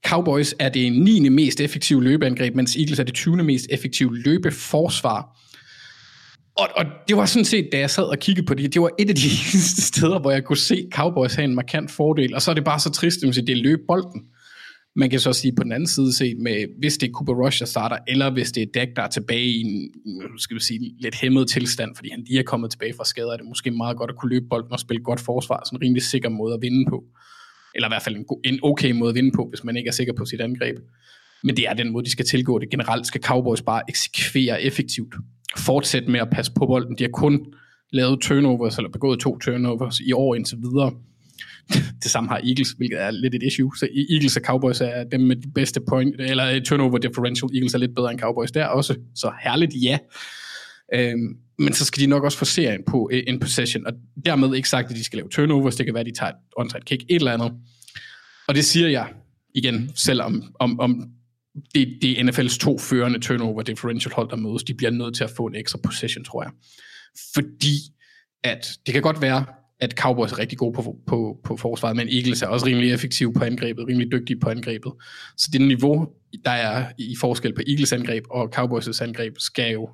Cowboys 0.06 0.54
er 0.58 0.68
det 0.68 0.92
9. 0.92 1.28
mest 1.28 1.60
effektive 1.60 2.02
løbeangreb, 2.04 2.54
mens 2.54 2.76
Eagles 2.76 2.98
er 2.98 3.04
det 3.04 3.14
20. 3.14 3.36
mest 3.36 3.66
effektive 3.70 4.18
løbeforsvar. 4.18 5.38
Og, 6.62 6.68
og 6.76 6.84
det 7.08 7.16
var 7.16 7.26
sådan 7.26 7.44
set, 7.44 7.68
da 7.72 7.78
jeg 7.78 7.90
sad 7.90 8.04
og 8.04 8.18
kiggede 8.18 8.46
på 8.46 8.54
det, 8.54 8.74
det 8.74 8.82
var 8.82 8.90
et 8.98 9.08
af 9.08 9.14
de 9.14 9.28
eneste 9.52 9.82
steder, 9.82 10.18
hvor 10.20 10.30
jeg 10.30 10.44
kunne 10.44 10.56
se 10.56 10.88
Cowboys 10.92 11.34
have 11.34 11.44
en 11.44 11.54
markant 11.54 11.90
fordel, 11.90 12.34
og 12.34 12.42
så 12.42 12.50
er 12.50 12.54
det 12.54 12.64
bare 12.64 12.80
så 12.80 12.90
trist, 12.90 13.24
at 13.24 13.46
det 13.46 13.56
løb 13.56 13.78
bolden. 13.88 14.22
Man 14.96 15.10
kan 15.10 15.20
så 15.20 15.32
sige 15.32 15.52
på 15.56 15.62
den 15.62 15.72
anden 15.72 15.86
side 15.86 16.16
se 16.16 16.34
med, 16.34 16.66
hvis 16.78 16.96
det 16.98 17.08
er 17.08 17.12
Cooper 17.12 17.44
Rush, 17.44 17.58
der 17.58 17.66
starter, 17.66 17.98
eller 18.08 18.30
hvis 18.30 18.52
det 18.52 18.62
er 18.62 18.66
Dak, 18.74 18.88
der 18.96 19.02
er 19.02 19.08
tilbage 19.08 19.46
i 19.46 19.60
en, 19.60 19.90
skal 20.38 20.54
vi 20.54 20.60
sige, 20.60 20.80
lidt 21.00 21.14
hæmmet 21.14 21.48
tilstand, 21.48 21.96
fordi 21.96 22.10
han 22.10 22.24
lige 22.26 22.38
er 22.38 22.42
kommet 22.42 22.70
tilbage 22.70 22.94
fra 22.96 23.04
skader, 23.04 23.32
er 23.32 23.36
det 23.36 23.46
måske 23.46 23.70
meget 23.70 23.96
godt 23.96 24.10
at 24.10 24.16
kunne 24.16 24.30
løbe 24.30 24.46
bolden 24.50 24.72
og 24.72 24.80
spille 24.80 25.02
godt 25.02 25.20
forsvar, 25.20 25.62
sådan 25.66 25.76
en 25.76 25.82
rimelig 25.82 26.02
sikker 26.02 26.28
måde 26.28 26.54
at 26.54 26.62
vinde 26.62 26.90
på. 26.90 27.04
Eller 27.74 27.88
i 27.88 27.90
hvert 27.90 28.02
fald 28.02 28.16
en, 28.16 28.24
go- 28.24 28.40
en 28.44 28.58
okay 28.62 28.90
måde 28.90 29.08
at 29.08 29.14
vinde 29.14 29.32
på, 29.34 29.46
hvis 29.48 29.64
man 29.64 29.76
ikke 29.76 29.88
er 29.88 29.92
sikker 29.92 30.12
på 30.12 30.24
sit 30.24 30.40
angreb. 30.40 30.76
Men 31.44 31.56
det 31.56 31.68
er 31.68 31.74
den 31.74 31.92
måde, 31.92 32.04
de 32.04 32.10
skal 32.10 32.24
tilgå 32.24 32.58
det. 32.58 32.70
Generelt 32.70 33.06
skal 33.06 33.22
Cowboys 33.22 33.62
bare 33.62 33.82
eksekvere 33.88 34.62
effektivt 34.62 35.14
fortsætte 35.56 36.10
med 36.10 36.20
at 36.20 36.28
passe 36.32 36.52
på 36.52 36.66
bolden. 36.66 36.98
De 36.98 37.04
har 37.04 37.10
kun 37.10 37.46
lavet 37.92 38.20
turnovers, 38.20 38.76
eller 38.76 38.90
begået 38.90 39.20
to 39.20 39.38
turnovers 39.38 40.00
i 40.00 40.12
år 40.12 40.34
indtil 40.34 40.58
videre. 40.58 40.92
Det 42.02 42.10
samme 42.10 42.30
har 42.30 42.36
Eagles, 42.36 42.70
hvilket 42.70 43.02
er 43.02 43.10
lidt 43.10 43.34
et 43.34 43.42
issue. 43.42 43.76
Så 43.76 43.88
Eagles 44.10 44.36
og 44.36 44.42
Cowboys 44.42 44.80
er 44.80 45.04
dem 45.04 45.20
med 45.20 45.36
de 45.36 45.50
bedste 45.54 45.80
point, 45.88 46.20
eller 46.20 46.50
øh, 46.50 46.62
turnover 46.62 46.98
differential. 46.98 47.50
Eagles 47.54 47.74
er 47.74 47.78
lidt 47.78 47.94
bedre 47.94 48.10
end 48.10 48.20
Cowboys 48.20 48.50
der 48.50 48.66
også. 48.66 48.94
Så 49.14 49.32
herligt, 49.44 49.72
ja. 49.82 49.98
Øhm, 50.94 51.36
men 51.58 51.72
så 51.72 51.84
skal 51.84 52.02
de 52.02 52.06
nok 52.06 52.24
også 52.24 52.38
få 52.38 52.44
serien 52.44 52.80
på 52.86 53.10
øh, 53.12 53.22
en 53.26 53.40
possession, 53.40 53.86
og 53.86 53.92
dermed 54.24 54.54
ikke 54.54 54.68
sagt, 54.68 54.90
at 54.90 54.96
de 54.96 55.04
skal 55.04 55.16
lave 55.16 55.28
turnovers. 55.28 55.76
Det 55.76 55.86
kan 55.86 55.94
være, 55.94 56.00
at 56.00 56.06
de 56.06 56.18
tager 56.18 56.30
et 56.30 56.36
onside 56.56 56.82
kick, 56.86 57.02
et 57.08 57.16
eller 57.16 57.32
andet. 57.32 57.52
Og 58.48 58.54
det 58.54 58.64
siger 58.64 58.88
jeg 58.88 59.06
igen, 59.54 59.90
selvom 59.94 60.54
om, 60.60 60.80
om 60.80 61.04
det, 61.74 61.98
det 62.02 62.20
er 62.20 62.24
NFL's 62.24 62.58
to 62.58 62.78
førende 62.78 63.18
turnover 63.18 63.62
differential 63.62 64.14
hold, 64.14 64.30
der 64.30 64.36
mødes. 64.36 64.64
De 64.64 64.74
bliver 64.74 64.90
nødt 64.90 65.16
til 65.16 65.24
at 65.24 65.30
få 65.30 65.46
en 65.46 65.54
ekstra 65.54 65.78
possession, 65.82 66.24
tror 66.24 66.42
jeg. 66.42 66.52
Fordi 67.34 67.76
at 68.44 68.68
det 68.86 68.94
kan 68.94 69.02
godt 69.02 69.22
være, 69.22 69.44
at 69.80 69.92
Cowboys 69.92 70.32
er 70.32 70.38
rigtig 70.38 70.58
gode 70.58 70.74
på, 70.74 70.96
på, 71.06 71.36
på 71.44 71.56
forsvaret, 71.56 71.96
men 71.96 72.08
Eagles 72.08 72.42
er 72.42 72.46
også 72.46 72.66
rimelig 72.66 72.92
effektive 72.92 73.32
på 73.32 73.44
angrebet, 73.44 73.88
rimelig 73.88 74.12
dygtige 74.12 74.40
på 74.40 74.48
angrebet. 74.48 74.92
Så 75.36 75.48
det 75.52 75.60
niveau, 75.60 76.08
der 76.44 76.50
er 76.50 76.86
i 76.98 77.16
forskel 77.20 77.54
på 77.54 77.62
Eagles 77.66 77.92
angreb 77.92 78.24
og 78.30 78.58
Cowboys' 78.58 79.02
angreb, 79.02 79.34
skal 79.38 79.72
jo 79.72 79.88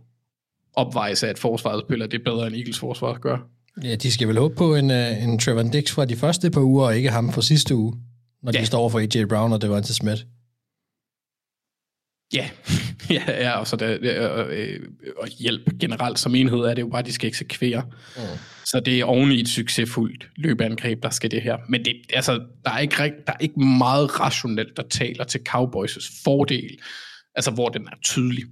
opvejes 0.76 1.22
af, 1.22 1.28
at 1.28 1.38
forsvaret 1.38 1.84
spiller 1.88 2.06
det 2.06 2.24
bedre, 2.24 2.46
end 2.46 2.56
Eagles 2.56 2.78
forsvar 2.78 3.18
gør. 3.18 3.38
Ja, 3.84 3.94
de 3.94 4.10
skal 4.10 4.28
vel 4.28 4.38
håbe 4.38 4.54
på 4.54 4.74
en, 4.74 4.90
uh, 4.90 5.22
en 5.22 5.38
Trevor 5.38 5.62
Dix 5.62 5.90
fra 5.90 6.04
de 6.04 6.16
første 6.16 6.50
par 6.50 6.60
uger, 6.60 6.86
og 6.86 6.96
ikke 6.96 7.10
ham 7.10 7.32
fra 7.32 7.42
sidste 7.42 7.74
uge, 7.74 7.94
når. 8.42 8.52
Ja. 8.54 8.60
de 8.60 8.66
står 8.66 8.78
over 8.78 8.88
for 8.88 8.98
AJ 8.98 9.24
Brown 9.24 9.52
og 9.52 9.62
Devonta 9.62 9.92
Smith. 9.92 10.22
Ja, 12.32 12.50
ja, 13.10 13.22
ja 13.42 13.58
og, 13.58 13.66
så 13.66 13.76
der, 13.76 13.98
øh, 14.50 14.80
og 15.16 15.28
hjælp 15.28 15.78
generelt 15.80 16.18
som 16.18 16.34
enhed 16.34 16.58
er 16.58 16.74
det 16.74 16.82
jo 16.82 16.88
bare, 16.88 16.98
at 16.98 17.06
de 17.06 17.12
skal 17.12 17.28
eksekvere. 17.28 17.82
Mm. 18.16 18.22
Så 18.64 18.80
det 18.80 19.00
er 19.00 19.04
oven 19.04 19.32
i 19.32 19.40
et 19.40 19.48
succesfuldt 19.48 20.28
løbeangreb, 20.36 21.02
der 21.02 21.10
skal 21.10 21.30
det 21.30 21.42
her. 21.42 21.56
Men 21.68 21.84
det, 21.84 21.94
altså, 22.12 22.32
der, 22.64 22.70
er 22.70 22.78
ikke, 22.78 22.96
der 22.96 23.32
er 23.32 23.38
ikke 23.40 23.60
meget 23.60 24.20
rationelt, 24.20 24.76
der 24.76 24.82
taler 24.90 25.24
til 25.24 25.40
Cowboys' 25.48 26.22
fordel, 26.24 26.78
altså 27.34 27.50
hvor 27.50 27.68
den 27.68 27.86
er 27.86 27.96
tydelig. 28.04 28.44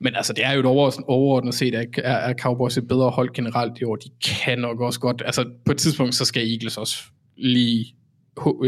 Men 0.00 0.16
altså, 0.16 0.32
det 0.32 0.44
er 0.44 0.52
jo 0.52 0.60
et 0.60 0.66
over, 0.66 1.02
overordnet 1.08 1.54
set, 1.54 1.74
at 1.74 1.88
er, 1.96 2.12
er 2.12 2.34
Cowboys 2.34 2.76
et 2.76 2.88
bedre 2.88 3.10
hold 3.10 3.34
generelt 3.34 3.78
i 3.78 3.84
år. 3.84 3.96
De 3.96 4.10
kan 4.24 4.58
nok 4.58 4.80
også 4.80 5.00
godt, 5.00 5.22
altså 5.26 5.50
på 5.66 5.72
et 5.72 5.78
tidspunkt, 5.78 6.14
så 6.14 6.24
skal 6.24 6.50
Eagles 6.50 6.76
også 6.76 7.02
lige 7.36 7.94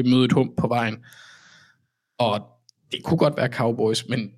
møde 0.05 0.25
et 0.25 0.33
hump 0.33 0.57
på 0.59 0.69
vejen. 0.69 0.97
Og 2.19 2.52
det 2.93 3.03
kunne 3.05 3.19
godt 3.19 3.37
være 3.37 3.49
Cowboys, 3.49 4.09
men 4.09 4.31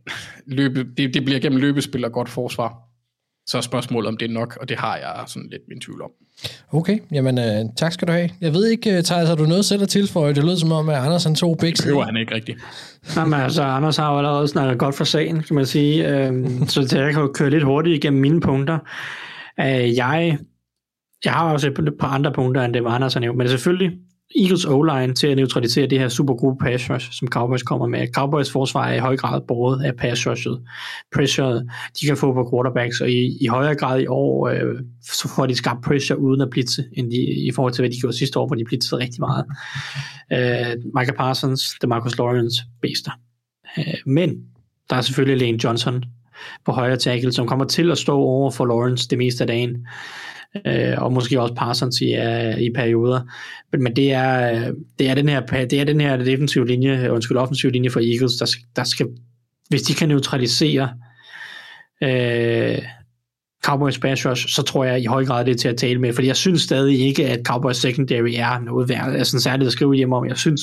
løbe, 0.46 0.84
det, 0.96 1.14
det 1.14 1.24
bliver 1.24 1.40
gennem 1.40 1.60
løbespil 1.60 2.04
og 2.04 2.12
godt 2.12 2.28
forsvar. 2.28 2.74
Så 3.46 3.56
er 3.56 3.60
spørgsmålet, 3.62 4.08
om 4.08 4.16
det 4.16 4.30
er 4.30 4.34
nok, 4.34 4.58
og 4.60 4.68
det 4.68 4.78
har 4.78 4.96
jeg 4.96 5.24
sådan 5.26 5.48
lidt 5.50 5.62
min 5.68 5.80
tvivl 5.80 6.02
om. 6.02 6.10
Okay, 6.72 6.98
jamen 7.12 7.38
uh, 7.38 7.70
tak 7.76 7.92
skal 7.92 8.08
du 8.08 8.12
have. 8.12 8.30
Jeg 8.40 8.52
ved 8.54 8.66
ikke, 8.66 8.90
uh, 8.98 9.02
Thijs, 9.04 9.28
har 9.28 9.34
du 9.34 9.44
noget 9.46 9.64
selv 9.64 9.82
at 9.82 9.88
tilføje? 9.88 10.34
Det 10.34 10.44
lød 10.44 10.56
som 10.56 10.72
om, 10.72 10.88
at 10.88 10.96
Anders 10.96 11.24
han 11.24 11.34
tog 11.34 11.56
begge 11.60 11.76
Det 11.76 11.84
behøver 11.84 12.04
han 12.04 12.16
ikke 12.16 12.34
rigtigt. 12.34 12.58
Jamen, 13.16 13.40
altså, 13.40 13.62
Anders 13.62 13.96
har 13.96 14.12
jo 14.12 14.18
allerede 14.18 14.48
snakket 14.48 14.78
godt 14.78 14.94
for 14.94 15.04
sagen, 15.04 15.42
kan 15.42 15.56
man 15.56 15.66
sige. 15.66 16.08
Øhm, 16.08 16.66
så 16.66 16.80
det- 16.80 16.92
jeg 16.92 17.12
kan 17.12 17.22
jo 17.22 17.30
køre 17.34 17.50
lidt 17.50 17.64
hurtigt 17.64 17.96
igennem 18.04 18.20
mine 18.20 18.40
punkter. 18.40 18.78
Øh, 19.60 19.96
jeg, 19.96 20.38
jeg 21.24 21.32
har 21.32 21.52
også 21.52 21.68
et 21.68 21.94
par 22.00 22.08
andre 22.08 22.32
punkter, 22.32 22.62
end 22.62 22.74
det, 22.74 22.82
Anders 22.86 23.14
har 23.14 23.20
nævnt. 23.20 23.38
Men 23.38 23.48
selvfølgelig 23.48 23.98
Eagles 24.36 24.64
O-line 24.64 25.14
til 25.14 25.26
at 25.26 25.36
neutralisere 25.36 25.86
det 25.86 25.98
her 25.98 26.08
super 26.08 26.34
gode 26.34 26.56
pass 26.60 26.90
rush, 26.90 27.12
som 27.12 27.28
Cowboys 27.28 27.62
kommer 27.62 27.86
med. 27.86 28.06
Cowboys 28.14 28.50
forsvar 28.50 28.88
er 28.88 28.94
i 28.94 28.98
høj 28.98 29.16
grad 29.16 29.40
båret 29.48 29.84
af 29.84 29.96
pass 29.96 30.26
rushet. 30.26 30.62
Pressure, 31.14 31.62
de 32.00 32.06
kan 32.06 32.16
få 32.16 32.32
på 32.32 32.50
quarterbacks, 32.52 33.00
og 33.00 33.10
i, 33.10 33.38
i 33.40 33.46
højere 33.46 33.74
grad 33.74 34.00
i 34.00 34.06
år, 34.06 34.48
øh, 34.48 34.80
så 35.02 35.28
får 35.36 35.46
de 35.46 35.54
skabt 35.54 35.84
pressure 35.84 36.18
uden 36.18 36.40
at 36.40 36.50
blitse, 36.50 36.84
end 36.92 37.10
de, 37.10 37.16
i 37.46 37.50
forhold 37.54 37.72
til, 37.72 37.82
hvad 37.82 37.90
de 37.90 38.00
gjorde 38.00 38.16
sidste 38.16 38.38
år, 38.38 38.46
hvor 38.46 38.56
de 38.56 38.64
blitzede 38.64 39.00
rigtig 39.00 39.20
meget. 39.20 39.44
Øh, 40.32 40.76
Michael 40.94 41.16
Parsons, 41.16 41.62
DeMarcus 41.82 42.18
Lawrence, 42.18 42.62
bester. 42.82 43.10
Øh, 43.78 43.84
men 44.06 44.30
der 44.90 44.96
er 44.96 45.00
selvfølgelig 45.00 45.46
Lane 45.46 45.64
Johnson 45.64 46.04
på 46.64 46.72
højre 46.72 46.96
tackle, 46.96 47.32
som 47.32 47.46
kommer 47.46 47.64
til 47.64 47.90
at 47.90 47.98
stå 47.98 48.16
over 48.16 48.50
for 48.50 48.66
Lawrence 48.66 49.08
det 49.08 49.18
meste 49.18 49.44
af 49.44 49.48
dagen. 49.48 49.86
Øh, 50.66 50.94
og 51.02 51.12
måske 51.12 51.40
også 51.40 51.54
Parsons 51.54 52.00
i, 52.00 52.16
uh, 52.18 52.60
i 52.60 52.70
perioder. 52.74 53.20
Men, 53.72 53.82
men 53.82 53.96
det, 53.96 54.12
er, 54.12 54.52
øh, 54.52 54.74
det, 54.98 55.10
er 55.10 55.14
den 55.14 55.28
her, 55.28 55.40
det 55.46 55.80
er 55.80 55.84
den 55.84 56.00
her 56.00 56.16
defensive 56.16 56.66
linje, 56.66 57.12
undskyld, 57.12 57.36
offensive 57.36 57.72
linje 57.72 57.90
for 57.90 58.00
Eagles, 58.00 58.32
der, 58.32 58.46
der 58.76 58.84
skal, 58.84 59.06
hvis 59.68 59.82
de 59.82 59.94
kan 59.94 60.08
neutralisere 60.08 60.90
øh, 62.02 62.78
Cowboys 63.64 63.98
pass 63.98 64.26
rush, 64.26 64.48
så 64.48 64.62
tror 64.62 64.84
jeg 64.84 65.00
i 65.02 65.06
høj 65.06 65.24
grad 65.24 65.44
det 65.44 65.52
er 65.52 65.58
til 65.58 65.68
at 65.68 65.76
tale 65.76 66.00
med, 66.00 66.12
fordi 66.12 66.26
jeg 66.26 66.36
synes 66.36 66.62
stadig 66.62 67.00
ikke, 67.00 67.28
at 67.28 67.40
Cowboys 67.46 67.76
secondary 67.76 68.32
er 68.36 68.58
noget 68.58 68.88
værd, 68.88 69.14
altså 69.14 69.40
særligt 69.40 69.66
at 69.66 69.72
skrive 69.72 69.94
hjem 69.94 70.12
om. 70.12 70.26
Jeg 70.26 70.36
synes, 70.36 70.60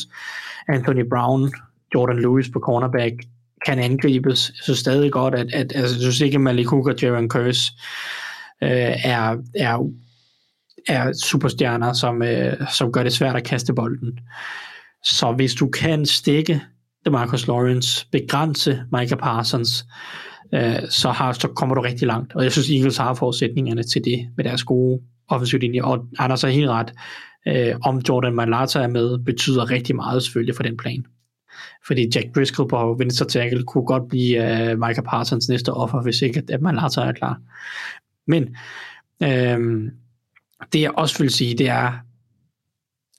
Anthony 0.68 1.04
Brown, 1.10 1.52
Jordan 1.96 2.22
Lewis 2.22 2.50
på 2.54 2.60
cornerback, 2.60 3.14
kan 3.66 3.80
angribes. 3.80 4.50
Jeg 4.50 4.64
synes 4.64 4.80
stadig 4.80 5.12
godt, 5.12 5.36
at, 5.36 5.48
at 5.54 5.72
altså, 5.76 5.96
jeg 5.96 6.02
synes 6.02 6.22
ikke, 6.22 6.36
at 6.36 6.42
Malik 6.42 6.68
Hooker 6.68 6.94
og 6.94 7.02
Jaron 7.02 7.30
Curse 7.30 7.72
øh, 8.64 9.05
er, 9.05 9.38
er, 9.55 9.91
er 10.88 11.14
superstjerner, 11.24 11.93
som, 11.93 12.24
øh, 12.24 12.68
som 12.68 12.91
gør 12.91 13.03
det 13.03 13.14
svært 13.14 13.36
at 13.36 13.43
kaste 13.43 13.74
bolden. 13.74 14.20
Så 15.03 15.32
hvis 15.32 15.53
du 15.53 15.68
kan 15.68 16.05
stikke 16.05 16.62
DeMarcus 17.05 17.47
Lawrence, 17.47 18.07
begrænse 18.12 18.84
Micah 18.91 19.18
Parsons, 19.18 19.86
øh, 20.53 20.89
så, 20.89 21.09
har, 21.09 21.34
så 21.34 21.47
kommer 21.47 21.76
du 21.76 21.82
rigtig 21.82 22.07
langt. 22.07 22.36
Og 22.36 22.43
jeg 22.43 22.51
synes, 22.51 22.70
Eagles 22.70 22.97
har 22.97 23.14
forudsætningerne 23.14 23.84
til 23.84 24.01
det 24.05 24.30
med 24.38 24.45
deres 24.45 24.64
gode 24.64 25.01
offensiv 25.30 25.59
linje. 25.59 25.84
Og 25.84 26.05
Anders 26.20 26.41
har 26.41 26.49
helt 26.49 26.70
ret. 26.70 26.91
Øh, 27.47 27.76
om 27.84 28.01
Jordan 28.09 28.36
Malata 28.36 28.80
er 28.80 28.88
med, 28.88 29.18
betyder 29.26 29.72
rigtig 29.72 29.95
meget 29.95 30.24
selvfølgelig 30.24 30.55
for 30.55 30.64
den 30.64 30.78
plan. 30.78 31.05
Fordi 31.88 32.09
Jack 32.16 32.36
Driscoll 32.36 32.70
på 32.70 32.95
venstre 32.99 33.26
tackle 33.26 33.64
kunne 33.64 33.86
godt 33.86 34.07
blive 34.09 34.38
uh, 34.38 34.80
Micah 34.80 35.03
Parsons 35.03 35.49
næste 35.49 35.74
offer, 35.74 36.01
hvis 36.01 36.22
ikke 36.22 36.43
at 36.49 36.62
Malata 36.62 37.01
er 37.01 37.12
klar. 37.12 37.39
Men 38.28 38.55
øh, 39.24 39.91
det 40.74 40.82
jeg 40.82 40.91
også 40.91 41.17
vil 41.17 41.30
sige, 41.30 41.57
det 41.57 41.69
er, 41.69 41.99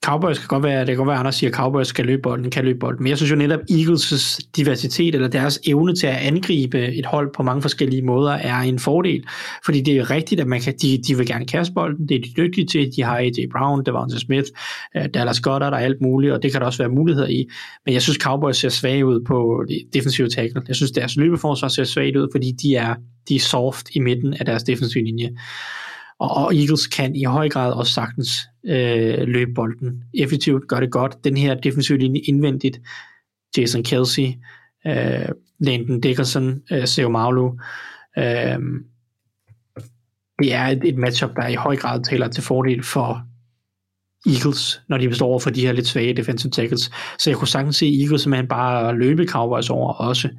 Cowboys 0.03 0.39
kan 0.39 0.47
godt 0.47 0.63
være, 0.63 0.79
det 0.79 0.87
kan 0.87 0.97
godt 0.97 1.07
være, 1.07 1.15
at 1.15 1.19
Anders 1.19 1.35
siger, 1.35 1.49
at 1.49 1.55
Cowboys 1.55 1.87
skal 1.87 2.05
løbe 2.05 2.21
bolden, 2.21 2.51
kan 2.51 2.65
løbe 2.65 2.79
bolden. 2.79 3.03
Men 3.03 3.09
jeg 3.09 3.17
synes 3.17 3.31
jo 3.31 3.35
netop, 3.35 3.59
Eagles' 3.71 4.39
diversitet, 4.55 5.15
eller 5.15 5.27
deres 5.27 5.59
evne 5.67 5.95
til 5.95 6.07
at 6.07 6.15
angribe 6.15 6.87
et 6.87 7.05
hold 7.05 7.33
på 7.35 7.43
mange 7.43 7.61
forskellige 7.61 8.01
måder, 8.01 8.31
er 8.31 8.59
en 8.59 8.79
fordel. 8.79 9.23
Fordi 9.65 9.81
det 9.81 9.97
er 9.97 10.11
rigtigt, 10.11 10.41
at 10.41 10.47
man 10.47 10.61
kan, 10.61 10.73
de, 10.81 11.01
de 11.07 11.17
vil 11.17 11.27
gerne 11.27 11.45
kaste 11.45 11.73
bolden, 11.73 12.09
det 12.09 12.17
er 12.17 12.21
de 12.21 12.33
dygtige 12.37 12.67
til. 12.67 12.91
De 12.95 13.03
har 13.03 13.17
AJ 13.17 13.31
Brown, 13.51 13.85
Devonta 13.85 14.17
Smith, 14.17 14.47
øh, 14.97 15.05
Dallas 15.13 15.39
Goddard 15.39 15.73
og 15.73 15.81
alt 15.81 16.01
muligt, 16.01 16.33
og 16.33 16.43
det 16.43 16.51
kan 16.51 16.61
der 16.61 16.67
også 16.67 16.83
være 16.83 16.89
muligheder 16.89 17.27
i. 17.27 17.45
Men 17.85 17.93
jeg 17.93 18.01
synes, 18.01 18.17
Cowboys 18.17 18.57
ser 18.57 18.69
svage 18.69 19.05
ud 19.05 19.21
på 19.27 19.65
defensive 19.93 20.29
tackle. 20.29 20.61
Jeg 20.67 20.75
synes, 20.75 20.91
deres 20.91 21.15
løbeforsvar 21.15 21.67
ser 21.67 21.83
svagt 21.83 22.15
ud, 22.15 22.27
fordi 22.31 22.51
de 22.51 22.75
er, 22.75 22.95
de 23.29 23.35
er 23.35 23.39
soft 23.39 23.89
i 23.95 23.99
midten 23.99 24.33
af 24.33 24.45
deres 24.45 24.63
defensive 24.63 25.03
linje. 25.03 25.29
Og, 26.19 26.31
og 26.31 26.55
Eagles 26.55 26.87
kan 26.87 27.15
i 27.15 27.23
høj 27.23 27.49
grad 27.49 27.73
også 27.73 27.93
sagtens 27.93 28.29
øh, 28.65 29.27
løbe 29.27 29.53
bolden 29.53 30.03
effektivt, 30.13 30.67
gør 30.67 30.79
det 30.79 30.91
godt. 30.91 31.23
Den 31.23 31.37
her 31.37 31.53
defensive 31.53 31.97
linje 31.97 32.19
indvendigt, 32.19 32.81
Jason 33.57 33.83
Kelsey, 33.83 34.27
øh, 34.87 35.29
Landon 35.59 36.01
Dickerson, 36.01 36.61
øh, 36.71 36.87
Seo 36.87 37.09
Maulu, 37.09 37.51
øh, 38.17 38.59
det 40.39 40.53
er 40.53 40.67
et, 40.67 40.83
et 40.83 40.97
matchup, 40.97 41.35
der 41.35 41.47
i 41.47 41.55
høj 41.55 41.75
grad 41.75 42.03
taler 42.03 42.27
til 42.27 42.43
fordel 42.43 42.83
for 42.83 43.27
Eagles, 44.25 44.81
når 44.89 44.97
de 44.97 45.09
består 45.09 45.27
over 45.27 45.39
for 45.39 45.49
de 45.49 45.61
her 45.61 45.71
lidt 45.71 45.87
svage 45.87 46.13
defensive 46.13 46.51
tackles. 46.51 46.91
Så 47.19 47.29
jeg 47.29 47.37
kunne 47.37 47.47
sagtens 47.47 47.75
se 47.75 47.99
Eagles 48.01 48.21
simpelthen 48.21 48.47
bare 48.47 48.97
løbe 48.97 49.27
Cowboys 49.27 49.69
over 49.69 49.93
også. 49.93 50.29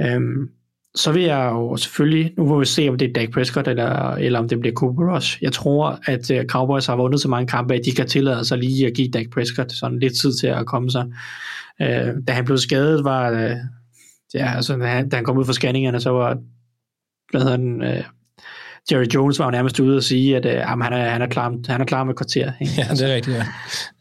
Øhm, 0.00 0.50
så 0.94 1.12
vil 1.12 1.22
jeg 1.22 1.50
jo 1.52 1.76
selvfølgelig, 1.76 2.32
nu 2.36 2.44
må 2.44 2.58
vi 2.58 2.64
se, 2.64 2.88
om 2.88 2.98
det 2.98 3.08
er 3.08 3.12
Dak 3.12 3.30
Prescott, 3.30 3.68
eller, 3.68 4.10
eller 4.10 4.38
om 4.38 4.48
det 4.48 4.60
bliver 4.60 4.74
Cooper 4.74 5.14
Rush. 5.14 5.42
Jeg 5.42 5.52
tror, 5.52 5.98
at 6.06 6.30
uh, 6.30 6.44
Cowboys 6.48 6.86
har 6.86 6.96
vundet 6.96 7.20
så 7.20 7.28
mange 7.28 7.46
kampe, 7.46 7.74
at 7.74 7.80
de 7.84 7.92
kan 7.92 8.06
tillade 8.06 8.44
sig 8.44 8.58
lige 8.58 8.86
at 8.86 8.94
give 8.94 9.08
Dak 9.08 9.26
Prescott 9.32 9.72
sådan 9.72 9.98
lidt 9.98 10.20
tid 10.20 10.32
til 10.40 10.46
at 10.46 10.66
komme 10.66 10.90
sig. 10.90 11.06
Uh, 11.80 12.14
da 12.28 12.32
han 12.32 12.44
blev 12.44 12.58
skadet, 12.58 13.04
var 13.04 13.30
uh, 13.30 13.56
ja, 14.34 14.54
altså, 14.56 14.76
da 14.76 14.86
han, 14.86 15.08
da 15.08 15.16
han 15.16 15.24
kom 15.24 15.38
ud 15.38 15.44
fra 15.44 15.52
scanningerne, 15.52 16.00
så 16.00 16.10
var 16.10 16.38
hvad 17.30 17.40
hedder 17.40 17.56
den, 17.56 17.82
uh, 17.82 18.04
Jerry 18.92 19.06
Jones 19.14 19.38
var 19.38 19.44
jo 19.44 19.50
nærmest 19.50 19.80
ude 19.80 19.96
og 19.96 20.02
sige, 20.02 20.36
at 20.36 20.46
øh, 20.46 20.52
jamen, 20.52 20.82
han, 20.82 20.92
er, 20.92 21.08
han, 21.08 21.22
er 21.22 21.26
klar, 21.26 21.54
han 21.68 21.80
er 21.80 21.84
klar 21.84 22.04
med 22.04 22.14
kvarter. 22.14 22.52
Ikke? 22.60 22.72
Ja, 22.78 22.94
det 22.94 23.10
er 23.10 23.14
rigtigt, 23.14 23.36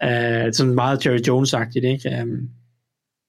ja. 0.01 0.45
Øh, 0.45 0.53
sådan 0.53 0.75
meget 0.75 1.05
Jerry 1.05 1.17
Jones-agtigt, 1.17 1.85
ikke? 1.85 2.23
Um, 2.23 2.49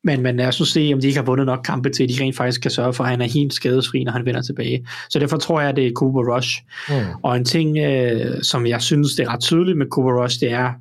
men, 0.04 0.22
men 0.22 0.36
lad 0.36 0.46
os 0.46 0.60
nu 0.60 0.66
se, 0.66 0.90
om 0.94 1.00
de 1.00 1.06
ikke 1.06 1.18
har 1.18 1.24
vundet 1.24 1.46
nok 1.46 1.60
kampe 1.64 1.90
til, 1.90 2.02
at 2.02 2.08
de 2.08 2.22
rent 2.22 2.36
faktisk 2.36 2.60
kan 2.60 2.70
sørge 2.70 2.92
for, 2.92 3.04
at 3.04 3.10
han 3.10 3.20
er 3.20 3.26
helt 3.26 3.54
skadesfri, 3.54 4.04
når 4.04 4.12
han 4.12 4.26
vender 4.26 4.42
tilbage. 4.42 4.86
Så 5.10 5.18
derfor 5.18 5.36
tror 5.36 5.60
jeg, 5.60 5.70
at 5.70 5.76
det 5.76 5.86
er 5.86 5.92
Cooper 5.92 6.36
Rush. 6.36 6.62
Mm. 6.88 6.94
Og 7.22 7.36
en 7.36 7.44
ting, 7.44 7.78
øh, 7.78 8.42
som 8.42 8.66
jeg 8.66 8.82
synes, 8.82 9.14
det 9.14 9.26
er 9.26 9.32
ret 9.32 9.40
tydeligt 9.40 9.78
med 9.78 9.86
Cooper 9.86 10.22
Rush, 10.22 10.40
det 10.40 10.52
er, 10.52 10.72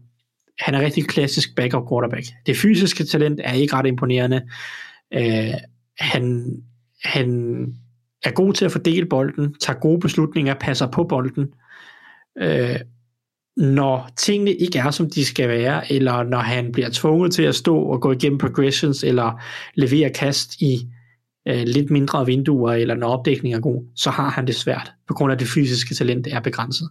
han 0.60 0.76
er 0.76 0.82
rigtig 0.82 1.08
klassisk 1.08 1.56
backup 1.56 1.84
quarterback. 1.92 2.26
Det 2.46 2.58
fysiske 2.58 3.04
talent 3.04 3.40
er 3.44 3.54
ikke 3.54 3.76
ret 3.76 3.86
imponerende. 3.86 4.42
Øh, 5.14 5.54
han, 6.00 6.54
han 7.04 7.62
er 8.24 8.32
god 8.32 8.54
til 8.54 8.66
at 8.66 8.72
fordele 8.72 9.06
bolden, 9.06 9.56
tager 9.62 9.80
gode 9.80 10.00
beslutninger, 10.00 10.54
passer 10.54 10.88
på 10.88 11.04
bolden. 11.04 11.48
Øh, 12.42 12.76
når 13.60 14.10
tingene 14.18 14.54
ikke 14.54 14.80
er, 14.80 14.92
som 14.92 15.10
de 15.10 15.26
skal 15.26 15.50
være, 15.50 15.94
eller 15.94 16.24
når 16.24 16.38
han 16.38 16.72
bliver 16.72 16.90
tvunget 16.94 17.34
til 17.34 17.44
at 17.44 17.56
stå 17.56 17.78
og 17.78 18.02
gå 18.02 18.12
igennem 18.12 18.38
progressions, 18.38 19.04
eller 19.04 19.42
levere 19.76 20.10
kast 20.10 20.62
i 20.62 20.88
øh, 21.48 21.64
lidt 21.66 21.90
mindre 21.90 22.26
vinduer, 22.26 22.74
eller 22.74 22.96
når 22.96 23.08
opdækningen 23.08 23.58
er 23.58 23.62
god, 23.62 23.84
så 23.96 24.10
har 24.10 24.30
han 24.30 24.48
det 24.48 24.56
svært, 24.56 24.92
på 25.08 25.14
grund 25.14 25.32
af 25.32 25.36
at 25.36 25.40
det 25.40 25.48
fysiske 25.48 25.96
talent 25.96 26.28
er 26.32 26.40
begrænset. 26.40 26.90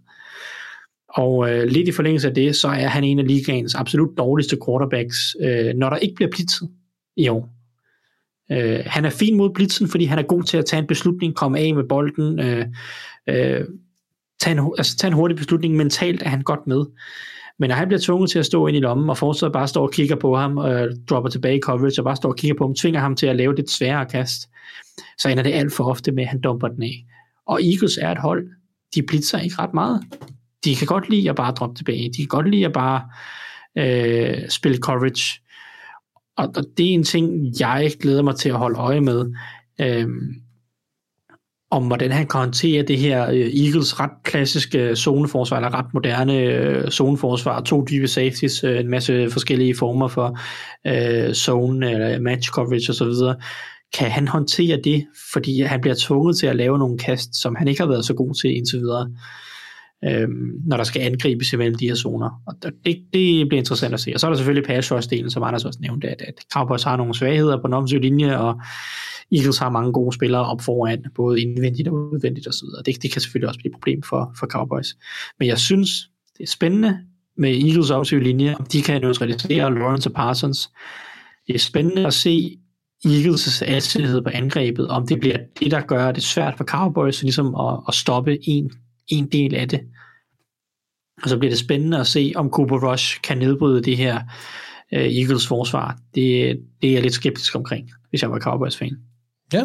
Og 1.09 1.51
øh, 1.51 1.65
lidt 1.65 1.89
i 1.89 1.93
forlængelse 1.93 2.29
af 2.29 2.35
det, 2.35 2.57
så 2.57 2.69
er 2.69 2.89
han 2.89 3.05
en 3.05 3.19
af 3.19 3.27
ligaens 3.27 3.75
absolut 3.75 4.19
dårligste 4.19 4.59
quarterbacks, 4.67 5.37
øh, 5.43 5.75
når 5.75 5.91
der 5.91 5.97
ikke 5.97 6.15
bliver 6.15 6.31
blitzet 6.31 6.69
i 7.17 7.29
år. 7.29 7.49
Øh, 8.53 8.81
han 8.87 9.05
er 9.05 9.11
fin 9.11 9.37
mod 9.37 9.51
blitzen, 9.55 9.89
fordi 9.89 10.05
han 10.05 10.19
er 10.19 10.23
god 10.23 10.43
til 10.43 10.57
at 10.57 10.65
tage 10.65 10.81
en 10.81 10.87
beslutning, 10.87 11.35
komme 11.35 11.59
af 11.59 11.75
med 11.75 11.85
bolden, 11.89 12.41
øh, 12.41 12.67
øh, 13.29 13.65
tage, 14.41 14.59
en, 14.59 14.73
altså, 14.79 14.97
tage 14.97 15.09
en 15.09 15.15
hurtig 15.15 15.37
beslutning. 15.37 15.77
Mentalt 15.77 16.23
er 16.23 16.29
han 16.29 16.43
godt 16.43 16.67
med. 16.67 16.85
Men 17.59 17.69
når 17.69 17.77
han 17.77 17.89
bliver 17.89 18.01
tvunget 18.01 18.31
til 18.31 18.39
at 18.39 18.47
stå 18.47 18.67
ind 18.67 18.77
i 18.77 18.81
lommen, 18.81 19.11
og 19.11 19.19
fortsat 19.19 19.53
bare 19.53 19.69
står 19.69 19.83
og 19.83 19.93
kigger 19.93 20.17
på 20.17 20.37
ham, 20.37 20.59
og 20.59 20.89
dropper 21.09 21.31
tilbage 21.31 21.57
i 21.57 21.61
coverage, 21.61 22.01
og 22.01 22.05
bare 22.05 22.17
står 22.17 22.29
og 22.29 22.37
kigger 22.37 22.55
på 22.59 22.65
ham, 22.65 22.75
tvinger 22.75 23.01
ham 23.01 23.17
til 23.17 23.27
at 23.27 23.37
lave 23.37 23.55
det 23.55 23.71
sværere 23.71 24.07
kast, 24.07 24.49
så 25.19 25.29
ender 25.29 25.43
det 25.43 25.53
alt 25.53 25.73
for 25.73 25.85
ofte 25.85 26.13
med, 26.13 26.23
at 26.23 26.29
han 26.29 26.41
dumper 26.41 26.69
den 26.69 26.83
af. 26.83 27.05
Og 27.47 27.61
Eagles 27.63 27.99
er 27.99 28.11
et 28.11 28.19
hold, 28.19 28.49
de 28.95 29.03
blitzer 29.03 29.39
ikke 29.39 29.57
ret 29.59 29.75
meget. 29.75 30.03
De 30.65 30.77
kan 30.77 30.87
godt 30.87 31.11
lide 31.11 31.31
at 31.31 31.37
bare 31.37 31.53
droppe 31.53 31.77
tilbage. 31.77 32.09
De 32.09 32.17
kan 32.17 32.27
godt 32.27 32.51
lide 32.51 32.67
at 32.67 32.73
bare 32.73 33.03
øh, 33.79 34.49
spille 34.49 34.79
coverage. 34.79 35.41
Og, 36.37 36.53
og 36.57 36.65
det 36.77 36.91
er 36.91 36.95
en 36.95 37.05
ting, 37.05 37.53
jeg 37.61 37.93
glæder 38.01 38.23
mig 38.23 38.37
til 38.37 38.49
at 38.49 38.55
holde 38.55 38.79
øje 38.79 39.01
med. 39.01 39.33
Øhm, 39.81 40.35
om 41.71 41.87
hvordan 41.87 42.13
han 42.13 42.27
kan 42.27 42.41
håndtere 42.41 42.83
det 42.83 42.99
her 42.99 43.31
øh, 43.31 43.37
Eagles 43.37 44.01
ret 44.01 44.11
klassiske 44.25 44.79
øh, 44.79 44.97
zoneforsvar, 44.97 45.57
eller 45.57 45.75
ret 45.75 45.95
moderne 45.95 46.35
øh, 46.35 46.91
zoneforsvar, 46.91 47.61
to 47.61 47.85
dybe 47.91 48.09
safeties, 48.09 48.65
en 48.65 48.91
masse 48.91 49.31
forskellige 49.31 49.77
former 49.77 50.09
for 50.09 50.39
øh, 50.87 51.35
zone 51.35 51.91
eller 51.91 52.21
match 52.21 52.51
coverage 52.51 52.91
osv. 52.91 53.37
Kan 53.99 54.11
han 54.11 54.29
håndtere 54.29 54.81
det, 54.85 55.07
fordi 55.33 55.63
han 55.63 55.81
bliver 55.81 55.97
tvunget 55.99 56.37
til 56.37 56.47
at 56.47 56.57
lave 56.57 56.79
nogle 56.79 56.99
kast, 56.99 57.43
som 57.43 57.57
han 57.57 57.69
ikke 57.69 57.81
har 57.81 57.89
været 57.89 58.05
så 58.05 58.15
god 58.15 58.35
til 58.35 58.57
indtil 58.57 58.79
videre, 58.79 59.11
øh, 60.05 60.29
når 60.67 60.77
der 60.77 60.85
skal 60.85 61.03
angribes 61.03 61.53
imellem 61.53 61.75
de 61.75 61.89
her 61.89 61.95
zoner. 61.95 62.31
Og 62.47 62.55
det, 62.63 62.97
det 63.13 63.49
bliver 63.49 63.59
interessant 63.59 63.95
at 63.95 64.01
se. 64.01 64.11
Og 64.15 64.21
så 64.21 64.27
er 64.27 64.31
der 64.31 64.37
selvfølgelig 64.37 64.67
pass 64.67 65.07
delen 65.07 65.31
som 65.31 65.43
Anders 65.43 65.65
også 65.65 65.79
nævnte, 65.83 66.09
at, 66.09 66.23
at 66.23 66.35
Cowboys 66.53 66.83
har 66.83 66.97
nogle 66.97 67.15
svagheder 67.15 67.63
på 67.63 67.69
den 67.69 68.03
linje, 68.03 68.39
og 68.39 68.61
Eagles 69.33 69.59
har 69.59 69.71
mange 69.71 69.93
gode 69.93 70.15
spillere 70.15 70.45
op 70.45 70.61
foran, 70.61 71.05
både 71.15 71.41
indvendigt 71.43 71.89
og 71.89 71.95
udvendigt 71.95 72.49
osv. 72.49 72.67
Det, 72.87 73.03
det 73.03 73.13
kan 73.13 73.21
selvfølgelig 73.21 73.49
også 73.49 73.61
blive 73.61 73.71
et 73.71 73.75
problem 73.75 74.03
for, 74.03 74.35
for 74.39 74.47
Cowboys. 74.47 74.97
Men 75.39 75.49
jeg 75.49 75.59
synes, 75.59 75.91
det 76.39 76.43
er 76.43 76.49
spændende 76.49 76.99
med 77.37 77.51
Eagles 77.51 77.91
offensive 77.91 78.23
linje, 78.23 78.55
om 78.55 78.67
de 78.67 78.83
kan 78.83 79.01
neutralisere 79.01 79.75
Lawrence 79.75 80.09
og 80.09 80.15
Parsons. 80.15 80.71
Det 81.47 81.55
er 81.55 81.59
spændende 81.59 82.07
at 82.07 82.15
se 82.15 82.59
Eagles' 83.07 83.65
alsidighed 83.65 84.23
på 84.23 84.31
angrebet, 84.33 84.89
om 84.89 85.07
det 85.07 85.21
bliver 85.21 85.37
det, 85.61 85.71
der 85.71 85.81
gør 85.81 86.13
det 86.13 86.23
svært 86.23 86.55
for 86.57 86.65
Cowboys 86.65 87.23
ligesom 87.23 87.55
at, 87.55 87.81
at 87.89 87.95
stoppe 87.95 88.49
en, 88.49 88.71
en 89.09 89.27
del 89.27 89.55
af 89.55 89.69
det. 89.69 89.81
Og 91.23 91.29
så 91.29 91.39
bliver 91.39 91.51
det 91.51 91.59
spændende 91.59 91.99
at 91.99 92.07
se, 92.07 92.33
om 92.37 92.51
Cooper 92.51 92.91
Rush 92.91 93.21
kan 93.21 93.39
nedbryde 93.39 93.83
det 93.83 93.97
her 93.97 94.21
øh, 94.93 95.01
Eagles 95.01 95.47
forsvar. 95.47 95.99
Det, 96.15 96.59
det 96.83 96.89
er 96.89 96.93
jeg 96.93 97.03
lidt 97.03 97.15
skeptisk 97.15 97.57
omkring, 97.57 97.91
hvis 98.11 98.23
jeg 98.23 98.31
var 98.31 98.39
Cowboys-fan. 98.39 98.97
Ja, 99.53 99.65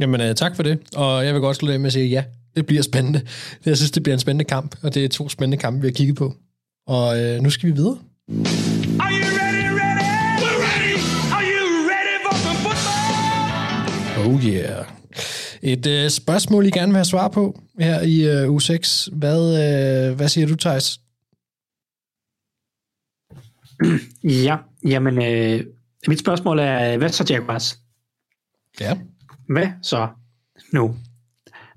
jamen 0.00 0.20
uh, 0.20 0.34
tak 0.34 0.56
for 0.56 0.62
det. 0.62 0.78
Og 0.96 1.26
jeg 1.26 1.34
vil 1.34 1.40
godt 1.40 1.56
slutte 1.56 1.74
af 1.74 1.80
med 1.80 1.86
at 1.86 1.92
sige, 1.92 2.06
ja, 2.06 2.24
det 2.56 2.66
bliver 2.66 2.82
spændende. 2.82 3.20
Jeg 3.66 3.76
synes, 3.76 3.90
det 3.90 4.02
bliver 4.02 4.14
en 4.14 4.20
spændende 4.20 4.44
kamp, 4.44 4.76
og 4.82 4.94
det 4.94 5.04
er 5.04 5.08
to 5.08 5.28
spændende 5.28 5.56
kampe, 5.56 5.80
vi 5.80 5.86
har 5.86 5.92
kigget 5.92 6.16
på. 6.16 6.34
Og 6.86 7.06
uh, 7.08 7.42
nu 7.42 7.50
skal 7.50 7.68
vi 7.68 7.74
videre. 7.74 7.98
Are 7.98 9.12
you 9.12 9.28
ready, 9.40 9.66
ready? 9.80 10.04
We're 10.42 10.60
ready. 10.66 10.96
Are 11.36 11.44
you 11.54 11.64
ready 11.92 12.16
for 12.24 12.34
some 12.44 12.58
football? 12.64 14.34
Oh 14.34 14.44
yeah. 14.44 14.84
Et 15.62 15.86
uh, 15.86 16.08
spørgsmål, 16.10 16.66
I 16.66 16.70
gerne 16.70 16.92
vil 16.92 16.96
have 16.96 17.04
svar 17.04 17.28
på 17.28 17.60
her 17.78 18.00
i 18.02 18.46
uh, 18.48 18.56
U6. 18.56 19.08
Hvad, 19.12 20.10
uh, 20.10 20.16
hvad 20.16 20.28
siger 20.28 20.46
du, 20.46 20.56
Thijs? 20.56 21.00
Ja, 24.24 24.56
jamen, 24.86 25.22
øh, 25.22 25.64
mit 26.08 26.18
spørgsmål 26.18 26.58
er, 26.58 26.96
hvad 26.96 27.08
så 27.08 27.26
Jaguars? 27.30 27.78
Ja. 28.80 28.98
Hvad 29.48 29.66
så 29.82 30.08
nu? 30.72 30.94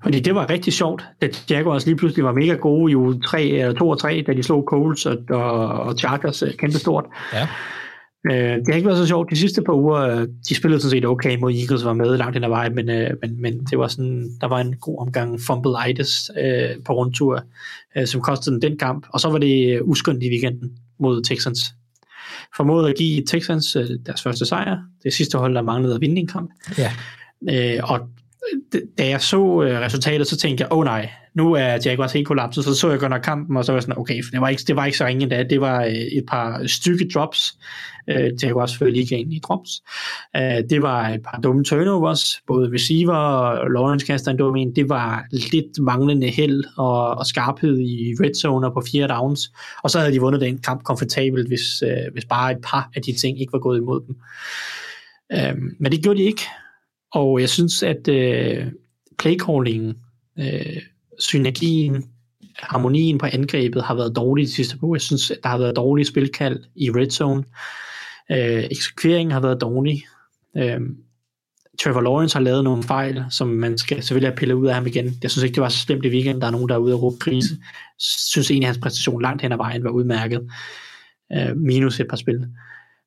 Fordi 0.02 0.20
det 0.20 0.34
var 0.34 0.50
rigtig 0.50 0.72
sjovt, 0.72 1.04
da 1.22 1.28
Jaguars 1.50 1.86
lige 1.86 1.96
pludselig 1.96 2.24
var 2.24 2.32
mega 2.32 2.54
gode 2.54 2.92
i 2.92 2.94
uge 2.94 3.20
3, 3.20 3.44
eller 3.44 3.72
2 3.74 3.88
og 3.88 3.98
3, 3.98 4.24
da 4.26 4.32
de 4.32 4.42
slog 4.42 4.64
Coles 4.68 5.06
og, 5.06 5.16
og, 5.30 5.68
og 5.68 5.98
Chargers 5.98 6.42
øh, 6.42 6.54
kæmpe 6.54 6.78
stort. 6.78 7.04
Ja. 7.32 7.48
Øh, 8.30 8.56
det 8.56 8.66
har 8.68 8.74
ikke 8.74 8.86
været 8.86 8.98
så 8.98 9.06
sjovt. 9.06 9.30
De 9.30 9.36
sidste 9.36 9.62
par 9.62 9.72
uger, 9.72 10.26
de 10.48 10.54
spillede 10.54 10.80
sådan 10.80 10.90
set 10.90 11.06
okay 11.06 11.36
mod 11.36 11.52
Eagles, 11.52 11.84
var 11.84 11.92
med 11.92 12.16
langt 12.16 12.36
hen 12.36 12.44
ad 12.44 12.48
vejen, 12.48 12.74
men, 12.74 12.90
øh, 12.90 13.10
men, 13.22 13.42
men 13.42 13.64
det 13.64 13.78
var 13.78 13.88
sådan, 13.88 14.30
der 14.40 14.48
var 14.48 14.60
en 14.60 14.76
god 14.76 14.98
omgang 14.98 15.40
fumbleitis 15.46 16.30
øh, 16.38 16.70
på 16.86 16.92
rundtur, 16.92 17.42
øh, 17.96 18.06
som 18.06 18.20
kostede 18.20 18.54
den, 18.54 18.62
den 18.62 18.78
kamp. 18.78 19.06
Og 19.12 19.20
så 19.20 19.28
var 19.28 19.38
det 19.38 19.74
øh, 19.74 19.80
uskyndt 19.84 20.22
i 20.22 20.28
weekenden 20.28 20.70
mod 21.00 21.22
Texans. 21.22 21.60
Formåede 22.56 22.88
at 22.88 22.96
give 22.96 23.24
Texans 23.26 23.76
øh, 23.76 23.88
deres 24.06 24.22
første 24.22 24.46
sejr. 24.46 24.78
Det 25.02 25.12
sidste 25.12 25.38
hold, 25.38 25.54
der 25.54 25.62
manglede 25.62 25.94
at 25.94 26.00
vinde 26.00 26.20
en 26.20 26.26
kamp. 26.26 26.50
Ja. 26.78 26.92
Øh, 27.50 27.80
og 27.82 28.00
da 28.98 29.08
jeg 29.08 29.20
så 29.20 29.62
øh, 29.62 29.80
resultatet, 29.80 30.26
så 30.26 30.36
tænkte 30.36 30.62
jeg, 30.62 30.72
åh 30.72 30.78
oh, 30.78 30.84
nej, 30.84 31.10
nu 31.34 31.52
er 31.52 31.78
Jaguars 31.84 32.12
helt 32.12 32.26
kollapset. 32.26 32.64
Så 32.64 32.74
så 32.74 32.90
jeg 32.90 33.00
godt 33.00 33.10
nok 33.10 33.22
kampen, 33.22 33.56
og 33.56 33.64
så 33.64 33.72
var 33.72 33.76
jeg 33.76 33.82
sådan, 33.82 33.98
okay, 33.98 34.24
for 34.24 34.30
det 34.30 34.40
var 34.40 34.48
ikke, 34.48 34.62
det 34.66 34.76
var 34.76 34.84
ikke 34.84 34.98
så 34.98 35.06
ringe 35.06 35.22
endda, 35.22 35.42
Det 35.42 35.60
var 35.60 35.84
øh, 35.84 35.92
et 35.92 36.24
par 36.28 36.66
stykke 36.66 37.08
drops. 37.14 37.58
Øh, 38.08 38.30
Jaguars 38.42 38.76
fører 38.76 38.90
ligaen 38.90 39.32
i 39.32 39.38
drops. 39.38 39.70
Øh, 40.36 40.62
det 40.70 40.82
var 40.82 41.08
et 41.08 41.22
par 41.22 41.40
dumme 41.40 41.64
turnovers. 41.64 42.40
Både 42.46 42.70
receiver 42.74 43.14
og 43.14 43.70
Lawrence 43.70 44.06
kaster 44.06 44.30
en 44.30 44.36
dum 44.36 44.56
en. 44.56 44.76
Det 44.76 44.88
var 44.88 45.24
lidt 45.30 45.80
manglende 45.80 46.28
held 46.28 46.64
og, 46.76 47.18
og 47.18 47.26
skarphed 47.26 47.78
i 47.78 48.14
red 48.20 48.34
zone 48.34 48.66
og 48.66 48.72
på 48.72 48.82
fire 48.92 49.08
downs. 49.08 49.52
Og 49.82 49.90
så 49.90 49.98
havde 49.98 50.12
de 50.12 50.20
vundet 50.20 50.40
den 50.40 50.58
kamp 50.58 50.82
komfortabelt, 50.82 51.48
hvis, 51.48 51.82
øh, 51.82 52.12
hvis 52.12 52.24
bare 52.24 52.52
et 52.52 52.58
par 52.62 52.90
af 52.94 53.02
de 53.02 53.12
ting 53.12 53.40
ikke 53.40 53.52
var 53.52 53.58
gået 53.58 53.78
imod 53.78 54.00
dem. 54.06 54.16
Øh, 55.32 55.56
men 55.80 55.92
det 55.92 56.02
gjorde 56.02 56.18
de 56.18 56.24
ikke. 56.24 56.42
Og 57.12 57.40
jeg 57.40 57.48
synes, 57.48 57.82
at 57.82 58.08
øh, 58.08 58.66
playcallingen, 59.18 59.96
øh, 60.38 60.82
synergien, 61.18 62.04
harmonien 62.58 63.18
på 63.18 63.26
angrebet 63.32 63.82
har 63.82 63.94
været 63.94 64.16
dårlig 64.16 64.46
de 64.46 64.52
sidste 64.52 64.78
par 64.78 64.86
uger. 64.86 64.96
Jeg 64.96 65.02
synes, 65.02 65.30
at 65.30 65.38
der 65.42 65.48
har 65.48 65.58
været 65.58 65.76
dårlige 65.76 66.06
spilkald 66.06 66.64
i 66.76 66.90
red 66.90 67.10
zone. 67.10 67.44
Øh, 68.30 68.64
eksekveringen 68.70 69.32
har 69.32 69.40
været 69.40 69.60
dårlig. 69.60 70.02
Øh, 70.56 70.80
Trevor 71.82 72.00
Lawrence 72.00 72.36
har 72.36 72.42
lavet 72.42 72.64
nogle 72.64 72.82
fejl, 72.82 73.24
som 73.30 73.48
man 73.48 73.78
skal 73.78 74.02
selvfølgelig 74.02 74.28
have 74.30 74.36
pillet 74.36 74.54
ud 74.54 74.66
af 74.66 74.74
ham 74.74 74.86
igen. 74.86 75.18
Jeg 75.22 75.30
synes 75.30 75.42
ikke, 75.44 75.54
det 75.54 75.62
var 75.62 75.68
så 75.68 75.78
slemt 75.78 76.04
i 76.04 76.08
weekenden. 76.08 76.40
Der 76.40 76.46
er 76.46 76.50
nogen, 76.50 76.68
der 76.68 76.74
er 76.74 76.78
ude 76.78 76.94
og 76.94 77.02
råbe 77.02 77.18
krise. 77.18 77.54
Jeg 77.58 77.66
synes 77.98 78.50
egentlig, 78.50 78.66
at 78.66 78.74
hans 78.74 78.82
præstation 78.82 79.22
langt 79.22 79.42
hen 79.42 79.52
ad 79.52 79.56
vejen 79.56 79.84
var 79.84 79.90
udmærket. 79.90 80.48
Øh, 81.32 81.56
minus 81.56 82.00
et 82.00 82.08
par 82.08 82.16
spil. 82.16 82.46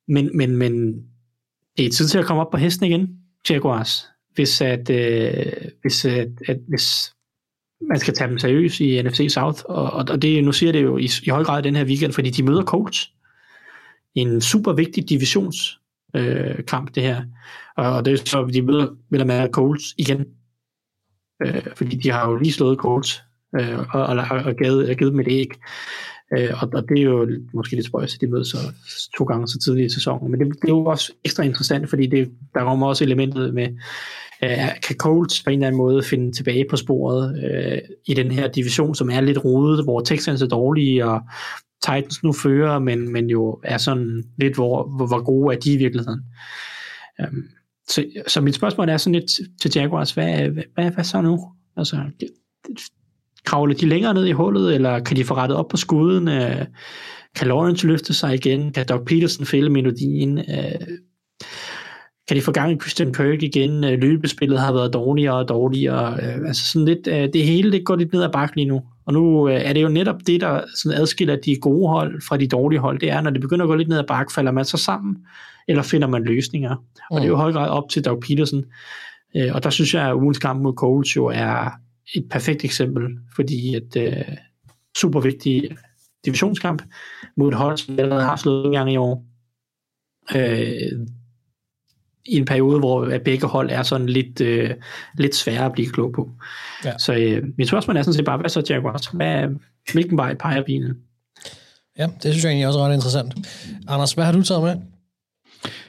Men, 0.07 0.37
men, 0.37 0.57
men 0.57 0.93
det 1.77 1.85
er 1.85 1.89
tid 1.89 2.07
til 2.07 2.17
at 2.17 2.25
komme 2.25 2.41
op 2.41 2.51
på 2.51 2.57
hesten 2.57 2.85
igen, 2.85 3.20
Jaguars. 3.49 4.07
Hvis, 4.33 4.61
at, 4.61 4.89
øh, 4.89 5.53
hvis, 5.81 6.05
at, 6.05 6.29
at, 6.47 6.57
hvis 6.67 7.13
man 7.89 7.99
skal 7.99 8.13
tage 8.13 8.29
dem 8.29 8.39
seriøst 8.39 8.79
i 8.79 9.01
NFC 9.01 9.27
South. 9.29 9.61
Og, 9.65 9.91
og, 9.91 10.05
og 10.09 10.21
det, 10.21 10.43
nu 10.43 10.51
siger 10.51 10.71
det 10.71 10.83
jo 10.83 10.97
i, 10.97 11.09
i 11.23 11.29
høj 11.29 11.43
grad 11.43 11.63
den 11.63 11.75
her 11.75 11.85
weekend, 11.85 12.13
fordi 12.13 12.29
de 12.29 12.43
møder 12.43 12.63
Colts. 12.63 13.11
En 14.15 14.41
super 14.41 14.73
vigtig 14.73 15.09
divisions 15.09 15.79
øh, 16.15 16.65
kamp, 16.65 16.95
det 16.95 17.03
her. 17.03 17.23
Og, 17.77 17.93
og 17.93 18.05
det 18.05 18.13
er 18.13 18.17
så, 18.17 18.49
de 18.53 18.61
møder 18.61 18.87
vil 19.09 19.27
med 19.27 19.49
Colts 19.49 19.93
igen. 19.97 20.25
Øh, 21.43 21.63
fordi 21.75 21.95
de 21.95 22.11
har 22.11 22.29
jo 22.29 22.35
lige 22.35 22.53
slået 22.53 22.77
Colts 22.77 23.23
øh, 23.59 23.79
og, 23.79 24.05
og, 24.05 24.15
og 24.45 24.55
givet, 24.55 24.97
givet 24.97 25.11
dem 25.11 25.19
et 25.19 25.27
æg. 25.29 25.51
Øh, 26.37 26.63
og, 26.63 26.69
og 26.73 26.83
det 26.89 26.99
er 26.99 27.03
jo 27.03 27.29
måske 27.53 27.75
lidt 27.75 27.85
spøjs, 27.85 28.15
at 28.15 28.21
de 28.21 28.27
mødes 28.27 28.47
så 28.47 28.57
to 29.17 29.23
gange 29.23 29.47
så 29.47 29.59
tidligt 29.59 29.91
i 29.91 29.93
sæsonen. 29.93 30.31
Men 30.31 30.39
det, 30.39 30.47
det 30.47 30.63
er 30.63 30.73
jo 30.73 30.85
også 30.85 31.13
ekstra 31.25 31.43
interessant, 31.43 31.89
fordi 31.89 32.07
det, 32.07 32.31
der 32.53 32.69
rummer 32.71 32.87
også 32.87 33.03
elementet 33.03 33.53
med 33.53 33.67
Øh, 34.43 34.81
kan 34.87 34.95
Colts 34.95 35.43
på 35.43 35.49
en 35.49 35.59
eller 35.59 35.67
anden 35.67 35.77
måde 35.77 36.03
finde 36.03 36.31
tilbage 36.31 36.65
på 36.69 36.75
sporet 36.75 37.43
øh, 37.43 37.77
i 38.07 38.13
den 38.13 38.31
her 38.31 38.47
division, 38.47 38.95
som 38.95 39.09
er 39.09 39.21
lidt 39.21 39.45
rodet, 39.45 39.83
hvor 39.83 40.01
Texans 40.01 40.41
er 40.41 40.47
dårlige, 40.47 41.05
og 41.05 41.21
Titans 41.83 42.23
nu 42.23 42.33
fører, 42.33 42.79
men, 42.79 43.13
men 43.13 43.29
jo 43.29 43.59
er 43.63 43.77
sådan 43.77 44.23
lidt, 44.37 44.55
hvor, 44.55 44.95
hvor, 44.97 45.07
hvor 45.07 45.23
gode 45.23 45.55
er 45.55 45.59
de 45.59 45.73
i 45.73 45.77
virkeligheden. 45.77 46.21
Um, 47.19 47.43
så, 47.87 48.05
så 48.27 48.41
mit 48.41 48.55
spørgsmål 48.55 48.89
er 48.89 48.97
sådan 48.97 49.19
lidt 49.19 49.31
til 49.61 49.71
Jaguars, 49.75 50.11
hvad, 50.11 50.49
hvad, 50.49 50.63
hvad, 50.73 50.91
hvad 50.91 51.03
så 51.03 51.21
nu? 51.21 51.39
Altså, 51.77 51.95
det, 52.19 52.29
det, 52.67 52.79
kravler 53.45 53.75
de 53.75 53.85
længere 53.89 54.13
ned 54.13 54.25
i 54.25 54.31
hullet, 54.31 54.75
eller 54.75 54.99
kan 54.99 55.17
de 55.17 55.23
få 55.23 55.33
rettet 55.33 55.57
op 55.57 55.67
på 55.67 55.77
skuden? 55.77 56.27
Øh, 56.27 56.65
kan 57.35 57.47
Lawrence 57.47 57.87
løfte 57.87 58.13
sig 58.13 58.33
igen? 58.33 58.71
Kan 58.71 58.85
Doug 58.85 59.05
Peterson 59.05 59.45
fælde 59.45 59.69
melodien? 59.69 60.37
Øh, 60.37 60.87
kan 62.27 62.37
de 62.37 62.41
få 62.41 62.51
gang 62.51 62.71
i 62.71 62.79
Christian 62.79 63.13
Kirk 63.13 63.43
igen? 63.43 63.83
Øh, 63.83 63.99
løbespillet 63.99 64.59
har 64.59 64.73
været 64.73 64.93
dårligere 64.93 65.35
og 65.35 65.49
dårligere. 65.49 66.13
Øh, 66.13 66.47
altså 66.47 66.71
sådan 66.71 66.85
lidt, 66.85 67.07
øh, 67.07 67.29
det 67.33 67.45
hele 67.45 67.71
det 67.71 67.85
går 67.85 67.95
lidt 67.95 68.13
ned 68.13 68.23
ad 68.23 68.29
bakken 68.29 68.59
lige 68.59 68.69
nu. 68.69 68.81
Og 69.05 69.13
nu 69.13 69.49
øh, 69.49 69.55
er 69.55 69.73
det 69.73 69.81
jo 69.83 69.89
netop 69.89 70.15
det, 70.27 70.41
der 70.41 70.61
sådan 70.75 70.97
adskiller 70.97 71.35
de 71.35 71.55
gode 71.61 71.89
hold 71.89 72.21
fra 72.27 72.37
de 72.37 72.47
dårlige 72.47 72.79
hold. 72.79 72.99
Det 72.99 73.11
er, 73.11 73.21
når 73.21 73.29
det 73.29 73.41
begynder 73.41 73.65
at 73.65 73.69
gå 73.69 73.75
lidt 73.75 73.89
ned 73.89 73.97
ad 73.97 74.07
bakken, 74.07 74.33
falder 74.33 74.51
man 74.51 74.65
så 74.65 74.77
sammen, 74.77 75.17
eller 75.67 75.83
finder 75.83 76.07
man 76.07 76.23
løsninger. 76.23 76.75
Og 77.11 77.21
det 77.21 77.23
er 77.23 77.29
jo 77.29 77.35
i 77.35 77.37
høj 77.37 77.51
grad 77.51 77.69
op 77.69 77.89
til 77.89 78.05
Doug 78.05 78.19
Peterson. 78.19 78.63
Øh, 79.37 79.55
og 79.55 79.63
der 79.63 79.69
synes 79.69 79.93
jeg, 79.93 80.07
at 80.07 80.13
ugens 80.13 80.39
kamp 80.39 80.61
mod 80.61 80.73
Colts 80.73 81.15
jo 81.15 81.25
er 81.25 81.71
et 82.15 82.25
perfekt 82.29 82.63
eksempel, 82.63 83.03
fordi 83.35 83.75
at 83.75 83.95
øh, 83.97 84.37
super 84.97 85.19
vigtig 85.19 85.77
divisionskamp 86.25 86.83
mod 87.37 87.47
et 87.47 87.53
hold, 87.53 87.77
som 87.77 87.99
allerede 87.99 88.23
har 88.23 88.35
slået 88.35 88.65
en 88.65 88.71
gang 88.71 88.93
i 88.93 88.97
år. 88.97 89.25
Øh, 90.35 91.07
i 92.25 92.37
en 92.37 92.45
periode, 92.45 92.79
hvor 92.79 93.05
at 93.05 93.21
begge 93.21 93.47
hold 93.47 93.69
er 93.71 93.83
sådan 93.83 94.09
lidt, 94.09 94.41
øh, 94.41 94.69
lidt 95.17 95.35
svære 95.35 95.65
at 95.65 95.71
blive 95.71 95.89
klog 95.89 96.11
på. 96.13 96.29
Ja. 96.85 96.97
Så 96.97 97.13
øh, 97.13 97.43
mit 97.57 97.67
spørgsmål 97.67 97.97
er 97.97 98.01
sådan 98.01 98.13
set 98.13 98.25
bare, 98.25 98.37
hvad 98.37 98.49
så 98.49 98.63
Jaguars? 98.69 99.05
Hvad, 99.05 99.47
hvilken 99.91 100.17
vej 100.17 100.33
peger 100.33 100.63
bilen? 100.63 100.97
Ja, 101.97 102.07
det 102.23 102.31
synes 102.31 102.43
jeg 102.43 102.49
egentlig 102.49 102.67
også 102.67 102.79
er 102.79 102.83
ret 102.87 102.93
interessant. 102.93 103.33
Anders, 103.87 104.13
hvad 104.13 104.25
har 104.25 104.31
du 104.31 104.43
taget 104.43 104.63
med? 104.63 104.75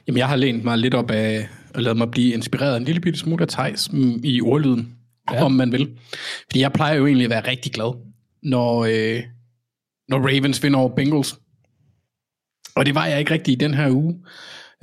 Jamen, 0.07 0.19
jeg 0.19 0.29
har 0.29 0.37
lænt 0.37 0.65
mig 0.65 0.79
lidt 0.79 0.95
op 0.95 1.11
af 1.11 1.49
og 1.75 1.83
lavet 1.83 1.97
mig 1.97 2.11
blive 2.11 2.35
inspireret 2.35 2.77
en 2.77 2.85
lille 2.85 3.01
bitte 3.01 3.19
smule 3.19 3.43
af 3.43 3.49
Thijs 3.49 3.93
mm, 3.93 4.21
i 4.25 4.41
ordlyden, 4.41 4.97
ja. 5.33 5.45
om 5.45 5.53
man 5.53 5.73
vil. 5.73 5.91
Fordi 6.51 6.61
jeg 6.61 6.73
plejer 6.73 6.95
jo 6.95 7.07
egentlig 7.07 7.25
at 7.25 7.31
være 7.31 7.49
rigtig 7.49 7.73
glad, 7.73 7.95
når, 8.43 8.85
øh, 8.85 9.23
når 10.09 10.19
Ravens 10.19 10.63
vinder 10.63 10.79
over 10.79 10.95
Bengals. 10.95 11.39
Og 12.75 12.87
det 12.87 12.95
var 12.95 13.07
jeg 13.07 13.19
ikke 13.19 13.31
rigtig 13.31 13.53
i 13.53 13.57
den 13.57 13.75
her 13.75 13.91
uge. 13.91 14.15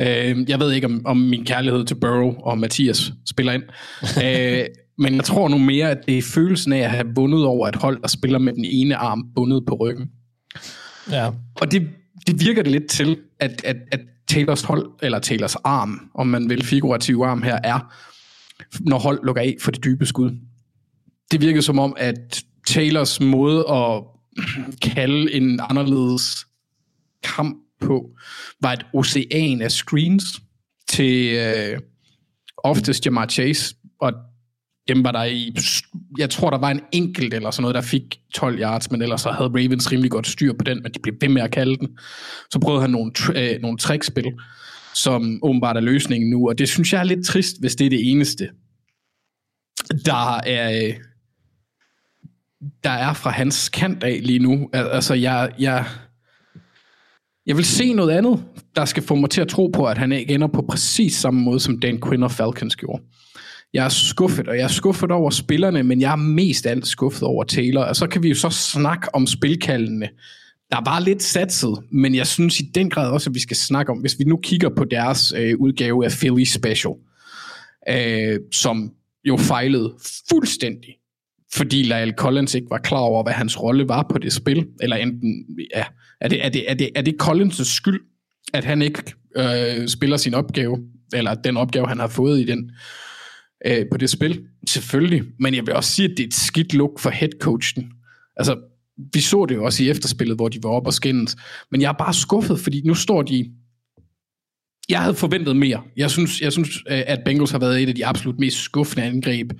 Øh, 0.01 0.49
jeg 0.49 0.59
ved 0.59 0.71
ikke, 0.71 0.87
om, 0.87 1.01
om 1.05 1.17
min 1.17 1.45
kærlighed 1.45 1.85
til 1.85 1.95
Burrow 1.95 2.35
og 2.39 2.57
Mathias 2.57 3.13
spiller 3.29 3.53
ind. 3.53 3.63
øh, 4.25 4.65
men 4.97 5.15
jeg 5.15 5.23
tror 5.23 5.47
nu 5.47 5.57
mere, 5.57 5.91
at 5.91 5.97
det 6.05 6.17
er 6.17 6.21
følelsen 6.21 6.73
af 6.73 6.79
at 6.79 6.91
have 6.91 7.07
vundet 7.15 7.45
over 7.45 7.67
et 7.67 7.75
hold, 7.75 8.01
der 8.01 8.07
spiller 8.07 8.39
med 8.39 8.53
den 8.53 8.65
ene 8.65 8.95
arm 8.95 9.25
bundet 9.35 9.65
på 9.67 9.75
ryggen. 9.75 10.09
Ja. 11.11 11.29
Og 11.55 11.71
det, 11.71 11.89
det 12.27 12.45
virker 12.45 12.63
det 12.63 12.71
lidt 12.71 12.89
til, 12.89 13.17
at, 13.39 13.65
at, 13.65 13.77
at 13.91 13.99
Taylors 14.27 14.61
hold, 14.61 14.89
eller 15.01 15.19
Taylors 15.19 15.55
arm, 15.55 16.09
om 16.15 16.27
man 16.27 16.49
vil 16.49 16.65
figurativ 16.65 17.21
arm 17.25 17.41
her, 17.41 17.59
er, 17.63 17.93
når 18.79 18.99
hold 18.99 19.25
lukker 19.25 19.41
af 19.41 19.55
for 19.61 19.71
det 19.71 19.83
dybe 19.83 20.05
skud. 20.05 20.31
Det 21.31 21.41
virkede 21.41 21.61
som 21.61 21.79
om, 21.79 21.93
at 21.97 22.43
Taylors 22.67 23.19
måde 23.19 23.65
at 23.69 24.03
kalde 24.93 25.33
en 25.33 25.59
anderledes 25.69 26.45
kamp 27.23 27.57
på, 27.81 28.09
var 28.61 28.73
et 28.73 28.85
ocean 28.93 29.61
af 29.61 29.71
screens 29.71 30.23
til 30.89 31.35
øh, 31.35 31.79
oftest 32.57 33.05
Jamar 33.05 33.25
Chase, 33.25 33.75
og 34.01 34.13
dem 34.87 35.03
var 35.03 35.11
der 35.11 35.23
i, 35.23 35.55
jeg 36.17 36.29
tror 36.29 36.49
der 36.49 36.57
var 36.57 36.71
en 36.71 36.81
enkelt 36.91 37.33
eller 37.33 37.51
sådan 37.51 37.61
noget, 37.61 37.75
der 37.75 37.81
fik 37.81 38.19
12 38.33 38.59
yards, 38.59 38.91
men 38.91 39.01
ellers 39.01 39.21
så 39.21 39.31
havde 39.31 39.49
Ravens 39.49 39.91
rimelig 39.91 40.11
godt 40.11 40.27
styr 40.27 40.53
på 40.53 40.63
den, 40.63 40.83
men 40.83 40.91
de 40.91 40.99
blev 40.99 41.15
ved 41.21 41.29
med 41.29 41.41
at 41.41 41.51
kalde 41.51 41.77
den. 41.77 41.97
Så 42.51 42.59
prøvede 42.59 42.81
han 42.81 42.89
nogle, 42.89 43.11
øh, 43.35 43.61
nogle 43.61 43.77
trickspil, 43.77 44.25
som 44.93 45.39
åbenbart 45.41 45.77
er 45.77 45.81
løsningen 45.81 46.29
nu, 46.29 46.49
og 46.49 46.57
det 46.57 46.69
synes 46.69 46.93
jeg 46.93 46.99
er 46.99 47.03
lidt 47.03 47.25
trist, 47.25 47.59
hvis 47.59 47.75
det 47.75 47.85
er 47.85 47.89
det 47.89 48.11
eneste, 48.11 48.49
der 50.05 50.37
er, 50.37 50.87
øh, 50.87 50.93
der 52.83 52.89
er 52.89 53.13
fra 53.13 53.29
hans 53.29 53.69
kant 53.69 54.03
af 54.03 54.19
lige 54.23 54.39
nu. 54.39 54.69
Altså, 54.73 55.13
jeg, 55.13 55.51
jeg, 55.59 55.85
jeg 57.45 57.57
vil 57.57 57.65
se 57.65 57.93
noget 57.93 58.11
andet, 58.11 58.43
der 58.75 58.85
skal 58.85 59.03
få 59.03 59.15
mig 59.15 59.29
til 59.29 59.41
at 59.41 59.47
tro 59.47 59.67
på, 59.67 59.85
at 59.85 59.97
han 59.97 60.11
ikke 60.11 60.33
ender 60.33 60.47
på 60.47 60.65
præcis 60.69 61.13
samme 61.13 61.41
måde, 61.41 61.59
som 61.59 61.79
Dan 61.79 62.01
Quinn 62.01 62.23
og 62.23 62.31
Falcons 62.31 62.75
gjorde. 62.75 63.03
Jeg 63.73 63.85
er 63.85 63.89
skuffet, 63.89 64.47
og 64.47 64.57
jeg 64.57 64.63
er 64.63 64.67
skuffet 64.67 65.11
over 65.11 65.29
spillerne, 65.29 65.83
men 65.83 66.01
jeg 66.01 66.11
er 66.11 66.15
mest 66.15 66.67
alt 66.67 66.87
skuffet 66.87 67.23
over 67.23 67.43
Taylor. 67.43 67.83
Og 67.83 67.95
så 67.95 68.07
kan 68.07 68.23
vi 68.23 68.29
jo 68.29 68.35
så 68.35 68.49
snakke 68.49 69.15
om 69.15 69.27
spilkaldene. 69.27 70.09
Der 70.71 70.89
var 70.89 70.99
lidt 70.99 71.23
satset, 71.23 71.77
men 71.91 72.15
jeg 72.15 72.27
synes 72.27 72.59
i 72.59 72.63
den 72.75 72.89
grad 72.89 73.11
også, 73.11 73.29
at 73.29 73.33
vi 73.33 73.39
skal 73.39 73.57
snakke 73.57 73.91
om, 73.91 73.97
hvis 73.97 74.19
vi 74.19 74.23
nu 74.23 74.37
kigger 74.37 74.69
på 74.77 74.85
deres 74.85 75.33
øh, 75.37 75.55
udgave 75.59 76.05
af 76.05 76.11
Philly 76.11 76.43
Special, 76.43 76.93
øh, 77.89 78.39
som 78.51 78.91
jo 79.25 79.37
fejlede 79.37 79.93
fuldstændig, 80.29 80.95
fordi 81.53 81.83
Lyle 81.83 82.13
Collins 82.17 82.55
ikke 82.55 82.69
var 82.69 82.77
klar 82.77 82.99
over, 82.99 83.23
hvad 83.23 83.33
hans 83.33 83.61
rolle 83.61 83.87
var 83.87 84.07
på 84.11 84.17
det 84.17 84.33
spil, 84.33 84.67
eller 84.81 84.95
enten, 84.95 85.45
ja, 85.75 85.83
er 86.21 86.27
det, 86.27 86.45
er 86.45 86.49
det, 86.49 86.71
er 86.71 86.73
det, 86.73 86.89
er 86.95 87.01
det 87.01 87.15
Collins' 87.23 87.63
skyld, 87.63 88.01
at 88.53 88.65
han 88.65 88.81
ikke 88.81 89.03
øh, 89.37 89.87
spiller 89.87 90.17
sin 90.17 90.33
opgave, 90.33 90.77
eller 91.13 91.33
den 91.35 91.57
opgave, 91.57 91.87
han 91.87 91.99
har 91.99 92.07
fået 92.07 92.39
i 92.39 92.45
den, 92.45 92.71
øh, 93.65 93.85
på 93.91 93.97
det 93.97 94.09
spil? 94.09 94.45
Selvfølgelig, 94.67 95.23
men 95.39 95.55
jeg 95.55 95.67
vil 95.67 95.75
også 95.75 95.91
sige, 95.91 96.11
at 96.11 96.17
det 96.17 96.23
er 96.23 96.27
et 96.27 96.33
skidt 96.33 96.73
look 96.73 96.99
for 96.99 97.09
headcoachen. 97.09 97.91
Altså, 98.37 98.57
vi 99.13 99.21
så 99.21 99.45
det 99.45 99.55
jo 99.55 99.65
også 99.65 99.83
i 99.83 99.89
efterspillet, 99.89 100.37
hvor 100.37 100.49
de 100.49 100.59
var 100.63 100.69
oppe 100.69 100.89
og 100.89 100.93
skændes, 100.93 101.35
men 101.71 101.81
jeg 101.81 101.89
er 101.89 101.97
bare 101.97 102.13
skuffet, 102.13 102.59
fordi 102.59 102.81
nu 102.85 102.95
står 102.95 103.21
de 103.21 103.51
jeg 104.89 105.01
havde 105.01 105.15
forventet 105.15 105.55
mere. 105.55 105.81
Jeg 105.97 106.11
synes, 106.11 106.41
jeg 106.41 106.51
synes, 106.51 106.69
øh, 106.89 107.03
at 107.07 107.19
Bengals 107.25 107.51
har 107.51 107.59
været 107.59 107.83
et 107.83 107.89
af 107.89 107.95
de 107.95 108.05
absolut 108.05 108.39
mest 108.39 108.57
skuffende 108.57 109.07
angreb 109.07 109.51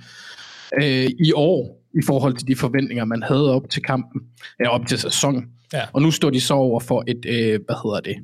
øh, 0.82 1.10
i 1.18 1.32
år, 1.34 1.84
i 1.94 2.02
forhold 2.06 2.34
til 2.34 2.48
de 2.48 2.56
forventninger, 2.56 3.04
man 3.04 3.22
havde 3.22 3.54
op 3.54 3.70
til 3.70 3.82
kampen, 3.82 4.20
ja, 4.60 4.68
op 4.68 4.86
til 4.86 4.98
sæsonen. 4.98 5.44
Ja. 5.72 5.82
Og 5.92 6.02
nu 6.02 6.10
står 6.10 6.30
de 6.30 6.40
så 6.40 6.54
over 6.54 6.80
for 6.80 7.04
et, 7.06 7.26
øh, 7.26 7.60
hvad 7.66 7.76
hedder 7.84 8.00
det, 8.00 8.16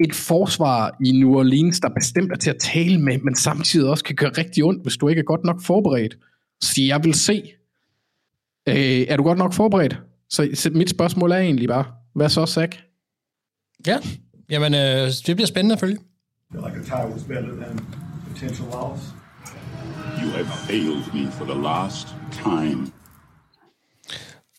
et 0.00 0.14
forsvar 0.14 0.96
i 1.04 1.12
New 1.12 1.34
Orleans, 1.34 1.80
der 1.80 1.88
bestemt 1.88 2.32
er 2.32 2.36
til 2.36 2.50
at 2.50 2.58
tale 2.58 3.00
med, 3.00 3.18
men 3.18 3.34
samtidig 3.34 3.90
også 3.90 4.04
kan 4.04 4.16
gøre 4.16 4.30
rigtig 4.38 4.64
ondt, 4.64 4.82
hvis 4.82 4.96
du 4.96 5.08
ikke 5.08 5.20
er 5.20 5.24
godt 5.24 5.44
nok 5.44 5.62
forberedt. 5.62 6.18
Så 6.60 6.82
jeg 6.82 7.04
vil 7.04 7.14
se. 7.14 7.42
Øh, 8.68 9.06
er 9.08 9.16
du 9.16 9.22
godt 9.22 9.38
nok 9.38 9.52
forberedt? 9.52 9.96
Så, 10.30 10.48
så 10.54 10.70
mit 10.70 10.90
spørgsmål 10.90 11.32
er 11.32 11.36
egentlig 11.36 11.68
bare, 11.68 11.84
hvad 12.14 12.28
så, 12.28 12.46
Zach? 12.46 12.78
Ja, 13.86 13.98
jamen 14.50 14.74
øh, 14.74 15.12
det 15.26 15.36
bliver 15.36 15.46
spændende 15.46 15.72
at 15.72 15.80
følge. 15.80 15.98
feel 16.52 16.64
like 16.64 16.80
a 16.80 16.84
tie 16.84 17.12
was 17.12 17.22
better 17.22 17.54
than 17.62 17.78
potential 18.28 18.68
loss. 18.72 19.02
You 20.22 20.30
have 20.30 20.46
failed 20.46 21.02
me 21.14 21.32
for 21.32 21.44
the 21.44 21.62
last 21.62 22.08
time. 22.32 22.86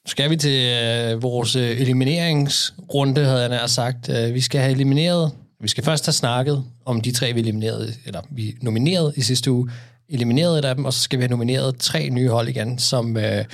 Skal 0.05 0.29
vi 0.29 0.35
til 0.35 0.77
øh, 0.83 1.23
vores 1.23 1.55
øh, 1.55 1.81
elimineringsrunde, 1.81 3.25
havde 3.25 3.39
jeg 3.39 3.49
nær 3.49 3.67
sagt. 3.67 4.09
Øh, 4.09 4.33
vi 4.33 4.41
skal 4.41 4.61
have 4.61 4.71
elimineret, 4.71 5.31
vi 5.59 5.67
skal 5.67 5.83
først 5.83 6.05
have 6.05 6.13
snakket 6.13 6.63
om 6.85 7.01
de 7.01 7.11
tre, 7.11 7.33
vi 7.33 7.39
eliminerede, 7.39 7.93
eller 8.05 8.21
vi 8.29 8.55
nominerede 8.61 9.13
i 9.15 9.21
sidste 9.21 9.51
uge, 9.51 9.69
elimineret 10.09 10.59
et 10.59 10.65
af 10.65 10.75
dem, 10.75 10.85
og 10.85 10.93
så 10.93 10.99
skal 10.99 11.19
vi 11.19 11.23
have 11.23 11.31
nomineret 11.31 11.75
tre 11.79 12.09
nye 12.09 12.29
hold 12.29 12.47
igen, 12.47 12.79
som, 12.79 13.17
øh, 13.17 13.45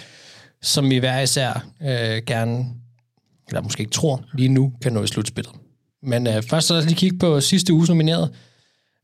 som 0.62 0.90
vi 0.90 0.98
hver 0.98 1.20
især 1.20 1.66
øh, 1.82 2.24
gerne, 2.28 2.66
eller 3.48 3.62
måske 3.62 3.82
ikke 3.82 3.92
tror, 3.92 4.26
lige 4.34 4.50
nu 4.50 4.74
kan 4.82 4.94
nå 4.94 5.04
i 5.04 5.08
slutspillet. 5.08 5.54
Men 6.04 6.28
øh, 6.28 6.44
først 6.44 6.68
så 6.68 6.74
lad 6.74 6.82
os 6.82 6.86
lige 6.86 6.98
kigge 6.98 7.18
på 7.18 7.42
sidste 7.42 7.74
uges 7.74 7.90
nomineret. 7.90 8.36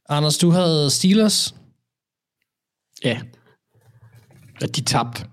Anders, 0.09 0.37
du 0.37 0.49
havde 0.49 0.89
Steelers. 0.89 1.55
Ja. 3.03 3.19
At 4.61 4.75
de 4.75 4.81
tabte. 4.81 5.25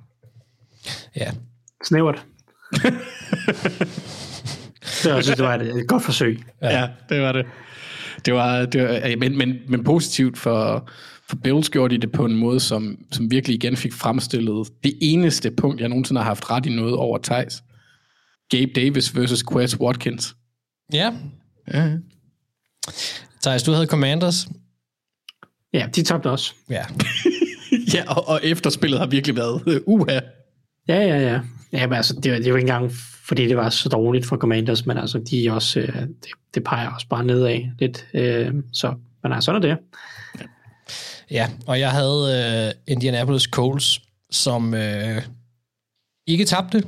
Ja. 1.17 1.33
Snævert. 1.85 2.27
det, 2.73 2.83
jeg 5.05 5.25
synes, 5.25 5.37
det 5.37 5.45
var 5.45 5.55
et, 5.55 5.77
et 5.77 5.89
godt 5.89 6.05
forsøg. 6.05 6.43
Ja. 6.63 6.81
ja, 6.81 6.89
det 7.09 7.23
var 7.23 7.33
det. 7.33 7.47
Det 8.25 8.35
var, 8.35 8.65
det 8.65 8.83
var 8.83 9.17
men, 9.17 9.39
men, 9.39 9.59
men 9.69 9.85
positivt 9.85 10.39
for, 10.39 10.89
for 11.29 11.37
Bills 11.37 11.71
gjorde 11.71 11.95
de 11.95 12.01
det 12.01 12.13
på 12.13 12.25
en 12.25 12.35
måde, 12.35 12.61
som, 12.61 12.99
som 13.13 13.31
virkelig 13.31 13.55
igen 13.55 13.77
fik 13.77 13.93
fremstillet 13.93 14.69
det 14.85 14.93
eneste 15.01 15.51
punkt, 15.51 15.81
jeg 15.81 15.89
nogensinde 15.89 16.21
har 16.21 16.27
haft 16.29 16.51
ret 16.51 16.67
i 16.67 16.75
noget 16.77 16.95
over 16.95 17.19
Thijs. 17.23 17.63
Gabe 18.51 18.71
Davis 18.77 19.17
versus 19.17 19.45
Quest 19.53 19.77
Watkins. 19.81 20.37
Ja. 20.93 21.13
Ja. 21.75 21.97
Thijs, 23.43 23.63
du 23.63 23.73
havde 23.73 23.87
Commanders. 23.87 24.49
Ja, 25.73 25.89
de 25.97 26.03
tabte 26.03 26.31
også. 26.31 26.55
Ja. 26.71 26.85
ja, 27.95 28.03
og, 28.17 28.29
og 28.29 28.41
efterspillet 28.43 29.01
har 29.01 29.07
virkelig 29.07 29.37
været 29.37 29.63
uh, 29.67 30.01
uha. 30.01 30.21
Ja, 30.89 30.97
ja, 31.03 31.19
ja. 31.33 31.41
Ja, 31.73 31.87
men 31.87 31.97
altså, 31.97 32.21
det, 32.23 32.33
var- 32.33 32.39
det 32.39 32.53
var 32.53 32.59
ikke 32.59 32.71
engang, 32.71 32.93
fordi 33.29 33.47
det 33.49 33.57
var 33.57 33.69
så 33.71 33.89
dårligt 33.89 34.27
for 34.27 34.37
Commanders, 34.37 34.87
men 34.87 34.99
altså, 34.99 35.19
de 35.31 35.51
også, 35.51 35.81
øh, 35.81 35.95
det, 36.01 36.27
det 36.55 36.65
peger 36.65 36.91
også 36.91 37.09
bare 37.09 37.25
nedad 37.25 37.61
lidt. 37.79 38.07
Øh, 38.15 38.55
så, 38.73 38.95
men 39.23 39.33
altså, 39.33 39.47
sådan 39.47 39.63
er 39.65 39.69
det. 39.75 39.79
Ja, 41.31 41.51
og 41.67 41.81
jeg 41.81 41.91
havde 41.91 42.75
øh, 42.87 42.93
Indianapolis 42.93 43.43
Colts, 43.43 44.01
som 44.31 44.75
øh, 44.75 45.23
ikke 46.27 46.45
tabte. 46.45 46.83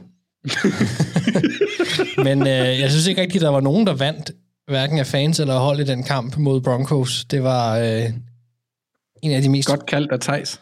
Men 2.26 2.40
øh, 2.40 2.80
jeg 2.80 2.90
synes 2.90 3.06
ikke 3.06 3.20
rigtigt, 3.22 3.42
der 3.42 3.48
var 3.48 3.60
nogen, 3.60 3.86
der 3.86 3.94
vandt, 3.94 4.30
hverken 4.66 4.98
af 4.98 5.06
fans 5.06 5.40
eller 5.40 5.58
hold 5.58 5.80
i 5.80 5.84
den 5.84 6.02
kamp 6.02 6.36
mod 6.36 6.60
Broncos. 6.60 7.24
Det 7.24 7.42
var 7.42 7.78
øh, 7.78 8.04
en 9.22 9.32
af 9.32 9.42
de 9.42 9.48
mest... 9.48 9.68
Godt 9.68 9.86
kaldt 9.86 10.12
af 10.12 10.20
Thijs. 10.20 10.60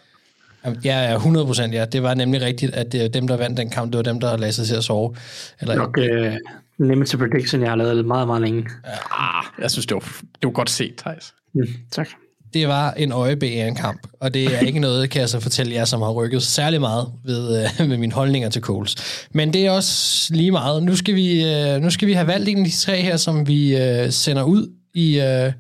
Ja, 0.85 1.11
ja, 1.11 1.15
100 1.15 1.47
procent, 1.47 1.75
ja. 1.75 1.85
Det 1.85 2.03
var 2.03 2.15
nemlig 2.15 2.41
rigtigt, 2.43 2.75
at 2.75 2.93
det, 2.93 3.15
dem, 3.15 3.29
der 3.29 3.37
vandt 3.37 3.57
den 3.57 3.71
kamp, 3.71 3.93
det 3.93 3.97
var 3.97 4.03
dem, 4.03 4.21
der 4.21 4.37
lagde 4.37 4.53
sig 4.53 4.67
til 4.67 4.75
at 4.75 4.85
sove. 4.85 5.17
Eller, 5.61 5.75
Nok 5.75 5.99
øh, 5.99 6.37
nemmest 6.79 7.19
prediction, 7.19 7.63
jeg 7.63 7.71
har 7.71 7.77
lavet 7.77 8.05
meget, 8.05 8.27
meget 8.27 8.43
længe. 8.43 8.67
Ah, 9.11 9.45
jeg 9.59 9.71
synes, 9.71 9.87
det 9.87 9.95
var, 9.95 10.01
det 10.01 10.45
var 10.45 10.51
godt 10.51 10.71
set, 10.71 10.95
Thijs. 10.97 11.35
Mm, 11.55 11.67
tak. 11.93 12.09
Det 12.55 12.69
var 12.69 12.91
en 12.93 13.13
øjebæ 13.13 13.61
af 13.61 13.67
en 13.67 13.75
kamp, 13.75 14.07
og 14.21 14.35
det 14.35 14.45
er 14.55 14.59
ikke 14.59 14.81
noget, 14.81 15.11
kan 15.11 15.21
jeg 15.21 15.29
så 15.29 15.41
fortælle 15.41 15.75
jer, 15.75 15.85
som 15.85 16.03
har 16.03 16.11
rykket 16.11 16.43
særlig 16.43 16.81
meget 16.81 17.09
ved, 17.25 17.65
øh, 17.81 17.89
med 17.89 17.97
mine 17.97 18.13
holdninger 18.13 18.49
til 18.49 18.63
Coles. 18.63 18.95
Men 19.33 19.53
det 19.53 19.67
er 19.67 19.71
også 19.71 20.35
lige 20.35 20.51
meget. 20.51 20.83
Nu 20.83 20.97
skal 20.97 21.15
vi, 21.15 21.45
øh, 21.45 21.81
nu 21.81 21.91
skal 21.91 22.09
vi 22.09 22.13
have 22.13 22.27
valgt 22.27 22.49
en 22.49 22.59
af 22.59 22.65
de 22.65 22.71
tre 22.71 23.03
her, 23.03 23.17
som 23.17 23.49
vi 23.49 23.77
øh, 23.77 24.13
sender 24.13 24.43
ud 24.43 24.69
i... 24.95 25.21
Øh, 25.21 25.53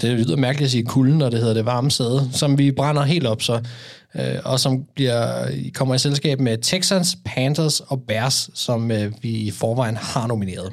det 0.00 0.10
lyder 0.10 0.36
mærkeligt 0.36 0.66
at 0.66 0.70
sige 0.70 0.84
kulden, 0.84 1.18
når 1.18 1.28
det 1.30 1.38
hedder 1.40 1.54
det 1.54 1.64
varme 1.66 1.90
sæde, 1.90 2.28
som 2.32 2.58
vi 2.58 2.72
brænder 2.72 3.02
helt 3.02 3.26
op, 3.26 3.42
så, 3.42 3.60
øh, 4.14 4.34
og 4.44 4.60
som 4.60 4.84
bliver, 4.94 5.48
kommer 5.74 5.94
i 5.94 5.98
selskab 5.98 6.40
med 6.40 6.58
Texans, 6.62 7.16
Panthers 7.24 7.80
og 7.80 8.02
Bears, 8.08 8.50
som 8.54 8.90
øh, 8.90 9.12
vi 9.22 9.28
i 9.30 9.50
forvejen 9.50 9.96
har 9.96 10.26
nomineret. 10.26 10.72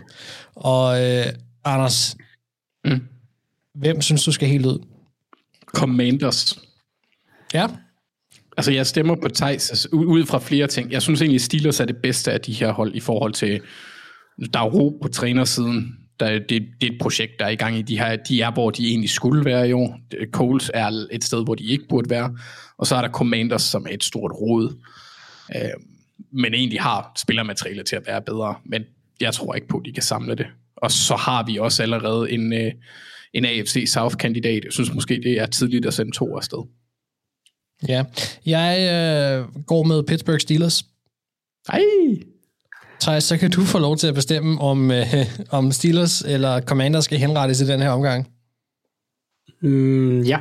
Og 0.56 1.04
øh, 1.04 1.26
Anders, 1.66 2.16
Mm. 2.86 3.02
hvem 3.76 4.02
synes 4.02 4.24
du 4.24 4.32
skal 4.32 4.48
helt 4.48 4.66
ud? 4.66 4.80
Commanders. 5.74 6.60
Ja. 7.54 7.68
Altså, 8.58 8.72
jeg 8.72 8.88
stemmer 8.88 9.16
på 9.16 9.28
Thijs 9.36 9.70
altså, 9.70 9.90
ud 9.94 10.26
fra 10.26 10.40
flere 10.40 10.68
ting. 10.68 10.92
Jeg 10.92 11.02
synes 11.02 11.22
egentlig, 11.22 11.42
Steelers 11.42 11.80
er 11.80 11.86
det 11.86 11.98
bedste 11.98 12.32
af 12.32 12.42
de 12.42 12.54
her 12.54 12.72
hold 12.72 12.96
i 12.96 13.00
forhold 13.00 13.34
til, 13.34 13.62
der 14.54 14.60
er 14.60 14.70
ro 14.70 15.00
på 15.02 15.08
trænersiden. 15.08 15.98
Der, 16.20 16.40
det, 16.40 16.50
det 16.50 16.90
er 16.90 16.94
et 16.94 17.02
projekt, 17.02 17.32
der 17.40 17.46
er 17.46 17.50
i 17.50 17.56
gang 17.56 17.78
i. 17.78 17.82
De, 17.82 17.98
her, 17.98 18.16
de 18.16 18.42
er, 18.42 18.52
hvor 18.52 18.70
de 18.70 18.88
egentlig 18.88 19.10
skulle 19.10 19.46
være 19.46 19.62
jo. 19.62 19.94
Coles 20.32 20.72
er 20.74 21.06
et 21.12 21.24
sted, 21.24 21.44
hvor 21.44 21.56
de 21.56 21.64
ikke 21.64 21.86
burde 21.90 22.10
være. 22.10 22.38
Og 22.78 22.88
så 22.88 22.96
er 22.96 23.02
der 23.02 23.10
Commanders, 23.10 23.62
som 23.62 23.86
er 23.90 23.94
et 23.94 24.04
stort 24.04 24.32
rod. 24.32 24.78
Øh, 25.56 25.62
men 26.32 26.54
egentlig 26.54 26.82
har 26.82 27.12
spillermateriale 27.18 27.84
til 27.84 27.96
at 27.96 28.04
være 28.08 28.22
bedre. 28.22 28.56
Men 28.66 28.84
jeg 29.22 29.34
tror 29.34 29.54
ikke 29.54 29.68
på, 29.68 29.78
at 29.78 29.86
de 29.86 29.94
kan 29.94 30.04
samle 30.04 30.36
det. 30.36 30.48
Og 30.78 30.92
så 30.92 31.16
har 31.16 31.44
vi 31.46 31.58
også 31.58 31.84
allerede 31.84 32.32
en, 32.32 32.54
øh, 32.54 32.72
en 33.34 33.46
AFC 33.46 33.84
South-kandidat. 33.94 34.64
Jeg 34.64 34.74
synes 34.74 34.94
måske, 34.94 35.22
det 35.24 35.32
er 35.40 35.46
tidligt 35.46 35.86
at 35.86 35.94
sende 35.94 36.12
to 36.12 36.38
afsted. 36.38 36.60
Ja, 37.88 38.04
jeg 38.46 38.78
øh, 38.80 39.64
går 39.66 39.84
med 39.84 40.04
Pittsburgh 40.04 40.40
Steelers. 40.40 40.86
Ej! 41.70 41.82
Thijs, 43.02 43.24
så 43.24 43.38
kan 43.38 43.52
du 43.52 43.62
få 43.62 43.80
lov 43.80 43.98
til 43.98 44.08
at 44.08 44.16
bestemme, 44.16 44.62
om, 44.62 44.92
øh, 44.92 45.06
om 45.50 45.72
Steelers 45.72 46.22
eller 46.22 46.62
Commanders 46.62 47.06
skal 47.06 47.18
henrettes 47.18 47.62
i 47.62 47.68
den 47.68 47.82
her 47.82 47.90
omgang. 47.90 48.28
Mm, 49.62 50.22
ja. 50.22 50.40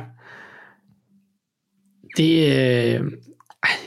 Det, 2.17 2.31
øh, 2.33 3.11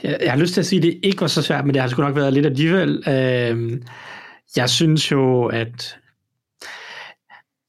jeg, 0.02 0.18
jeg 0.20 0.30
har 0.30 0.36
lyst 0.36 0.54
til 0.54 0.60
at 0.60 0.66
sige, 0.66 0.78
at 0.78 0.82
det 0.82 0.98
ikke 1.02 1.20
var 1.20 1.26
så 1.26 1.42
svært, 1.42 1.64
men 1.64 1.74
det 1.74 1.82
har 1.82 1.88
sgu 1.88 2.02
nok 2.02 2.16
været 2.16 2.32
lidt 2.32 2.46
alligevel. 2.46 3.02
Øh, 3.08 3.80
jeg 4.56 4.70
synes 4.70 5.10
jo, 5.10 5.46
at 5.46 5.96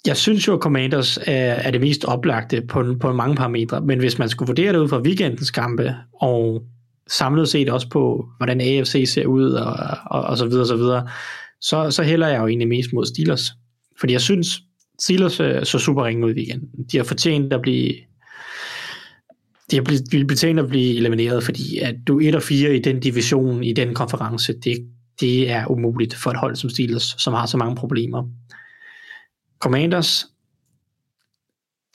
jeg 0.07 0.18
synes 0.18 0.48
jo, 0.48 0.53
at 0.53 0.60
Commanders 0.60 1.18
er, 1.18 1.53
er 1.53 1.72
det 1.72 1.82
mest 1.82 2.06
oplagte 2.06 2.61
på, 2.61 2.95
på 2.99 3.14
mange 3.14 3.36
parametre, 3.36 3.82
men 3.82 3.99
hvis 3.99 4.19
man 4.19 4.30
skulle 4.30 4.48
vurdere 4.48 4.73
det 4.73 4.80
ud 4.80 4.90
fra 4.90 5.02
weekendens 5.02 5.52
kampe, 5.52 5.95
og 6.14 6.64
samlet 7.07 7.49
set 7.49 7.69
også 7.69 7.90
på, 7.90 8.26
hvordan 8.38 8.61
AFC 8.61 9.10
ser 9.14 9.26
ud, 9.26 9.52
og, 9.52 9.76
og, 10.06 10.22
og 10.22 10.38
så 10.38 10.45
videre, 10.45 10.68
så 10.68 10.76
videre, 10.76 11.07
så, 11.61 11.91
så 11.91 12.03
hælder 12.03 12.27
jeg 12.27 12.40
jo 12.40 12.48
egentlig 12.48 12.68
mest 12.68 12.94
mod 12.94 13.06
Steelers. 13.06 13.52
Fordi 13.99 14.14
jeg 14.14 14.22
synes, 14.22 14.61
Steelers 14.99 15.40
øh, 15.40 15.65
så 15.65 15.80
super 15.80 16.06
ringe 16.06 16.26
ud 16.26 16.32
i 16.32 16.36
weekenden. 16.36 16.69
De 16.91 16.98
har 16.98 17.03
fortjent 17.03 17.53
at 17.53 17.61
blive 17.61 17.94
de 19.72 19.76
har 19.76 19.84
blivet, 19.84 20.11
de 20.41 20.60
at 20.60 20.68
blive 20.68 20.98
elimineret, 20.98 21.44
fordi 21.44 21.80
at 21.80 21.95
du 22.07 22.19
er 22.19 22.30
1 22.30 22.36
og 22.36 22.44
4 22.44 22.76
i 22.76 22.80
den 22.80 22.99
division, 22.99 23.64
i 23.64 23.73
den 23.73 23.94
konference, 23.94 24.53
det, 24.64 24.77
det 25.19 25.52
er 25.52 25.72
umuligt 25.72 26.15
for 26.15 26.30
et 26.30 26.38
hold 26.38 26.56
som 26.56 26.69
Steelers, 26.69 27.15
som 27.18 27.34
har 27.34 27.45
så 27.45 27.57
mange 27.57 27.76
problemer. 27.76 28.23
Commanders, 29.66 30.26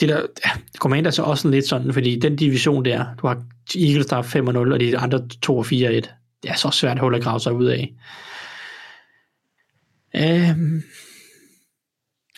det 0.00 0.08
der, 0.08 0.26
ja, 0.46 0.50
Commanders 0.78 1.18
er 1.18 1.22
også 1.22 1.48
lidt 1.48 1.68
sådan, 1.68 1.92
fordi 1.92 2.18
den 2.18 2.36
division 2.36 2.84
der, 2.84 3.14
du 3.22 3.26
har 3.26 3.44
Eagles, 3.76 4.06
der 4.06 4.16
er 4.16 4.22
5 4.22 4.46
og 4.46 4.54
0, 4.54 4.72
og 4.72 4.80
de 4.80 4.98
andre 4.98 5.28
2 5.42 5.58
og 5.58 5.66
4 5.66 5.92
1. 5.94 6.14
Det 6.42 6.50
er 6.50 6.54
så 6.54 6.70
svært 6.70 6.96
at 6.96 7.00
holde 7.00 7.16
at 7.16 7.22
grave 7.22 7.40
sig 7.40 7.52
ud 7.52 7.66
af. 7.66 7.94
Øhm, 10.16 10.82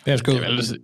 Hvem 0.05 0.19
skal 0.19 0.33
ud? 0.33 0.79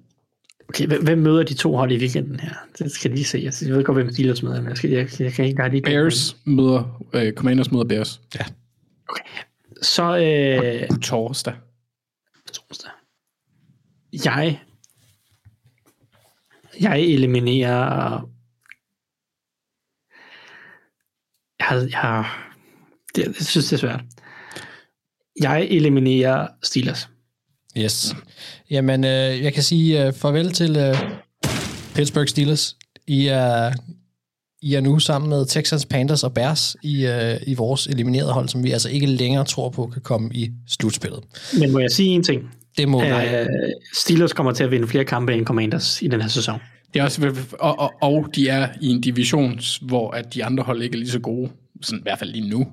Okay, 0.68 0.86
hvem, 0.86 1.18
møder 1.18 1.42
de 1.42 1.54
to 1.54 1.76
hold 1.76 1.92
i 1.92 1.98
weekenden 1.98 2.40
her? 2.40 2.54
Det 2.78 2.92
skal 2.92 3.08
jeg 3.08 3.16
lige 3.16 3.24
se. 3.24 3.66
Jeg 3.66 3.76
ved 3.76 3.84
godt, 3.84 3.98
hvem 3.98 4.12
Steelers 4.12 4.42
møder, 4.42 4.60
men 4.60 4.68
jeg, 4.68 4.76
skal, 4.76 4.90
jeg, 4.90 5.08
jeg 5.20 5.32
kan 5.32 5.44
ikke 5.44 5.68
lige 5.68 5.82
Bears 5.82 6.36
møder, 6.44 7.02
øh, 7.12 7.32
Commanders 7.32 7.70
møder 7.70 7.84
Bears. 7.84 8.20
Ja. 8.34 8.44
Så 9.82 10.16
øh, 10.18 10.88
På 10.88 11.00
torsdag. 11.00 11.54
torsdag. 12.52 12.90
Jeg 14.12 14.60
jeg 16.80 17.00
eliminerer 17.00 18.28
jeg 21.60 21.88
jeg 21.92 22.24
det, 23.14 23.24
jeg 23.24 23.34
synes 23.46 23.66
det 23.66 23.72
er 23.72 23.80
svært. 23.80 24.00
Jeg 25.40 25.64
eliminerer 25.70 26.48
Steelers. 26.62 27.08
Yes. 27.76 28.14
Jamen, 28.70 29.04
øh, 29.04 29.42
jeg 29.42 29.54
kan 29.54 29.62
sige 29.62 30.06
øh, 30.06 30.12
farvel 30.12 30.52
til 30.52 30.76
øh, 30.76 30.96
Pittsburgh 31.94 32.28
Steelers. 32.28 32.76
I 33.06 33.26
er, 33.26 33.72
I 34.62 34.74
er 34.74 34.80
nu 34.80 34.98
sammen 34.98 35.28
med 35.28 35.46
Texans, 35.46 35.86
Panthers 35.86 36.24
og 36.24 36.34
Bears 36.34 36.76
i, 36.82 37.06
øh, 37.06 37.40
i 37.46 37.54
vores 37.54 37.86
eliminerede 37.86 38.32
hold, 38.32 38.48
som 38.48 38.64
vi 38.64 38.72
altså 38.72 38.88
ikke 38.88 39.06
længere 39.06 39.44
tror 39.44 39.68
på 39.68 39.86
kan 39.86 40.02
komme 40.02 40.30
i 40.34 40.50
slutspillet. 40.68 41.20
Men 41.60 41.72
må 41.72 41.78
jeg 41.78 41.90
sige 41.90 42.08
en 42.08 42.22
ting? 42.22 42.50
Det 42.78 42.88
må 42.88 43.02
øh, 43.02 43.46
Steelers 43.94 44.32
kommer 44.32 44.52
til 44.52 44.64
at 44.64 44.70
vinde 44.70 44.88
flere 44.88 45.04
kampe 45.04 45.34
end 45.34 45.46
Commanders 45.46 46.02
i 46.02 46.08
den 46.08 46.20
her 46.20 46.28
sæson. 46.28 46.60
Det 46.94 47.00
er 47.00 47.04
også, 47.04 47.46
og, 47.60 47.78
og, 47.78 47.92
og 48.02 48.26
de 48.34 48.48
er 48.48 48.68
i 48.80 48.86
en 48.86 49.00
division, 49.00 49.60
hvor 49.82 50.10
at 50.10 50.34
de 50.34 50.44
andre 50.44 50.64
hold 50.64 50.82
ikke 50.82 50.94
er 50.94 50.98
lige 50.98 51.10
så 51.10 51.20
gode. 51.20 51.50
Sådan, 51.82 51.98
I 51.98 52.02
hvert 52.02 52.18
fald 52.18 52.30
lige 52.30 52.48
nu. 52.48 52.72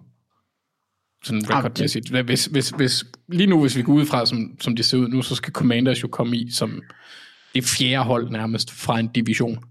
Sådan 1.24 1.50
rekordmæssigt. 1.50 2.10
Hvis, 2.10 2.46
hvis, 2.46 2.70
hvis, 2.70 3.06
lige 3.30 3.48
nu, 3.48 3.62
hvis 3.62 3.78
vi 3.78 3.82
går 3.82 3.94
ud 3.94 4.06
fra, 4.06 4.26
som, 4.26 4.58
som 4.60 4.76
det 4.76 4.86
ser 4.86 4.98
ud 4.98 5.08
nu, 5.08 5.22
så 5.22 5.36
skal 5.36 5.54
Commanders 5.54 6.04
jo 6.04 6.08
komme 6.08 6.38
i 6.38 6.52
som 6.52 6.82
det 7.56 7.64
fjerde 7.64 8.04
hold 8.04 8.30
nærmest 8.30 8.72
fra 8.72 9.00
en 9.00 9.08
division. 9.08 9.64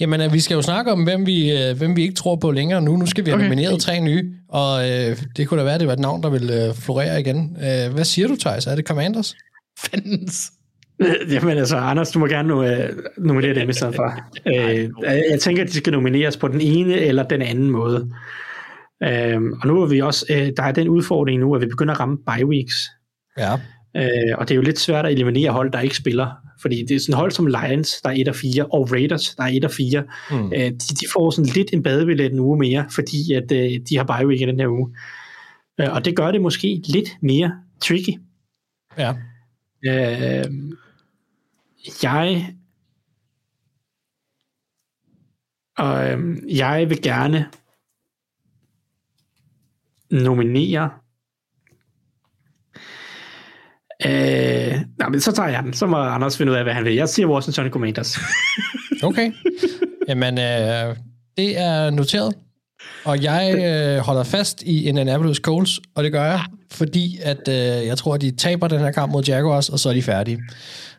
Jamen, 0.00 0.20
øh, 0.20 0.32
vi 0.32 0.40
skal 0.40 0.54
jo 0.54 0.62
snakke 0.62 0.92
om, 0.92 1.04
hvem 1.04 1.26
vi, 1.26 1.52
øh, 1.52 1.76
hvem 1.76 1.96
vi 1.96 2.02
ikke 2.02 2.14
tror 2.14 2.36
på 2.36 2.50
længere 2.50 2.82
nu. 2.82 2.96
Nu 2.96 3.06
skal 3.06 3.24
vi 3.24 3.30
have 3.30 3.36
Okay. 3.36 3.44
nomineret 3.44 3.80
tre 3.80 4.00
nye, 4.00 4.32
og 4.48 4.90
øh, 4.90 5.16
det 5.36 5.48
kunne 5.48 5.60
da 5.60 5.64
være, 5.64 5.78
det 5.78 5.86
var 5.86 5.92
et 5.92 5.98
navn, 5.98 6.22
der 6.22 6.30
vil 6.30 6.50
øh, 6.50 6.74
florere 6.74 7.20
igen. 7.20 7.56
Øh, 7.56 7.94
hvad 7.94 8.04
siger 8.04 8.28
du, 8.28 8.36
Thijs? 8.36 8.66
Er 8.66 8.74
det 8.74 8.86
Commanders? 8.86 9.34
Fandens. 9.78 10.52
Jamen 11.30 11.58
altså, 11.58 11.76
Anders, 11.76 12.10
du 12.10 12.18
må 12.18 12.26
gerne 12.26 12.48
nu, 12.48 12.62
øh, 12.64 12.88
nominere 13.18 13.54
dem 13.54 13.68
i 13.68 13.72
stedet 13.72 13.94
for. 13.94 14.12
øh, 14.54 14.90
jeg 15.30 15.40
tænker, 15.40 15.62
at 15.62 15.68
de 15.68 15.74
skal 15.74 15.92
nomineres 15.92 16.36
på 16.36 16.48
den 16.48 16.60
ene 16.60 16.94
eller 16.94 17.22
den 17.22 17.42
anden 17.42 17.70
måde. 17.70 18.10
Øh, 19.02 19.40
og 19.62 19.66
nu 19.66 19.82
er 19.82 19.86
vi 19.86 20.00
også, 20.00 20.26
øh, 20.30 20.52
der 20.56 20.62
er 20.62 20.72
den 20.72 20.88
udfordring 20.88 21.40
nu, 21.40 21.54
at 21.54 21.60
vi 21.60 21.66
begynder 21.66 21.94
at 21.94 22.00
ramme 22.00 22.18
bye 22.26 22.46
weeks. 22.46 22.74
Ja. 23.38 23.52
Øh, 23.96 24.38
og 24.38 24.48
det 24.48 24.54
er 24.54 24.56
jo 24.56 24.62
lidt 24.62 24.78
svært 24.78 25.06
at 25.06 25.12
eliminere 25.12 25.50
hold, 25.50 25.72
der 25.72 25.80
ikke 25.80 25.96
spiller. 25.96 26.32
Fordi 26.60 26.84
det 26.88 26.96
er 26.96 27.00
sådan 27.00 27.14
hold 27.14 27.30
som 27.30 27.46
Lions, 27.46 28.00
der 28.02 28.10
er 28.10 28.14
1 28.16 28.28
og 28.28 28.34
4, 28.34 28.66
og 28.66 28.92
Raiders, 28.92 29.34
der 29.34 29.44
er 29.44 29.48
1 29.48 29.64
og 29.64 29.70
4. 29.70 30.04
Mm. 30.30 30.52
Øh, 30.52 30.60
de, 30.60 30.70
de 30.78 31.06
får 31.12 31.30
sådan 31.30 31.50
lidt 31.50 31.72
en 31.72 31.82
badebillet 31.82 32.32
en 32.32 32.38
uge 32.38 32.58
mere, 32.58 32.86
fordi 32.90 33.32
at 33.32 33.52
øh, 33.52 33.80
de 33.88 33.96
har 33.96 34.04
bye 34.04 34.26
week 34.26 34.40
i 34.40 34.44
den 34.44 34.60
her 34.60 34.68
uge. 34.68 34.96
Øh, 35.80 35.92
og 35.92 36.04
det 36.04 36.16
gør 36.16 36.30
det 36.30 36.40
måske 36.40 36.82
lidt 36.88 37.08
mere 37.22 37.52
tricky. 37.80 38.14
Ja. 38.98 39.14
Øh, 39.86 40.52
jeg 42.02 42.54
og 45.78 46.10
øh, 46.10 46.36
jeg 46.56 46.90
vil 46.90 47.02
gerne 47.02 47.46
nominere 50.10 50.90
Øh, 54.06 54.74
nej, 54.98 55.08
men 55.10 55.20
så 55.20 55.32
tager 55.32 55.48
jeg 55.48 55.62
den. 55.62 55.72
Så 55.72 55.86
må 55.86 55.96
Anders 55.96 56.36
finde 56.36 56.52
ud 56.52 56.56
af, 56.56 56.62
hvad 56.64 56.74
han 56.74 56.84
vil. 56.84 56.94
Jeg 56.94 57.08
siger 57.08 57.28
Washington 57.28 57.70
Commanders. 57.70 58.18
Okay. 59.02 59.32
Jamen, 60.08 60.38
øh, 60.38 60.96
det 61.36 61.58
er 61.60 61.90
noteret. 61.90 62.34
Og 63.04 63.22
jeg 63.22 63.54
øh, 63.58 63.98
holder 63.98 64.24
fast 64.24 64.62
i 64.62 64.84
Indianapolis 64.88 65.36
Colts, 65.36 65.80
og 65.94 66.04
det 66.04 66.12
gør 66.12 66.24
jeg, 66.24 66.40
fordi 66.72 67.18
at 67.22 67.48
øh, 67.48 67.86
jeg 67.86 67.98
tror, 67.98 68.14
at 68.14 68.20
de 68.20 68.30
taber 68.36 68.68
den 68.68 68.80
her 68.80 68.92
kamp 68.92 69.12
mod 69.12 69.22
Jaguars, 69.24 69.68
og 69.68 69.78
så 69.78 69.88
er 69.88 69.92
de 69.92 70.02
færdige. 70.02 70.38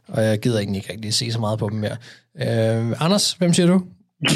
Og 0.08 0.24
jeg 0.24 0.40
gider 0.40 0.60
egentlig 0.60 0.80
ikke 0.80 0.94
rigtig 0.94 1.14
se 1.14 1.32
så 1.32 1.40
meget 1.40 1.60
på 1.60 1.70
dem 1.70 1.78
mere. 1.80 1.98
Øh, 2.42 3.06
Anders, 3.06 3.34
hvem 3.34 3.54
siger 3.54 3.68
du? 3.68 3.82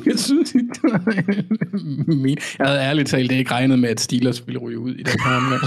Min- 2.24 2.38
Jeg 2.58 2.66
havde 2.66 2.80
ærligt 2.80 3.08
talt 3.08 3.32
ikke 3.32 3.50
regnet 3.50 3.78
med, 3.78 3.88
at 3.88 4.00
Steelers 4.00 4.46
ville 4.46 4.58
ryge 4.60 4.78
ud 4.78 4.94
i 4.94 5.02
den 5.02 5.20
omgang. 5.26 5.62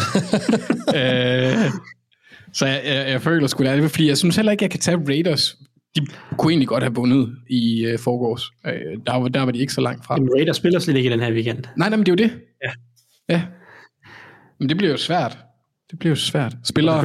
øh, 0.96 1.72
så 2.54 2.66
jeg, 2.66 2.82
jeg, 2.86 3.10
jeg 3.10 3.22
føler 3.22 3.48
sgu 3.48 3.64
da, 3.64 3.86
fordi 3.86 4.08
jeg 4.08 4.18
synes 4.18 4.36
heller 4.36 4.52
ikke, 4.52 4.64
jeg 4.64 4.72
kan 4.72 4.80
tage 4.80 4.98
Raiders. 5.08 5.56
De 5.96 6.06
kunne 6.38 6.52
egentlig 6.52 6.68
godt 6.68 6.84
have 6.84 6.96
vundet 6.96 7.36
i 7.50 7.86
øh, 7.86 8.00
forgårs. 8.00 8.52
Øh, 8.66 8.74
der, 9.08 9.14
var, 9.16 9.28
der 9.28 9.42
var 9.42 9.52
de 9.52 9.60
ikke 9.60 9.74
så 9.74 9.82
langt 9.82 10.06
fra. 10.06 10.16
Jamen, 10.16 10.30
Raiders 10.36 10.58
spiller 10.58 10.80
slet 10.80 10.96
ikke 10.96 11.10
i 11.10 11.12
den 11.14 11.20
her 11.20 11.32
weekend. 11.32 11.64
Nej, 11.78 11.90
nej, 11.90 11.98
men 11.98 12.06
det 12.06 12.22
er 12.22 12.26
jo 12.26 12.30
det. 12.30 12.40
Ja. 12.64 12.72
Ja. 13.30 13.42
Men 14.60 14.70
det 14.70 14.78
bliver 14.78 14.92
jo 14.92 14.98
svært. 14.98 15.38
Det 15.92 16.00
bliver 16.00 16.12
jo 16.12 16.16
svært. 16.16 16.56
Spiller. 16.64 17.02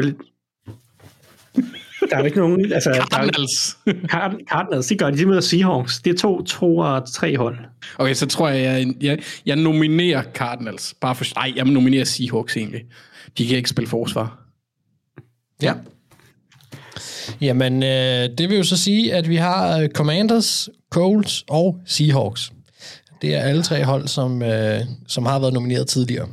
Der 2.11 2.17
er 2.17 2.19
jo 2.19 2.25
ikke 2.25 2.39
nogen... 2.39 2.73
Altså, 2.73 2.91
der 2.91 3.01
er, 3.01 3.05
Cardinals. 3.05 3.79
Card- 3.89 4.49
Cardinals, 4.51 4.87
det 4.87 4.99
gør 4.99 5.11
de. 5.11 5.19
De 5.19 5.27
møder 5.27 5.41
Seahawks. 5.41 5.99
Det 6.03 6.15
er 6.15 6.19
to, 6.19 6.43
to 6.43 6.77
og 6.77 7.13
tre 7.13 7.37
hold. 7.37 7.59
Okay, 7.99 8.15
så 8.15 8.27
tror 8.27 8.49
jeg, 8.49 8.63
jeg, 8.63 8.95
jeg, 9.01 9.19
jeg 9.47 9.57
nominerer 9.57 10.23
Cardinals. 10.35 10.95
Bare 11.01 11.15
for... 11.15 11.25
Nej, 11.35 11.53
jeg 11.57 11.65
nominerer 11.65 12.05
Seahawks 12.05 12.57
egentlig. 12.57 12.81
De 13.39 13.47
kan 13.47 13.57
ikke 13.57 13.69
spille 13.69 13.89
forsvar. 13.89 14.48
Ja. 15.63 15.75
Jamen, 17.41 17.83
øh, 17.83 18.29
det 18.39 18.49
vil 18.49 18.57
jo 18.57 18.65
så 18.65 18.77
sige, 18.77 19.15
at 19.15 19.29
vi 19.29 19.37
har 19.37 19.79
øh, 19.79 19.89
Commanders, 19.89 20.69
Colts 20.91 21.45
og 21.49 21.81
Seahawks. 21.87 22.53
Det 23.23 23.35
er 23.35 23.41
alle 23.41 23.63
tre 23.63 23.85
hold, 23.85 24.09
som, 24.09 24.43
øh, 24.43 24.81
som 25.09 25.27
har 25.27 25.39
været 25.39 25.53
nomineret 25.53 25.87
tidligere. 25.89 26.29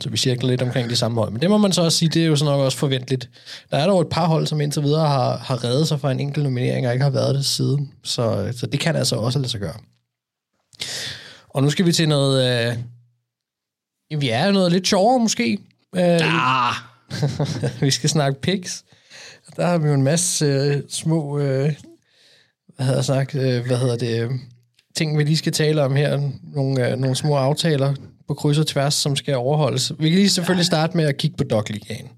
Så 0.00 0.10
vi 0.10 0.16
cirkler 0.16 0.50
lidt 0.50 0.62
omkring 0.62 0.90
de 0.90 0.96
samme 0.96 1.20
hold. 1.20 1.30
Men 1.32 1.42
det 1.42 1.50
må 1.50 1.58
man 1.58 1.72
så 1.72 1.82
også 1.82 1.98
sige, 1.98 2.08
det 2.08 2.22
er 2.22 2.26
jo 2.26 2.36
sådan 2.36 2.52
nok 2.52 2.60
også 2.60 2.78
forventeligt. 2.78 3.30
Der 3.70 3.76
er 3.76 3.86
dog 3.86 4.00
et 4.00 4.08
par 4.08 4.26
hold, 4.26 4.46
som 4.46 4.60
indtil 4.60 4.82
videre 4.82 5.08
har, 5.08 5.36
har 5.36 5.64
reddet 5.64 5.88
sig 5.88 6.00
fra 6.00 6.12
en 6.12 6.20
enkelt 6.20 6.44
nominering, 6.44 6.86
og 6.86 6.92
ikke 6.92 7.02
har 7.02 7.10
været 7.10 7.34
det 7.34 7.44
siden. 7.44 7.92
Så, 8.04 8.52
så 8.56 8.66
det 8.66 8.80
kan 8.80 8.96
altså 8.96 9.16
også 9.16 9.38
lade 9.38 9.48
sig 9.50 9.60
gøre. 9.60 9.74
Og 11.48 11.62
nu 11.62 11.70
skal 11.70 11.86
vi 11.86 11.92
til 11.92 12.08
noget... 12.08 12.68
Øh, 12.70 12.76
vi 14.20 14.28
er 14.28 14.50
noget 14.50 14.72
lidt 14.72 14.88
sjovere 14.88 15.18
måske. 15.20 15.58
Øh, 15.96 16.20
Ah, 16.22 16.74
vi 17.80 17.90
skal 17.90 18.10
snakke 18.10 18.40
picks. 18.40 18.84
Der 19.56 19.66
har 19.66 19.78
vi 19.78 19.88
jo 19.88 19.94
en 19.94 20.02
masse 20.02 20.44
øh, 20.44 20.82
små, 20.88 21.38
øh, 21.38 21.74
hvad 22.76 22.86
hedder 22.86 23.02
sagt, 23.02 23.34
øh, 23.34 23.66
hvad 23.66 23.76
hedder 23.76 23.96
det, 23.96 24.22
øh, 24.22 24.30
ting 24.96 25.18
vi 25.18 25.24
lige 25.24 25.36
skal 25.36 25.52
tale 25.52 25.82
om 25.82 25.96
her. 25.96 26.30
Nogle, 26.54 26.88
øh, 26.88 26.98
nogle 26.98 27.16
små 27.16 27.36
aftaler 27.36 27.94
på 28.28 28.34
kryds 28.34 28.58
og 28.58 28.66
tværs, 28.66 28.94
som 28.94 29.16
skal 29.16 29.36
overholdes. 29.36 29.92
Vi 29.98 30.08
kan 30.10 30.18
lige 30.18 30.30
selvfølgelig 30.30 30.66
starte 30.66 30.96
med 30.96 31.04
at 31.04 31.16
kigge 31.16 31.36
på 31.36 31.44
Dog-ligaen. 31.44 32.08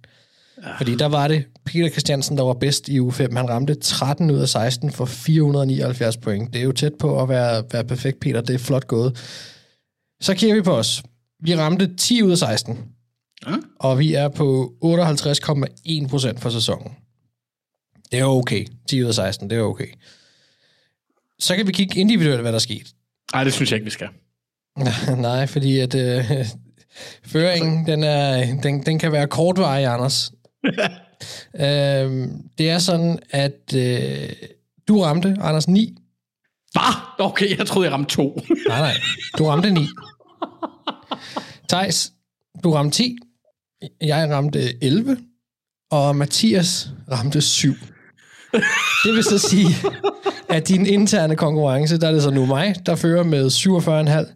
Fordi 0.76 0.94
der 0.94 1.06
var 1.06 1.28
det 1.28 1.44
Peter 1.64 1.88
Christiansen, 1.88 2.36
der 2.36 2.42
var 2.42 2.52
bedst 2.52 2.88
i 2.88 3.00
uge 3.00 3.12
5. 3.12 3.36
Han 3.36 3.48
ramte 3.48 3.74
13 3.74 4.30
ud 4.30 4.38
af 4.38 4.48
16 4.48 4.92
for 4.92 5.04
479 5.04 6.16
point. 6.16 6.52
Det 6.52 6.60
er 6.60 6.64
jo 6.64 6.72
tæt 6.72 6.92
på 6.98 7.22
at 7.22 7.28
være, 7.28 7.64
være 7.72 7.84
perfekt, 7.84 8.20
Peter. 8.20 8.40
Det 8.40 8.54
er 8.54 8.58
flot 8.58 8.86
gået. 8.86 9.16
Så 10.20 10.34
kigger 10.34 10.56
vi 10.56 10.62
på 10.62 10.72
os. 10.72 11.02
Vi 11.42 11.56
ramte 11.56 11.96
10 11.96 12.22
ud 12.22 12.30
af 12.30 12.38
16 12.38 12.78
og 13.78 13.98
vi 13.98 14.14
er 14.14 14.28
på 14.28 14.74
58,1 14.84 16.08
procent 16.08 16.40
for 16.40 16.50
sæsonen. 16.50 16.92
Det 18.12 18.18
er 18.18 18.24
okay. 18.24 18.66
10 18.88 19.02
ud 19.02 19.08
af 19.08 19.14
16, 19.14 19.50
det 19.50 19.58
er 19.58 19.62
okay. 19.62 19.86
Så 21.38 21.56
kan 21.56 21.66
vi 21.66 21.72
kigge 21.72 22.00
individuelt, 22.00 22.40
hvad 22.40 22.52
der 22.52 22.56
er 22.56 22.60
sket. 22.60 22.94
Nej, 23.32 23.44
det 23.44 23.52
synes 23.52 23.70
jeg 23.70 23.76
ikke, 23.76 23.84
vi 23.84 23.90
skal. 23.90 24.08
Nej, 25.16 25.46
fordi 25.46 25.78
at 25.78 25.94
øh, 25.94 26.46
føringen, 27.24 27.86
den, 27.86 28.04
er, 28.04 28.60
den, 28.62 28.86
den 28.86 28.98
kan 28.98 29.12
være 29.12 29.26
kortvarig, 29.26 29.86
Anders. 29.86 30.32
øhm, 31.64 32.48
det 32.58 32.70
er 32.70 32.78
sådan, 32.78 33.18
at 33.30 33.74
øh, 33.76 34.32
du 34.88 35.02
ramte, 35.02 35.36
Anders, 35.40 35.68
9. 35.68 35.96
Hvad? 36.72 36.94
Okay, 37.18 37.58
jeg 37.58 37.66
troede, 37.66 37.86
jeg 37.86 37.92
ramte 37.92 38.14
to. 38.14 38.40
Nej, 38.68 38.80
nej. 38.80 38.94
Du 39.38 39.44
ramte 39.44 39.70
9. 39.70 39.80
Thijs, 41.70 42.12
du 42.64 42.72
ramte 42.72 42.96
10. 42.96 43.16
Jeg 44.00 44.30
ramte 44.30 44.84
11. 44.84 45.16
Og 45.90 46.16
Mathias 46.16 46.90
ramte 47.10 47.40
7. 47.40 47.74
Det 49.04 49.14
vil 49.14 49.24
så 49.24 49.38
sige, 49.38 49.68
at 50.48 50.68
din 50.68 50.86
interne 50.86 51.36
konkurrence, 51.36 51.98
der 51.98 52.08
er 52.08 52.12
det 52.12 52.22
så 52.22 52.30
nu 52.30 52.46
mig, 52.46 52.74
der 52.86 52.96
fører 52.96 53.22
med 53.22 53.46
47,5. 53.46 54.34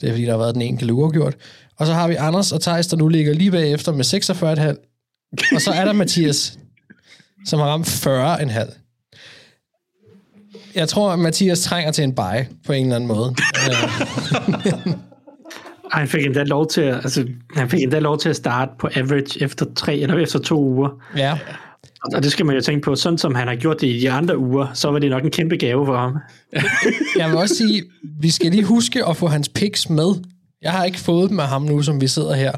Det 0.00 0.08
er 0.08 0.12
fordi, 0.12 0.24
der 0.24 0.30
har 0.30 0.38
været 0.38 0.54
den 0.54 0.62
enkelte 0.62 0.94
uafgjort. 0.94 1.36
Og 1.76 1.86
så 1.86 1.92
har 1.92 2.08
vi 2.08 2.14
Anders 2.14 2.52
og 2.52 2.60
Thijs, 2.60 2.86
der 2.86 2.96
nu 2.96 3.08
ligger 3.08 3.34
lige 3.34 3.50
bagefter 3.50 3.92
med 3.92 4.04
46,5. 4.04 5.54
Og 5.54 5.60
så 5.60 5.70
er 5.70 5.84
der 5.84 5.92
Mathias, 5.92 6.58
som 7.46 7.58
har 7.58 7.66
ramt 7.66 7.86
40,5. 7.86 8.78
Jeg 10.74 10.88
tror, 10.88 11.12
at 11.12 11.18
Mathias 11.18 11.60
trænger 11.60 11.92
til 11.92 12.04
en 12.04 12.14
bye 12.14 12.48
på 12.66 12.72
en 12.72 12.84
eller 12.84 12.96
anden 12.96 13.08
måde. 13.08 13.34
Øh, 15.94 15.94
Ej, 15.94 15.98
han 16.00 16.08
fik 16.08 16.24
endda 16.26 16.42
lov 16.44 16.66
til 16.68 16.80
at, 16.80 16.94
altså, 16.94 17.26
han 17.56 17.68
fik 17.70 17.82
endda 17.82 17.98
lov 17.98 18.18
til 18.18 18.28
at 18.28 18.36
starte 18.36 18.70
på 18.78 18.88
average 18.94 19.42
efter 19.42 19.66
tre 19.76 19.96
eller 19.98 20.16
efter 20.18 20.38
to 20.38 20.62
uger. 20.64 20.88
ja. 21.16 21.38
Og- 22.04 22.10
Og 22.14 22.22
det 22.22 22.32
skal 22.32 22.46
man 22.46 22.54
jo 22.54 22.60
tænke 22.60 22.84
på, 22.84 22.94
sådan 22.94 23.18
som 23.18 23.34
han 23.34 23.48
har 23.48 23.54
gjort 23.54 23.80
det 23.80 23.86
i 23.86 24.00
de 24.00 24.10
andre 24.10 24.38
uger, 24.38 24.66
så 24.74 24.90
var 24.90 24.98
det 24.98 25.10
nok 25.10 25.24
en 25.24 25.30
kæmpe 25.30 25.56
gave 25.56 25.86
for 25.86 25.96
ham. 25.96 26.16
Jeg 27.18 27.28
vil 27.28 27.36
også 27.38 27.54
sige, 27.54 27.82
vi 28.20 28.30
skal 28.30 28.50
lige 28.50 28.64
huske 28.64 29.06
at 29.06 29.16
få 29.16 29.26
hans 29.26 29.48
picks 29.48 29.90
med. 29.90 30.08
Jeg 30.62 30.72
har 30.72 30.84
ikke 30.84 30.98
fået 30.98 31.30
dem 31.30 31.40
af 31.40 31.46
ham 31.48 31.62
nu, 31.62 31.82
som 31.82 32.00
vi 32.00 32.06
sidder 32.06 32.34
her. 32.34 32.52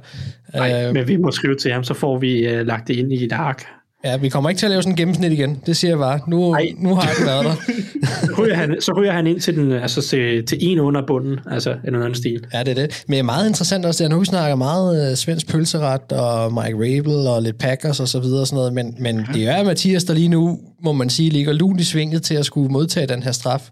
Nej, 0.54 0.86
Øh, 0.88 0.94
men 0.94 1.08
vi 1.08 1.16
må 1.16 1.30
skrive 1.30 1.56
til 1.56 1.72
ham, 1.72 1.84
så 1.84 1.94
får 1.94 2.18
vi 2.18 2.54
uh, 2.60 2.66
lagt 2.66 2.88
det 2.88 2.96
ind 2.96 3.12
i 3.12 3.24
et 3.24 3.32
ark. 3.32 3.64
Ja, 4.04 4.16
vi 4.16 4.28
kommer 4.28 4.50
ikke 4.50 4.58
til 4.58 4.66
at 4.66 4.70
lave 4.70 4.82
sådan 4.82 4.92
en 4.92 4.96
gennemsnit 4.96 5.32
igen. 5.32 5.62
Det 5.66 5.76
siger 5.76 5.90
jeg 5.90 5.98
bare. 5.98 6.20
Nu, 6.26 6.56
nu 6.78 6.94
har 6.94 7.12
den 7.18 7.26
været 7.26 7.44
der. 7.44 7.54
Så 8.26 8.34
ryger 8.38 8.54
han, 8.54 8.76
så 8.80 8.92
ryger 8.96 9.12
han 9.12 9.26
ind 9.26 9.40
til, 9.40 9.56
den, 9.56 9.72
altså 9.72 10.02
til, 10.02 10.46
til 10.46 10.58
en 10.60 10.80
under 10.80 11.06
bunden, 11.06 11.38
altså 11.50 11.76
en 11.88 11.94
anden 11.94 12.14
stil. 12.14 12.44
Ja, 12.54 12.60
det 12.60 12.68
er 12.68 12.74
det. 12.74 13.04
Men 13.06 13.12
det 13.12 13.18
er 13.18 13.22
meget 13.22 13.48
interessant 13.48 13.84
også, 13.86 14.04
at 14.04 14.10
nu 14.10 14.24
snakker 14.24 14.56
meget 14.56 15.10
øh, 15.10 15.16
svensk 15.16 15.48
pølseret 15.48 16.12
og 16.12 16.52
Mike 16.52 16.74
Rabel 16.74 17.26
og 17.26 17.42
lidt 17.42 17.58
Packers 17.58 18.00
og 18.00 18.08
så 18.08 18.20
videre 18.20 18.40
og 18.40 18.46
sådan 18.46 18.56
noget, 18.56 18.72
men, 18.72 18.94
men 18.98 19.26
det 19.34 19.48
er 19.48 19.64
Mathias, 19.64 20.04
der 20.04 20.14
lige 20.14 20.28
nu, 20.28 20.58
må 20.82 20.92
man 20.92 21.10
sige, 21.10 21.30
ligger 21.30 21.52
lunt 21.52 21.80
i 21.80 21.84
svinget 21.84 22.22
til 22.22 22.34
at 22.34 22.46
skulle 22.46 22.72
modtage 22.72 23.06
den 23.06 23.22
her 23.22 23.32
straf. 23.32 23.68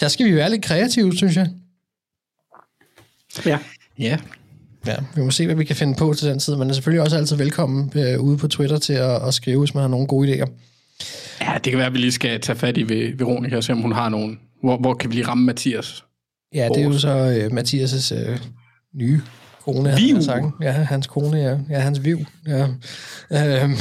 Der 0.00 0.08
skal 0.08 0.26
vi 0.26 0.36
være 0.36 0.50
lidt 0.50 0.62
kreative, 0.62 1.16
synes 1.16 1.36
jeg. 1.36 1.48
Ja. 3.46 3.58
Ja. 3.98 4.18
Ja, 4.86 4.96
vi 5.16 5.22
må 5.22 5.30
se, 5.30 5.46
hvad 5.46 5.54
vi 5.56 5.64
kan 5.64 5.76
finde 5.76 5.94
på 5.94 6.14
til 6.14 6.28
den 6.28 6.38
tid. 6.38 6.56
Man 6.56 6.68
er 6.70 6.74
selvfølgelig 6.74 7.02
også 7.02 7.16
altid 7.16 7.36
velkommen 7.36 7.92
øh, 7.94 8.20
ude 8.20 8.36
på 8.38 8.48
Twitter 8.48 8.78
til 8.78 8.92
at, 8.92 9.26
at 9.28 9.34
skrive, 9.34 9.58
hvis 9.58 9.74
man 9.74 9.80
har 9.80 9.88
nogle 9.88 10.06
gode 10.06 10.34
idéer. 10.34 10.48
Ja, 11.40 11.54
det 11.54 11.70
kan 11.70 11.78
være, 11.78 11.86
at 11.86 11.92
vi 11.92 11.98
lige 11.98 12.12
skal 12.12 12.40
tage 12.40 12.58
fat 12.58 12.76
i 12.76 12.82
Ve- 12.82 13.14
Veronica 13.18 13.56
og 13.56 13.64
se, 13.64 13.72
om 13.72 13.78
hun 13.82 13.92
har 13.92 14.08
nogen. 14.08 14.38
Hvor, 14.62 14.76
hvor 14.78 14.94
kan 14.94 15.10
vi 15.10 15.14
lige 15.14 15.26
ramme 15.28 15.44
Mathias? 15.44 16.04
Ja, 16.54 16.68
det 16.74 16.78
er 16.82 16.84
jo 16.84 16.98
så 16.98 17.08
øh, 17.08 17.46
Mathias' 17.58 18.14
øh, 18.14 18.38
nye 18.94 19.20
kone. 19.64 19.90
han 19.90 20.14
har 20.14 20.22
sagt. 20.22 20.44
Ja, 20.62 20.70
hans 20.72 21.06
kone, 21.06 21.38
ja. 21.38 21.56
Ja, 21.70 21.78
hans 21.78 22.04
viv. 22.04 22.18
Ja. 22.46 22.66
Øhm. 23.62 23.76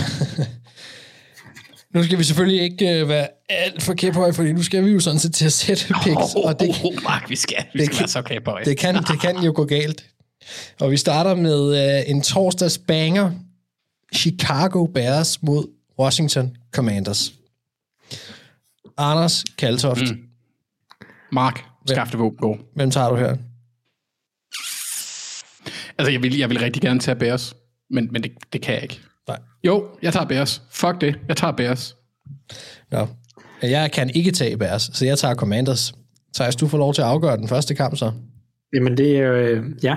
nu 1.94 2.04
skal 2.04 2.18
vi 2.18 2.24
selvfølgelig 2.24 2.62
ikke 2.62 3.00
øh, 3.00 3.10
være 3.10 3.28
alt 3.50 3.84
for 3.84 3.94
kæphøje, 3.94 4.34
fordi 4.34 4.52
nu 4.52 4.64
skal 4.64 4.86
vi 4.86 4.92
jo 4.92 5.00
sådan 5.00 5.20
set 5.20 5.34
til 5.34 5.46
at 5.46 5.54
sætte 5.54 5.86
picks, 6.04 6.36
Oh, 6.36 6.46
og 6.50 6.60
det, 6.60 6.70
oh, 6.84 7.04
Mark, 7.04 7.30
vi 7.30 7.36
skal, 7.36 7.66
vi 7.74 7.80
det 7.80 7.86
skal 7.86 7.96
kan- 7.96 8.02
være 8.02 8.08
så 8.08 8.22
kæphøje. 8.22 8.66
det, 8.66 8.78
kan, 8.78 8.96
det 8.96 9.22
kan 9.22 9.38
jo 9.38 9.52
gå 9.56 9.66
galt. 9.66 10.06
Og 10.80 10.92
vi 10.92 10.98
starter 10.98 11.36
med 11.36 11.98
øh, 11.98 12.10
en 12.10 12.22
torsdags 12.22 12.78
banger. 12.78 13.32
Chicago 14.16 14.86
Bears 14.86 15.44
mod 15.44 15.68
Washington 16.00 16.58
Commanders. 16.72 17.34
Anders 18.98 19.44
Kaltoft. 19.58 20.02
Mm. 20.02 20.24
Mark, 21.32 21.64
skaf 21.86 22.08
det 22.08 22.20
våben. 22.20 22.60
Hvem 22.76 22.92
tager 22.92 23.10
du 23.10 23.16
her? 23.16 23.38
Altså, 25.98 26.12
jeg 26.12 26.24
vil, 26.24 26.38
jeg 26.38 26.50
vil 26.50 26.60
rigtig 26.60 26.82
gerne 26.82 27.00
tage 27.00 27.16
Bears, 27.16 27.54
men, 27.90 28.10
men 28.12 28.24
det, 28.24 28.32
det 28.54 28.62
kan 28.62 28.74
jeg 28.74 28.84
ikke. 28.84 29.00
Nej. 29.28 29.40
Jo, 29.64 29.88
jeg 30.02 30.14
tager 30.14 30.26
Bears. 30.26 30.62
Fuck 30.72 31.02
det, 31.02 31.20
jeg 31.28 31.38
tager 31.38 31.54
Bears. 31.54 31.96
Nå. 32.92 33.08
Jeg 33.62 33.92
kan 33.92 34.10
ikke 34.10 34.32
tage 34.32 34.58
Bears, 34.58 34.90
så 34.94 35.06
jeg 35.06 35.18
tager 35.18 35.36
Commanders. 35.36 35.94
Thijs, 36.36 36.56
du 36.56 36.68
får 36.68 36.78
lov 36.78 36.94
til 36.94 37.02
at 37.02 37.08
afgøre 37.08 37.38
den 37.38 37.48
første 37.48 37.76
kamp 37.76 37.98
så. 37.98 38.12
Jamen 38.74 38.98
det 38.98 39.18
er 39.18 39.34
øh, 39.34 39.64
ja, 39.84 39.96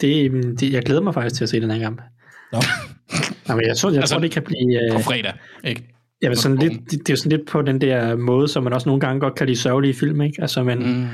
det, 0.00 0.32
det, 0.60 0.72
jeg 0.72 0.82
glæder 0.82 1.00
mig 1.00 1.14
faktisk 1.14 1.36
til 1.36 1.44
at 1.44 1.48
se 1.48 1.60
den 1.60 1.70
her 1.70 1.78
kamp. 1.78 2.00
Nå. 2.52 2.58
Nå, 3.48 3.54
men 3.54 3.66
jeg, 3.66 3.76
tror, 3.76 3.90
jeg 3.90 4.00
Altså, 4.00 4.14
tror, 4.14 4.20
det 4.20 4.30
kan 4.30 4.42
blive... 4.42 4.84
Øh, 4.84 4.92
På 4.92 5.02
fredag, 5.02 5.32
ikke? 5.64 5.84
Jamen, 6.22 6.36
sådan 6.36 6.58
lidt, 6.58 6.72
det, 6.72 6.90
det 6.90 7.08
er 7.08 7.12
jo 7.12 7.16
sådan 7.16 7.38
lidt 7.38 7.48
på 7.48 7.62
den 7.62 7.80
der 7.80 8.16
måde, 8.16 8.48
som 8.48 8.62
man 8.62 8.72
også 8.72 8.88
nogle 8.88 9.00
gange 9.00 9.20
godt 9.20 9.34
kan 9.34 9.46
lide 9.46 9.58
sørgelige 9.58 9.94
film, 9.94 10.20
ikke? 10.20 10.42
Altså, 10.42 10.62
men, 10.62 10.78
mm. 10.78 11.08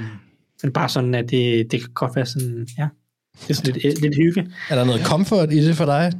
men 0.62 0.72
bare 0.72 0.88
sådan, 0.88 1.14
at 1.14 1.30
det, 1.30 1.72
det 1.72 1.80
kan 1.80 1.90
godt 1.94 2.16
være 2.16 2.26
sådan, 2.26 2.68
ja, 2.78 2.88
det 3.42 3.50
er 3.50 3.54
sådan 3.54 3.74
lidt, 3.74 4.00
lidt 4.00 4.16
hygge. 4.16 4.46
Er 4.70 4.74
der 4.74 4.84
noget 4.84 5.06
comfort 5.06 5.52
i 5.52 5.66
det 5.66 5.76
for 5.76 5.84
dig? 5.84 6.12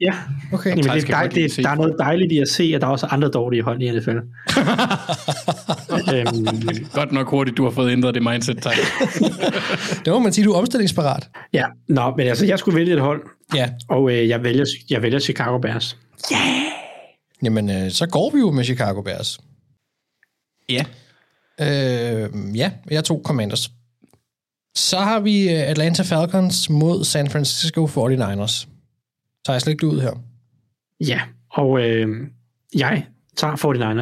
Ja, 0.00 0.14
Okay. 0.52 0.70
Jamen, 0.70 0.84
det, 0.84 0.90
er 1.04 1.06
dej, 1.06 1.26
det, 1.26 1.56
der 1.56 1.68
er 1.68 1.74
noget 1.74 1.94
dejligt 1.98 2.32
i 2.32 2.38
at 2.38 2.48
se, 2.48 2.72
at 2.74 2.80
der 2.80 2.86
er 2.86 2.90
også 2.90 3.06
andre 3.06 3.28
dårlige 3.28 3.62
hold 3.62 3.82
i 3.82 3.90
NFL. 3.98 4.10
øhm, 6.14 6.46
Godt 6.92 7.12
nok 7.12 7.28
hurtigt, 7.30 7.56
du 7.56 7.64
har 7.64 7.70
fået 7.70 7.92
ændret 7.92 8.14
det 8.14 8.22
mindset, 8.22 8.62
tak. 8.62 8.74
Det 10.04 10.12
må 10.12 10.18
man 10.18 10.32
sige, 10.32 10.44
du 10.44 10.52
er 10.52 10.58
omstillingsparat. 10.58 11.28
ja, 11.52 11.64
nå, 11.88 12.14
men 12.16 12.26
altså, 12.26 12.46
jeg 12.46 12.58
skulle 12.58 12.78
vælge 12.78 12.92
et 12.94 13.00
hold, 13.00 13.22
Ja. 13.54 13.68
og 13.88 14.10
øh, 14.12 14.28
jeg, 14.28 14.42
vælger, 14.44 14.64
jeg 14.90 15.02
vælger 15.02 15.18
Chicago 15.18 15.58
Bears. 15.58 15.96
Jamen, 17.42 17.70
øh, 17.70 17.90
så 17.90 18.06
går 18.06 18.30
vi 18.30 18.38
jo 18.38 18.50
med 18.50 18.64
Chicago 18.64 19.02
Bears. 19.02 19.38
ja. 20.68 20.84
Øh, 21.60 22.56
ja, 22.56 22.70
jeg 22.90 23.04
tog 23.04 23.22
Commanders. 23.24 23.70
Så 24.76 24.98
har 24.98 25.20
vi 25.20 25.42
øh, 25.52 25.60
Atlanta 25.70 26.02
Falcons 26.02 26.70
mod 26.70 27.04
San 27.04 27.30
Francisco 27.30 27.86
49ers. 27.86 28.66
Tager 29.46 29.54
jeg 29.54 29.62
slet 29.62 29.72
ikke 29.72 29.86
ud 29.86 30.00
her? 30.00 30.12
Ja, 31.00 31.20
og 31.50 31.80
øh, 31.80 32.08
jeg 32.74 33.06
tager 33.36 33.54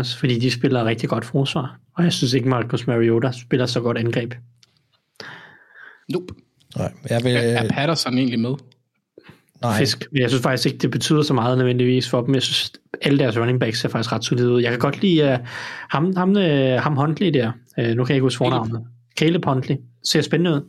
49ers, 0.02 0.18
fordi 0.18 0.38
de 0.38 0.50
spiller 0.50 0.84
rigtig 0.84 1.08
godt 1.08 1.24
forsvar. 1.24 1.78
Og 1.96 2.04
jeg 2.04 2.12
synes 2.12 2.32
ikke, 2.32 2.48
Marcus 2.48 2.86
Mariota 2.86 3.32
spiller 3.32 3.66
så 3.66 3.80
godt 3.80 3.98
angreb. 3.98 4.34
Nope. 6.08 6.34
Nej, 6.76 6.92
jeg 7.10 7.24
vil... 7.24 7.32
Er, 7.32 7.38
er 7.38 7.68
Patterson 7.68 8.18
egentlig 8.18 8.40
med? 8.40 8.54
Nej. 9.62 9.78
Fisk. 9.78 10.08
Men 10.12 10.22
jeg 10.22 10.30
synes 10.30 10.42
faktisk 10.42 10.66
ikke, 10.66 10.78
det 10.78 10.90
betyder 10.90 11.22
så 11.22 11.34
meget 11.34 11.58
nødvendigvis 11.58 12.08
for 12.08 12.20
dem. 12.22 12.34
Jeg 12.34 12.42
synes, 12.42 12.72
alle 13.02 13.18
deres 13.18 13.38
running 13.38 13.60
backs 13.60 13.80
ser 13.80 13.88
faktisk 13.88 14.12
ret 14.12 14.24
solide 14.24 14.50
ud. 14.50 14.62
Jeg 14.62 14.70
kan 14.70 14.78
godt 14.78 15.02
lide 15.02 15.32
uh, 15.32 15.46
ham, 15.90 16.16
ham, 16.16 16.30
uh, 16.30 16.82
ham 16.82 16.96
Huntley 16.96 17.34
der. 17.34 17.52
Uh, 17.78 17.84
nu 17.84 18.04
kan 18.04 18.12
jeg 18.12 18.16
ikke 18.16 18.22
huske 18.22 18.38
fornavnet. 18.38 18.84
Caleb 19.18 19.44
Huntley. 19.44 19.76
Ser 20.04 20.20
spændende 20.20 20.50
ud. 20.50 20.60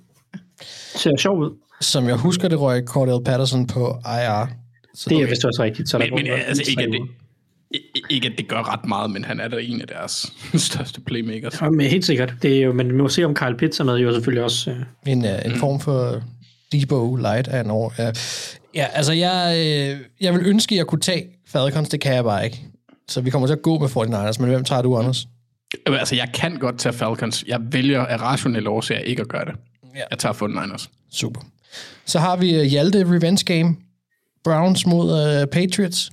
Ser 0.95 1.17
sjov 1.17 1.39
ud. 1.39 1.51
Som 1.81 2.07
jeg 2.07 2.15
husker, 2.15 2.47
det 2.47 2.59
røg 2.59 2.83
Cordell 2.85 3.23
Patterson 3.25 3.67
på 3.67 3.99
IR. 4.05 4.47
Så 4.93 5.09
Det 5.09 5.21
er 5.21 5.27
vist 5.27 5.45
også 5.45 5.63
rigtigt. 5.63 5.89
Så 5.89 5.97
Men, 5.97 6.09
men 6.15 6.27
altså, 6.27 6.63
ikke, 6.69 6.83
at 6.83 6.89
det, 6.91 7.01
ikke, 8.09 8.27
at 8.27 8.33
det 8.37 8.47
gør 8.47 8.73
ret 8.73 8.85
meget, 8.85 9.11
men 9.11 9.25
han 9.25 9.39
er 9.39 9.47
da 9.47 9.57
en 9.61 9.81
af 9.81 9.87
deres 9.87 10.33
største 10.67 11.01
playmakers. 11.01 11.61
Ja, 11.61 11.69
men 11.69 11.87
helt 11.87 12.05
sikkert. 12.05 12.33
Det 12.41 12.57
er 12.57 12.61
jo, 12.61 12.73
men 12.73 12.87
vi 12.87 12.97
må 12.97 13.09
se, 13.09 13.23
om 13.23 13.35
Kyle 13.35 13.57
Pitts 13.57 13.79
er 13.79 13.83
med. 13.83 13.95
Jo 13.95 14.13
selvfølgelig 14.13 14.43
også. 14.43 14.71
Uh, 14.71 15.11
En, 15.11 15.25
uh, 15.25 15.45
en 15.45 15.55
form 15.55 15.79
for 15.79 16.21
Debo 16.71 17.15
Light 17.15 17.47
af 17.47 17.59
en 17.61 17.71
år. 17.71 17.93
Ja, 17.97 18.11
ja 18.75 18.85
altså 18.93 19.13
jeg, 19.13 19.53
øh, 19.57 19.99
jeg 20.21 20.33
vil 20.33 20.41
ønske, 20.45 20.75
at 20.75 20.77
jeg 20.77 20.85
kunne 20.87 21.01
tage 21.01 21.27
Falcons, 21.47 21.89
det 21.89 22.01
kan 22.01 22.13
jeg 22.15 22.23
bare 22.23 22.45
ikke. 22.45 22.65
Så 23.09 23.21
vi 23.21 23.29
kommer 23.29 23.47
til 23.47 23.53
at 23.53 23.61
gå 23.61 23.79
med 23.79 23.87
49ers, 23.87 24.41
men 24.41 24.49
hvem 24.49 24.63
tager 24.63 24.81
du, 24.81 24.97
Anders? 24.97 25.27
Jamen, 25.85 25.99
Altså, 25.99 26.15
jeg 26.15 26.29
kan 26.33 26.55
godt 26.55 26.79
tage 26.79 26.93
Falcons. 26.93 27.43
Jeg 27.47 27.59
vælger 27.61 28.05
af 28.05 28.21
rationelle 28.21 28.69
årsager 28.69 29.01
ikke 29.01 29.21
at 29.21 29.27
gøre 29.27 29.45
det. 29.45 29.53
Ja. 29.95 30.01
Jeg 30.11 30.19
tager 30.19 30.33
49ers. 30.33 30.87
Super. 31.11 31.41
Så 32.05 32.19
har 32.19 32.37
vi 32.37 32.55
øh, 32.55 32.63
Hjalte 32.63 32.99
Revenge 32.99 33.43
Game. 33.45 33.75
Browns 34.43 34.85
mod 34.85 35.41
uh, 35.41 35.49
Patriots. 35.51 36.09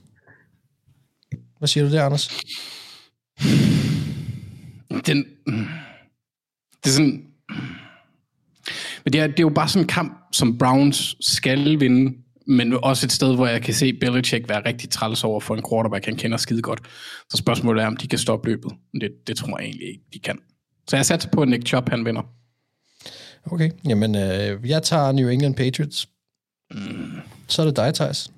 Hvad 1.59 1.69
siger 1.69 1.85
du 1.89 1.93
der, 1.93 2.05
Anders? 2.05 2.31
Den, 5.07 5.25
det 6.85 6.87
er 6.87 6.89
sådan... 6.89 7.25
Men 9.05 9.13
det 9.13 9.21
er, 9.21 9.27
det 9.27 9.39
er 9.39 9.43
jo 9.43 9.49
bare 9.49 9.69
sådan 9.69 9.85
en 9.85 9.89
kamp, 9.89 10.13
som 10.33 10.59
Browns 10.59 11.17
skal 11.21 11.81
vinde, 11.81 12.17
men 12.47 12.85
også 12.85 13.07
et 13.07 13.13
sted, 13.13 13.35
hvor 13.35 13.47
jeg 13.47 13.63
kan 13.63 13.75
se 13.75 13.93
Belichick 13.93 14.49
være 14.49 14.67
rigtig 14.67 14.91
træls 14.91 15.25
over 15.25 15.41
for 15.41 15.57
en 15.57 15.65
quarterback, 15.71 16.05
han 16.05 16.17
kender 16.17 16.37
skide 16.37 16.63
godt. 16.63 16.81
Så 17.31 17.37
spørgsmålet 17.37 17.83
er, 17.83 17.87
om 17.87 17.97
de 17.97 18.09
kan 18.09 18.19
stoppe 18.19 18.49
løbet. 18.49 18.73
Det, 19.01 19.11
det 19.27 19.37
tror 19.37 19.59
jeg 19.59 19.67
egentlig 19.67 19.89
ikke, 19.89 20.03
de 20.15 20.19
kan. 20.19 20.39
Så 20.89 20.97
jeg 20.97 21.07
satser 21.07 21.31
på, 21.31 21.43
at 21.43 21.49
Nick 21.49 21.67
Chubb, 21.67 21.89
han 21.89 22.05
vinder. 22.05 22.23
Okay, 23.51 23.71
jamen 23.89 24.15
øh, 24.17 24.71
jeg 24.71 24.83
tager 24.83 25.13
New 25.13 25.29
England 25.29 25.55
Patriots. 25.55 26.09
Så 27.49 27.63
er 27.63 27.67
det 27.67 27.77
dig, 27.77 27.95
Thijs. 27.95 28.31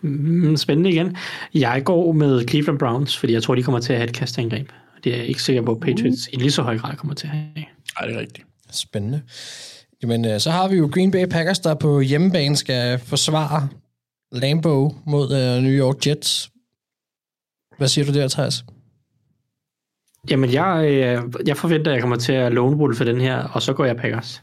mm, 0.00 0.56
spændende 0.56 0.90
igen. 0.90 1.16
Jeg 1.54 1.82
går 1.84 2.12
med 2.12 2.48
Cleveland 2.48 2.78
Browns, 2.78 3.16
fordi 3.16 3.32
jeg 3.32 3.42
tror, 3.42 3.54
de 3.54 3.62
kommer 3.62 3.80
til 3.80 3.92
at 3.92 3.98
have 3.98 4.08
et 4.08 4.14
kastangreb. 4.14 4.68
Det 5.04 5.12
er 5.12 5.16
jeg 5.16 5.26
ikke 5.26 5.42
sikker 5.42 5.62
på, 5.62 5.72
at 5.72 5.80
Patriots 5.80 6.28
i 6.32 6.36
lige 6.36 6.50
så 6.50 6.62
høj 6.62 6.78
grad 6.78 6.96
kommer 6.96 7.14
til 7.14 7.26
at 7.26 7.30
have. 7.30 7.48
Nej, 7.54 8.08
det 8.08 8.16
er 8.16 8.20
rigtigt. 8.20 8.46
Spændende. 8.70 9.22
Jamen, 10.02 10.24
øh, 10.24 10.40
så 10.40 10.50
har 10.50 10.68
vi 10.68 10.76
jo 10.76 10.90
Green 10.92 11.10
Bay 11.10 11.26
Packers, 11.26 11.58
der 11.58 11.74
på 11.74 12.00
hjemmebane 12.00 12.56
skal 12.56 12.98
forsvare 12.98 13.68
Lambeau 14.32 14.94
mod 15.06 15.32
øh, 15.32 15.62
New 15.62 15.72
York 15.72 16.06
Jets. 16.06 16.50
Hvad 17.78 17.88
siger 17.88 18.04
du 18.04 18.12
der, 18.12 18.28
Thijs? 18.28 18.64
Jamen, 20.30 20.52
jeg, 20.52 20.84
øh, 20.84 21.22
jeg 21.46 21.56
forventer, 21.56 21.90
at 21.90 21.94
jeg 21.94 22.00
kommer 22.00 22.16
til 22.16 22.32
at 22.32 22.52
lone 22.52 22.76
wolf 22.76 22.96
for 22.96 23.04
den 23.04 23.20
her, 23.20 23.36
og 23.36 23.62
så 23.62 23.72
går 23.72 23.84
jeg 23.84 23.96
Packers. 23.96 24.42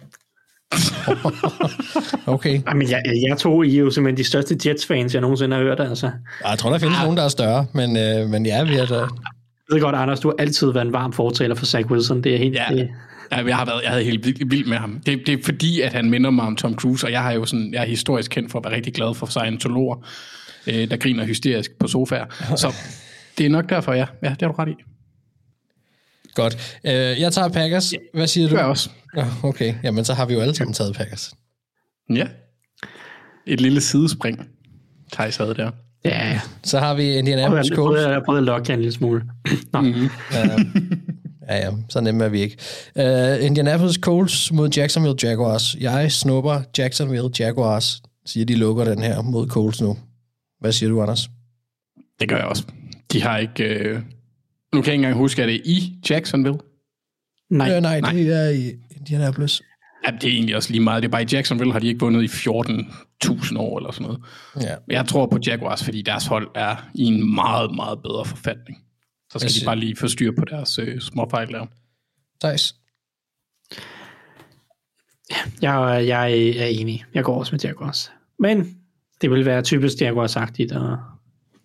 Okay. 2.26 2.62
Jamen, 2.68 2.90
jeg, 2.90 3.02
jeg 3.30 3.38
tog 3.38 3.66
I 3.66 3.76
er 3.76 3.80
jo 3.80 3.92
simpelthen 3.92 4.18
de 4.18 4.24
største 4.24 4.58
Jets-fans, 4.66 5.14
jeg 5.14 5.22
nogensinde 5.22 5.56
har 5.56 5.64
hørt, 5.64 5.80
altså. 5.80 6.12
Jeg 6.50 6.58
tror, 6.58 6.70
der 6.70 6.80
findes 6.80 6.98
nogen, 7.02 7.18
der 7.18 7.24
er 7.24 7.28
større, 7.28 7.66
men, 7.74 7.98
øh, 7.98 8.30
men 8.30 8.46
ja, 8.46 8.64
vi 8.64 8.76
er 8.76 8.86
der. 8.86 9.00
Jeg 9.00 9.76
ved 9.76 9.82
godt, 9.82 9.96
Anders, 9.96 10.20
du 10.20 10.28
har 10.28 10.36
altid 10.40 10.72
været 10.72 10.86
en 10.86 10.94
varm 10.94 11.14
fortaler 11.14 11.56
for 11.56 11.66
Zach 11.66 11.92
Wilson. 11.92 12.24
Det 12.24 12.34
er 12.34 12.38
helt... 12.38 12.56
Ja. 12.56 12.66
Det, 12.70 12.90
Ja, 13.32 13.46
jeg 13.46 13.58
har 13.58 13.66
været, 13.66 13.82
jeg 13.84 13.92
havde 13.92 14.04
helt 14.04 14.26
vild, 14.26 14.50
vild 14.50 14.66
med 14.66 14.78
ham. 14.78 15.02
Det, 15.06 15.22
det 15.26 15.40
er 15.40 15.44
fordi, 15.44 15.82
at 15.82 15.94
han 15.94 16.10
minder 16.10 16.30
mig 16.30 16.46
om 16.46 16.56
Tom 16.56 16.76
Cruise, 16.76 17.08
og 17.08 17.12
jeg 17.12 17.22
har 17.22 17.32
jo 17.32 17.46
sådan, 17.46 17.74
jeg 17.74 17.82
er 17.82 17.86
historisk 17.86 18.32
kendt 18.32 18.52
for 18.52 18.60
at 18.60 18.66
være 18.66 18.76
rigtig 18.76 18.94
glad 18.94 19.16
for 19.16 19.26
scientologer, 19.26 20.08
øh, 20.68 20.90
der 20.90 20.98
griner 20.98 21.26
hysterisk 21.26 21.72
på 21.80 21.88
sofaer. 21.88 22.26
Så 22.56 22.76
det 23.38 23.46
er 23.46 23.50
nok 23.50 23.70
derfor, 23.70 23.94
ja. 23.94 24.06
Ja, 24.24 24.30
det 24.30 24.42
har 24.42 24.48
du 24.48 24.54
ret 24.54 24.70
i. 24.70 24.76
Godt. 26.36 26.80
Øh, 26.86 26.94
jeg 26.94 27.34
tager 27.34 27.50
Packers. 27.50 27.94
Hvad 28.14 28.28
siger 28.28 28.50
du? 28.50 28.56
jeg 28.56 28.66
også. 28.66 28.90
Ja, 29.18 29.26
okay, 29.44 29.74
jamen 29.84 30.06
så 30.06 30.14
har 30.14 30.26
vi 30.26 30.34
jo 30.34 30.40
alle 30.42 30.56
sammen 30.56 30.74
taget 30.74 30.96
Packers. 30.96 31.34
Ja. 32.14 32.28
Et 33.48 33.62
lille 33.62 33.82
sidespring, 33.82 34.48
Thijs 35.14 35.38
havde 35.38 35.54
der. 35.56 35.72
ja, 36.06 36.40
Så 36.64 36.80
har 36.80 36.94
vi 36.94 37.14
Indianapolis 37.18 37.70
jeg 37.70 37.76
Colts. 37.76 37.96
prøvede, 37.98 38.10
jeg 38.10 38.22
prøvede 38.26 38.40
at 38.40 38.46
lokke 38.46 38.66
jer 38.70 38.74
en 38.74 38.80
lille 38.82 38.94
smule. 38.94 39.24
Nå, 39.74 39.82
mm-hmm. 39.82 40.10
Ja, 41.50 41.56
ja, 41.58 41.72
så 41.90 42.02
nemme 42.02 42.24
er 42.24 42.30
vi 42.30 42.42
ikke. 42.42 42.58
Uh, 42.96 43.46
Indianapolis 43.46 43.96
Colts 43.96 44.52
mod 44.52 44.70
Jacksonville 44.70 45.16
Jaguars. 45.24 45.76
Jeg 45.80 46.12
snupper 46.12 46.62
Jacksonville 46.78 47.30
Jaguars. 47.40 48.02
Siger, 48.26 48.46
de 48.46 48.56
lukker 48.56 48.84
den 48.84 49.00
her 49.04 49.22
mod 49.22 49.48
Colts 49.48 49.82
nu. 49.82 49.98
Hvad 50.60 50.72
siger 50.72 50.90
du, 50.90 51.02
Anders? 51.02 51.30
Det 52.20 52.30
gør 52.30 52.36
jeg 52.38 52.46
også. 52.46 52.64
De 53.12 53.22
har 53.24 53.38
ikke... 53.38 53.64
Øh... 53.64 54.00
Nu 54.74 54.82
kan 54.82 54.88
jeg 54.88 54.94
ikke 54.94 55.04
engang 55.06 55.18
huske, 55.18 55.42
at 55.42 55.48
det 55.48 55.56
er 55.56 55.62
i 55.66 55.94
Jacksonville. 56.10 56.60
nej. 57.50 57.76
Øh, 57.76 57.82
nej, 57.82 58.02
nej. 58.02 58.12
det 58.12 58.28
er 58.28 58.50
i 58.50 58.72
Indianapolis. 58.98 59.62
Ja, 60.08 60.12
det 60.12 60.24
er 60.24 60.34
egentlig 60.34 60.56
også 60.56 60.72
lige 60.72 60.82
meget. 60.82 61.04
Det 61.04 61.08
er 61.08 61.12
bare 61.12 61.22
i 61.22 61.28
Jacksonville 61.32 61.74
har 61.74 61.80
de 61.80 61.88
ikke 61.88 62.00
vundet 62.00 62.24
i 62.24 62.26
14.000 62.26 63.58
år 63.58 63.78
eller 63.78 63.92
sådan 63.92 64.08
noget. 64.08 64.20
Ja. 64.62 64.76
Men 64.88 64.96
jeg 64.96 65.08
tror 65.08 65.26
på 65.26 65.40
Jaguars, 65.48 65.84
fordi 65.84 66.02
deres 66.02 66.26
hold 66.26 66.48
er 66.56 66.90
i 66.96 67.04
en 67.04 67.36
meget, 67.36 67.76
meget 67.76 68.02
bedre 68.02 68.26
forfatning. 68.26 68.78
Så 69.32 69.40
skal 69.40 69.52
Jeg 69.56 69.62
de 69.62 69.66
bare 69.66 69.76
lige 69.76 69.96
få 69.96 70.08
styr 70.08 70.32
på 70.32 70.46
deres 70.46 70.80
øh, 70.80 71.02
små 71.02 71.28
fejl 71.30 71.48
der. 71.48 71.66
Thijs? 72.44 72.76
Jeg, 75.62 76.08
jeg 76.08 76.32
er 76.58 76.66
enig. 76.66 77.06
Jeg 77.14 77.24
går 77.24 77.40
også 77.40 77.54
med 77.56 77.60
Jaguars. 77.60 78.12
Men 78.40 78.78
det 79.22 79.32
vil 79.32 79.46
være 79.46 79.62
typisk 79.62 80.02
Jaguars-agtigt 80.02 80.76
at 80.76 80.98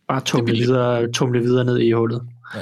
bare 0.09 0.21
tumle 0.21 0.53
videre, 0.53 1.13
tumle 1.13 1.41
videre 1.41 1.65
ned 1.65 1.79
i 1.79 1.91
hullet. 1.91 2.23
Ja. 2.55 2.61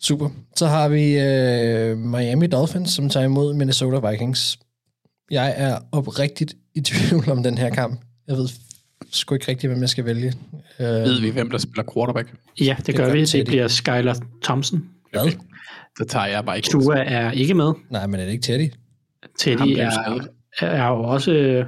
Super. 0.00 0.28
Så 0.56 0.66
har 0.66 0.88
vi 0.88 1.18
øh, 1.18 1.98
Miami 1.98 2.46
Dolphins, 2.46 2.90
som 2.90 3.08
tager 3.08 3.26
imod 3.26 3.54
Minnesota 3.54 4.10
Vikings. 4.10 4.58
Jeg 5.30 5.54
er 5.56 5.78
oprigtigt 5.92 6.54
i 6.74 6.80
tvivl 6.80 7.30
om 7.30 7.42
den 7.42 7.58
her 7.58 7.70
kamp. 7.70 8.00
Jeg 8.28 8.36
ved 8.36 8.48
sgu 9.10 9.34
ikke 9.34 9.48
rigtigt, 9.48 9.70
hvem 9.72 9.80
jeg 9.80 9.88
skal 9.88 10.04
vælge. 10.04 10.32
Øh, 10.80 10.86
Ved 10.86 11.20
vi, 11.20 11.30
hvem 11.30 11.50
der 11.50 11.58
spiller 11.58 11.84
quarterback? 11.94 12.34
Ja, 12.60 12.74
det, 12.78 12.86
Det 12.86 12.94
gør 12.96 13.12
vi. 13.12 13.26
Teddy. 13.26 13.38
Det 13.40 13.46
bliver 13.46 13.68
Skylar 13.68 14.16
Thompson. 14.44 14.84
hvad? 15.12 15.32
Det 15.98 16.08
tager 16.08 16.26
jeg 16.26 16.44
bare 16.44 16.56
ikke. 16.56 16.68
Tua 16.68 16.96
er 16.98 17.30
ikke 17.30 17.54
med. 17.54 17.72
Nej, 17.90 18.06
men 18.06 18.20
er 18.20 18.24
det 18.24 18.32
ikke 18.32 18.42
Teddy? 18.42 18.72
Teddy 19.38 19.78
er, 19.78 19.90
er 20.60 20.88
jo 20.88 21.02
også 21.02 21.32
øh, 21.32 21.66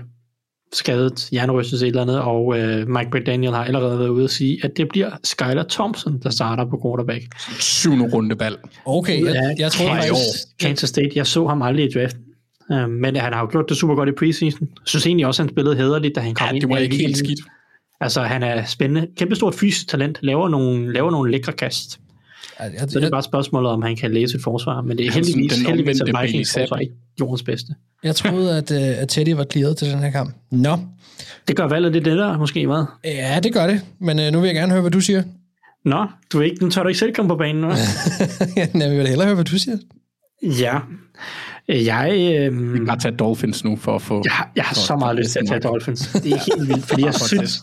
skadet, 0.73 1.29
hjernerystelse 1.33 1.87
et 1.87 1.89
eller 1.89 2.03
andet, 2.03 2.21
og 2.21 2.59
øh, 2.59 2.89
Mike 2.89 3.11
McDaniel 3.13 3.53
har 3.53 3.65
allerede 3.65 3.99
været 3.99 4.09
ude 4.09 4.25
at 4.25 4.31
sige, 4.31 4.59
at 4.65 4.71
det 4.77 4.89
bliver 4.89 5.11
Skylar 5.25 5.67
Thompson, 5.71 6.19
der 6.23 6.31
starter 6.31 6.65
på 6.65 6.81
quarterback. 6.85 7.25
Syvende 7.61 8.11
rundevalg. 8.15 8.59
Okay, 8.87 9.25
jeg, 9.25 9.55
jeg 9.59 9.73
tror 9.73 9.87
Kansas, 9.89 10.09
faktisk... 10.11 10.59
Kansas 10.61 10.89
State, 10.89 11.11
jeg 11.15 11.27
så 11.27 11.47
ham 11.47 11.63
aldrig 11.63 11.85
i 11.85 11.89
draften. 11.99 12.23
Øh, 12.73 12.89
men 12.91 13.17
han 13.17 13.33
har 13.33 13.41
jo 13.41 13.49
gjort 13.51 13.65
det 13.69 13.77
super 13.77 13.95
godt 13.95 14.09
i 14.09 14.13
preseason. 14.13 14.61
Jeg 14.61 14.69
synes 14.85 15.07
egentlig 15.07 15.27
også, 15.27 15.43
han 15.43 15.51
spillede 15.53 15.77
hederligt, 15.77 16.15
da 16.17 16.21
han 16.21 16.35
kom 16.35 16.47
Ja, 16.47 16.53
ind. 16.53 16.61
det 16.61 16.71
var 16.71 16.77
ikke 16.79 16.97
helt 16.97 17.17
skidt. 17.17 17.41
Altså, 18.01 18.23
han 18.23 18.43
er 18.43 18.65
spændende. 18.65 19.07
Kæmpestort 19.17 19.55
fysisk 19.55 19.89
talent. 19.89 20.19
Laver 20.23 20.49
nogle, 20.49 20.93
laver 20.93 21.11
nogle 21.11 21.31
lækre 21.33 21.53
kast. 21.53 21.99
Jeg, 22.61 22.73
jeg, 22.81 22.91
Så 22.91 23.01
det 23.01 23.07
er 23.07 23.11
bare 23.11 23.23
spørgsmålet, 23.23 23.71
om 23.71 23.83
han 23.83 23.97
kan 23.97 24.13
læse 24.15 24.37
et 24.37 24.43
forsvar. 24.43 24.83
Men 24.83 24.99
det 24.99 25.07
er 25.07 25.13
heldigvis, 25.13 25.53
den 25.53 25.67
heldigvis 25.67 26.01
at 26.01 26.09
Vikings 26.23 26.53
forsvar 26.53 26.77
er 26.77 26.81
ikke 26.81 26.95
jordens 27.21 27.43
bedste. 27.43 27.73
jeg 28.05 28.17
troede, 28.17 28.57
at, 28.59 28.71
øh, 28.71 29.03
at 29.03 29.09
Teddy 29.09 29.29
var 29.29 29.45
clearet 29.53 29.77
til 29.77 29.89
den 29.91 29.99
her 29.99 30.11
kamp. 30.11 30.35
Nå, 30.53 30.79
Det 31.49 31.57
gør 31.57 31.67
valget 31.69 31.93
lidt 31.93 32.05
lettere, 32.05 32.39
måske, 32.39 32.67
hvad? 32.67 32.85
ja, 33.05 33.41
det 33.43 33.53
gør 33.53 33.67
det. 33.67 33.81
Men 34.01 34.19
øh, 34.19 34.33
nu 34.33 34.41
vil 34.41 34.47
jeg 34.47 34.55
gerne 34.55 34.73
høre, 34.73 34.81
hvad 34.81 34.91
du 34.91 35.01
siger. 35.01 35.23
Nå, 35.85 36.07
du 36.33 36.39
er 36.41 36.45
ikke, 36.45 36.65
nu 36.65 36.71
tør 36.71 36.83
du 36.83 36.89
ikke 36.89 36.99
selv 36.99 37.15
komme 37.15 37.29
på 37.29 37.37
banen, 37.37 37.65
hva'? 37.65 37.77
jeg 38.81 38.91
vil 38.91 39.07
hellere 39.09 39.27
høre, 39.27 39.35
hvad 39.35 39.45
du 39.45 39.59
siger. 39.59 39.77
ja. 40.43 40.79
Jeg, 41.69 42.37
øh, 42.41 42.73
Vi 42.73 42.79
kan 42.79 42.87
bare 42.87 42.99
tage 42.99 43.17
Dolphins 43.17 43.65
nu 43.65 43.77
for 43.77 43.95
at 43.95 44.03
få... 44.03 44.23
jeg, 44.25 44.33
har- 44.33 44.51
jeg 44.57 44.65
har 44.65 44.75
så 44.75 44.97
meget 44.97 45.17
lyst 45.17 45.31
til 45.31 45.39
at 45.39 45.47
tage 45.49 45.61
Dolphins. 45.61 46.09
Det 46.13 46.33
er 46.33 46.55
helt 46.57 46.69
vildt, 46.69 46.85
fordi 46.85 47.05
jeg 47.09 47.15
For 47.15 47.27
synes... 47.29 47.61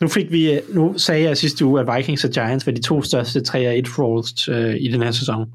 Nu, 0.00 0.08
fik 0.08 0.32
vi, 0.32 0.52
øh, 0.52 0.60
nu 0.74 0.98
sagde 0.98 1.22
jeg 1.22 1.36
sidste 1.36 1.64
uge, 1.64 1.80
at 1.80 1.96
Vikings 1.96 2.24
og 2.24 2.30
Giants 2.30 2.66
var 2.66 2.72
de 2.72 2.82
to 2.82 3.02
største 3.02 3.40
3-1 3.40 3.52
frauds 3.96 4.48
øh, 4.48 4.76
i 4.80 4.88
den 4.88 5.02
her 5.02 5.10
sæson. 5.10 5.52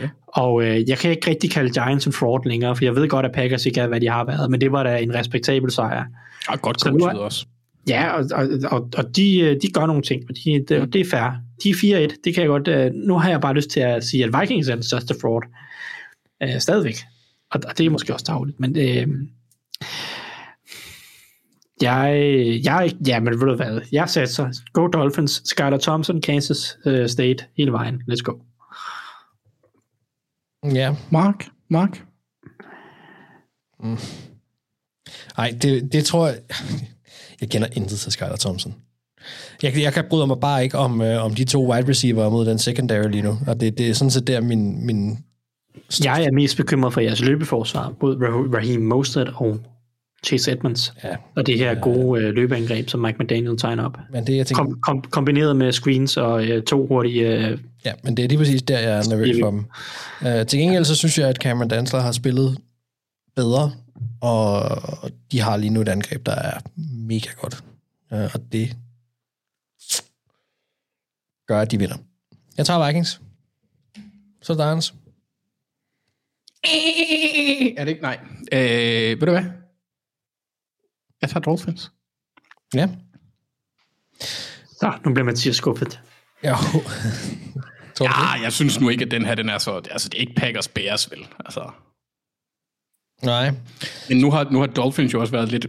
Ja. 0.00 0.08
Og 0.26 0.64
øh, 0.64 0.88
jeg 0.88 0.98
kan 0.98 1.10
ikke 1.10 1.30
rigtig 1.30 1.50
kalde 1.50 1.70
Giants 1.70 2.06
en 2.06 2.12
fraud 2.12 2.48
længere, 2.48 2.76
for 2.76 2.84
jeg 2.84 2.96
ved 2.96 3.08
godt, 3.08 3.26
at 3.26 3.32
Packers 3.32 3.66
ikke 3.66 3.80
er, 3.80 3.86
hvad 3.86 4.00
de 4.00 4.08
har 4.08 4.24
været, 4.24 4.50
men 4.50 4.60
det 4.60 4.72
var 4.72 4.82
da 4.82 4.98
en 4.98 5.14
respektabel 5.14 5.70
sejr. 5.70 6.04
Ja, 6.50 6.56
godt 6.56 6.80
coachet 6.80 7.18
også. 7.18 7.46
Ja, 7.88 8.10
og, 8.10 8.24
og, 8.34 8.48
og, 8.70 8.88
og 8.96 9.16
de, 9.16 9.40
øh, 9.40 9.56
de 9.62 9.68
gør 9.72 9.86
nogle 9.86 10.02
ting, 10.02 10.22
og 10.28 10.34
de, 10.44 10.64
det, 10.68 10.92
det 10.92 11.00
er 11.00 11.04
fair. 11.10 11.30
De 11.62 11.70
er 11.70 12.08
4-1, 12.08 12.16
det 12.24 12.34
kan 12.34 12.42
jeg 12.42 12.48
godt... 12.48 12.68
Øh, 12.68 12.90
nu 12.94 13.18
har 13.18 13.30
jeg 13.30 13.40
bare 13.40 13.54
lyst 13.54 13.70
til 13.70 13.80
at 13.80 14.04
sige, 14.04 14.24
at 14.24 14.40
Vikings 14.40 14.68
er 14.68 14.74
den 14.74 14.84
største 14.84 15.14
fraud. 15.20 15.42
Øh, 16.42 16.60
stadigvæk. 16.60 16.96
Og, 17.50 17.60
og 17.68 17.78
det 17.78 17.86
er 17.86 17.90
måske 17.90 18.14
også 18.14 18.24
dagligt, 18.28 18.60
men 18.60 18.78
øh, 18.78 19.06
jeg, 21.82 22.60
jeg, 22.64 22.92
ja, 23.06 23.20
men 23.20 23.40
ved 23.40 23.46
du 23.46 23.56
hvad, 23.56 23.80
jeg 23.92 24.08
satser, 24.08 24.48
go 24.72 24.86
Dolphins, 24.86 25.42
Skylar 25.44 25.78
Thompson, 25.78 26.20
Kansas 26.20 26.78
øh, 26.86 27.08
State, 27.08 27.44
hele 27.56 27.72
vejen, 27.72 28.02
let's 28.10 28.22
go. 28.22 28.32
Ja. 30.74 30.94
Mark, 31.10 31.46
Mark. 31.68 32.04
Nej, 35.36 35.54
det, 35.62 35.92
det 35.92 36.04
tror 36.04 36.26
jeg... 36.26 36.36
Jeg 37.40 37.48
kender 37.50 37.68
intet 37.72 37.98
til 37.98 38.12
Skylar 38.12 38.36
Thompson. 38.36 38.74
Jeg, 39.62 39.72
jeg 39.80 39.92
kan 39.92 40.04
bryde 40.10 40.26
mig 40.26 40.40
bare 40.40 40.64
ikke 40.64 40.78
om, 40.78 41.02
øh, 41.02 41.24
om 41.24 41.34
de 41.34 41.44
to 41.44 41.72
wide 41.72 41.88
receiver 41.88 42.30
mod 42.30 42.46
den 42.46 42.58
secondary 42.58 43.08
lige 43.08 43.22
nu. 43.22 43.38
Og 43.46 43.60
det, 43.60 43.78
det 43.78 43.88
er 43.90 43.94
sådan 43.94 44.10
set 44.10 44.26
der, 44.26 44.40
min, 44.40 44.86
min 44.86 45.18
Jeg 46.04 46.24
er 46.24 46.32
mest 46.32 46.56
bekymret 46.56 46.92
for 46.92 47.00
jeres 47.00 47.20
løbeforsvar, 47.20 47.94
både 48.00 48.16
Rah- 48.16 48.54
Raheem 48.54 48.82
Mostert 48.82 49.32
og 49.34 49.60
Chase 50.26 50.52
Edmonds. 50.52 50.92
Ja. 51.04 51.16
Og 51.36 51.46
det 51.46 51.58
her 51.58 51.74
gode 51.80 52.22
øh, 52.22 52.34
løbeangreb, 52.34 52.88
som 52.88 53.00
Mike 53.00 53.18
McDaniel 53.20 53.58
tegner 53.58 53.84
op. 53.84 53.98
Men 54.12 54.26
det, 54.26 54.36
jeg 54.36 54.46
tænker, 54.46 54.64
Kom, 54.64 54.80
kom, 54.80 55.02
kombineret 55.02 55.56
med 55.56 55.72
screens 55.72 56.16
og 56.16 56.44
øh, 56.46 56.62
to 56.62 56.86
hurtige... 56.86 57.48
Øh, 57.48 57.58
Ja, 57.84 57.92
men 58.04 58.16
det 58.16 58.24
er 58.24 58.28
lige 58.28 58.38
præcis 58.38 58.62
der, 58.62 58.78
jeg 58.78 58.98
er 58.98 59.08
nervøs 59.08 59.36
for 59.42 59.50
dem. 59.50 59.64
Uh, 60.20 60.46
til 60.46 60.58
gengæld 60.58 60.84
så 60.84 60.94
synes 60.94 61.18
jeg, 61.18 61.28
at 61.28 61.36
Cameron 61.36 61.68
Dansler 61.68 62.00
har 62.00 62.12
spillet 62.12 62.58
bedre, 63.36 63.72
og 64.20 64.60
de 65.32 65.40
har 65.40 65.56
lige 65.56 65.70
nu 65.70 65.80
et 65.80 65.88
angreb, 65.88 66.26
der 66.26 66.32
er 66.34 66.60
mega 67.06 67.30
godt. 67.40 67.64
Uh, 68.10 68.34
og 68.34 68.52
det 68.52 68.76
gør, 71.46 71.60
at 71.60 71.70
de 71.70 71.78
vinder. 71.78 71.96
Jeg 72.56 72.66
tager 72.66 72.86
Vikings. 72.86 73.20
Så 74.42 74.52
er 74.52 74.56
det. 74.56 74.92
Er 77.78 77.84
det 77.84 77.88
ikke? 77.88 78.02
Nej. 78.02 78.18
Øh, 78.52 79.20
ved 79.20 79.26
du 79.26 79.30
hvad? 79.30 79.44
Jeg 81.22 81.30
tager 81.30 81.40
Dolphins. 81.40 81.92
Ja. 82.74 82.88
så, 84.80 84.98
nu 85.04 85.12
bliver 85.12 85.24
Mathias 85.24 85.56
skuffet. 85.56 86.00
Jo. 86.44 86.56
Ja, 88.00 88.32
jeg 88.44 88.52
synes 88.52 88.80
nu 88.80 88.88
ikke, 88.88 89.04
at 89.04 89.10
den 89.10 89.24
her, 89.24 89.34
den 89.34 89.48
er 89.48 89.58
så... 89.58 89.80
Altså, 89.90 90.08
det 90.08 90.16
er 90.16 90.20
ikke 90.20 90.34
Packers 90.34 90.68
Bears, 90.68 91.10
vel? 91.10 91.26
Altså? 91.44 91.70
Nej. 93.22 93.50
men 94.08 94.18
nu 94.18 94.30
har, 94.30 94.48
nu 94.50 94.58
har 94.58 94.66
Dolphins 94.66 95.12
jo 95.14 95.20
også 95.20 95.32
været 95.32 95.48
lidt... 95.48 95.66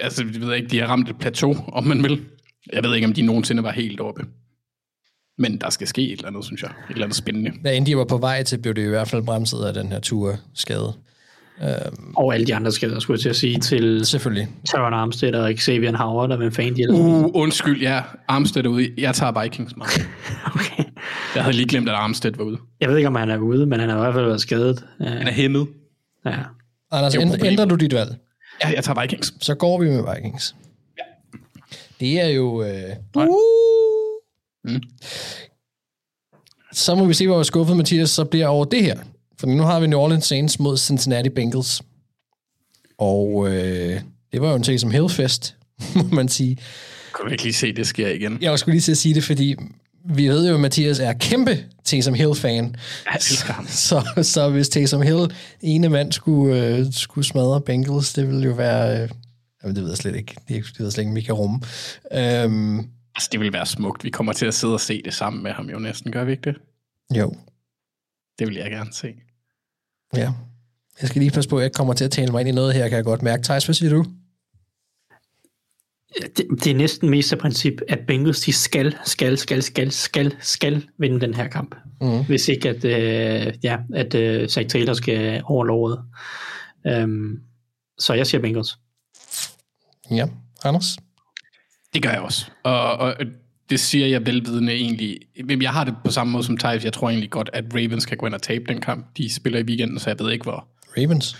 Altså, 0.00 0.24
jeg 0.32 0.40
ved 0.40 0.54
ikke, 0.54 0.68
de 0.68 0.78
har 0.78 0.86
ramt 0.86 1.08
et 1.08 1.18
plateau, 1.18 1.56
om 1.72 1.84
man 1.84 2.02
vil. 2.02 2.26
Jeg 2.72 2.82
ved 2.82 2.94
ikke, 2.94 3.06
om 3.06 3.12
de 3.12 3.22
nogensinde 3.22 3.62
var 3.62 3.72
helt 3.72 4.00
oppe. 4.00 4.26
Men 5.38 5.60
der 5.60 5.70
skal 5.70 5.86
ske 5.86 6.02
et 6.02 6.12
eller 6.12 6.28
andet, 6.28 6.44
synes 6.44 6.62
jeg. 6.62 6.70
Et 6.70 6.92
eller 6.92 7.04
andet 7.04 7.16
spændende. 7.16 7.52
Da 7.64 7.72
inden 7.72 7.86
de 7.86 7.96
var 7.96 8.04
på 8.04 8.18
vej 8.18 8.42
til, 8.42 8.58
blev 8.58 8.74
det 8.74 8.84
i 8.84 8.88
hvert 8.88 9.08
fald 9.08 9.22
bremset 9.22 9.64
af 9.64 9.74
den 9.74 9.92
her 9.92 10.00
tur-skade. 10.00 10.94
Um, 11.62 12.14
Og 12.16 12.34
alle 12.34 12.46
de 12.46 12.54
andre 12.54 12.72
skader, 12.72 12.98
skulle 13.00 13.14
jeg 13.16 13.20
til 13.22 13.28
at 13.28 13.36
sige, 13.36 13.58
til 13.60 14.06
selvfølgelig. 14.06 14.48
Taron 14.70 14.94
Armstead 14.94 15.34
og 15.34 15.52
Xavier 15.58 15.96
Howard, 15.96 16.30
og 16.30 16.36
hvem 16.36 16.52
fanden 16.52 16.76
de 16.76 16.92
Uh, 16.92 17.30
undskyld, 17.34 17.80
ja. 17.82 18.02
Armstead 18.28 18.64
er 18.64 18.68
ude. 18.68 18.88
Jeg 18.98 19.14
tager 19.14 19.42
Vikings, 19.42 19.76
man. 19.76 19.86
okay. 20.54 20.84
Jeg 21.34 21.42
havde 21.42 21.56
lige 21.56 21.68
glemt, 21.68 21.88
at 21.88 21.94
Armstead 21.94 22.32
var 22.36 22.44
ude. 22.44 22.58
Jeg 22.80 22.88
ved 22.88 22.96
ikke, 22.96 23.08
om 23.08 23.14
han 23.14 23.30
er 23.30 23.38
ude, 23.38 23.66
men 23.66 23.80
han 23.80 23.88
har 23.88 23.96
i 23.96 24.00
hvert 24.00 24.14
fald 24.14 24.24
været 24.26 24.40
skadet. 24.40 24.84
Han 25.00 25.26
er 25.26 25.32
hæmmet. 25.32 25.66
Ja. 26.26 26.34
Anders, 26.92 27.14
er 27.14 27.20
ændrer, 27.20 27.44
ændrer 27.44 27.64
du 27.64 27.74
dit 27.74 27.94
valg? 27.94 28.16
Ja, 28.64 28.68
jeg 28.68 28.84
tager 28.84 29.00
Vikings. 29.00 29.34
Så 29.40 29.54
går 29.54 29.78
vi 29.80 29.88
med 29.88 30.04
Vikings. 30.14 30.54
Ja. 30.98 31.02
Det 32.00 32.20
er 32.20 32.28
jo... 32.28 32.62
Øh, 32.62 33.26
Mm. 34.64 34.80
Så 36.72 36.94
må 36.94 37.04
vi 37.04 37.14
se, 37.14 37.26
hvor 37.26 37.42
skuffet 37.42 37.76
Mathias 37.76 38.10
så 38.10 38.24
bliver 38.24 38.46
over 38.46 38.64
det 38.64 38.82
her. 38.84 38.98
For 39.40 39.46
nu 39.46 39.62
har 39.62 39.80
vi 39.80 39.86
New 39.86 39.98
Orleans 39.98 40.26
Saints 40.26 40.58
mod 40.58 40.78
Cincinnati 40.78 41.28
Bengals. 41.28 41.82
Og 42.98 43.48
øh, 43.48 44.00
det 44.32 44.40
var 44.40 44.50
jo 44.50 44.56
en 44.56 44.62
ting 44.62 44.80
som 44.80 44.90
Hillfest, 44.90 45.56
må 45.96 46.02
man 46.02 46.28
sige. 46.28 46.56
Kan 47.16 47.24
du 47.24 47.30
ikke 47.30 47.42
lige 47.42 47.52
se, 47.52 47.72
det 47.72 47.86
sker 47.86 48.08
igen? 48.08 48.38
Jeg 48.40 48.58
skulle 48.58 48.72
lige 48.74 48.82
til 48.82 48.92
at 48.92 48.98
sige 48.98 49.14
det, 49.14 49.24
fordi 49.24 49.56
vi 50.04 50.28
ved 50.28 50.48
jo, 50.48 50.54
at 50.54 50.60
Mathias 50.60 50.98
er 51.00 51.12
kæmpe 51.12 51.64
Taysom 51.84 52.14
Hill-fan. 52.14 52.76
Jeg 53.06 53.14
elsker 53.14 53.52
ham. 53.52 53.66
Så, 53.66 54.22
så 54.22 54.50
hvis 54.50 54.68
Taysom 54.68 55.02
Hill, 55.02 55.32
ene 55.60 55.88
mand, 55.88 56.12
skulle, 56.12 56.66
øh, 56.66 56.86
skulle 56.92 57.24
smadre 57.24 57.60
Bengals, 57.60 58.12
det 58.12 58.26
ville 58.26 58.42
jo 58.42 58.52
være... 58.52 59.02
Øh, 59.02 59.08
jamen, 59.62 59.76
det 59.76 59.82
ved 59.82 59.90
jeg 59.90 59.98
slet 59.98 60.16
ikke. 60.16 60.34
Det, 60.48 60.48
det 60.48 60.78
ved 60.78 60.86
jeg 60.86 60.92
slet 60.92 61.02
ikke, 61.02 61.10
om 61.10 61.16
vi 61.16 61.20
kan 61.20 61.34
rumme. 61.34 61.60
Øhm, 62.12 62.78
Altså, 63.14 63.28
det 63.32 63.40
vil 63.40 63.52
være 63.52 63.66
smukt. 63.66 64.04
Vi 64.04 64.10
kommer 64.10 64.32
til 64.32 64.46
at 64.46 64.54
sidde 64.54 64.74
og 64.74 64.80
se 64.80 65.02
det 65.02 65.14
sammen 65.14 65.42
med 65.42 65.52
ham 65.52 65.70
jo 65.70 65.78
næsten, 65.78 66.12
gør 66.12 66.24
vi 66.24 66.32
ikke 66.32 66.42
det? 66.50 66.56
jo, 67.18 67.34
Det 68.38 68.48
vil 68.48 68.56
jeg 68.56 68.70
gerne 68.70 68.92
se. 68.92 69.14
Ja. 70.16 70.32
Jeg 71.00 71.08
skal 71.08 71.20
lige 71.20 71.30
passe 71.30 71.50
på, 71.50 71.56
at 71.56 71.60
jeg 71.60 71.66
ikke 71.66 71.74
kommer 71.74 71.94
til 71.94 72.04
at 72.04 72.10
tale 72.10 72.32
mig 72.32 72.40
ind 72.40 72.48
i 72.48 72.52
noget 72.52 72.74
her, 72.74 72.88
kan 72.88 72.96
jeg 72.96 73.04
godt 73.04 73.22
mærke. 73.22 73.42
Thijs, 73.42 73.64
hvad 73.64 73.74
siger 73.74 73.90
du? 73.90 74.04
Det, 76.36 76.46
det 76.64 76.66
er 76.66 76.74
næsten 76.74 77.10
mest 77.10 77.32
af 77.32 77.38
princip, 77.38 77.80
at 77.88 77.98
Bengals 78.06 78.40
de 78.40 78.52
skal, 78.52 78.96
skal, 79.04 79.38
skal, 79.38 79.62
skal, 79.62 79.92
skal, 79.92 80.36
skal 80.40 80.86
vinde 80.98 81.20
den 81.20 81.34
her 81.34 81.48
kamp. 81.48 81.74
Mhm. 82.00 82.24
Hvis 82.24 82.48
ikke, 82.48 82.68
at, 82.68 82.84
øh, 82.84 83.54
ja, 83.62 83.78
at 83.94 84.14
øh, 84.14 84.48
Zach 84.48 84.68
Taylor 84.68 84.94
skal 84.94 85.42
overlove. 85.44 85.98
Um, 87.02 87.40
så 87.98 88.14
jeg 88.14 88.26
siger 88.26 88.40
Bengals. 88.40 88.78
Ja, 90.10 90.26
Anders? 90.64 90.98
Det 91.94 92.02
gør 92.02 92.10
jeg 92.10 92.20
også. 92.20 92.50
Og, 92.64 92.96
og 92.96 93.14
det 93.70 93.80
siger 93.80 94.06
jeg 94.06 94.26
velvidende 94.26 94.72
egentlig. 94.72 95.18
Jeg 95.60 95.70
har 95.70 95.84
det 95.84 95.94
på 96.04 96.10
samme 96.10 96.32
måde 96.32 96.44
som 96.44 96.56
Thijs. 96.56 96.84
Jeg 96.84 96.92
tror 96.92 97.10
egentlig 97.10 97.30
godt, 97.30 97.50
at 97.52 97.64
Ravens 97.74 98.06
kan 98.06 98.16
gå 98.16 98.26
ind 98.26 98.34
og 98.34 98.42
tabe 98.42 98.64
den 98.68 98.80
kamp. 98.80 99.06
De 99.16 99.34
spiller 99.34 99.58
i 99.58 99.62
weekenden, 99.62 99.98
så 99.98 100.10
jeg 100.10 100.18
ved 100.18 100.32
ikke 100.32 100.42
hvor. 100.42 100.68
Ravens? 100.98 101.36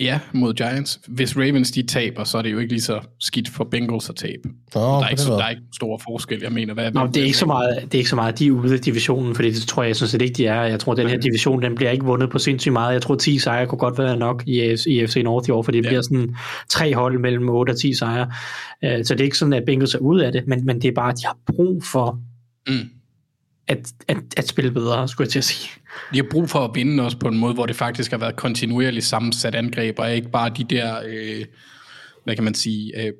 Ja, 0.00 0.20
mod 0.32 0.54
Giants. 0.54 1.00
Hvis 1.08 1.36
Ravens 1.36 1.70
de 1.70 1.82
taber, 1.82 2.24
så 2.24 2.38
er 2.38 2.42
det 2.42 2.52
jo 2.52 2.58
ikke 2.58 2.72
lige 2.72 2.82
så 2.82 3.00
skidt 3.18 3.48
for 3.48 3.64
Bengals 3.64 4.08
at 4.08 4.16
tabe. 4.16 4.48
Nå, 4.74 4.80
der, 4.80 5.00
er 5.04 5.08
ikke, 5.08 5.22
så, 5.22 5.32
der 5.32 5.44
er 5.44 5.48
ikke 5.50 5.62
stor 5.74 6.00
forskel. 6.08 6.40
Jeg 6.42 6.52
mener, 6.52 6.74
hvad 6.74 6.90
Nå, 6.92 7.06
det 7.06 7.16
er 7.16 7.24
ikke 7.24 7.36
så 7.38 7.46
meget, 7.46 7.82
det 7.82 7.94
er 7.94 7.98
ikke 7.98 8.10
så 8.10 8.16
meget, 8.16 8.38
de 8.38 8.46
er 8.46 8.50
ude 8.50 8.74
af 8.74 8.80
divisionen, 8.80 9.34
fordi 9.34 9.50
det 9.50 9.62
tror 9.62 9.82
jeg 9.82 9.96
sådan 9.96 10.08
set 10.10 10.22
ikke, 10.22 10.34
de 10.34 10.46
er. 10.46 10.62
Jeg 10.62 10.80
tror, 10.80 10.94
den 10.94 11.08
her 11.08 11.18
division, 11.18 11.62
den 11.62 11.74
bliver 11.74 11.90
ikke 11.90 12.04
vundet 12.04 12.30
på 12.30 12.38
sindssygt 12.38 12.72
meget. 12.72 12.92
Jeg 12.92 13.02
tror, 13.02 13.14
10 13.14 13.38
sejre 13.38 13.66
kunne 13.66 13.78
godt 13.78 13.98
være 13.98 14.16
nok 14.16 14.42
i, 14.46 14.60
AFC 14.60 14.86
i 14.86 15.06
FC 15.06 15.16
North 15.24 15.48
i 15.48 15.52
år, 15.52 15.62
for 15.62 15.72
det 15.72 15.84
Ja. 15.84 15.88
bliver 15.88 16.02
sådan 16.02 16.36
tre 16.68 16.94
hold 16.94 17.18
mellem 17.18 17.48
8 17.48 17.70
og 17.70 17.78
10 17.78 17.94
sejre. 17.94 18.30
Øh, 18.84 19.04
Så 19.04 19.14
det 19.14 19.20
er 19.20 19.24
ikke 19.24 19.38
sådan, 19.38 19.52
at 19.52 19.62
Bengals 19.66 19.94
er 19.94 19.98
ude 19.98 20.26
af 20.26 20.32
det, 20.32 20.42
men, 20.46 20.66
men 20.66 20.82
det 20.82 20.88
er 20.88 20.92
bare, 20.94 21.10
at 21.12 21.16
de 21.18 21.26
har 21.26 21.36
brug 21.46 21.84
for 21.84 22.20
Mm. 22.68 22.74
at, 23.68 23.92
at, 24.08 24.16
at 24.36 24.48
spille 24.48 24.70
bedre, 24.70 25.08
skulle 25.08 25.24
jeg 25.26 25.30
til 25.32 25.38
at 25.38 25.44
sige. 25.44 25.70
De 26.12 26.18
har 26.18 26.26
brug 26.30 26.50
for 26.50 26.58
at 26.58 26.70
vinde 26.74 27.02
også 27.02 27.18
på 27.18 27.28
en 27.28 27.38
måde, 27.38 27.54
hvor 27.54 27.66
det 27.66 27.76
faktisk 27.76 28.10
har 28.10 28.18
været 28.18 28.36
kontinuerligt 28.36 29.04
sammensat 29.04 29.54
angreb, 29.54 29.98
og 29.98 30.14
ikke 30.14 30.30
bare 30.30 30.50
de 30.56 30.64
der, 30.64 31.00
øh, 31.06 31.44
hvad 32.24 32.34
kan 32.34 32.44
man 32.44 32.54
sige, 32.54 33.02
øh, 33.02 33.12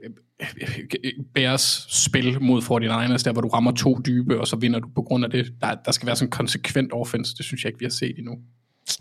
øh, 0.63 1.13
Bears 1.35 1.87
spil 1.89 2.43
mod 2.43 2.63
49ers, 2.63 3.25
der 3.25 3.33
hvor 3.33 3.41
du 3.41 3.49
rammer 3.49 3.73
to 3.73 3.99
dybe, 4.07 4.41
og 4.41 4.47
så 4.47 4.57
vinder 4.57 4.81
du 4.81 4.89
på 4.95 5.03
grund 5.03 5.25
af 5.25 5.31
det. 5.31 5.53
Der, 5.61 5.75
der 5.85 5.93
skal 5.93 6.07
være 6.07 6.17
sådan 6.17 6.27
en 6.27 6.31
konsekvent 6.31 6.93
offense, 6.93 7.35
det 7.37 7.45
synes 7.45 7.65
jeg 7.65 7.69
ikke, 7.69 7.79
vi 7.79 7.85
har 7.85 7.91
set 7.91 8.19
endnu. 8.19 8.39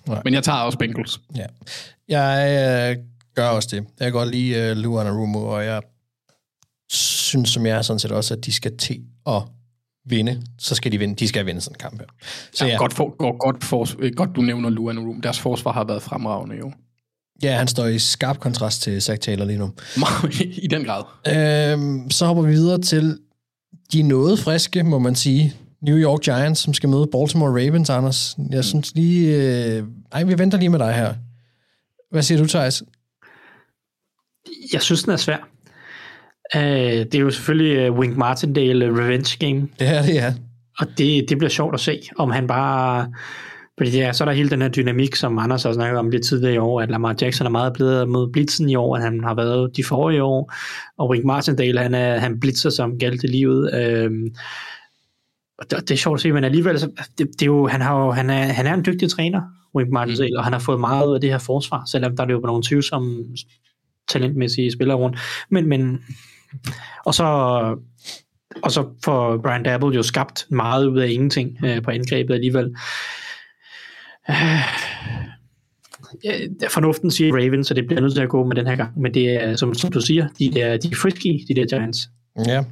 Nej. 0.07 0.21
Men 0.25 0.33
jeg 0.33 0.43
tager 0.43 0.59
også 0.59 0.77
Bengals. 0.77 1.19
Ja. 1.35 1.45
Jeg 2.07 2.97
øh, 2.97 3.03
gør 3.35 3.47
også 3.47 3.69
det. 3.71 3.85
Jeg 3.99 4.05
kan 4.05 4.11
godt 4.11 4.31
lide 4.31 4.55
øh, 4.55 4.77
Lou 4.77 4.99
Anarumo, 4.99 5.45
og 5.45 5.65
jeg 5.65 5.81
synes, 6.89 7.49
som 7.49 7.65
jeg 7.65 7.77
er 7.77 7.81
sådan 7.81 7.99
set 7.99 8.11
også, 8.11 8.33
at 8.33 8.45
de 8.45 8.53
skal 8.53 8.77
til 8.77 9.03
at 9.27 9.41
vinde. 10.05 10.41
Så 10.59 10.76
skal 10.76 10.91
de 10.91 10.97
vinde. 10.97 11.15
De 11.15 11.27
skal 11.27 11.45
vinde 11.45 11.61
sådan 11.61 11.76
en 11.76 11.80
kamp 11.80 11.99
her. 11.99 12.07
Så 12.53 12.65
Ja, 12.65 12.71
ja, 12.71 12.77
godt, 12.77 12.93
for, 12.93 13.17
godt, 13.17 13.39
godt, 13.39 13.63
for, 13.63 13.88
øh, 13.99 14.11
godt, 14.15 14.30
du 14.35 14.41
nævner 14.41 14.69
Luan 14.69 14.99
Room. 14.99 15.21
Deres 15.21 15.39
forsvar 15.39 15.71
har 15.71 15.84
været 15.84 16.01
fremragende 16.01 16.55
jo. 16.57 16.71
ja, 17.43 17.57
han 17.57 17.67
står 17.67 17.85
i 17.85 17.99
skarp 17.99 18.39
kontrast 18.39 18.81
til 18.81 19.01
Zach 19.01 19.19
Taylor 19.19 19.45
lige 19.45 19.59
nu. 19.59 19.73
I 20.63 20.67
den 20.67 20.84
grad. 20.84 21.03
Øhm, 21.73 22.11
så 22.11 22.26
hopper 22.26 22.43
vi 22.43 22.51
videre 22.51 22.81
til 22.81 23.19
de 23.93 24.01
noget 24.01 24.39
friske, 24.39 24.84
må 24.84 24.99
man 24.99 25.15
sige. 25.15 25.53
New 25.81 25.97
York 25.97 26.21
Giants, 26.21 26.61
som 26.61 26.73
skal 26.73 26.89
møde 26.89 27.07
Baltimore 27.11 27.49
Ravens, 27.49 27.89
Anders. 27.89 28.38
Jeg 28.49 28.65
synes 28.65 28.95
lige... 28.95 29.35
Øh... 29.35 29.84
Ej, 30.11 30.23
vi 30.23 30.38
venter 30.38 30.57
lige 30.57 30.69
med 30.69 30.80
dig 30.80 30.93
her. 30.93 31.13
Hvad 32.11 32.23
siger 32.23 32.41
du, 32.41 32.47
Thijs? 32.47 32.84
Jeg 34.73 34.81
synes, 34.81 35.03
den 35.03 35.11
er 35.11 35.17
svær. 35.17 35.49
Uh, 36.55 36.61
det 36.61 37.15
er 37.15 37.19
jo 37.19 37.30
selvfølgelig 37.30 37.91
uh, 37.91 37.97
Wink 37.97 38.17
Martindale 38.17 38.91
uh, 38.91 38.97
revenge 38.97 39.38
game, 39.39 39.67
Det 39.80 39.88
er. 40.17 40.34
og 40.80 40.88
det, 40.97 41.30
det 41.30 41.38
bliver 41.38 41.49
sjovt 41.49 41.73
at 41.73 41.80
se, 41.80 42.01
om 42.17 42.31
han 42.31 42.47
bare... 42.47 43.13
Fordi 43.77 43.97
ja, 43.97 44.13
så 44.13 44.23
er 44.23 44.26
der 44.26 44.34
hele 44.34 44.49
den 44.49 44.61
her 44.61 44.69
dynamik, 44.69 45.15
som 45.15 45.39
Anders 45.39 45.63
har 45.63 45.73
snakket 45.73 45.99
om 45.99 46.09
lidt 46.09 46.26
tidligere 46.26 46.53
i 46.53 46.57
år, 46.57 46.81
at 46.81 46.89
Lamar 46.89 47.15
Jackson 47.21 47.47
er 47.47 47.51
meget 47.51 47.73
blevet 47.73 48.09
mod 48.09 48.31
blitzen 48.31 48.69
i 48.69 48.76
år, 48.76 48.95
end 48.95 49.03
han 49.03 49.23
har 49.23 49.35
været 49.35 49.77
de 49.77 49.84
forrige 49.84 50.23
år, 50.23 50.53
og 50.97 51.09
Wink 51.09 51.26
Martindale, 51.26 51.81
han, 51.81 51.93
er, 51.93 52.17
han 52.17 52.39
blitzer 52.39 52.69
som 52.69 52.97
galt 52.99 53.23
i 53.23 53.27
livet. 53.27 53.73
Øhm, 53.73 54.35
og 55.57 55.71
det, 55.71 55.80
det 55.80 55.91
er 55.91 55.97
sjovt 55.97 56.17
at 56.17 56.21
se, 56.21 56.31
men 56.31 56.43
alligevel, 56.43 56.80
så, 56.80 56.89
det, 57.17 57.27
det 57.34 57.41
er 57.41 57.45
jo, 57.45 57.67
han, 57.67 57.81
har 57.81 58.05
jo, 58.05 58.11
han, 58.11 58.30
er, 58.30 58.43
han 58.43 58.67
er 58.67 58.73
en 58.73 58.85
dygtig 58.85 59.09
træner, 59.09 59.41
Wink 59.76 59.91
Martindale, 59.91 60.31
mm. 60.31 60.38
og 60.38 60.43
han 60.43 60.53
har 60.53 60.59
fået 60.59 60.80
meget 60.80 61.07
ud 61.07 61.15
af 61.15 61.21
det 61.21 61.30
her 61.30 61.38
forsvar, 61.38 61.84
selvom 61.91 62.17
der 62.17 62.26
er 62.26 62.31
jo 62.31 62.39
nogle 62.39 62.63
tvivlsomme 62.63 63.26
talentmæssige 64.07 64.71
spillere 64.71 64.97
rundt. 64.97 65.17
Men, 65.49 65.69
men 65.69 65.99
og 67.05 67.13
så 67.13 67.26
og 68.63 68.71
så 68.71 68.88
får 69.05 69.38
Brian 69.38 69.63
Dabble 69.63 69.95
jo 69.95 70.03
skabt 70.03 70.45
meget 70.49 70.88
ud 70.88 70.99
af 70.99 71.09
ingenting 71.09 71.57
øh, 71.65 71.81
på 71.81 71.91
angrebet 71.91 72.34
alligevel. 72.34 72.76
Øh, 74.30 74.61
fornuften 76.69 77.11
siger 77.11 77.34
Ravens, 77.34 77.67
så 77.67 77.73
det 77.73 77.88
bliver 77.88 78.01
nødt 78.01 78.13
til 78.13 78.21
at 78.21 78.30
gå 78.30 78.45
med 78.45 78.55
den 78.55 78.67
her 78.67 78.76
gang. 78.76 78.99
Men 79.01 79.13
det 79.13 79.43
er, 79.43 79.55
som, 79.55 79.73
som 79.73 79.91
du 79.91 80.01
siger, 80.01 80.27
de, 80.39 80.51
der, 80.51 80.77
de 80.77 80.88
er 80.91 80.95
frisky, 80.95 81.45
de 81.47 81.55
der 81.55 81.65
Giants. 81.65 82.09
Ja. 82.47 82.63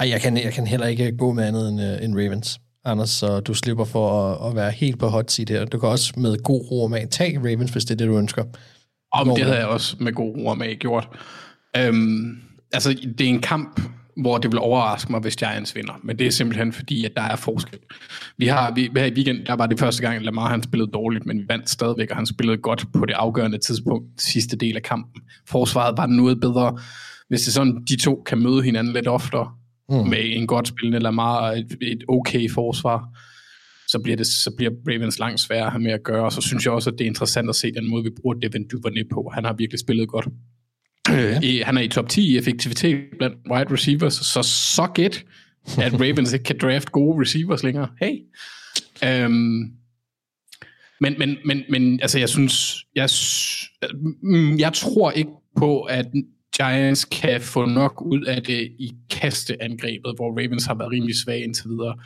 Ej, 0.00 0.08
jeg 0.08 0.20
kan, 0.20 0.36
jeg 0.36 0.52
kan 0.52 0.66
heller 0.66 0.86
ikke 0.86 1.16
gå 1.16 1.32
med 1.32 1.44
andet 1.44 1.68
end, 1.68 1.80
uh, 1.80 2.04
end 2.04 2.14
Ravens. 2.14 2.60
Anders, 2.84 3.10
så 3.10 3.40
du 3.40 3.54
slipper 3.54 3.84
for 3.84 4.22
at, 4.22 4.50
at 4.50 4.56
være 4.56 4.70
helt 4.70 4.98
på 4.98 5.08
hot 5.08 5.30
seat 5.30 5.48
her. 5.48 5.64
Du 5.64 5.78
kan 5.78 5.88
også 5.88 6.12
med 6.16 6.42
god 6.42 6.70
ro 6.70 6.82
og 6.82 6.90
mag 6.90 7.08
tage 7.10 7.38
Ravens, 7.38 7.70
hvis 7.70 7.84
det 7.84 7.90
er 7.90 7.96
det, 7.96 8.08
du 8.08 8.18
ønsker. 8.18 8.44
Om 9.12 9.28
det 9.36 9.44
havde 9.44 9.58
jeg 9.58 9.66
også 9.66 9.96
med 10.00 10.12
god 10.12 10.36
ro 10.36 10.46
og 10.46 10.58
mag 10.58 10.76
gjort. 10.76 11.08
Øhm, 11.76 12.38
altså, 12.72 12.90
det 13.18 13.20
er 13.20 13.28
en 13.28 13.40
kamp, 13.40 13.80
hvor 14.16 14.38
det 14.38 14.52
vil 14.52 14.58
overraske 14.58 15.12
mig, 15.12 15.20
hvis 15.20 15.36
Giants 15.36 15.76
vinder. 15.76 16.00
Men 16.02 16.18
det 16.18 16.26
er 16.26 16.30
simpelthen 16.30 16.72
fordi, 16.72 17.04
at 17.04 17.12
der 17.16 17.22
er 17.22 17.36
forskel. 17.36 17.78
Vi 18.38 18.46
har, 18.46 18.74
vi, 18.74 18.90
her 18.96 19.04
i 19.04 19.12
weekend, 19.12 19.46
der 19.46 19.52
var 19.52 19.66
det 19.66 19.78
første 19.78 20.02
gang, 20.02 20.16
at 20.16 20.22
Lamar 20.22 20.48
han 20.48 20.62
spillede 20.62 20.90
dårligt, 20.90 21.26
men 21.26 21.38
vi 21.38 21.44
vandt 21.48 21.70
stadigvæk, 21.70 22.10
og 22.10 22.16
han 22.16 22.26
spillede 22.26 22.58
godt 22.58 22.86
på 22.92 23.06
det 23.06 23.12
afgørende 23.14 23.58
tidspunkt, 23.58 24.22
sidste 24.22 24.56
del 24.56 24.76
af 24.76 24.82
kampen. 24.82 25.22
Forsvaret 25.48 25.98
var 25.98 26.06
noget 26.06 26.40
bedre. 26.40 26.78
Hvis 27.28 27.40
det 27.40 27.48
er 27.48 27.52
sådan, 27.52 27.84
de 27.88 27.96
to 27.96 28.22
kan 28.26 28.38
møde 28.38 28.62
hinanden 28.62 28.92
lidt 28.92 29.08
oftere, 29.08 29.50
mm. 29.88 30.08
med 30.08 30.18
en 30.22 30.46
godt 30.46 30.68
spillende 30.68 30.98
Lamar 30.98 31.36
og 31.36 31.58
et, 31.58 31.76
et 31.82 32.04
okay 32.08 32.50
forsvar, 32.50 33.04
så 33.88 33.98
bliver, 33.98 34.16
det, 34.16 34.26
så 34.26 34.50
bliver 34.56 34.72
Ravens 34.88 35.18
langt 35.18 35.40
sværere 35.40 35.66
at 35.66 35.72
have 35.72 35.82
med 35.82 35.92
at 35.92 36.02
gøre, 36.04 36.24
og 36.24 36.32
så 36.32 36.40
synes 36.40 36.64
jeg 36.64 36.72
også, 36.72 36.90
at 36.90 36.98
det 36.98 37.04
er 37.04 37.08
interessant 37.08 37.48
at 37.48 37.56
se 37.56 37.72
den 37.72 37.90
måde, 37.90 38.04
vi 38.04 38.10
bruger 38.20 38.34
Devin 38.34 38.68
Duvernay 38.68 39.08
på. 39.12 39.30
Han 39.34 39.44
har 39.44 39.52
virkelig 39.52 39.80
spillet 39.80 40.08
godt. 40.08 40.28
Ja. 41.08 41.40
I, 41.50 41.58
han 41.58 41.76
er 41.76 41.80
i 41.80 41.88
top 41.88 42.08
10 42.08 42.32
i 42.32 42.38
effektivitet 42.38 43.04
blandt 43.18 43.36
wide 43.50 43.72
receivers, 43.72 44.14
så 44.14 44.42
så 44.42 44.86
gæt, 44.94 45.24
at 45.78 45.92
Ravens 46.00 46.32
ikke 46.32 46.44
kan 46.44 46.58
draft 46.62 46.92
gode 46.92 47.20
receivers 47.20 47.62
længere. 47.62 47.88
Hey. 48.00 48.14
Um, 49.24 49.72
men, 51.00 51.14
men, 51.18 51.36
men, 51.44 51.62
men 51.68 52.00
altså, 52.00 52.18
jeg 52.18 52.28
synes, 52.28 52.84
jeg, 52.94 53.08
mm, 54.22 54.58
jeg 54.58 54.72
tror 54.72 55.10
ikke 55.10 55.30
på, 55.56 55.82
at 55.82 56.06
Giants 56.56 57.04
kan 57.04 57.40
få 57.40 57.64
nok 57.64 58.02
ud 58.02 58.24
af 58.24 58.42
det 58.42 58.72
i 58.78 58.92
kasteangrebet, 59.10 60.14
hvor 60.16 60.30
Ravens 60.40 60.66
har 60.66 60.74
været 60.74 60.90
rimelig 60.90 61.16
svage 61.16 61.42
indtil 61.44 61.68
videre. 61.68 61.96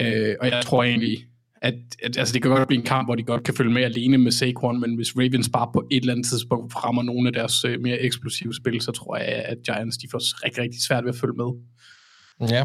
Øh, 0.00 0.34
og 0.40 0.46
jeg 0.46 0.62
tror 0.64 0.84
egentlig, 0.84 1.18
at, 1.66 1.74
at 2.02 2.18
altså, 2.18 2.32
det 2.34 2.42
kan 2.42 2.50
godt 2.50 2.68
blive 2.68 2.80
en 2.80 2.86
kamp, 2.86 3.06
hvor 3.06 3.14
de 3.14 3.22
godt 3.22 3.42
kan 3.42 3.54
følge 3.54 3.72
med 3.72 3.82
alene 3.82 4.18
med 4.18 4.32
Saquon, 4.32 4.80
men 4.80 4.94
hvis 4.94 5.16
Ravens 5.16 5.48
bare 5.48 5.68
på 5.72 5.86
et 5.90 6.00
eller 6.00 6.12
andet 6.12 6.26
tidspunkt 6.26 6.84
rammer 6.84 7.02
nogle 7.02 7.28
af 7.28 7.32
deres 7.32 7.64
øh, 7.64 7.80
mere 7.80 8.00
eksplosive 8.00 8.54
spil, 8.54 8.80
så 8.80 8.92
tror 8.92 9.16
jeg, 9.16 9.26
at 9.26 9.58
Giants 9.66 9.96
de 9.96 10.08
får 10.10 10.44
rigtig, 10.44 10.62
rigtig 10.62 10.80
svært 10.82 11.04
ved 11.04 11.12
at 11.12 11.18
følge 11.20 11.34
med. 11.36 11.50
Ja. 12.50 12.64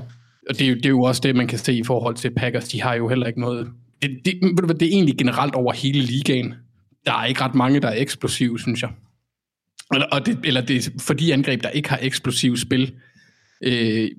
Og 0.49 0.59
det 0.59 0.61
er, 0.61 0.69
jo, 0.69 0.75
det 0.75 0.85
er 0.85 0.89
jo 0.89 1.01
også 1.01 1.21
det, 1.23 1.35
man 1.35 1.47
kan 1.47 1.59
se 1.59 1.73
i 1.73 1.83
forhold 1.83 2.15
til 2.15 2.31
Packers. 2.35 2.67
De 2.67 2.81
har 2.81 2.93
jo 2.93 3.09
heller 3.09 3.27
ikke 3.27 3.41
noget... 3.41 3.67
Det, 4.01 4.21
det, 4.25 4.33
ved 4.41 4.55
du 4.55 4.65
hvad, 4.65 4.75
det 4.75 4.87
er 4.87 4.91
egentlig 4.91 5.17
generelt 5.17 5.55
over 5.55 5.73
hele 5.73 6.01
ligaen. 6.01 6.53
Der 7.05 7.13
er 7.13 7.25
ikke 7.25 7.41
ret 7.41 7.55
mange, 7.55 7.79
der 7.79 7.87
er 7.87 8.01
eksplosive, 8.01 8.59
synes 8.59 8.81
jeg. 8.81 8.89
Eller, 9.93 10.07
og 10.07 10.25
det, 10.25 10.39
eller 10.43 10.61
det 10.61 10.75
er 10.87 10.89
for 10.99 11.13
de 11.13 11.33
angreb, 11.33 11.63
der 11.63 11.69
ikke 11.69 11.89
har 11.89 11.99
eksplosive 12.01 12.57
spil, 12.57 12.93
øh, 13.63 14.09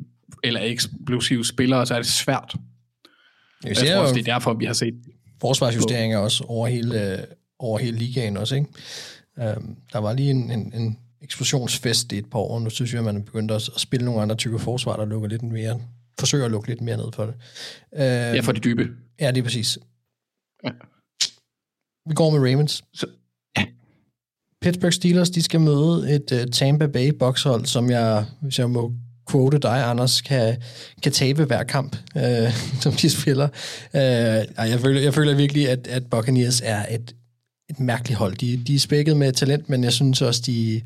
eller 0.45 0.61
eksplosive 0.61 1.45
spillere, 1.45 1.87
så 1.87 1.95
er 1.95 1.99
det 1.99 2.07
svært. 2.07 2.55
Jeg 3.65 3.77
ser 3.77 3.95
tror 3.95 4.03
også, 4.03 4.15
det 4.15 4.29
er 4.29 4.33
derfor, 4.35 4.55
vi 4.55 4.65
har 4.65 4.73
set 4.73 4.95
forsvarsjusteringer 5.41 6.19
også 6.19 6.45
over 6.45 6.67
hele, 6.67 7.13
øh, 7.13 7.19
over 7.59 7.79
hele 7.79 7.99
ligaen 7.99 8.37
også, 8.37 8.55
ikke? 8.55 8.69
Um, 9.37 9.77
der 9.93 9.99
var 9.99 10.13
lige 10.13 10.31
en, 10.31 10.51
en, 10.51 10.73
en 10.75 10.99
eksplosionsfest 11.23 12.13
i 12.13 12.19
et 12.19 12.31
par 12.31 12.39
år, 12.39 12.61
nu 12.61 12.71
synes 12.71 12.93
jeg, 12.93 12.99
at 12.99 13.05
man 13.05 13.17
er 13.17 13.21
begyndt 13.21 13.51
at, 13.51 13.63
spille 13.63 14.07
nogle 14.07 14.23
andre 14.23 14.35
typer 14.35 14.59
forsvar, 14.59 14.97
der 14.97 15.05
lukker 15.05 15.29
lidt 15.29 15.43
mere, 15.43 15.81
forsøger 16.21 16.45
at 16.45 16.51
lukke 16.51 16.69
lidt 16.69 16.81
mere 16.81 16.97
ned 16.97 17.13
for 17.13 17.27
det. 17.27 17.35
Uh, 17.93 17.99
Ja, 18.37 18.41
for 18.41 18.53
det 18.53 18.65
dybe. 18.65 18.89
Ja, 19.21 19.31
det 19.31 19.39
er 19.39 19.43
præcis. 19.43 19.79
Ja. 20.65 20.71
Vi 22.09 22.15
går 22.15 22.31
med 22.31 22.51
Ravens. 22.51 22.85
Så, 22.95 23.07
Pittsburgh 24.63 24.93
Steelers, 24.93 25.31
de 25.31 25.43
skal 25.43 25.61
møde 25.61 26.15
et 26.15 26.33
uh, 26.33 26.51
Tampa 26.53 26.87
Bay 26.87 27.09
boxhold, 27.09 27.67
som 27.67 27.91
jeg, 27.91 28.27
hvis 28.43 28.59
jeg 28.59 28.71
må 28.71 28.93
quote 29.31 29.59
dig, 29.59 29.85
Anders, 29.85 30.21
kan, 30.21 30.57
kan 31.03 31.13
tabe 31.13 31.45
hver 31.45 31.63
kamp, 31.63 31.97
uh, 32.17 32.23
som 32.83 32.93
de 32.93 33.11
spiller. 33.11 33.49
Uh, 33.95 34.01
jeg, 34.01 34.81
føler, 34.81 35.01
jeg 35.01 35.15
føler 35.15 35.35
virkelig, 35.35 35.69
at, 35.69 35.87
at 35.87 36.11
Buccaneers 36.11 36.61
er 36.65 36.95
et, 36.95 37.15
et 37.71 37.81
mærkeligt 37.81 38.19
hold. 38.19 38.37
De, 38.37 38.57
de 38.57 38.75
er 38.75 38.79
spækket 38.79 39.17
med 39.17 39.33
talent, 39.33 39.69
men 39.69 39.85
jeg 39.85 39.93
synes 39.93 40.23
også, 40.23 40.43
de... 40.47 40.83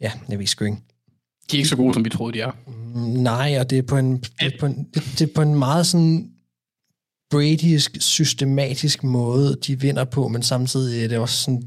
Ja, 0.00 0.12
jeg 0.28 0.38
ved 0.38 0.46
sgu 0.46 0.64
ikke. 0.64 0.76
De 1.50 1.56
er 1.56 1.58
ikke 1.58 1.68
så 1.68 1.76
gode, 1.76 1.94
som 1.94 2.04
vi 2.04 2.10
troede, 2.10 2.32
de 2.32 2.40
er. 2.40 2.50
Mm, 2.66 3.00
Nej, 3.00 3.56
og 3.60 3.70
det 3.70 3.78
er 3.78 3.82
på 3.82 3.96
en, 3.96 4.16
det 4.16 4.30
er 4.40 4.50
på 4.60 4.66
en, 4.66 4.86
det, 4.94 5.20
er 5.22 5.32
på 5.34 5.42
en 5.42 5.54
meget 5.54 5.86
sådan 5.86 6.28
Bradysk, 7.30 7.96
systematisk 8.00 9.04
måde, 9.04 9.56
de 9.66 9.80
vinder 9.80 10.04
på, 10.04 10.28
men 10.28 10.42
samtidig 10.42 11.04
er 11.04 11.08
det 11.08 11.18
også 11.18 11.42
sådan, 11.42 11.62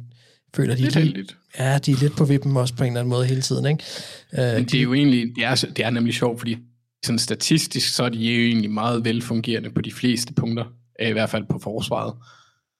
føler 0.55 0.75
de, 0.75 0.81
Lidt 0.81 0.95
heldigt. 0.95 1.37
Ja, 1.59 1.77
de 1.77 1.91
er 1.91 1.95
lidt 2.01 2.17
på 2.17 2.25
vippen 2.25 2.57
også 2.57 2.75
på 2.75 2.83
en 2.83 2.87
eller 2.87 2.99
anden 2.99 3.09
måde 3.09 3.25
hele 3.25 3.41
tiden, 3.41 3.65
ikke? 3.65 3.83
Uh, 4.31 4.39
Men 4.39 4.65
det 4.65 4.75
er 4.75 4.81
jo 4.81 4.93
egentlig, 4.93 5.35
det 5.35 5.43
er, 5.43 5.55
det 5.75 5.85
er 5.85 5.89
nemlig 5.89 6.13
sjovt, 6.13 6.39
fordi 6.39 6.57
sådan 7.05 7.19
statistisk, 7.19 7.95
så 7.95 8.03
er 8.03 8.09
de 8.09 8.17
jo 8.17 8.47
egentlig 8.47 8.71
meget 8.71 9.05
velfungerende 9.05 9.69
på 9.69 9.81
de 9.81 9.91
fleste 9.91 10.33
punkter, 10.33 10.65
øh, 11.01 11.09
i 11.09 11.11
hvert 11.11 11.29
fald 11.29 11.43
på 11.49 11.59
forsvaret. 11.59 12.13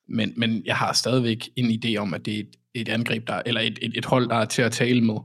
Men, 0.10 0.34
men 0.38 0.61
jeg 0.65 0.76
har 0.76 0.93
stadigvæk 0.93 1.49
en 1.56 1.65
idé 1.65 1.97
om, 1.97 2.14
at 2.14 2.26
det 2.26 2.35
er 2.35 2.39
et, 2.39 2.56
et 2.73 2.89
angreb, 2.89 3.27
der, 3.27 3.41
eller 3.45 3.61
et, 3.61 3.80
et, 3.81 3.91
et 3.95 4.06
hold, 4.06 4.30
der 4.30 4.35
er 4.35 4.45
til 4.45 4.61
at 4.61 4.72
tale 4.72 5.02
med. 5.02 5.15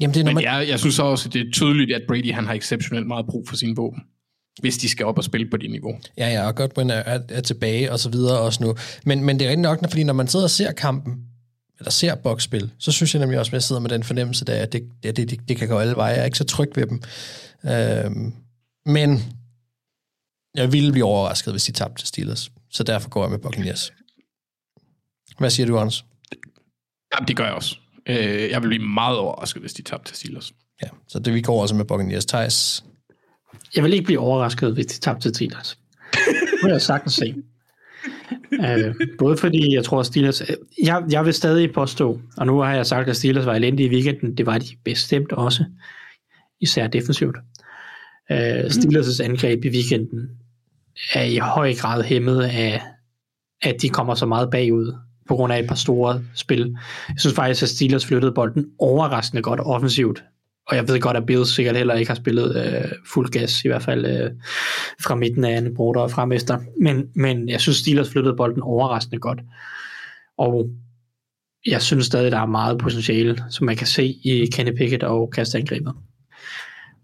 Jamen, 0.00 0.14
det 0.14 0.20
er, 0.20 0.24
Men 0.24 0.34
man, 0.34 0.44
jeg, 0.44 0.66
jeg 0.68 0.78
synes 0.78 0.98
også, 0.98 1.28
at 1.28 1.32
det 1.32 1.40
er 1.40 1.50
tydeligt, 1.52 1.92
at 1.92 2.02
Brady 2.08 2.32
han 2.32 2.46
har 2.46 2.54
exceptionelt 2.54 3.06
meget 3.06 3.26
brug 3.26 3.48
for 3.48 3.56
sine 3.56 3.76
våben, 3.76 4.02
hvis 4.60 4.78
de 4.78 4.88
skal 4.88 5.06
op 5.06 5.18
og 5.18 5.24
spille 5.24 5.50
på 5.50 5.56
det 5.56 5.70
niveau. 5.70 5.98
Ja, 6.18 6.28
ja, 6.28 6.46
og 6.46 6.54
Godwin 6.54 6.90
er, 6.90 6.94
er, 6.94 7.20
er 7.28 7.40
tilbage 7.40 7.92
og 7.92 7.98
så 7.98 8.10
videre 8.10 8.38
også 8.38 8.62
nu. 8.62 8.74
Men, 9.04 9.24
men 9.24 9.38
det 9.38 9.44
er 9.44 9.48
rigtig 9.48 9.62
nok, 9.62 9.78
fordi 9.90 10.04
når 10.04 10.12
man 10.12 10.28
sidder 10.28 10.44
og 10.46 10.50
ser 10.50 10.72
kampen, 10.72 11.14
eller 11.78 11.90
ser 11.90 12.14
boksspil, 12.14 12.72
så 12.78 12.92
synes 12.92 13.14
jeg 13.14 13.20
nemlig 13.20 13.38
også, 13.38 13.50
at 13.50 13.52
jeg 13.52 13.62
sidder 13.62 13.80
med 13.80 13.90
den 13.90 14.04
fornemmelse, 14.04 14.44
der, 14.44 14.62
at 14.62 14.72
det, 14.72 14.90
det, 15.02 15.16
det, 15.16 15.48
det 15.48 15.56
kan 15.56 15.68
gå 15.68 15.78
alle 15.78 15.96
veje. 15.96 16.12
Jeg 16.12 16.20
er 16.20 16.24
ikke 16.24 16.38
så 16.38 16.44
tryg 16.44 16.72
ved 16.76 16.86
dem. 16.86 17.02
Øhm, 17.64 18.34
men 18.86 19.22
jeg 20.54 20.72
ville 20.72 20.92
blive 20.92 21.04
overrasket, 21.04 21.52
hvis 21.52 21.64
de 21.64 21.72
tabte 21.72 22.02
til 22.02 22.08
Steelers. 22.08 22.50
Så 22.70 22.82
derfor 22.82 23.08
går 23.08 23.22
jeg 23.22 23.30
med 23.30 23.38
Buccaneers. 23.38 23.92
Hvad 25.38 25.50
siger 25.50 25.66
du, 25.66 25.78
Anders? 25.78 26.04
Jamen, 27.14 27.28
det 27.28 27.36
gør 27.36 27.44
jeg 27.44 27.54
også. 27.54 27.76
Øh, 28.06 28.50
jeg 28.50 28.62
vil 28.62 28.68
blive 28.68 28.86
meget 28.86 29.18
overrasket, 29.18 29.62
hvis 29.62 29.72
de 29.72 29.82
tabte 29.82 30.10
til 30.10 30.16
Steelers. 30.16 30.52
Ja, 30.82 30.88
så 31.08 31.18
det, 31.18 31.34
vi 31.34 31.40
går 31.40 31.62
også 31.62 31.74
med 31.74 31.84
Buccaneers. 31.84 32.26
Thijs? 32.26 32.84
Jeg 33.76 33.84
vil 33.84 33.92
ikke 33.92 34.04
blive 34.04 34.20
overrasket, 34.20 34.74
hvis 34.74 34.86
de 34.86 35.00
tabte 35.00 35.22
til 35.22 35.34
Steelers. 35.34 35.78
Det 36.12 36.58
vil 36.62 36.70
jeg 36.70 36.82
sagtens 36.82 37.14
se. 37.14 37.34
Uh, 38.52 38.94
både 39.18 39.36
fordi 39.36 39.74
jeg 39.74 39.84
tror, 39.84 40.00
at 40.00 40.06
Steelers... 40.06 40.42
Jeg, 40.82 41.02
jeg 41.10 41.24
vil 41.24 41.34
stadig 41.34 41.72
påstå, 41.72 42.20
og 42.36 42.46
nu 42.46 42.58
har 42.58 42.74
jeg 42.74 42.86
sagt, 42.86 43.08
at 43.08 43.16
Steelers 43.16 43.46
var 43.46 43.54
elendige 43.54 43.88
i 43.88 43.92
weekenden. 43.92 44.36
Det 44.36 44.46
var 44.46 44.58
de 44.58 44.66
bestemt 44.84 45.32
også. 45.32 45.64
Især 46.60 46.86
defensivt. 46.86 47.36
Uh, 48.30 48.36
Steelers' 48.36 49.22
angreb 49.22 49.64
i 49.64 49.68
weekenden 49.68 50.28
er 51.12 51.22
i 51.22 51.36
høj 51.36 51.74
grad 51.74 52.02
hæmmet 52.02 52.42
af, 52.42 52.82
at 53.62 53.82
de 53.82 53.88
kommer 53.88 54.14
så 54.14 54.26
meget 54.26 54.50
bagud 54.50 54.94
på 55.28 55.36
grund 55.36 55.52
af 55.52 55.58
et 55.58 55.68
par 55.68 55.74
store 55.74 56.22
spil. 56.34 56.76
Jeg 57.08 57.16
synes 57.18 57.34
faktisk, 57.34 57.62
at 57.62 57.68
Steelers 57.68 58.06
flyttede 58.06 58.32
bolden 58.32 58.66
overraskende 58.78 59.42
godt 59.42 59.60
offensivt. 59.60 60.24
Og 60.68 60.76
jeg 60.76 60.88
ved 60.88 61.00
godt, 61.00 61.16
at 61.16 61.26
Bills 61.26 61.54
sikkert 61.54 61.76
heller 61.76 61.94
ikke 61.94 62.10
har 62.10 62.14
spillet 62.14 62.56
øh, 62.56 62.92
fuld 63.12 63.30
gas, 63.30 63.64
i 63.64 63.68
hvert 63.68 63.82
fald 63.82 64.06
øh, 64.06 64.30
fra 65.04 65.14
midten 65.14 65.44
af 65.44 65.56
anden 65.56 65.76
og 65.78 66.10
frem 66.10 66.32
efter. 66.32 66.58
Men, 66.80 67.06
men 67.14 67.48
jeg 67.48 67.60
synes, 67.60 67.76
Steelers 67.76 68.10
flyttede 68.10 68.36
bolden 68.36 68.62
overraskende 68.62 69.18
godt. 69.18 69.40
Og 70.38 70.70
jeg 71.66 71.82
synes 71.82 72.06
stadig, 72.06 72.32
der 72.32 72.38
er 72.38 72.46
meget 72.46 72.78
potentiale, 72.78 73.44
som 73.50 73.66
man 73.66 73.76
kan 73.76 73.86
se 73.86 74.04
i 74.24 74.46
Kenny 74.52 74.76
Pickett 74.76 75.02
og 75.02 75.30
kastangrebet. 75.30 75.92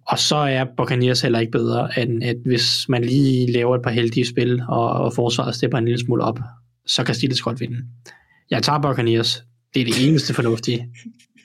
Og 0.07 0.19
så 0.19 0.37
er 0.37 0.65
Buccaneers 0.77 1.21
heller 1.21 1.39
ikke 1.39 1.53
bedre, 1.53 2.01
end 2.01 2.25
at 2.25 2.37
hvis 2.47 2.89
man 2.89 3.05
lige 3.05 3.53
laver 3.53 3.77
et 3.77 3.83
par 3.83 3.91
heldige 3.91 4.27
spil, 4.27 4.63
og, 4.69 4.91
og 4.91 5.13
forsvaret 5.15 5.55
stepper 5.55 5.79
en 5.79 5.85
lille 5.85 6.01
smule 6.01 6.25
op, 6.25 6.39
så 6.87 7.05
kan 7.05 7.15
Steelers 7.15 7.41
godt 7.41 7.61
vinde. 7.61 7.77
Jeg 8.51 8.63
tager 8.63 8.81
Buccaneers. 8.81 9.45
Det 9.75 9.81
er 9.81 9.85
det 9.85 10.09
eneste 10.09 10.35
fornuftige. 10.35 10.89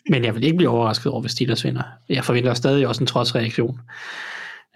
Men 0.09 0.25
jeg 0.25 0.35
vil 0.35 0.43
ikke 0.43 0.57
blive 0.57 0.69
overrasket 0.69 1.11
over, 1.11 1.21
hvis 1.21 1.31
Steelers 1.31 1.63
vinder. 1.63 1.83
Jeg 2.09 2.25
forventer 2.25 2.53
stadig 2.53 2.87
også 2.87 3.03
en 3.03 3.07
trodsreaktion. 3.07 3.79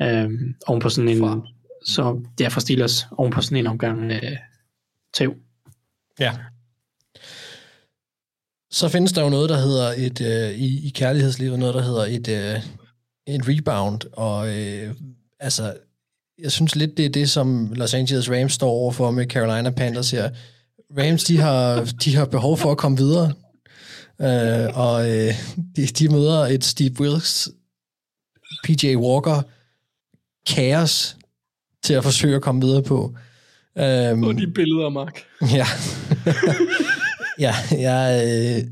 Øhm, 0.02 0.56
oven 0.68 0.82
på 0.82 0.90
sådan 0.90 1.10
en... 1.10 1.42
Så 1.86 2.22
det 2.38 2.46
er 2.46 2.50
for 2.50 2.60
Steelers 2.60 3.08
oven 3.18 3.32
på 3.32 3.42
sådan 3.42 3.58
en 3.58 3.68
omgang 3.68 4.12
øh, 4.12 4.38
tæv. 5.14 5.36
Ja. 6.20 6.34
Så 8.72 8.90
findes 8.90 9.14
der 9.14 9.24
jo 9.24 9.30
noget, 9.30 9.50
der 9.50 9.58
hedder 9.58 9.94
et, 9.98 10.22
øh, 10.22 10.60
i, 10.60 10.88
i 10.88 10.90
kærlighedslivet, 10.90 11.60
noget, 11.60 11.76
der 11.76 11.82
hedder 11.82 12.06
et, 12.06 12.28
øh, 12.28 12.62
et 13.28 13.42
rebound, 13.48 14.02
og 14.14 14.58
øh, 14.58 14.96
altså, 15.40 15.74
jeg 16.40 16.52
synes 16.52 16.76
lidt, 16.76 16.98
det 16.98 17.06
er 17.06 17.10
det, 17.10 17.30
som 17.30 17.74
Los 17.76 17.94
Angeles 17.94 18.32
Rams 18.32 18.54
står 18.54 18.70
overfor 18.70 19.12
med 19.12 19.26
Carolina 19.26 19.70
Panthers 19.70 20.12
her. 20.12 20.30
Rams, 20.98 21.24
de 21.24 21.38
har, 21.38 21.94
de 22.04 22.16
har 22.16 22.26
behov 22.26 22.58
for 22.58 22.72
at 22.72 22.78
komme 22.78 22.98
videre, 22.98 23.34
øh, 24.22 24.78
og 24.78 25.10
øh, 25.10 25.34
de, 25.76 25.88
de 25.88 26.10
møder 26.10 26.40
et 26.46 26.64
Steve 26.64 27.00
Wilkes, 27.00 27.50
PJ 28.64 28.96
Walker, 28.96 29.42
kaos 30.48 31.18
til 31.84 31.94
at 31.94 32.04
forsøge 32.04 32.36
at 32.36 32.42
komme 32.42 32.62
videre 32.62 32.84
på. 32.84 33.16
Um, 33.76 34.24
Og 34.24 34.38
de 34.38 34.52
billeder, 34.56 34.90
Mark. 34.90 35.24
Ja. 35.58 35.66
Ja, 37.40 37.56
jeg 37.72 38.24
øh, 38.28 38.64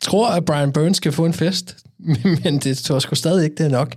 tror, 0.00 0.30
at 0.30 0.44
Brian 0.44 0.72
Burns 0.72 0.96
skal 0.96 1.12
få 1.12 1.26
en 1.26 1.34
fest, 1.34 1.76
men 2.44 2.58
det 2.58 2.78
tror 2.78 2.94
jeg 2.94 3.02
sgu 3.02 3.14
stadig 3.14 3.44
ikke, 3.44 3.56
det 3.56 3.66
er 3.66 3.70
nok. 3.70 3.94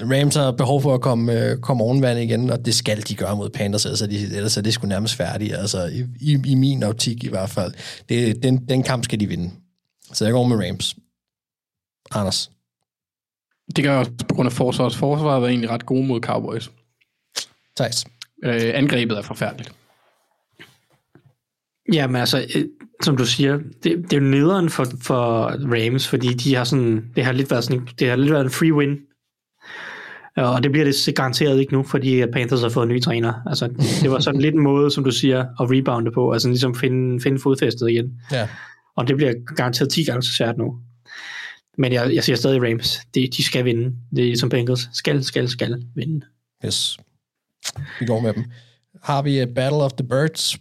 Rams 0.00 0.34
har 0.34 0.52
behov 0.52 0.82
for 0.82 0.94
at 0.94 1.00
komme, 1.00 1.32
øh, 1.32 1.58
komme 1.58 1.84
ovenvand 1.84 2.18
igen, 2.18 2.50
og 2.50 2.64
det 2.64 2.74
skal 2.74 3.08
de 3.08 3.14
gøre 3.14 3.36
mod 3.36 3.50
Panthers, 3.50 3.86
altså 3.86 4.06
de, 4.06 4.36
ellers 4.36 4.56
er 4.56 4.62
det 4.62 4.74
sgu 4.74 4.86
nærmest 4.86 5.14
færdigt, 5.14 5.54
altså 5.54 5.86
i, 5.86 6.04
i, 6.20 6.42
i 6.46 6.54
min 6.54 6.82
optik 6.82 7.24
i 7.24 7.28
hvert 7.28 7.50
fald. 7.50 7.72
Det, 8.08 8.42
den, 8.42 8.68
den 8.68 8.82
kamp 8.82 9.04
skal 9.04 9.20
de 9.20 9.26
vinde. 9.26 9.50
Så 10.12 10.24
jeg 10.24 10.32
går 10.32 10.46
med 10.46 10.68
Rams. 10.68 10.96
Anders. 12.10 12.50
Det 13.76 13.84
gør 13.84 13.90
jeg 13.90 13.98
også 13.98 14.12
på 14.28 14.34
grund 14.34 14.46
af 14.46 14.52
forsvaret. 14.52 14.94
Forsvaret 14.94 15.42
var 15.42 15.48
egentlig 15.48 15.70
ret 15.70 15.86
gode 15.86 16.06
mod 16.06 16.20
Cowboys. 16.20 16.70
Thijs. 17.76 18.04
Øh, 18.44 18.70
angrebet 18.74 19.18
er 19.18 19.22
forfærdeligt. 19.22 19.72
Ja, 21.92 22.06
men 22.06 22.16
altså, 22.16 22.46
øh, 22.54 22.64
som 23.02 23.16
du 23.16 23.26
siger, 23.26 23.56
det, 23.56 23.82
det 23.82 24.12
er 24.12 24.16
jo 24.16 24.26
nederen 24.26 24.70
for, 24.70 24.86
for 25.02 25.44
Rams, 25.74 26.08
fordi 26.08 26.34
de 26.34 26.54
har 26.54 26.64
sådan, 26.64 27.04
det 27.16 27.24
har 27.24 27.32
lidt 27.32 27.50
været 27.50 27.64
sådan, 27.64 27.88
det 27.98 28.08
har 28.08 28.16
lidt 28.16 28.32
været 28.32 28.44
en 28.44 28.50
free 28.50 28.74
win. 28.74 28.98
Og 30.36 30.62
det 30.62 30.72
bliver 30.72 30.84
det 30.84 31.14
garanteret 31.14 31.60
ikke 31.60 31.72
nu, 31.72 31.82
fordi 31.82 32.20
at 32.20 32.28
Panthers 32.32 32.60
har 32.60 32.68
fået 32.68 32.86
en 32.86 32.92
ny 32.92 33.02
træner. 33.02 33.32
Altså, 33.46 33.68
det 34.02 34.10
var 34.10 34.18
sådan 34.18 34.40
lidt 34.40 34.54
en 34.54 34.62
måde, 34.62 34.90
som 34.90 35.04
du 35.04 35.10
siger, 35.10 35.40
at 35.40 35.70
rebounde 35.70 36.10
på, 36.12 36.32
altså 36.32 36.48
ligesom 36.48 36.74
finde, 36.74 37.20
finde 37.20 37.38
fodfæstet 37.38 37.90
igen. 37.90 38.20
Ja. 38.32 38.48
Og 38.96 39.08
det 39.08 39.16
bliver 39.16 39.32
garanteret 39.56 39.90
10 39.90 40.04
gange 40.04 40.22
så 40.22 40.32
svært 40.32 40.58
nu. 40.58 40.78
Men 41.78 41.92
jeg, 41.92 42.14
jeg 42.14 42.24
siger 42.24 42.36
stadig 42.36 42.62
Rams. 42.62 43.00
De, 43.14 43.28
de 43.36 43.44
skal 43.44 43.64
vinde. 43.64 43.96
Det 44.16 44.32
er 44.32 44.36
som 44.36 44.48
Bengals. 44.48 44.88
Skal, 44.92 45.24
skal, 45.24 45.48
skal 45.48 45.82
vinde. 45.94 46.26
Yes. 46.64 46.98
Vi 48.00 48.06
går 48.06 48.20
med 48.20 48.32
dem. 48.32 48.44
Har 49.02 49.22
vi 49.22 49.42
uh, 49.42 49.48
Battle 49.54 49.82
of 49.82 49.92
the 49.92 50.08
Birds. 50.08 50.58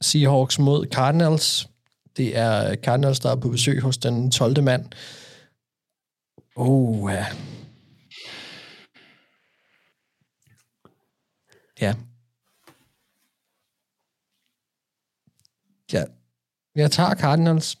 Seahawks 0.00 0.58
mod 0.58 0.86
Cardinals. 0.86 1.68
Det 2.16 2.38
er 2.38 2.74
Cardinals, 2.74 3.20
der 3.20 3.30
er 3.30 3.36
på 3.36 3.48
besøg 3.48 3.80
hos 3.80 3.98
den 3.98 4.30
12. 4.30 4.62
mand. 4.62 4.84
Oh, 6.56 7.12
ja. 7.12 7.26
Ja. 11.80 11.94
Ja. 15.92 16.04
Jeg 16.74 16.90
tager 16.90 17.14
Cardinals. 17.14 17.76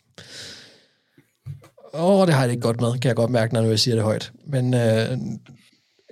Åh, 1.94 2.04
oh, 2.04 2.26
det 2.26 2.34
har 2.34 2.40
jeg 2.40 2.48
det 2.48 2.54
ikke 2.54 2.66
godt 2.66 2.80
med, 2.80 2.92
kan 2.92 3.08
jeg 3.08 3.16
godt 3.16 3.30
mærke, 3.30 3.54
når 3.54 3.62
jeg 3.62 3.78
siger 3.78 3.94
det 3.94 4.04
højt. 4.04 4.32
Men 4.46 4.74
øh, 4.74 5.18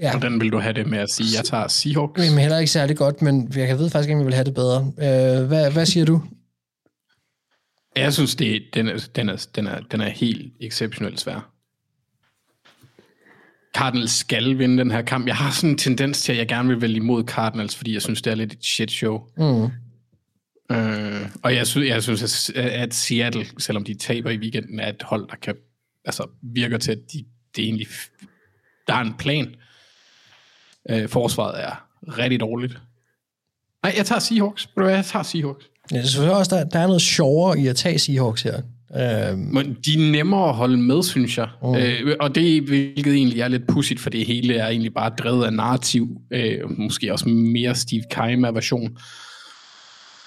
ja. 0.01 0.11
Hvordan 0.11 0.41
vil 0.41 0.53
du 0.53 0.59
have 0.59 0.73
det 0.73 0.87
med 0.87 0.99
at 0.99 1.11
sige, 1.11 1.37
jeg 1.37 1.45
tager 1.45 1.69
Seahawks? 1.69 2.19
Men 2.19 2.39
heller 2.39 2.59
ikke 2.59 2.73
særlig 2.73 2.97
godt, 2.97 3.23
men 3.23 3.53
jeg 3.57 3.79
ved 3.79 3.91
faktisk 3.91 4.09
ikke, 4.09 4.15
om 4.15 4.21
jeg 4.21 4.27
vil 4.27 4.35
have 4.35 4.45
det 4.45 4.55
bedre. 4.55 4.93
Øh, 4.99 5.47
hvad, 5.47 5.71
hvad 5.73 5.87
siger 5.87 6.07
du? 6.07 6.23
Jeg 7.97 8.13
synes, 8.13 8.35
det, 8.35 8.63
den, 8.75 8.89
er, 8.89 9.09
den, 9.17 9.29
er, 9.29 9.47
den, 9.55 9.67
er, 9.67 9.81
den 9.81 10.01
er 10.01 10.09
helt 10.09 10.53
exceptionelt 10.61 11.21
svær. 11.21 11.52
Cardinals 13.77 14.11
skal 14.11 14.59
vinde 14.59 14.79
den 14.79 14.91
her 14.91 15.03
kamp. 15.03 15.27
Jeg 15.27 15.37
har 15.37 15.51
sådan 15.51 15.71
en 15.71 15.79
tendens 15.79 16.23
til, 16.23 16.33
at 16.33 16.39
jeg 16.39 16.49
gerne 16.49 16.69
vil 16.69 16.81
vælge 16.81 16.97
imod 16.97 17.25
Cardinals, 17.25 17.77
fordi 17.77 17.93
jeg 17.95 18.03
synes, 18.03 18.23
det 18.23 18.31
er 18.31 18.35
lidt 18.35 18.53
et 18.53 18.65
shit 18.65 18.91
show. 18.91 19.21
Mm. 19.37 19.65
Øh, 20.77 21.29
og 21.43 21.55
jeg 21.55 21.67
synes, 21.67 21.89
jeg 21.89 22.03
synes, 22.03 22.51
at- 22.51 22.57
at 22.57 22.95
Seattle, 22.95 23.47
selvom 23.59 23.85
de 23.85 23.95
taber 23.95 24.31
i 24.31 24.37
weekenden, 24.39 24.81
er 24.81 24.89
et 24.89 25.03
hold, 25.03 25.29
der 25.29 25.37
kan, 25.43 25.55
altså, 26.05 26.27
virker 26.43 26.79
til, 26.79 26.93
at 26.93 26.99
de, 27.13 27.25
det 27.57 27.63
er 27.63 27.67
egentlig, 27.67 27.87
der 28.87 28.95
er 28.95 29.01
en 29.01 29.15
plan. 29.19 29.55
Øh, 30.91 31.09
forsvaret 31.09 31.63
er 31.65 31.87
rigtig 32.19 32.41
dårligt. 32.41 32.79
Nej, 33.83 33.95
jeg 33.97 34.07
tager 34.07 34.19
Seahawks. 34.19 34.69
Jeg 34.77 35.05
tager 35.05 35.23
Seahawks. 35.23 35.65
Jeg 35.91 36.07
synes 36.09 36.29
også, 36.31 36.57
der, 36.57 36.65
der 36.65 36.79
er 36.79 36.87
noget 36.87 37.03
sjovere 37.03 37.59
i 37.61 37.67
at 37.67 37.77
tage 37.77 37.99
Seahawks 37.99 38.43
her. 38.43 38.63
Øh, 38.97 39.39
Men 39.39 39.77
de 39.85 39.95
er 39.95 40.11
nemmere 40.13 40.49
at 40.49 40.55
holde 40.55 40.77
med, 40.77 41.03
synes 41.03 41.39
jeg. 41.39 41.49
Mm. 41.63 41.75
Øh, 41.75 42.17
og 42.21 42.35
det, 42.35 42.63
hvilket 42.63 43.15
egentlig 43.15 43.41
er 43.41 43.49
lidt 43.49 43.67
pudsigt, 43.69 44.01
for 44.01 44.11
det 44.11 44.27
hele 44.27 44.55
er 44.55 44.69
egentlig 44.69 44.95
bare 44.95 45.11
drevet 45.19 45.45
af 45.45 45.53
narrativ. 45.53 46.09
Øh, 46.31 46.79
måske 46.79 47.13
også 47.13 47.29
mere 47.29 47.75
Steve 47.75 48.03
Keima-version. 48.11 48.97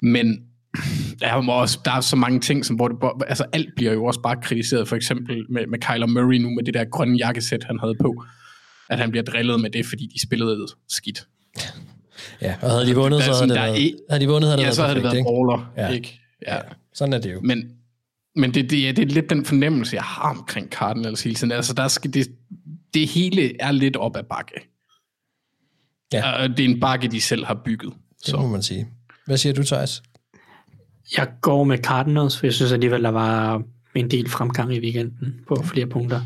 Men 0.02 0.38
der 1.20 1.26
er, 1.26 1.50
også, 1.50 1.78
der 1.84 1.90
er 1.92 2.00
så 2.00 2.16
mange 2.16 2.40
ting, 2.40 2.64
som, 2.66 2.76
hvor 2.76 2.88
det, 2.88 2.96
altså 3.28 3.44
alt 3.52 3.68
bliver 3.76 3.92
jo 3.92 4.04
også 4.04 4.20
bare 4.20 4.36
kritiseret. 4.42 4.88
For 4.88 4.96
eksempel 4.96 5.36
med, 5.50 5.66
med 5.66 5.78
Kyler 5.78 6.06
Murray 6.06 6.36
nu, 6.36 6.50
med 6.50 6.64
det 6.64 6.74
der 6.74 6.84
grønne 6.84 7.16
jakkesæt, 7.18 7.64
han 7.64 7.78
havde 7.80 7.94
på. 8.00 8.24
At 8.90 8.98
han 8.98 9.10
bliver 9.10 9.24
drillet 9.24 9.60
med 9.60 9.70
det, 9.70 9.86
fordi 9.86 10.06
de 10.14 10.22
spillede 10.22 10.66
skidt. 10.88 11.26
ja, 12.42 12.54
og 12.62 12.70
havde 12.70 12.86
de 12.86 12.94
vundet, 12.94 13.20
så 13.22 13.24
havde 13.24 13.36
sådan, 13.38 13.48
det 13.48 13.56
været, 13.56 13.94
havde 14.10 14.22
de 14.24 14.28
vundet, 14.28 14.48
havde 14.50 14.56
det 14.56 14.62
ja, 14.62 14.66
været 14.66 14.76
så 14.76 14.82
havde 14.82 14.94
det 14.94 15.02
perfekt, 15.02 15.24
været 15.26 15.32
ikke? 15.32 15.46
baller, 15.76 15.88
Ja. 15.88 15.94
ikke? 15.94 16.20
Ja. 16.46 16.56
Sådan 16.94 17.12
er 17.12 17.18
det 17.18 17.32
jo. 17.32 17.40
Men, 17.40 17.64
men 18.36 18.54
det, 18.54 18.70
det, 18.70 18.88
er, 18.88 18.92
det 18.92 19.02
er 19.02 19.14
lidt 19.14 19.30
den 19.30 19.44
fornemmelse, 19.44 19.96
jeg 19.96 20.02
har 20.02 20.30
omkring 20.30 20.70
Cardinals 20.70 21.22
hele 21.22 21.36
tiden. 21.36 21.52
Altså, 21.52 21.74
der 21.74 21.88
skal 21.88 22.14
det, 22.14 22.28
det 22.94 23.08
hele 23.08 23.62
er 23.62 23.70
lidt 23.70 23.96
op 23.96 24.16
ad 24.16 24.22
bakke. 24.22 24.54
Ja. 26.12 26.42
Og 26.42 26.48
det 26.48 26.60
er 26.60 26.68
en 26.68 26.80
bakke, 26.80 27.08
de 27.08 27.20
selv 27.20 27.44
har 27.44 27.62
bygget. 27.64 27.92
Det 28.26 28.34
må 28.34 28.46
man 28.46 28.62
sige. 28.62 28.88
Hvad 29.26 29.36
siger 29.36 29.52
du, 29.52 29.62
Thijs? 29.62 30.02
Jeg 31.16 31.28
går 31.40 31.64
med 31.64 31.78
Cardinals, 31.78 32.38
for 32.38 32.46
jeg 32.46 32.54
synes 32.54 32.72
alligevel, 32.72 33.02
der 33.02 33.10
var 33.10 33.62
en 33.94 34.10
del 34.10 34.30
fremgang 34.30 34.74
i 34.74 34.80
weekenden 34.80 35.34
på 35.48 35.62
flere 35.62 35.86
punkter. 35.86 36.20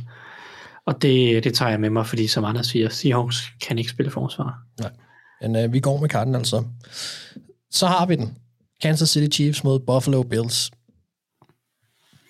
Og 0.87 1.03
det, 1.03 1.45
det 1.45 1.55
tager 1.55 1.70
jeg 1.70 1.81
med 1.81 1.91
mig, 1.91 2.07
fordi 2.07 2.27
som 2.27 2.45
andre 2.45 2.65
siger, 2.65 2.89
Seahawks 2.89 3.43
kan 3.61 3.78
ikke 3.78 3.91
spille 3.91 4.11
forsvar. 4.11 4.62
Nej. 4.81 4.91
Men 5.43 5.57
øh, 5.57 5.73
vi 5.73 5.81
går 5.81 6.01
med 6.01 6.09
Cardinals 6.09 6.49
så. 6.49 6.65
Så 7.70 7.87
har 7.87 8.07
vi 8.07 8.16
den. 8.16 8.39
Kansas 8.82 9.09
City 9.09 9.37
Chiefs 9.37 9.65
mod 9.65 9.81
Buffalo 9.81 10.23
Bills. 10.23 10.70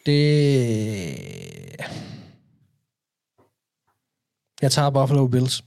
Det... 0.07 0.21
Jeg 4.63 4.73
tager 4.73 4.91
Buffalo 4.91 5.27
Bills. 5.27 5.65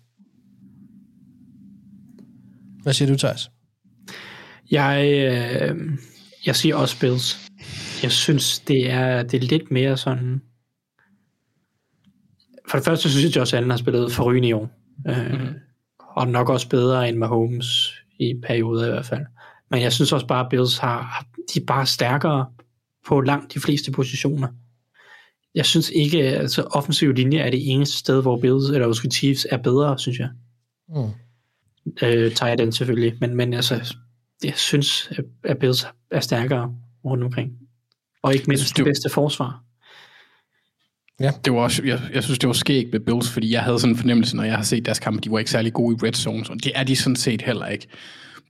Hvad 2.84 2.94
siger 2.94 3.12
du, 3.12 3.18
Thijs? 3.18 3.52
Jeg, 4.72 5.08
øh, 5.08 5.98
jeg 6.46 6.56
siger 6.56 6.76
også 6.76 7.00
Bills. 7.00 7.52
Jeg 8.04 8.12
synes, 8.12 8.60
det 8.60 8.92
er, 8.92 9.24
det 9.24 9.44
er 9.44 9.48
lidt 9.48 9.72
mere 9.72 9.98
sådan... 9.98 10.42
For 12.70 12.78
det 12.78 12.86
første 12.86 13.10
synes 13.10 13.26
jeg, 13.26 13.36
Josh 13.36 13.56
Allen 13.56 13.70
har 13.70 13.78
spillet 13.78 14.12
forrygende 14.12 14.48
i 14.48 14.54
år. 14.54 14.70
Øh, 15.08 15.32
mm-hmm. 15.32 15.54
Og 16.00 16.28
nok 16.28 16.50
også 16.50 16.70
bedre 16.70 17.10
end 17.10 17.18
Mahomes 17.18 17.94
i 18.20 18.34
perioder 18.48 18.88
i 18.88 18.90
hvert 18.90 19.06
fald. 19.06 19.26
Men 19.72 19.82
jeg 19.82 19.94
synes 19.94 20.12
også 20.12 20.28
bare, 20.28 20.46
at 20.46 20.50
Bills 20.50 20.78
har, 20.78 21.26
de 21.54 21.60
er 21.60 21.66
bare 21.66 21.86
stærkere 21.86 22.46
på 23.08 23.22
langt 23.22 23.54
de 23.54 23.60
fleste 23.60 23.92
positioner. 23.92 24.48
Jeg 25.56 25.66
synes 25.66 25.90
ikke, 25.90 26.24
altså 26.24 26.62
offensiv 26.62 27.14
linje 27.14 27.38
er 27.40 27.52
det 27.52 27.72
eneste 27.74 27.98
sted, 27.98 28.22
hvor 28.22 28.40
Bills, 28.40 28.70
eller 28.70 28.88
måske 28.88 29.10
Chiefs 29.12 29.48
er 29.52 29.58
bedre, 29.58 30.00
synes 30.00 30.20
jeg. 30.20 30.30
Mm. 30.90 31.10
Øh, 32.04 32.32
tager 32.36 32.56
den 32.56 32.72
selvfølgelig, 32.72 33.14
men, 33.22 33.36
men 33.36 33.54
altså, 33.54 33.96
jeg 34.44 34.54
synes, 34.56 35.08
at- 35.12 35.26
at 35.52 35.58
Bills 35.58 35.86
er 36.12 36.20
stærkere 36.20 36.76
rundt 37.06 37.24
omkring. 37.24 37.52
Og 38.24 38.34
ikke 38.34 38.46
mindst 38.48 38.64
synes, 38.64 38.72
det 38.72 38.78
det- 38.78 38.86
bedste 38.86 39.10
forsvar. 39.10 39.64
Ja. 41.20 41.32
Det 41.46 41.54
var 41.54 41.60
også, 41.60 41.84
jeg, 41.86 42.02
jeg 42.14 42.24
synes, 42.24 42.40
det 42.40 42.48
var 42.48 42.54
skægt 42.54 42.92
med 42.92 43.00
Bills, 43.00 43.30
fordi 43.30 43.52
jeg 43.52 43.62
havde 43.64 43.80
sådan 43.80 43.94
en 43.94 43.98
fornemmelse, 44.00 44.36
når 44.36 44.44
jeg 44.44 44.56
har 44.56 44.64
set 44.64 44.86
deres 44.86 45.00
kampe, 45.00 45.22
de 45.22 45.32
var 45.32 45.40
ikke 45.40 45.52
særlig 45.52 45.74
gode 45.74 45.96
i 45.96 46.08
red 46.08 46.14
zones, 46.14 46.50
og 46.50 46.56
det 46.64 46.72
er 46.76 46.84
de 46.84 46.96
sådan 46.96 47.16
set 47.16 47.42
heller 47.42 47.66
ikke. 47.68 47.88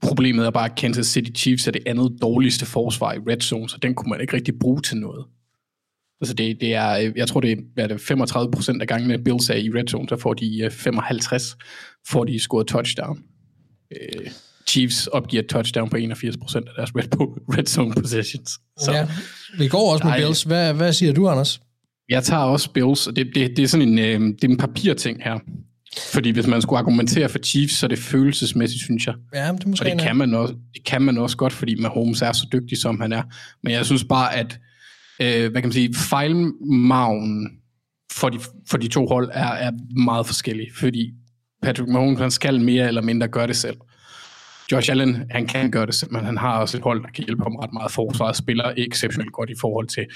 Problemet 0.04 0.46
er 0.46 0.50
bare, 0.50 0.70
at 0.70 0.76
Kansas 0.76 1.06
City 1.06 1.30
Chiefs 1.40 1.66
er 1.66 1.70
det 1.70 1.82
andet 1.86 2.12
dårligste 2.22 2.66
forsvar 2.66 3.12
i 3.12 3.18
red 3.18 3.40
zone, 3.40 3.68
så 3.68 3.78
den 3.82 3.94
kunne 3.94 4.10
man 4.10 4.20
ikke 4.20 4.36
rigtig 4.36 4.54
bruge 4.60 4.80
til 4.80 4.96
noget. 4.96 5.24
Altså 6.20 6.34
det, 6.34 6.60
det 6.60 6.74
er, 6.74 6.98
øh, 6.98 7.12
jeg 7.16 7.28
tror 7.28 7.40
det 7.40 7.52
er, 7.52 7.56
hvad 7.74 7.84
er 7.84 7.88
det 7.88 8.00
35 8.00 8.50
procent 8.50 8.82
af 8.82 8.88
gangene 8.88 9.18
Bills 9.18 9.50
er 9.50 9.54
i 9.54 9.70
red 9.70 9.88
zone, 9.88 10.08
så 10.08 10.16
får 10.16 10.34
de 10.34 10.60
øh, 10.64 10.70
55, 10.70 11.56
får 12.08 12.24
de 12.24 12.38
scoret 12.38 12.66
touchdown. 12.66 13.18
Øh, 13.92 14.30
Chiefs 14.68 15.06
opgiver 15.06 15.42
touchdown 15.42 15.90
på 15.90 15.96
81 15.96 16.36
procent 16.36 16.68
af 16.68 16.72
deres 16.76 16.90
red, 16.96 17.04
red 17.58 17.66
zone 17.66 17.94
possessions. 17.94 18.50
Så. 18.78 18.92
Ja, 18.92 19.08
vi 19.58 19.68
går 19.68 19.92
også 19.92 20.04
med 20.04 20.12
Ej. 20.12 20.20
Bills. 20.20 20.42
Hvad, 20.42 20.74
hvad 20.74 20.92
siger 20.92 21.12
du, 21.12 21.28
Anders? 21.28 21.60
Jeg 22.08 22.24
tager 22.24 22.42
også 22.42 22.70
Bills, 22.70 23.06
og 23.06 23.16
det, 23.16 23.30
det, 23.34 23.56
det 23.56 23.62
er 23.62 23.66
sådan 23.66 23.88
en, 23.88 23.98
øh, 23.98 24.20
det 24.20 24.44
er 24.44 24.48
en 24.48 24.56
papirting 24.56 25.22
her. 25.24 25.38
Fordi 26.12 26.30
hvis 26.30 26.46
man 26.46 26.62
skulle 26.62 26.78
argumentere 26.78 27.28
for 27.28 27.38
Chiefs, 27.38 27.74
så 27.74 27.86
er 27.86 27.88
det 27.88 27.98
følelsesmæssigt, 27.98 28.82
synes 28.82 29.06
jeg. 29.06 29.14
Ja, 29.34 29.52
det 29.52 29.64
er 29.64 29.68
måske 29.68 29.86
og 29.86 29.90
det 29.90 30.00
kan, 30.00 30.16
man 30.16 30.34
også, 30.34 30.54
det 30.74 30.84
kan 30.84 31.02
man 31.02 31.18
også 31.18 31.36
godt, 31.36 31.52
fordi 31.52 31.74
Mahomes 31.80 32.22
er 32.22 32.32
så 32.32 32.46
dygtig, 32.52 32.78
som 32.78 33.00
han 33.00 33.12
er. 33.12 33.22
Men 33.62 33.72
jeg 33.72 33.86
synes 33.86 34.04
bare, 34.04 34.34
at 34.34 34.58
øh, 35.20 35.50
hvad 35.50 35.62
kan 35.62 35.68
man 35.68 35.72
sige, 35.72 35.94
fejlmagen 35.94 37.50
for 38.12 38.28
de, 38.28 38.38
for 38.70 38.78
de 38.78 38.88
to 38.88 39.06
hold 39.06 39.30
er, 39.32 39.52
er 39.52 39.70
meget 39.96 40.26
forskellig. 40.26 40.66
Fordi 40.74 41.12
Patrick 41.62 41.90
Mahomes, 41.90 42.20
han 42.20 42.30
skal 42.30 42.60
mere 42.60 42.88
eller 42.88 43.02
mindre 43.02 43.28
gøre 43.28 43.46
det 43.46 43.56
selv. 43.56 43.76
Josh 44.72 44.90
Allen, 44.90 45.26
han 45.30 45.46
kan 45.46 45.70
gøre 45.70 45.86
det 45.86 45.94
selv, 45.94 46.12
men 46.12 46.24
han 46.24 46.38
har 46.38 46.60
også 46.60 46.76
et 46.76 46.82
hold, 46.82 47.02
der 47.02 47.08
kan 47.08 47.24
hjælpe 47.24 47.42
ham 47.42 47.56
ret 47.56 47.72
meget. 47.72 47.92
Forsvaret 47.92 48.36
spiller 48.36 48.72
exceptionelt 48.76 49.32
godt 49.32 49.50
i 49.50 49.54
forhold 49.60 49.86
til, 49.86 50.06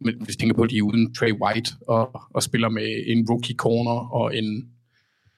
men 0.00 0.14
hvis 0.24 0.36
tænker 0.36 0.54
på, 0.56 0.62
at 0.62 0.70
de 0.70 0.78
er 0.78 0.82
uden 0.82 1.14
Trey 1.14 1.32
White, 1.32 1.70
og, 1.88 2.20
og 2.34 2.42
spiller 2.42 2.68
med 2.68 3.02
en 3.06 3.26
rookie 3.30 3.56
corner 3.56 4.14
og 4.14 4.36
en 4.36 4.64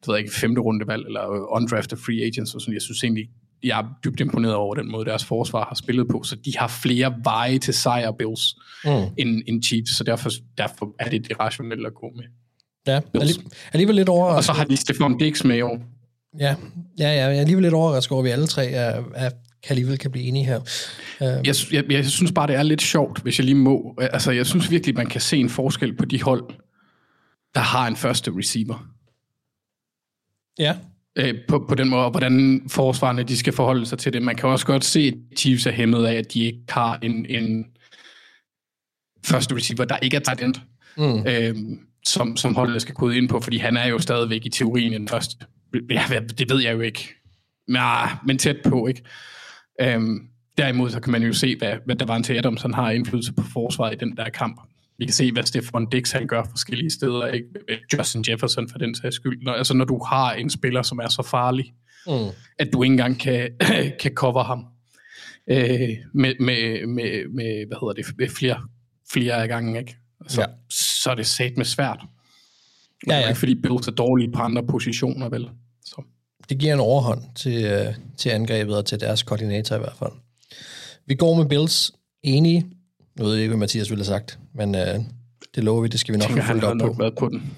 det 0.05 0.09
ved 0.09 0.15
jeg 0.17 0.25
ikke, 0.25 0.35
femte 0.35 0.61
rundevalg, 0.61 1.07
eller 1.07 1.53
undrafted 1.53 1.99
free 1.99 2.23
agents, 2.27 2.55
og 2.55 2.61
sådan. 2.61 2.75
Jeg 2.75 2.83
synes 2.83 3.05
egentlig, 3.05 3.25
jeg 3.63 3.81
er 3.81 3.85
dybt 4.05 4.21
imponeret 4.21 4.55
over 4.55 4.75
den 4.75 4.91
måde, 4.91 5.05
deres 5.05 5.25
forsvar 5.25 5.65
har 5.69 5.75
spillet 5.75 6.09
på, 6.09 6.23
så 6.23 6.37
de 6.45 6.53
har 6.59 6.69
flere 6.69 7.15
veje 7.25 7.59
til 7.59 7.75
sejr, 7.75 8.13
Bills, 8.13 8.57
Mm. 8.85 8.91
end, 9.19 9.43
end 9.47 9.63
Chiefs, 9.63 9.97
så 9.97 10.05
derfor, 10.05 10.31
derfor 10.59 10.95
er 10.99 11.09
det 11.11 11.29
det 11.29 11.41
rationelle 11.41 11.87
at 11.87 11.95
gå 11.95 12.11
med. 12.17 12.25
Ja, 12.87 13.01
alli- 13.19 13.49
alligevel 13.73 13.95
lidt 13.97 14.09
over... 14.09 14.27
Og 14.27 14.45
så 14.45 14.53
har 14.53 14.65
de 14.65 14.77
Stefan 14.77 15.19
Diggs 15.19 15.45
med 15.45 15.57
i 15.57 15.61
år. 15.61 15.79
Ja, 16.41 16.47
ja, 16.47 16.55
ja 16.99 17.09
jeg 17.09 17.37
er 17.37 17.41
alligevel 17.41 17.63
lidt 17.63 17.75
overrasket 17.75 18.13
over, 18.13 18.21
at 18.23 18.25
vi 18.25 18.31
alle 18.31 18.47
tre 18.47 18.67
er, 18.67 19.03
er, 19.15 19.31
kan 19.31 19.71
alligevel 19.71 19.99
kan 19.99 20.11
blive 20.11 20.27
enige 20.27 20.45
her. 20.45 20.59
Uh, 21.21 21.27
Jeg, 21.27 21.55
jeg, 21.73 21.85
jeg 21.93 22.07
synes 22.07 22.33
bare, 22.33 22.47
det 22.47 22.57
er 22.57 22.63
lidt 22.63 22.83
sjovt, 22.83 23.23
hvis 23.23 23.39
jeg 23.39 23.45
lige 23.45 23.55
må. 23.55 23.95
Altså, 24.01 24.31
jeg 24.31 24.47
synes 24.47 24.71
virkelig, 24.71 24.95
man 24.95 25.07
kan 25.07 25.21
se 25.21 25.37
en 25.37 25.49
forskel 25.51 25.97
på 25.97 26.05
de 26.05 26.23
hold, 26.23 26.45
der 27.55 27.61
har 27.61 27.87
en 27.87 27.97
første 27.97 28.31
receiver. 28.39 28.87
Ja, 30.59 30.77
Øh, 31.17 31.35
på, 31.49 31.65
på 31.69 31.75
den 31.75 31.89
måde, 31.89 32.05
og 32.05 32.11
hvordan 32.11 32.63
forsvarerne 32.69 33.23
de 33.23 33.37
skal 33.37 33.53
forholde 33.53 33.87
sig 33.87 33.99
til 33.99 34.13
det. 34.13 34.23
Man 34.23 34.37
kan 34.37 34.49
også 34.49 34.67
godt 34.67 34.85
se, 34.85 35.01
at 35.33 35.39
Chiefs 35.39 35.67
er 35.67 35.71
hæmmet 35.73 36.07
af, 36.07 36.15
at 36.15 36.33
de 36.35 36.45
ikke 36.45 36.59
har 36.69 36.99
en, 37.03 37.27
en 37.29 37.67
første 39.27 39.55
receiver, 39.55 39.85
der 39.85 39.97
ikke 39.97 40.17
er 40.17 40.21
tight 40.21 40.43
end, 40.43 40.55
Mm. 40.97 41.27
øh, 41.27 41.55
som, 42.07 42.37
som 42.37 42.55
holdet 42.55 42.83
skal 42.83 42.95
kode 42.95 43.17
ind 43.17 43.29
på, 43.29 43.41
fordi 43.41 43.57
han 43.57 43.77
er 43.77 43.87
jo 43.87 43.99
stadigvæk 43.99 44.47
i 44.47 44.49
teorien 44.49 44.93
den 44.93 45.09
første. 45.09 45.47
Ja, 45.91 46.03
det 46.39 46.51
ved 46.51 46.63
jeg 46.63 46.75
jo 46.75 46.81
ikke. 46.81 47.09
Men, 47.69 47.77
ah, 47.81 48.09
men 48.27 48.39
tæt 48.39 48.57
på, 48.65 48.87
ikke? 48.87 49.03
Øhm, 49.81 50.29
derimod 50.59 50.91
så 50.91 51.01
kan 51.01 51.13
man 51.13 51.23
jo 51.23 51.33
se, 51.33 51.57
hvad, 51.57 51.77
hvad 51.85 51.97
der 51.97 52.07
var 52.07 52.23
til 52.23 52.35
Adams, 52.35 52.63
han 52.63 52.75
har 52.75 52.91
indflydelse 52.91 53.33
på 53.33 53.43
forsvaret 53.53 53.95
i 53.95 53.97
den 53.97 54.17
der 54.17 54.29
kamp. 54.29 54.61
Vi 54.99 55.05
kan 55.05 55.15
se, 55.15 55.33
hvad 55.33 55.43
Stefan 55.43 55.87
Dix 55.87 56.11
han 56.13 56.27
gør 56.27 56.45
forskellige 56.51 56.91
steder, 56.91 57.27
ikke? 57.27 57.47
Justin 57.99 58.25
Jefferson 58.29 58.69
for 58.69 58.79
den 58.79 58.95
sags 58.95 59.17
skyld. 59.17 59.43
Når, 59.43 59.53
altså 59.53 59.75
når 59.75 59.85
du 59.85 60.05
har 60.05 60.33
en 60.33 60.51
spiller, 60.51 60.83
som 60.83 60.99
er 60.99 61.09
så 61.09 61.23
farlig, 61.23 61.73
Mm. 62.07 62.13
at 62.59 62.69
du 62.73 62.83
ikke 62.83 62.93
engang 62.93 63.21
kan, 63.21 63.51
kan 64.01 64.13
cover 64.15 64.45
ham 64.45 64.65
øh, 65.51 65.89
med, 66.15 66.35
med, 66.41 66.87
med, 66.87 67.29
med, 67.35 67.67
hvad 67.67 67.77
hedder 67.81 67.93
det, 67.93 68.07
med 68.19 68.29
flere, 68.29 68.61
flere 69.13 69.35
af 69.43 69.49
gangen, 69.49 69.77
ikke? 69.77 69.97
Så, 70.29 70.41
Ja. 70.41 70.47
så 70.71 71.11
er 71.11 71.15
det 71.15 71.27
sat 71.27 71.57
med 71.57 71.65
svært. 71.65 72.01
Ja. 73.07 73.19
ja. 73.19 73.29
Ikke 73.29 73.39
fordi 73.39 73.55
Bills 73.55 73.89
er 73.89 73.93
dårlige 73.93 74.33
på 74.33 74.39
andre 74.43 74.67
positioner, 74.67 75.29
vel? 75.29 75.49
Så. 75.85 76.03
det 76.49 76.59
giver 76.59 76.75
en 76.75 76.81
overhånd 76.81 77.23
til, 77.37 77.65
øh, 77.65 77.95
til 78.19 78.31
angrebet 78.31 78.77
og 78.77 78.87
til 78.87 79.01
deres 79.01 79.23
koordinator 79.23 79.77
i 79.77 79.79
hvert 79.79 79.97
fald. 79.99 80.13
Vi 81.07 81.15
går 81.15 81.35
med 81.35 81.47
Bills 81.49 81.93
enige. 82.23 82.67
Nu 83.19 83.25
ved 83.25 83.33
jeg 83.35 83.43
ikke, 83.43 83.51
hvad 83.51 83.59
Mathias 83.59 83.91
ville 83.91 84.05
have 84.05 84.15
sagt, 84.15 84.39
men 84.55 84.75
øh, 84.75 85.01
det 85.55 85.65
lover 85.65 85.83
vi, 85.83 85.89
det 85.89 86.01
skal 86.01 86.15
vi 86.15 86.19
nok 86.19 86.31
få 86.31 86.41
har 86.41 86.55
op 86.55 86.79
på. 86.79 86.97
været 86.99 87.15
på 87.19 87.29
den. 87.29 87.55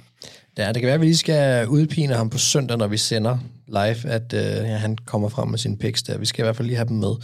Ja, 0.58 0.68
det 0.68 0.74
kan 0.74 0.86
være, 0.86 0.94
at 0.94 1.00
vi 1.00 1.06
lige 1.06 1.16
skal 1.16 1.68
udpine 1.68 2.14
ham 2.14 2.30
på 2.30 2.38
søndag, 2.38 2.78
når 2.78 2.86
vi 2.86 2.96
sender 2.96 3.38
live, 3.68 4.06
at 4.06 4.32
øh, 4.32 4.40
ja, 4.40 4.76
han 4.76 4.96
kommer 4.96 5.28
frem 5.28 5.48
med 5.48 5.58
sine 5.58 5.78
picks 5.78 6.02
der. 6.02 6.18
Vi 6.18 6.26
skal 6.26 6.42
i 6.42 6.44
hvert 6.44 6.56
fald 6.56 6.68
lige 6.68 6.76
have 6.76 6.88
dem 6.88 6.96
med. 6.96 7.14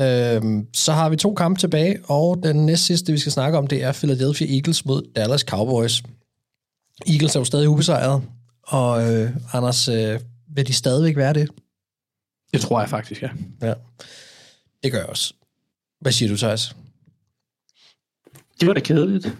Øhm, 0.00 0.66
så 0.74 0.92
har 0.92 1.08
vi 1.08 1.16
to 1.16 1.34
kampe 1.34 1.60
tilbage, 1.60 1.98
og 2.04 2.42
den 2.42 2.66
næste 2.66 2.86
sidste, 2.86 3.12
vi 3.12 3.18
skal 3.18 3.32
snakke 3.32 3.58
om, 3.58 3.66
det 3.66 3.82
er 3.82 3.92
Philadelphia 3.92 4.54
Eagles 4.56 4.84
mod 4.84 5.02
Dallas 5.16 5.40
Cowboys. 5.40 6.02
Eagles 7.06 7.36
er 7.36 7.40
jo 7.40 7.44
stadig 7.44 7.68
ubesejret, 7.68 8.22
og 8.62 9.14
øh, 9.14 9.30
Anders, 9.52 9.88
øh, 9.88 10.20
vil 10.54 10.66
de 10.66 10.72
stadigvæk 10.72 11.16
være 11.16 11.34
det? 11.34 11.48
Det 12.52 12.60
tror 12.60 12.80
jeg 12.80 12.88
faktisk, 12.88 13.22
ja. 13.22 13.28
Ja, 13.62 13.74
det 14.82 14.92
gør 14.92 14.98
jeg 14.98 15.08
også. 15.08 15.34
Hvad 16.00 16.12
siger 16.12 16.28
du, 16.28 16.36
Thijs? 16.36 16.76
Det 18.60 18.68
var 18.68 18.74
da 18.74 18.80
kedeligt. 18.80 19.36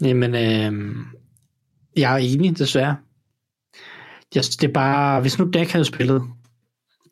Jamen, 0.00 0.34
øh, 0.34 0.94
jeg 1.96 2.12
er 2.12 2.16
enig, 2.16 2.58
desværre. 2.58 2.96
Jeg, 4.34 4.42
det 4.44 4.64
er 4.64 4.72
bare, 4.72 5.20
hvis 5.20 5.38
nu 5.38 5.50
Dak 5.50 5.68
havde 5.68 5.84
spillet 5.84 6.22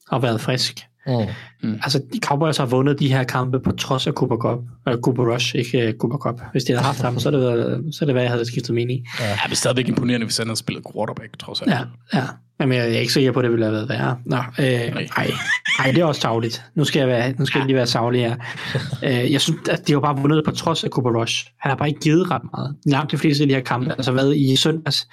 og 0.08 0.22
været 0.22 0.40
frisk, 0.40 0.80
Mm. 1.06 1.12
Mm. 1.62 1.74
altså 1.82 2.02
de 2.12 2.18
Cowboys 2.18 2.56
har 2.56 2.66
vundet 2.66 2.98
de 2.98 3.08
her 3.12 3.24
kampe 3.24 3.60
på 3.60 3.72
trods 3.72 4.06
af 4.06 4.12
Cooper 4.12 4.36
Cup, 4.36 4.58
øh, 4.88 4.98
Cooper 5.00 5.34
Rush, 5.34 5.56
ikke 5.56 5.88
uh, 5.88 5.94
Cooper 5.98 6.18
Cup. 6.18 6.40
Hvis 6.52 6.64
de 6.64 6.72
havde 6.72 6.84
haft 6.84 7.00
ham, 7.00 7.18
så 7.18 7.28
er 7.28 7.30
det, 7.32 7.40
været- 7.40 7.94
så 7.94 8.04
er 8.04 8.06
det 8.06 8.14
hvad 8.14 8.22
jeg 8.22 8.30
havde 8.30 8.44
skiftet 8.46 8.74
mening 8.74 8.98
i. 9.00 9.04
Ja, 9.20 9.38
det 9.44 9.52
er 9.52 9.56
stadigvæk 9.56 9.88
imponerende, 9.88 10.24
hvis 10.26 10.38
han 10.38 10.46
havde 10.46 10.56
spillet 10.58 10.84
quarterback, 10.94 11.38
trods 11.38 11.62
alt. 11.62 11.70
Ja, 11.70 11.80
ja. 12.14 12.24
Jamen, 12.60 12.78
jeg 12.78 12.94
er 12.94 12.98
ikke 12.98 13.12
sikker 13.12 13.32
på, 13.32 13.38
at 13.40 13.42
det 13.42 13.50
ville 13.50 13.64
have 13.64 13.74
været 13.74 13.88
værre. 13.88 14.16
Nå, 14.24 14.36
øh, 14.36 14.94
nej. 14.94 15.30
nej, 15.78 15.90
det 15.90 15.98
er 15.98 16.04
også 16.04 16.20
tavligt. 16.20 16.64
Nu 16.74 16.84
skal 16.84 17.00
jeg, 17.00 17.08
være, 17.08 17.34
nu 17.38 17.46
skal 17.46 17.58
jeg 17.58 17.66
lige 17.66 17.76
være 17.76 17.86
savlig 17.86 18.20
her. 18.20 18.36
øh, 19.04 19.32
jeg 19.32 19.40
synes, 19.40 19.68
at 19.68 19.88
de 19.88 19.92
har 19.92 20.00
bare 20.00 20.16
vundet 20.16 20.44
på 20.44 20.50
trods 20.50 20.84
af 20.84 20.90
Cooper 20.90 21.20
Rush. 21.20 21.46
Han 21.58 21.70
har 21.70 21.76
bare 21.76 21.88
ikke 21.88 22.00
givet 22.00 22.30
ret 22.30 22.42
meget. 22.54 22.76
Langt 22.86 23.12
de 23.12 23.18
fleste 23.18 23.44
af 23.44 23.48
de 23.48 23.54
her 23.54 23.62
kampe, 23.62 23.90
altså 23.90 24.12
hvad 24.12 24.32
i 24.32 24.56
søndags, 24.56 25.08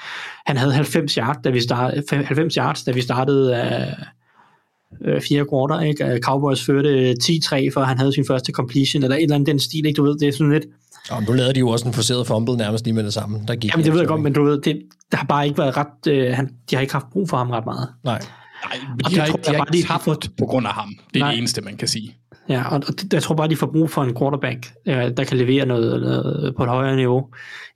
han 0.45 0.57
havde 0.57 0.73
90 0.73 1.13
yards, 1.13 1.37
da 1.43 1.49
vi 1.49 1.61
startede, 1.61 2.03
90 2.11 2.55
yards, 2.55 2.83
da 2.83 2.91
vi 2.91 3.01
startede 3.01 3.55
øh, 3.55 5.13
øh, 5.13 5.21
fire 5.21 5.45
quarter, 5.51 5.79
ikke? 5.79 6.05
Øh, 6.05 6.19
Cowboys 6.19 6.65
førte 6.65 7.15
10-3, 7.23 7.69
for 7.73 7.81
han 7.81 7.97
havde 7.97 8.13
sin 8.13 8.25
første 8.27 8.51
completion, 8.51 9.03
eller 9.03 9.15
et 9.15 9.23
eller 9.23 9.35
andet 9.35 9.47
den 9.47 9.59
stil, 9.59 9.85
ikke? 9.85 9.97
Du 9.97 10.03
ved, 10.03 10.17
det 10.17 10.27
er 10.27 10.31
sådan 10.31 10.53
lidt, 10.53 10.65
Og 11.11 11.23
nu 11.23 11.31
lavede 11.33 11.53
de 11.53 11.59
jo 11.59 11.69
også 11.69 11.87
en 11.87 11.93
forceret 11.93 12.27
fumble 12.27 12.57
nærmest 12.57 12.85
lige 12.85 12.93
med 12.93 13.03
det 13.03 13.13
samme. 13.13 13.39
Der 13.47 13.55
gik 13.55 13.71
Jamen, 13.71 13.85
det 13.85 13.93
ved 13.93 13.99
jeg 13.99 14.07
godt, 14.07 14.21
men 14.21 14.33
du 14.33 14.43
ved, 14.43 14.61
det, 14.61 14.81
der 15.11 15.17
har 15.17 15.25
bare 15.25 15.45
ikke 15.47 15.57
været 15.57 15.77
ret... 15.77 16.07
Øh, 16.07 16.33
han, 16.35 16.49
de 16.69 16.75
har 16.75 16.81
ikke 16.81 16.93
haft 16.93 17.05
brug 17.11 17.29
for 17.29 17.37
ham 17.37 17.49
ret 17.51 17.65
meget. 17.65 17.89
Nej. 18.03 18.19
Nej, 18.65 18.77
Og 19.03 19.09
de 19.09 19.15
det 19.15 19.17
har, 19.21 19.27
tror 19.27 19.37
de 19.37 19.43
har 19.51 19.57
bare, 19.57 19.67
de 19.71 19.77
ikke 19.77 19.87
tabt 19.87 20.29
på 20.39 20.45
grund 20.45 20.67
af 20.67 20.73
ham. 20.73 20.89
Det 21.13 21.19
er 21.19 21.23
Nej. 21.23 21.31
det 21.31 21.37
eneste, 21.37 21.61
man 21.61 21.77
kan 21.77 21.87
sige. 21.87 22.15
Ja, 22.49 22.63
og, 22.67 22.81
og 22.87 22.93
det- 23.01 23.13
jeg 23.13 23.23
tror 23.23 23.35
bare, 23.35 23.47
de 23.47 23.55
får 23.55 23.67
brug 23.73 23.89
for 23.89 24.03
en 24.03 24.15
quarterback, 24.17 24.73
øh, 24.87 24.95
der 25.17 25.23
kan 25.23 25.37
levere 25.37 25.65
noget, 25.65 26.01
noget 26.01 26.53
på 26.57 26.63
et 26.63 26.69
højere 26.69 26.95
niveau, 26.95 27.25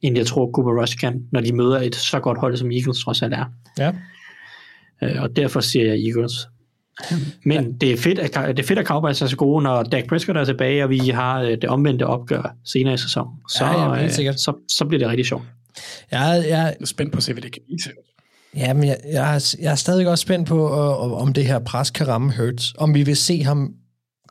end 0.01 0.17
jeg 0.17 0.25
tror, 0.25 0.51
Cooper 0.55 0.81
Rush 0.81 0.97
kan, 0.97 1.21
når 1.31 1.41
de 1.41 1.53
møder 1.55 1.81
et 1.81 1.95
så 1.95 2.19
godt 2.19 2.39
hold, 2.39 2.57
som 2.57 2.71
Eagles 2.71 3.03
trods 3.03 3.21
alt 3.21 3.33
er. 3.33 3.45
Ja. 3.79 3.91
Øh, 5.03 5.21
og 5.21 5.35
derfor 5.35 5.59
siger 5.59 5.85
jeg 5.85 6.05
Eagles. 6.05 6.33
Men 7.45 7.65
ja. 7.65 7.71
det, 7.81 7.91
er 7.91 7.97
fedt, 7.97 8.19
at, 8.19 8.33
det 8.33 8.59
er 8.59 8.67
fedt, 8.67 8.79
at 8.79 8.85
Cowboys 8.85 9.21
er 9.21 9.27
så 9.27 9.35
gode, 9.35 9.63
når 9.63 9.83
Dak 9.83 10.07
Prescott 10.07 10.37
er 10.37 10.45
tilbage, 10.45 10.83
og 10.83 10.89
vi 10.89 10.97
har 10.97 11.41
øh, 11.41 11.49
det 11.49 11.65
omvendte 11.65 12.07
opgør 12.07 12.55
senere 12.65 12.93
i 12.93 12.97
sæsonen. 12.97 13.33
Så, 13.49 13.65
Ja, 13.65 13.93
ja, 13.93 14.01
helt 14.01 14.19
øh, 14.19 14.33
så, 14.37 14.53
så 14.69 14.85
bliver 14.85 14.99
det 14.99 15.07
rigtig 15.07 15.25
sjovt. 15.25 15.43
Jeg, 16.11 16.19
jeg, 16.19 16.49
Jeg 16.49 16.75
er 16.81 16.85
spændt 16.85 17.11
på 17.11 17.17
at 17.17 17.23
se, 17.23 17.33
hvad 17.33 17.41
det 17.41 17.51
kan 17.51 17.61
vise. 17.69 17.89
Ja, 18.55 18.73
men 18.73 18.83
jeg, 18.83 18.97
jeg, 19.11 19.35
er, 19.35 19.55
jeg 19.61 19.71
er 19.71 19.75
stadig 19.75 20.07
også 20.07 20.21
spændt 20.21 20.47
på, 20.47 20.67
øh, 20.67 21.21
om 21.21 21.33
det 21.33 21.45
her 21.45 21.59
pres 21.59 21.91
kan 21.91 22.07
ramme 22.07 22.33
Hurts. 22.37 22.73
Om 22.77 22.93
vi 22.93 23.03
vil 23.03 23.15
se 23.15 23.43
ham 23.43 23.73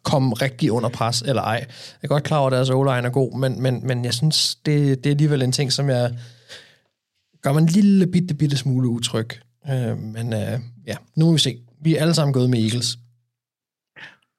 komme 0.03 0.35
rigtig 0.35 0.73
under 0.73 0.89
pres, 0.89 1.23
eller 1.23 1.43
ej. 1.43 1.55
Jeg 1.55 1.67
er 2.03 2.09
godt 2.09 2.25
klar 2.25 2.39
over, 2.39 2.47
at 2.47 2.53
deres 2.53 2.71
o 2.71 2.83
er 2.83 3.09
god, 3.09 3.39
men, 3.39 3.63
men, 3.63 3.87
men 3.87 4.05
jeg 4.05 4.15
synes, 4.15 4.55
det, 4.67 5.05
det 5.05 5.07
er 5.07 5.11
alligevel 5.11 5.43
en 5.43 5.53
ting, 5.53 5.73
som 5.73 5.89
jeg 5.89 6.11
gør 7.43 7.53
mig 7.53 7.61
en 7.61 7.67
lille 7.67 8.07
bitte, 8.07 8.35
bitte 8.35 8.57
smule 8.57 8.89
utryg. 8.89 9.29
Øh, 9.71 9.99
men 9.99 10.33
øh, 10.33 10.59
ja, 10.87 10.97
nu 11.17 11.27
må 11.27 11.33
vi 11.33 11.39
se. 11.39 11.59
Vi 11.83 11.97
er 11.97 12.01
alle 12.01 12.15
sammen 12.15 12.33
gået 12.33 12.51
med 12.51 12.63
Eagles. 12.63 12.99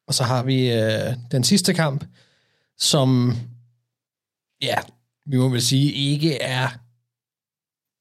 Og 0.07 0.13
så 0.13 0.23
har 0.23 0.43
vi 0.43 0.71
øh, 0.71 1.13
den 1.31 1.43
sidste 1.43 1.73
kamp, 1.73 2.05
som, 2.77 3.37
ja, 4.61 4.75
vi 5.25 5.37
må 5.37 5.49
vel 5.49 5.61
sige, 5.61 5.93
ikke 5.93 6.41
er 6.41 6.67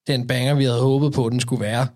den 0.06 0.26
banger, 0.26 0.54
vi 0.54 0.64
havde 0.64 0.80
håbet 0.80 1.12
på, 1.12 1.28
den 1.28 1.40
skulle 1.40 1.64
være. 1.64 1.88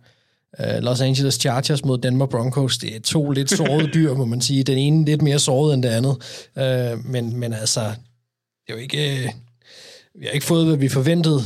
Uh, 0.58 0.82
Los 0.82 1.00
Angeles 1.00 1.34
Chargers 1.34 1.84
mod 1.84 1.98
Denver 1.98 2.26
Broncos, 2.26 2.78
det 2.78 2.96
er 2.96 3.00
to 3.00 3.30
lidt 3.30 3.50
sårede 3.50 3.90
dyr, 3.94 4.14
må 4.14 4.24
man 4.24 4.40
sige. 4.40 4.64
Den 4.64 4.78
ene 4.78 5.04
lidt 5.04 5.22
mere 5.22 5.38
såret 5.38 5.74
end 5.74 5.82
det 5.82 5.88
andet. 5.88 6.16
Uh, 6.56 7.06
men, 7.06 7.36
men 7.36 7.52
altså, 7.52 7.80
det 7.80 8.68
er 8.68 8.74
jo 8.74 8.76
ikke... 8.76 9.24
Uh, 9.28 10.20
vi 10.20 10.26
har 10.26 10.32
ikke 10.32 10.46
fået, 10.46 10.66
hvad 10.66 10.76
vi 10.76 10.88
forventede 10.88 11.40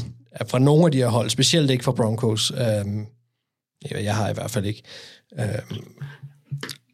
fra 0.47 0.59
nogle 0.59 0.85
af 0.85 0.93
de 0.93 0.99
her 0.99 1.09
hold, 1.09 1.31
specielt 1.31 1.71
ikke 1.71 1.85
fra 1.85 1.93
Broncos. 1.93 2.51
Uh, 2.51 2.59
jeg 3.91 4.17
har 4.17 4.31
i 4.31 4.35
hvert 4.35 4.51
fald 4.51 4.65
ikke. 4.65 4.83
Uh, 5.33 5.77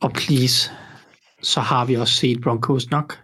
Og 0.01 0.13
please, 0.13 0.71
så 1.43 1.61
har 1.61 1.85
vi 1.85 1.95
også 1.95 2.15
set 2.15 2.41
Broncos 2.41 2.91
nok 2.91 3.19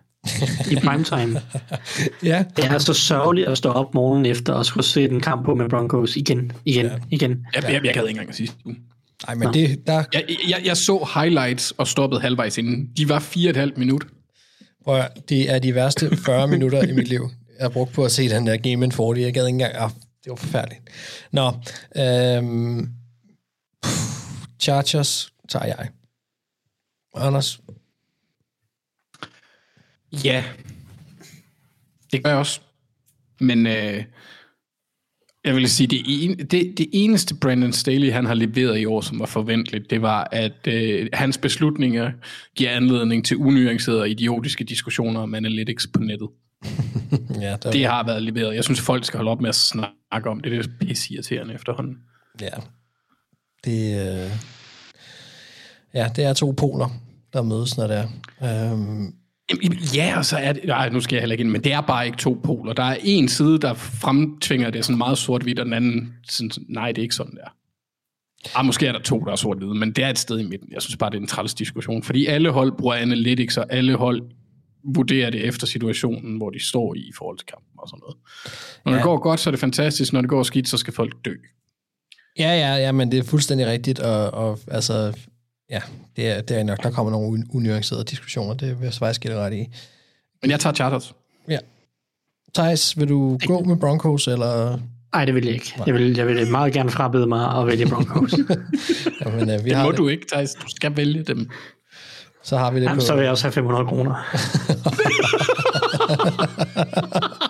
i 0.70 0.74
primetime. 0.84 1.40
ja. 2.22 2.44
Det 2.56 2.64
er 2.64 2.78
så 2.78 2.94
sørgeligt 2.94 3.48
at 3.48 3.58
stå 3.58 3.68
op 3.68 3.94
morgenen 3.94 4.26
efter 4.26 4.52
og 4.52 4.66
skulle 4.66 4.86
se 4.86 5.08
den 5.08 5.20
kamp 5.20 5.44
på 5.44 5.54
med 5.54 5.68
Broncos 5.68 6.16
igen, 6.16 6.52
igen, 6.64 6.86
ja. 6.86 6.92
igen. 7.10 7.46
Jeg, 7.54 7.62
jeg, 7.62 7.84
jeg 7.84 7.94
gad 7.94 8.02
ikke 8.02 8.08
engang 8.08 8.28
at 8.28 8.34
sige. 8.34 8.50
Nej, 9.26 9.34
men 9.34 9.54
det, 9.54 9.86
der... 9.86 10.04
Jeg, 10.12 10.24
jeg, 10.48 10.62
jeg 10.64 10.76
så 10.76 11.08
highlights 11.14 11.70
og 11.70 11.88
stoppede 11.88 12.20
halvvejs 12.20 12.58
inden. 12.58 12.88
De 12.96 13.08
var 13.08 13.18
fire 13.18 13.48
og 13.48 13.50
et 13.50 13.56
halvt 13.56 13.78
minut. 13.78 14.06
Prøv 14.84 15.02
det 15.28 15.50
er 15.50 15.58
de 15.58 15.74
værste 15.74 16.16
40 16.16 16.48
minutter 16.54 16.82
i 16.82 16.92
mit 16.92 17.08
liv, 17.08 17.30
jeg 17.58 17.64
har 17.64 17.68
brugt 17.68 17.92
på 17.92 18.04
at 18.04 18.12
se 18.12 18.28
den 18.28 18.46
der 18.46 18.56
Game 18.56 18.84
in 18.84 18.92
40. 18.92 19.20
Jeg 19.20 19.34
gad 19.34 19.46
ikke 19.46 19.54
engang... 19.54 19.74
Ah, 19.76 19.90
det 20.24 20.30
var 20.30 20.36
forfærdeligt. 20.36 20.80
Nå, 21.32 21.52
øhm, 21.96 22.88
pff, 23.82 24.19
Chargers 24.60 25.32
tager 25.48 25.66
jeg. 25.66 25.88
Anders? 27.14 27.60
Ja. 30.24 30.44
Det 32.12 32.24
gør 32.24 32.30
jeg 32.30 32.38
også. 32.38 32.60
Men 33.40 33.66
øh, 33.66 34.04
jeg 35.44 35.54
vil 35.54 35.70
sige, 35.70 35.86
det, 35.86 36.02
en, 36.06 36.38
det, 36.38 36.78
det 36.78 36.86
eneste 36.92 37.34
Brandon 37.34 37.72
Staley, 37.72 38.12
han 38.12 38.26
har 38.26 38.34
leveret 38.34 38.78
i 38.78 38.84
år, 38.84 39.00
som 39.00 39.18
var 39.18 39.26
forventeligt, 39.26 39.90
det 39.90 40.02
var, 40.02 40.28
at 40.32 40.66
øh, 40.68 41.08
hans 41.12 41.38
beslutninger 41.38 42.12
giver 42.56 42.70
anledning 42.70 43.24
til 43.24 43.36
unuancerede 43.36 44.00
og 44.00 44.10
idiotiske 44.10 44.64
diskussioner 44.64 45.20
om 45.20 45.34
analytics 45.34 45.86
på 45.86 46.00
nettet. 46.00 46.28
ja, 47.40 47.56
der, 47.62 47.70
Det 47.70 47.86
har 47.86 48.06
været 48.06 48.22
leveret. 48.22 48.54
Jeg 48.54 48.64
synes, 48.64 48.80
folk 48.80 49.04
skal 49.04 49.18
holde 49.18 49.30
op 49.30 49.40
med 49.40 49.48
at 49.48 49.54
snakke 49.54 50.30
om 50.30 50.40
det. 50.40 50.52
Det 50.52 50.66
er 50.66 50.86
pisse 50.86 51.14
irriterende 51.14 51.54
efterhånden. 51.54 51.96
Ja. 52.40 52.48
Det, 53.64 54.00
øh, 54.00 54.30
ja, 55.94 56.08
det 56.16 56.24
er 56.24 56.32
to 56.32 56.50
poler. 56.50 56.88
der 57.32 57.42
mødes, 57.42 57.76
når 57.76 57.86
det 57.86 57.96
er. 57.96 58.72
Øhm, 58.72 59.14
Ja, 59.94 60.18
og 60.18 60.24
så 60.24 60.36
er 60.36 60.52
det... 60.52 60.64
Nej, 60.64 60.88
nu 60.88 61.00
skal 61.00 61.16
jeg 61.16 61.20
heller 61.22 61.32
ikke 61.32 61.42
ind, 61.42 61.50
men 61.50 61.64
det 61.64 61.72
er 61.72 61.80
bare 61.80 62.06
ikke 62.06 62.18
to 62.18 62.40
poler. 62.44 62.72
Der 62.72 62.82
er 62.82 62.96
en 63.02 63.28
side, 63.28 63.58
der 63.58 63.74
fremtvinger 63.74 64.70
det 64.70 64.84
sådan 64.84 64.98
meget 64.98 65.18
sort-hvidt, 65.18 65.58
og 65.58 65.64
den 65.64 65.74
anden 65.74 66.14
sådan, 66.28 66.50
nej, 66.68 66.92
det 66.92 66.98
er 66.98 67.02
ikke 67.02 67.14
sådan 67.14 67.36
der. 67.36 67.56
Ah, 68.54 68.66
måske 68.66 68.86
er 68.86 68.92
der 68.92 69.00
to, 69.00 69.20
der 69.20 69.32
er 69.32 69.36
sort-hvide, 69.36 69.74
men 69.74 69.92
det 69.92 70.04
er 70.04 70.08
et 70.08 70.18
sted 70.18 70.38
i 70.38 70.42
midten. 70.42 70.72
Jeg 70.72 70.82
synes 70.82 70.96
bare, 70.96 71.10
det 71.10 71.16
er 71.16 71.20
en 71.20 71.26
træls 71.26 71.54
diskussion, 71.54 72.02
fordi 72.02 72.26
alle 72.26 72.50
hold 72.50 72.72
bruger 72.72 72.94
analytics, 72.94 73.56
og 73.56 73.66
alle 73.70 73.96
hold 73.96 74.22
vurderer 74.94 75.30
det 75.30 75.46
efter 75.46 75.66
situationen, 75.66 76.36
hvor 76.36 76.50
de 76.50 76.68
står 76.68 76.94
i 76.94 76.98
i 76.98 77.12
forhold 77.18 77.38
til 77.38 77.46
kampen 77.46 77.78
og 77.78 77.88
sådan 77.88 78.00
noget. 78.00 78.16
Når 78.84 78.92
ja. 78.92 78.96
det 78.96 79.04
går 79.04 79.18
godt, 79.18 79.40
så 79.40 79.50
er 79.50 79.52
det 79.52 79.60
fantastisk. 79.60 80.12
Når 80.12 80.20
det 80.20 80.30
går 80.30 80.42
skidt, 80.42 80.68
så 80.68 80.76
skal 80.76 80.94
folk 80.94 81.24
dø. 81.24 81.34
Ja, 82.38 82.52
ja, 82.58 82.76
ja, 82.76 82.92
men 82.92 83.12
det 83.12 83.18
er 83.18 83.22
fuldstændig 83.24 83.66
rigtigt, 83.66 83.98
og, 84.00 84.30
og 84.34 84.58
altså, 84.70 85.12
ja, 85.70 85.80
det 86.16 86.28
er, 86.28 86.40
det 86.40 86.58
er 86.58 86.62
nok, 86.64 86.82
der 86.82 86.90
kommer 86.90 87.12
nogle 87.12 87.38
un- 87.38 87.56
unuancerede 87.56 88.04
diskussioner, 88.04 88.54
det 88.54 88.78
vil 88.80 88.84
jeg 88.84 88.94
faktisk 88.94 89.22
dig 89.22 89.36
ret 89.36 89.52
i. 89.52 89.68
Men 90.42 90.50
jeg 90.50 90.60
tager 90.60 90.74
Chargers. 90.74 91.14
Ja. 91.48 91.58
Thijs, 92.54 92.98
vil 92.98 93.08
du 93.08 93.38
gå 93.46 93.60
med 93.64 93.76
Broncos, 93.76 94.28
eller... 94.28 94.78
Nej, 95.14 95.24
det 95.24 95.34
vil 95.34 95.44
jeg 95.44 95.54
ikke. 95.54 95.74
Jeg 95.86 95.94
vil, 95.94 96.16
jeg 96.16 96.26
vil 96.26 96.50
meget 96.50 96.72
gerne 96.72 96.90
frabede 96.90 97.26
mig 97.26 97.48
og 97.48 97.66
vælge 97.66 97.86
Broncos. 97.86 98.34
Jamen, 99.24 99.50
øh, 99.50 99.64
vi 99.64 99.68
Det 99.70 99.76
har 99.76 99.84
må 99.84 99.90
det. 99.90 99.98
du 99.98 100.08
ikke, 100.08 100.26
Thijs. 100.32 100.54
Du 100.54 100.68
skal 100.68 100.96
vælge 100.96 101.22
dem. 101.22 101.50
Så 102.42 102.56
har 102.58 102.70
vi 102.70 102.80
det 102.80 102.84
Jamen, 102.84 102.98
på... 102.98 103.04
så 103.04 103.14
vil 103.14 103.22
jeg 103.22 103.30
også 103.30 103.44
have 103.44 103.52
500 103.52 103.86
kroner. 103.86 104.14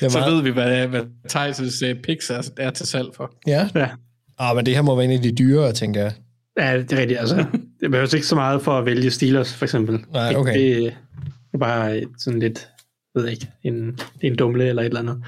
Det 0.00 0.06
er 0.06 0.10
Så 0.10 0.18
meget- 0.18 0.34
ved 0.34 0.42
vi, 0.42 0.50
hvad, 0.50 0.86
hvad 0.86 1.00
Thijs' 1.32 1.90
uh, 1.90 1.96
picks 2.02 2.30
er, 2.30 2.50
er 2.56 2.70
til 2.70 2.86
salg 2.86 3.06
for. 3.16 3.32
Ja? 3.46 3.68
Ja. 3.74 3.88
Ah, 4.38 4.56
men 4.56 4.66
det 4.66 4.74
her 4.74 4.82
må 4.82 4.94
være 4.96 5.04
en 5.04 5.10
af 5.10 5.22
de 5.22 5.32
dyrere, 5.32 5.72
tænker 5.72 6.00
jeg. 6.00 6.12
Ja, 6.58 6.78
det 6.78 6.92
er 6.92 6.96
rigtigt. 7.00 7.20
Altså, 7.20 7.36
det 7.80 7.90
behøver 7.90 8.14
ikke 8.14 8.26
så 8.26 8.34
meget 8.34 8.62
for 8.62 8.78
at 8.78 8.86
vælge 8.86 9.10
Steelers, 9.10 9.54
for 9.54 9.64
eksempel. 9.64 9.98
Nej, 10.12 10.28
Det- 10.28 10.36
okay. 10.36 10.58
Det, 10.60 10.76
det 10.82 10.94
er 11.54 11.58
bare 11.58 12.00
sådan 12.18 12.40
lidt, 12.40 12.68
jeg 13.14 13.22
ved 13.22 13.30
ikke, 13.30 13.48
en, 13.62 13.74
det 13.86 14.00
er 14.22 14.26
en 14.30 14.36
dumle 14.36 14.68
eller 14.68 14.82
et 14.82 14.86
eller 14.86 15.00
andet. 15.00 15.16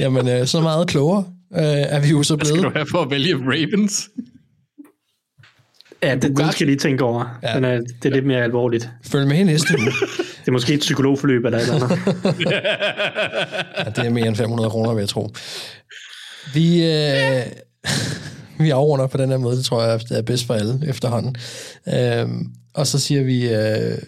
Jamen, 0.00 0.28
øh, 0.28 0.46
så 0.46 0.60
meget 0.60 0.88
klogere 0.88 1.24
øh, 1.54 1.60
er 1.62 2.00
vi 2.02 2.08
jo 2.08 2.22
så 2.22 2.36
Hvad 2.36 2.46
skal 2.46 2.58
blevet. 2.58 2.74
du 2.74 2.78
have 2.78 2.86
for 2.90 3.02
at 3.02 3.10
vælge 3.10 3.34
Ravens? 3.34 4.08
Ja, 6.02 6.14
det, 6.14 6.22
den 6.22 6.36
skal 6.36 6.54
jeg 6.60 6.66
lige 6.66 6.76
tænke 6.78 7.04
over. 7.04 7.38
Ja. 7.42 7.48
Ja. 7.48 7.56
Den 7.56 7.64
er, 7.64 7.80
det 8.02 8.04
er 8.04 8.10
lidt 8.10 8.26
mere 8.26 8.42
alvorligt. 8.42 8.88
Følg 9.06 9.26
med 9.28 9.36
i 9.38 9.42
næste 9.42 9.74
uge. 9.78 9.92
Det 10.48 10.52
er 10.52 10.56
måske 10.56 10.74
et 10.74 10.80
psykologforløb 10.80 11.44
eller 11.44 11.58
et 11.58 11.62
eller 11.62 11.74
andet. 11.74 11.98
Ja, 13.78 13.90
det 13.90 14.06
er 14.06 14.10
mere 14.10 14.26
end 14.26 14.36
500 14.36 14.70
kroner, 14.70 14.94
vil 14.94 15.00
jeg 15.00 15.08
tro. 15.08 15.28
Vi, 16.54 16.84
øh, 16.84 17.42
vi 18.64 18.70
afrunder 18.70 19.06
på 19.06 19.16
den 19.16 19.30
her 19.30 19.36
måde, 19.36 19.56
det 19.56 19.64
tror 19.64 19.82
jeg 19.82 20.00
det 20.00 20.18
er 20.18 20.22
bedst 20.22 20.46
for 20.46 20.54
alle 20.54 20.80
efterhånden. 20.86 21.36
Øh, 21.88 22.28
og 22.74 22.86
så 22.86 22.98
siger 22.98 23.22
vi 23.22 23.54
øh, 23.54 23.98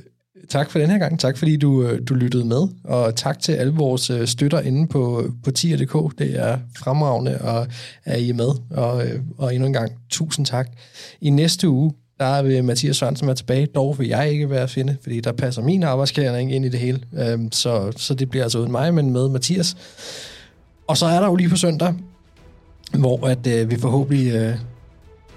tak 0.49 0.71
for 0.71 0.79
den 0.79 0.91
her 0.91 0.99
gang. 0.99 1.21
Tak 1.21 1.39
fordi 1.39 1.57
du, 1.57 1.83
øh, 1.83 2.01
du 2.09 2.15
lyttede 2.15 2.45
med. 2.45 2.69
Og 2.85 3.17
tak 3.17 3.41
til 3.41 3.53
alle 3.53 3.73
vores 3.73 4.11
øh, 4.11 4.27
støtter 4.27 4.61
inde 4.61 4.89
på, 4.89 5.25
på 5.45 5.51
tier.dk. 5.51 6.19
Det 6.19 6.39
er 6.39 6.59
fremragende, 6.79 7.39
og 7.41 7.67
er 8.05 8.17
I 8.17 8.33
med. 8.33 8.51
Og, 8.71 9.07
øh, 9.07 9.21
og 9.39 9.55
endnu 9.55 9.67
en 9.67 9.73
gang, 9.73 9.93
tusind 10.11 10.47
tak. 10.47 10.69
I 11.21 11.31
næste 11.31 11.69
uge, 11.69 11.93
der 12.21 12.43
vil 12.43 12.65
Mathias 12.65 12.97
Sørensen 12.97 13.27
være 13.27 13.37
tilbage. 13.37 13.67
Dog 13.67 13.99
vil 13.99 14.09
jeg 14.09 14.31
ikke 14.31 14.51
være 14.51 14.63
at 14.63 14.71
finde, 14.71 14.97
fordi 15.03 15.21
der 15.21 15.33
passer 15.33 15.63
min 15.63 15.83
arbejdskalender 15.83 16.39
ikke 16.39 16.53
ind 16.53 16.65
i 16.65 16.69
det 16.69 16.81
hele. 16.81 17.01
Øhm, 17.19 17.53
så, 17.53 17.93
så 17.97 18.15
det 18.15 18.31
bliver 18.31 18.43
altså 18.43 18.59
uden 18.59 18.73
mig, 18.73 18.95
men 18.95 19.11
med 19.11 19.29
Mathias. 19.29 19.77
Og 20.87 20.97
så 20.97 21.07
er 21.07 21.21
der 21.21 21.27
jo 21.27 21.35
lige 21.35 21.49
på 21.49 21.57
søndag, 21.57 21.95
hvor 22.99 23.27
at, 23.27 23.47
øh, 23.47 23.71
vi 23.71 23.77
forhåbentlig 23.77 24.35
øh, 24.35 24.55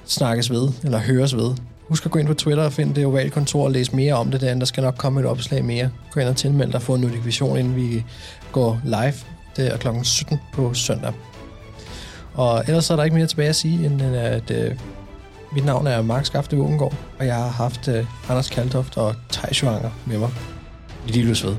snakkes 0.05 0.51
ved, 0.51 0.69
eller 0.83 0.99
høres 0.99 1.35
ved. 1.35 1.51
Husk 1.87 2.05
at 2.05 2.11
gå 2.11 2.19
ind 2.19 2.27
på 2.27 2.33
Twitter 2.33 2.63
og 2.63 2.73
finde 2.73 2.95
det 2.95 3.05
ovale 3.05 3.29
kontor 3.29 3.63
og 3.63 3.71
læse 3.71 3.95
mere 3.95 4.13
om 4.13 4.31
det 4.31 4.41
derinde. 4.41 4.59
Der 4.59 4.65
skal 4.65 4.83
nok 4.83 4.95
komme 4.97 5.19
et 5.19 5.25
opslag 5.25 5.65
mere. 5.65 5.89
Gå 6.11 6.19
ind 6.19 6.29
og 6.29 6.35
tilmeld 6.35 6.67
dig 6.67 6.75
og 6.75 6.81
få 6.81 6.95
en 6.95 7.01
notifikation, 7.01 7.57
inden 7.57 7.75
vi 7.75 8.03
går 8.51 8.81
live. 8.83 9.13
Det 9.55 9.73
er 9.73 9.77
klokken 9.77 10.03
17 10.03 10.39
på 10.53 10.73
søndag. 10.73 11.13
Og 12.33 12.63
ellers 12.67 12.89
er 12.89 12.95
der 12.95 13.03
ikke 13.03 13.15
mere 13.15 13.27
tilbage 13.27 13.49
at 13.49 13.55
sige, 13.55 13.85
end 13.85 14.01
at 14.01 14.51
øh, 14.51 14.75
mit 15.55 15.65
navn 15.65 15.87
er 15.87 16.01
Mark 16.01 16.25
Skafte 16.25 16.57
Vågengård, 16.57 16.93
og 17.19 17.25
jeg 17.25 17.35
har 17.35 17.49
haft 17.49 17.87
øh, 17.87 18.05
Anders 18.29 18.49
Kaltoft 18.49 18.97
og 18.97 19.15
Thijs 19.31 19.63
Joanger 19.63 19.89
med 20.05 20.17
mig. 20.17 20.29
Vi 21.05 21.11
lige 21.11 21.25
løs 21.25 21.45
ved. 21.45 21.55